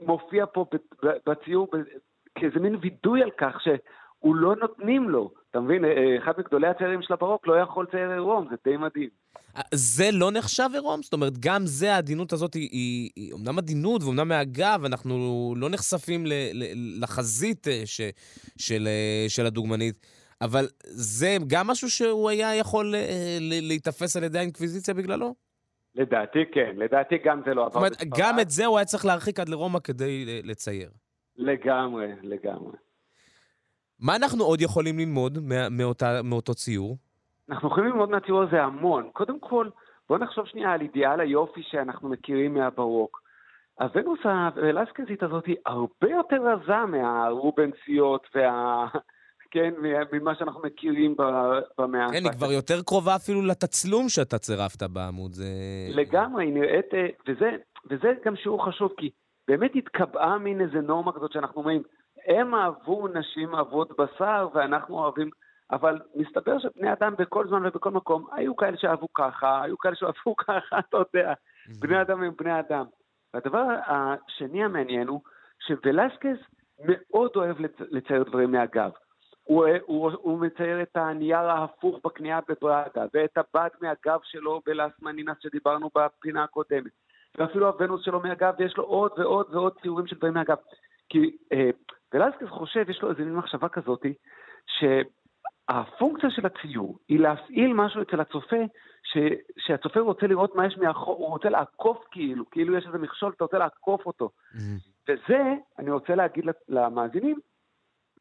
מופיע 0.00 0.46
פה 0.52 0.66
בציור 1.26 1.68
כאיזה 2.34 2.60
מין 2.60 2.76
וידוי 2.80 3.22
על 3.22 3.30
כך 3.30 3.60
שהוא 3.60 4.36
לא 4.36 4.56
נותנים 4.56 5.10
לו. 5.10 5.30
אתה 5.56 5.64
מבין, 5.64 5.84
אה, 5.84 6.18
אחד 6.18 6.32
מגדולי 6.38 6.68
הציירים 6.68 7.02
של 7.02 7.12
הברוק 7.14 7.46
לא 7.46 7.54
יכול 7.54 7.86
לצייר 7.88 8.10
עירום, 8.10 8.46
זה 8.50 8.56
די 8.64 8.76
מדהים. 8.76 9.08
אה, 9.56 9.62
זה 9.74 10.04
לא 10.12 10.30
נחשב 10.32 10.68
עירום? 10.72 11.02
זאת 11.02 11.12
אומרת, 11.12 11.32
גם 11.40 11.60
זה, 11.64 11.94
העדינות 11.94 12.32
הזאת 12.32 12.54
היא, 12.54 12.68
היא, 12.72 13.10
היא 13.16 13.32
אומנם 13.32 13.58
עדינות 13.58 14.02
ואומנם 14.02 14.28
מהגב, 14.28 14.84
אנחנו 14.84 15.14
לא 15.56 15.70
נחשפים 15.70 16.26
ל, 16.26 16.32
ל, 16.52 16.64
לחזית 17.02 17.68
אה, 17.68 17.82
ש, 17.84 18.00
של, 18.58 18.88
של 19.28 19.46
הדוגמנית, 19.46 20.06
אבל 20.40 20.64
זה 20.82 21.36
גם 21.46 21.66
משהו 21.66 21.90
שהוא 21.90 22.30
היה 22.30 22.56
יכול 22.56 22.94
להיתפס 23.40 24.16
על 24.16 24.24
ידי 24.24 24.38
האינקוויזיציה 24.38 24.94
בגללו? 24.94 25.34
לדעתי 25.94 26.38
כן, 26.52 26.72
לדעתי 26.76 27.14
גם 27.24 27.42
זה 27.46 27.54
לא 27.54 27.60
עבר. 27.60 27.70
זאת 27.70 27.76
אומרת, 27.76 28.18
גם 28.18 28.40
את 28.40 28.50
זה 28.50 28.66
הוא 28.66 28.78
היה 28.78 28.84
צריך 28.84 29.06
להרחיק 29.06 29.40
עד 29.40 29.48
לרומא 29.48 29.78
כדי 29.78 30.42
לצייר. 30.44 30.90
לגמרי, 31.36 32.06
לגמרי. 32.22 32.72
מה 34.00 34.16
אנחנו 34.16 34.44
עוד 34.44 34.60
יכולים 34.60 34.98
ללמוד 34.98 35.38
מא, 35.38 35.68
מאותה, 35.70 36.20
מאותו 36.24 36.54
ציור? 36.54 36.96
אנחנו 37.50 37.68
יכולים 37.68 37.90
ללמוד 37.90 38.10
מהציור 38.10 38.42
הזה 38.42 38.62
המון. 38.62 39.10
קודם 39.12 39.40
כל, 39.40 39.68
בואו 40.08 40.18
נחשוב 40.18 40.46
שנייה 40.46 40.72
על 40.72 40.80
אידיאל 40.80 41.20
היופי 41.20 41.62
שאנחנו 41.62 42.08
מכירים 42.08 42.54
מהברוק. 42.54 43.20
הוונוס 43.80 44.18
הוולסקזית 44.24 45.22
הזאת 45.22 45.46
היא 45.46 45.56
הרבה 45.66 46.10
יותר 46.10 46.36
רזה 46.36 46.86
מהרובנסיות 46.86 48.26
וה... 48.34 48.86
כן, 49.50 49.74
ממה 50.12 50.34
שאנחנו 50.34 50.60
מכירים 50.62 51.16
במאה 51.78 52.08
כן, 52.12 52.24
היא 52.24 52.32
כבר 52.32 52.52
יותר 52.52 52.82
קרובה 52.82 53.16
אפילו 53.16 53.42
לתצלום 53.42 54.08
שאתה 54.08 54.38
צירפת 54.38 54.82
בעמוד. 54.82 55.32
זה... 55.32 55.44
לגמרי, 55.88 56.44
היא 56.44 56.52
נראית, 56.52 56.94
אה, 56.94 57.06
וזה, 57.28 57.50
וזה 57.90 58.12
גם 58.24 58.36
שיעור 58.36 58.66
חשוב, 58.66 58.92
כי 58.96 59.10
באמת 59.48 59.70
התקבעה 59.74 60.38
מין 60.38 60.60
איזה 60.60 60.80
נורמה 60.80 61.12
כזאת 61.12 61.32
שאנחנו 61.32 61.60
אומרים, 61.60 61.82
הם 62.26 62.54
אהבו 62.54 63.08
נשים 63.08 63.54
אהבות 63.54 64.00
בשר 64.00 64.48
ואנחנו 64.54 64.98
אוהבים, 64.98 65.30
אבל 65.70 66.00
מסתבר 66.14 66.58
שבני 66.58 66.92
אדם 66.92 67.14
בכל 67.18 67.48
זמן 67.48 67.66
ובכל 67.66 67.90
מקום, 67.90 68.26
היו 68.32 68.56
כאלה 68.56 68.76
שאהבו 68.76 69.12
ככה, 69.14 69.62
היו 69.62 69.78
כאלה 69.78 69.94
שאהבו 69.94 70.36
ככה, 70.46 70.78
אתה 70.78 70.96
יודע, 70.96 71.32
בני 71.78 72.00
אדם 72.00 72.22
הם 72.22 72.32
בני 72.38 72.60
אדם. 72.60 72.84
והדבר 73.34 73.64
השני 73.86 74.64
המעניין 74.64 75.08
הוא 75.08 75.20
שוולסקז 75.66 76.36
מאוד 76.84 77.30
אוהב 77.36 77.56
לצייר 77.78 78.22
דברים 78.22 78.52
מהגב. 78.52 78.90
הוא, 79.44 79.66
הוא, 79.86 80.10
הוא 80.14 80.40
מצייר 80.40 80.82
את 80.82 80.96
הנייר 80.96 81.38
ההפוך 81.38 82.00
בקנייה 82.04 82.40
בבראדה, 82.48 83.04
ואת 83.14 83.38
הבד 83.38 83.68
מהגב 83.80 84.20
שלו 84.22 84.60
בלאס 84.66 84.92
מנינס 85.02 85.36
שדיברנו 85.40 85.90
בפינה 85.94 86.44
הקודמת. 86.44 86.90
ואפילו 87.38 87.66
הוונוס 87.66 88.04
שלו 88.04 88.20
מהגב, 88.20 88.54
ויש 88.58 88.76
לו 88.76 88.84
עוד 88.84 89.12
ועוד 89.16 89.46
ועוד 89.54 89.72
ציורים 89.82 90.06
של 90.06 90.16
דברים 90.16 90.34
מהגב. 90.34 90.56
כי 91.08 91.36
אה, 91.52 91.70
ולסקס 92.14 92.48
חושב, 92.48 92.90
יש 92.90 93.02
לו 93.02 93.10
איזה 93.10 93.24
מין 93.24 93.34
מחשבה 93.34 93.68
כזאת, 93.68 94.06
שהפונקציה 94.66 96.30
של 96.30 96.46
הציור 96.46 96.98
היא 97.08 97.20
להפעיל 97.20 97.72
משהו 97.72 98.02
אצל 98.02 98.20
הצופה, 98.20 98.56
ש, 99.02 99.18
שהצופה 99.58 100.00
רוצה 100.00 100.26
לראות 100.26 100.54
מה 100.54 100.66
יש 100.66 100.76
מאחור, 100.76 101.16
הוא 101.16 101.28
רוצה 101.28 101.48
לעקוף 101.48 102.04
כאילו, 102.10 102.50
כאילו 102.50 102.76
יש 102.76 102.86
איזה 102.86 102.98
מכשול, 102.98 103.32
אתה 103.36 103.44
רוצה 103.44 103.58
לעקוף 103.58 104.06
אותו. 104.06 104.30
וזה, 105.08 105.54
אני 105.78 105.90
רוצה 105.90 106.14
להגיד 106.14 106.44
למאזינים, 106.68 107.38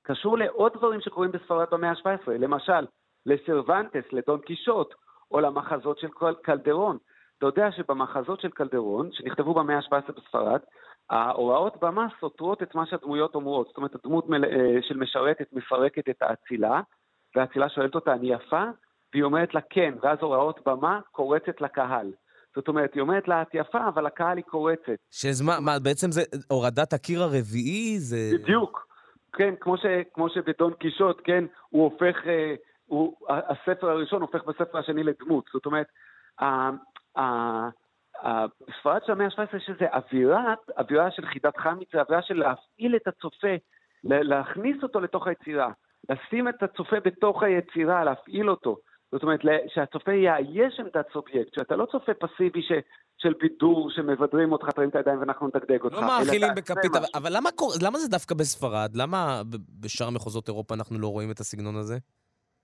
קשור 0.03 0.37
לעוד 0.37 0.73
דברים 0.73 1.01
שקורים 1.01 1.31
בספרד 1.31 1.67
במאה 1.71 1.89
ה-17, 1.89 2.31
למשל, 2.31 2.85
לסרוונטס, 3.25 4.03
לדון 4.11 4.39
קישוט, 4.39 4.93
או 5.31 5.39
למחזות 5.39 5.99
של 5.99 6.07
קלדרון. 6.43 6.97
אתה 7.37 7.45
יודע 7.45 7.71
שבמחזות 7.71 8.41
של 8.41 8.49
קלדרון, 8.49 9.09
שנכתבו 9.11 9.53
במאה 9.53 9.77
ה-17 9.77 10.11
בספרד, 10.11 10.59
ההוראות 11.09 11.77
במה 11.81 12.07
סותרות 12.19 12.63
את 12.63 12.75
מה 12.75 12.85
שהדמויות 12.85 13.35
אומרות. 13.35 13.67
זאת 13.67 13.77
אומרת, 13.77 13.95
הדמות 13.95 14.29
מל... 14.29 14.45
אה, 14.45 14.81
של 14.81 14.97
משרתת 14.97 15.53
מפרקת 15.53 16.09
את 16.09 16.21
האצילה, 16.21 16.81
והאצילה 17.35 17.69
שואלת 17.69 17.95
אותה, 17.95 18.13
אני 18.13 18.33
יפה? 18.33 18.63
והיא 19.13 19.23
אומרת 19.23 19.53
לה 19.53 19.61
כן, 19.69 19.93
ואז 20.01 20.17
הוראות 20.21 20.59
במה 20.65 20.99
קורצת 21.11 21.61
לקהל. 21.61 22.11
זאת 22.55 22.67
אומרת, 22.67 22.93
היא 22.93 23.01
אומרת 23.01 23.27
לה, 23.27 23.41
את 23.41 23.47
יפה, 23.53 23.87
אבל 23.87 24.05
הקהל 24.05 24.37
היא 24.37 24.45
קורצת. 24.45 24.95
שזמה, 25.11 25.59
מה, 25.59 25.79
בעצם 25.79 26.11
זה 26.11 26.21
הורדת 26.49 26.93
הקיר 26.93 27.23
הרביעי? 27.23 27.99
זה... 27.99 28.17
בדיוק. 28.33 28.87
כן, 29.33 29.53
כמו, 29.59 29.77
ש, 29.77 29.85
כמו 30.13 30.29
שבדון 30.29 30.73
קישוט, 30.73 31.21
כן, 31.23 31.43
הוא 31.69 31.83
הופך, 31.83 32.15
אה, 32.27 32.55
הוא, 32.85 33.15
הספר 33.29 33.89
הראשון 33.89 34.21
הופך 34.21 34.43
בספר 34.43 34.77
השני 34.77 35.03
לדמות. 35.03 35.45
זאת 35.53 35.65
אומרת, 35.65 35.87
בספרד 38.23 39.01
של 39.05 39.11
המאה 39.11 39.25
ה-17 39.25 39.57
יש 39.57 39.69
איזו 39.69 39.85
אווירה, 39.93 40.53
אווירה 40.77 41.11
של 41.11 41.25
חידת 41.25 41.57
חמיץ, 41.57 41.89
זה 41.93 42.01
אווירה 42.01 42.21
של 42.21 42.33
להפעיל 42.33 42.95
את 42.95 43.07
הצופה, 43.07 43.55
להכניס 44.03 44.83
אותו 44.83 44.99
לתוך 44.99 45.27
היצירה, 45.27 45.71
לשים 46.09 46.47
את 46.47 46.63
הצופה 46.63 46.99
בתוך 46.99 47.43
היצירה, 47.43 48.03
להפעיל 48.03 48.49
אותו. 48.49 48.77
זאת 49.11 49.23
אומרת, 49.23 49.39
שהצופה 49.67 50.13
יאייש 50.13 50.79
עמדת 50.79 51.05
סובייקט, 51.13 51.53
שאתה 51.55 51.75
לא 51.75 51.85
צופה 51.85 52.13
פסיבי 52.13 52.61
ש, 52.61 52.71
של 53.17 53.33
בידור 53.39 53.89
שמבדרים 53.91 54.51
אותך, 54.51 54.69
תרים 54.69 54.89
את 54.89 54.95
הידיים 54.95 55.19
ואנחנו 55.19 55.47
נדגדג 55.47 55.81
אותך. 55.81 55.95
לא 55.95 56.01
מאכילים 56.01 56.49
בכפית, 56.55 56.95
אבל, 56.95 57.05
אבל 57.15 57.37
למה, 57.37 57.49
למה 57.81 57.99
זה 57.99 58.09
דווקא 58.09 58.35
בספרד? 58.35 58.91
למה 58.95 59.41
בשאר 59.79 60.09
מחוזות 60.09 60.47
אירופה 60.47 60.75
אנחנו 60.75 60.99
לא 60.99 61.07
רואים 61.07 61.31
את 61.31 61.39
הסגנון 61.39 61.75
הזה? 61.75 61.97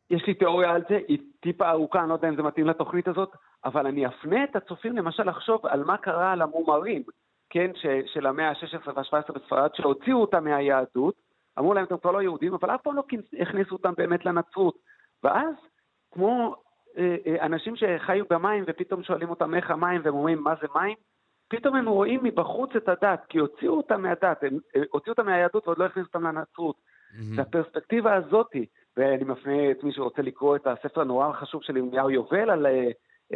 יש 0.09 0.23
לי 0.27 0.33
תיאוריה 0.33 0.71
על 0.71 0.81
זה, 0.89 0.99
היא 1.07 1.17
טיפה 1.39 1.69
ארוכה, 1.69 1.99
אני 1.99 2.09
לא 2.09 2.13
יודע 2.13 2.29
אם 2.29 2.35
זה 2.35 2.43
מתאים 2.43 2.67
לתוכנית 2.67 3.07
הזאת, 3.07 3.31
אבל 3.65 3.87
אני 3.87 4.07
אפנה 4.07 4.43
את 4.43 4.55
הצופים 4.55 4.97
למשל 4.97 5.29
לחשוב 5.29 5.65
על 5.65 5.83
מה 5.83 5.97
קרה 5.97 6.35
למומרים, 6.35 7.03
כן, 7.49 7.71
ש, 7.75 7.85
של 8.13 8.27
המאה 8.27 8.49
ה-16 8.49 8.91
וה-17 8.95 9.33
בספרד, 9.33 9.69
שהוציאו 9.75 10.21
אותם 10.21 10.43
מהיהדות, 10.43 11.15
אמרו 11.59 11.73
להם, 11.73 11.83
אתם 11.83 11.97
כבר 11.97 12.11
לא 12.11 12.21
יהודים, 12.21 12.53
אבל 12.53 12.75
אף 12.75 12.81
פעם 12.81 12.95
לא 12.95 13.03
הכניסו 13.39 13.75
אותם 13.75 13.93
באמת 13.97 14.25
לנצרות. 14.25 14.75
ואז, 15.23 15.55
כמו 16.11 16.55
אה, 16.97 17.15
אה, 17.27 17.45
אנשים 17.45 17.75
שחיו 17.75 18.25
במים 18.29 18.63
ופתאום 18.67 19.03
שואלים 19.03 19.29
אותם 19.29 19.55
איך 19.55 19.71
המים 19.71 20.01
והם 20.03 20.13
אומרים, 20.13 20.43
מה 20.43 20.53
זה 20.61 20.67
מים? 20.75 20.95
פתאום 21.47 21.75
הם 21.75 21.87
רואים 21.87 22.19
מבחוץ 22.23 22.69
את 22.77 22.89
הדת, 22.89 23.25
כי 23.29 23.37
הוציאו 23.37 23.77
אותם 23.77 24.01
מהדת, 24.01 24.43
הם 24.43 24.57
אה, 24.75 24.81
הוציאו 24.91 25.13
אותם 25.13 25.25
מהיהדות 25.25 25.67
ועוד 25.67 25.77
לא 25.77 25.85
הכניסו 25.85 26.07
אותם 26.07 26.27
לנצרות. 26.27 26.75
Mm-hmm. 26.75 27.37
והפרספקטיבה 27.37 28.15
הזאתי, 28.15 28.65
ואני 28.97 29.23
מפנה 29.23 29.71
את 29.71 29.83
מי 29.83 29.93
שרוצה 29.93 30.21
לקרוא 30.21 30.55
את 30.55 30.67
הספר 30.67 31.01
הנורא 31.01 31.27
החשוב 31.27 31.63
של 31.63 31.77
ירמיהו 31.77 32.09
יובל 32.09 32.49
על 32.49 32.65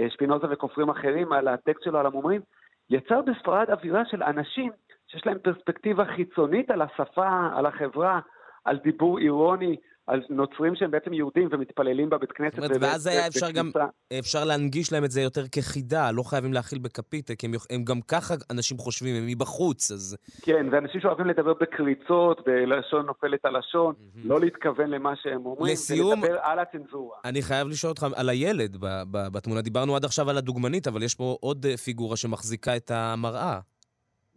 שפינוזה 0.09 0.47
וכופרים 0.49 0.89
אחרים, 0.89 1.33
על 1.33 1.47
הטקסט 1.47 1.83
שלו 1.83 1.99
על 1.99 2.05
המומרים, 2.05 2.41
יצר 2.89 3.21
בספרד 3.21 3.69
אווירה 3.69 4.05
של 4.05 4.23
אנשים 4.23 4.71
שיש 5.07 5.25
להם 5.25 5.39
פרספקטיבה 5.39 6.05
חיצונית 6.05 6.71
על 6.71 6.81
השפה, 6.81 7.29
על 7.55 7.65
החברה, 7.65 8.19
על 8.65 8.77
דיבור 8.77 9.19
אירוני, 9.19 9.75
על 10.07 10.21
נוצרים 10.29 10.75
שהם 10.75 10.91
בעצם 10.91 11.13
יהודים 11.13 11.47
ומתפללים 11.51 12.09
בבית 12.09 12.31
כנסת. 12.31 12.55
זאת 12.55 12.65
אומרת, 12.65 12.81
ואז 12.81 13.07
היה 13.07 13.27
אפשר 13.27 13.51
גם, 13.51 13.71
אפשר 14.19 14.45
להנגיש 14.45 14.93
להם 14.93 15.03
את 15.03 15.11
זה 15.11 15.21
יותר 15.21 15.41
כחידה, 15.51 16.11
לא 16.11 16.23
חייבים 16.23 16.53
להכיל 16.53 16.79
בכפית, 16.79 17.31
כי 17.39 17.47
הם, 17.47 17.51
הם 17.69 17.83
גם 17.83 18.01
ככה 18.01 18.33
אנשים 18.51 18.77
חושבים, 18.77 19.15
הם 19.15 19.27
מבחוץ, 19.27 19.91
אז... 19.91 20.17
כן, 20.41 20.65
ואנשים 20.71 21.01
שאוהבים 21.01 21.27
לדבר 21.27 21.53
בקריצות, 21.53 22.45
בלשון 22.45 23.05
נופלת 23.05 23.45
הלשון, 23.45 23.95
mm-hmm. 23.95 24.19
לא 24.23 24.39
להתכוון 24.39 24.89
למה 24.89 25.15
שהם 25.15 25.45
אומרים, 25.45 25.73
לסיום, 25.73 26.21
ולדבר 26.21 26.39
על 26.41 26.59
הצנזורה. 26.59 27.17
אני 27.25 27.41
חייב 27.41 27.67
לשאול 27.67 27.89
אותך 27.89 28.07
על 28.15 28.29
הילד 28.29 28.77
בתמונה. 29.11 29.61
דיברנו 29.61 29.95
עד 29.95 30.05
עכשיו 30.05 30.29
על 30.29 30.37
הדוגמנית, 30.37 30.87
אבל 30.87 31.03
יש 31.03 31.15
פה 31.15 31.37
עוד 31.41 31.65
אה, 31.65 31.77
פיגורה 31.77 32.17
שמחזיקה 32.17 32.75
את 32.75 32.91
המראה. 32.91 33.59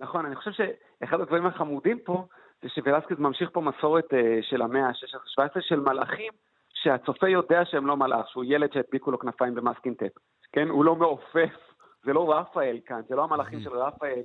נכון, 0.01 0.27
אני 0.27 0.37
חושב 0.37 0.51
שאחד 0.51 1.21
הדברים 1.21 1.47
החמודים 1.47 1.99
פה, 2.05 2.27
זה 2.63 2.69
שוולסקז 2.69 3.19
ממשיך 3.19 3.51
פה 3.53 3.61
מסורת 3.61 4.15
אה, 4.15 4.39
של 4.43 4.63
המאה 4.63 4.87
ה-16-17 4.87 5.61
של 5.61 5.81
מלאכים, 5.81 6.33
שהצופה 6.75 7.29
יודע 7.29 7.65
שהם 7.65 7.87
לא 7.87 7.97
מלאך, 7.97 8.29
שהוא 8.29 8.45
ילד 8.47 8.73
שהדביקו 8.73 9.11
לו 9.11 9.19
כנפיים 9.19 9.55
ב 9.55 9.60
masking 9.60 9.95
tape. 9.95 10.13
כן? 10.53 10.69
הוא 10.69 10.85
לא 10.85 10.97
מעופף, 10.97 11.55
זה 12.07 12.13
לא 12.13 12.33
רפאל 12.33 12.79
כאן, 12.87 13.01
זה 13.09 13.17
לא 13.17 13.25
המלאכים 13.25 13.61
של 13.61 13.71
רפאל, 13.71 14.21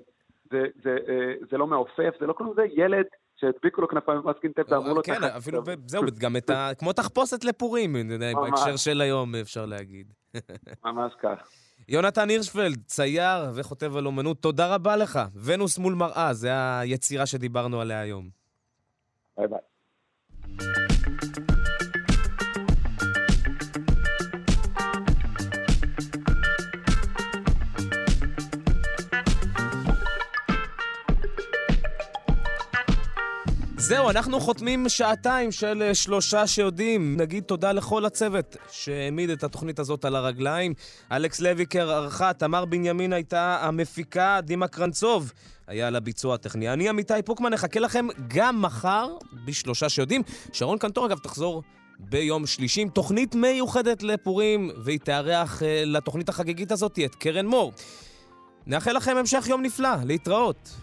זה, 0.51 0.65
זה, 0.83 0.97
אה, 1.07 1.33
זה 1.51 1.57
לא 1.57 1.67
מעופף, 1.67 2.13
זה 2.19 2.25
לא 2.27 2.33
כלום, 2.33 2.53
זה 2.55 2.65
ילד 2.73 3.05
שהדביקו 3.35 3.81
לו 3.81 3.87
כנפיים 3.87 4.21
ב 4.21 4.25
masking 4.25 4.51
tape 4.51 4.65
ואמרו 4.71 4.95
לו... 4.95 5.03
כן, 5.03 5.23
אפילו, 5.37 5.61
זהו, 5.85 6.03
גם 6.19 6.37
את 6.37 6.49
ה... 6.49 6.69
כמו 6.79 6.93
תחפושת 6.93 7.43
לפורים, 7.43 7.95
בהקשר 8.35 8.75
של 8.75 9.01
היום, 9.01 9.35
אפשר 9.35 9.65
להגיד. 9.65 10.13
ממש 10.85 11.13
כך. 11.21 11.62
יונתן 11.87 12.29
הירשפלד, 12.29 12.83
צייר 12.85 13.51
וכותב 13.55 13.95
על 13.95 14.05
אומנות, 14.05 14.41
תודה 14.41 14.75
רבה 14.75 14.95
לך. 14.95 15.19
ונוס 15.35 15.77
מול 15.77 15.93
מראה, 15.93 16.33
זה 16.33 16.79
היצירה 16.79 17.25
שדיברנו 17.25 17.81
עליה 17.81 17.99
היום. 17.99 18.29
ביי 19.37 19.47
ביי. 19.47 20.82
זהו, 33.93 34.09
אנחנו 34.09 34.39
חותמים 34.39 34.89
שעתיים 34.89 35.51
של 35.51 35.81
אה, 35.81 35.95
שלושה 35.95 36.47
שיודעים. 36.47 37.17
נגיד 37.17 37.43
תודה 37.43 37.71
לכל 37.71 38.05
הצוות 38.05 38.57
שהעמיד 38.71 39.29
את 39.29 39.43
התוכנית 39.43 39.79
הזאת 39.79 40.05
על 40.05 40.15
הרגליים. 40.15 40.73
אלכס 41.11 41.39
לויקר 41.39 41.91
ערכה, 41.91 42.33
תמר 42.33 42.65
בנימין 42.65 43.13
הייתה 43.13 43.57
המפיקה, 43.61 44.39
דימה 44.43 44.67
קרנצוב 44.67 45.31
היה 45.67 45.87
על 45.87 45.95
הביצוע 45.95 46.35
הטכני. 46.35 46.73
אני 46.73 46.89
עמיתי 46.89 47.13
פוקמן, 47.25 47.53
נחכה 47.53 47.79
לכם 47.79 48.07
גם 48.27 48.61
מחר 48.61 49.07
בשלושה 49.45 49.89
שיודעים. 49.89 50.21
שרון 50.53 50.77
קנטור, 50.77 51.05
אגב, 51.05 51.17
תחזור 51.19 51.63
ביום 51.99 52.45
שלישי 52.45 52.81
עם 52.81 52.89
תוכנית 52.89 53.35
מיוחדת 53.35 54.03
לפורים, 54.03 54.71
והיא 54.83 54.99
תארח 54.99 55.63
אה, 55.63 55.83
לתוכנית 55.85 56.29
החגיגית 56.29 56.71
הזאת 56.71 56.99
את 57.05 57.15
קרן 57.15 57.45
מור. 57.45 57.73
נאחל 58.67 58.91
לכם 58.91 59.17
המשך 59.17 59.45
יום 59.47 59.61
נפלא, 59.61 59.95
להתראות. 60.05 60.82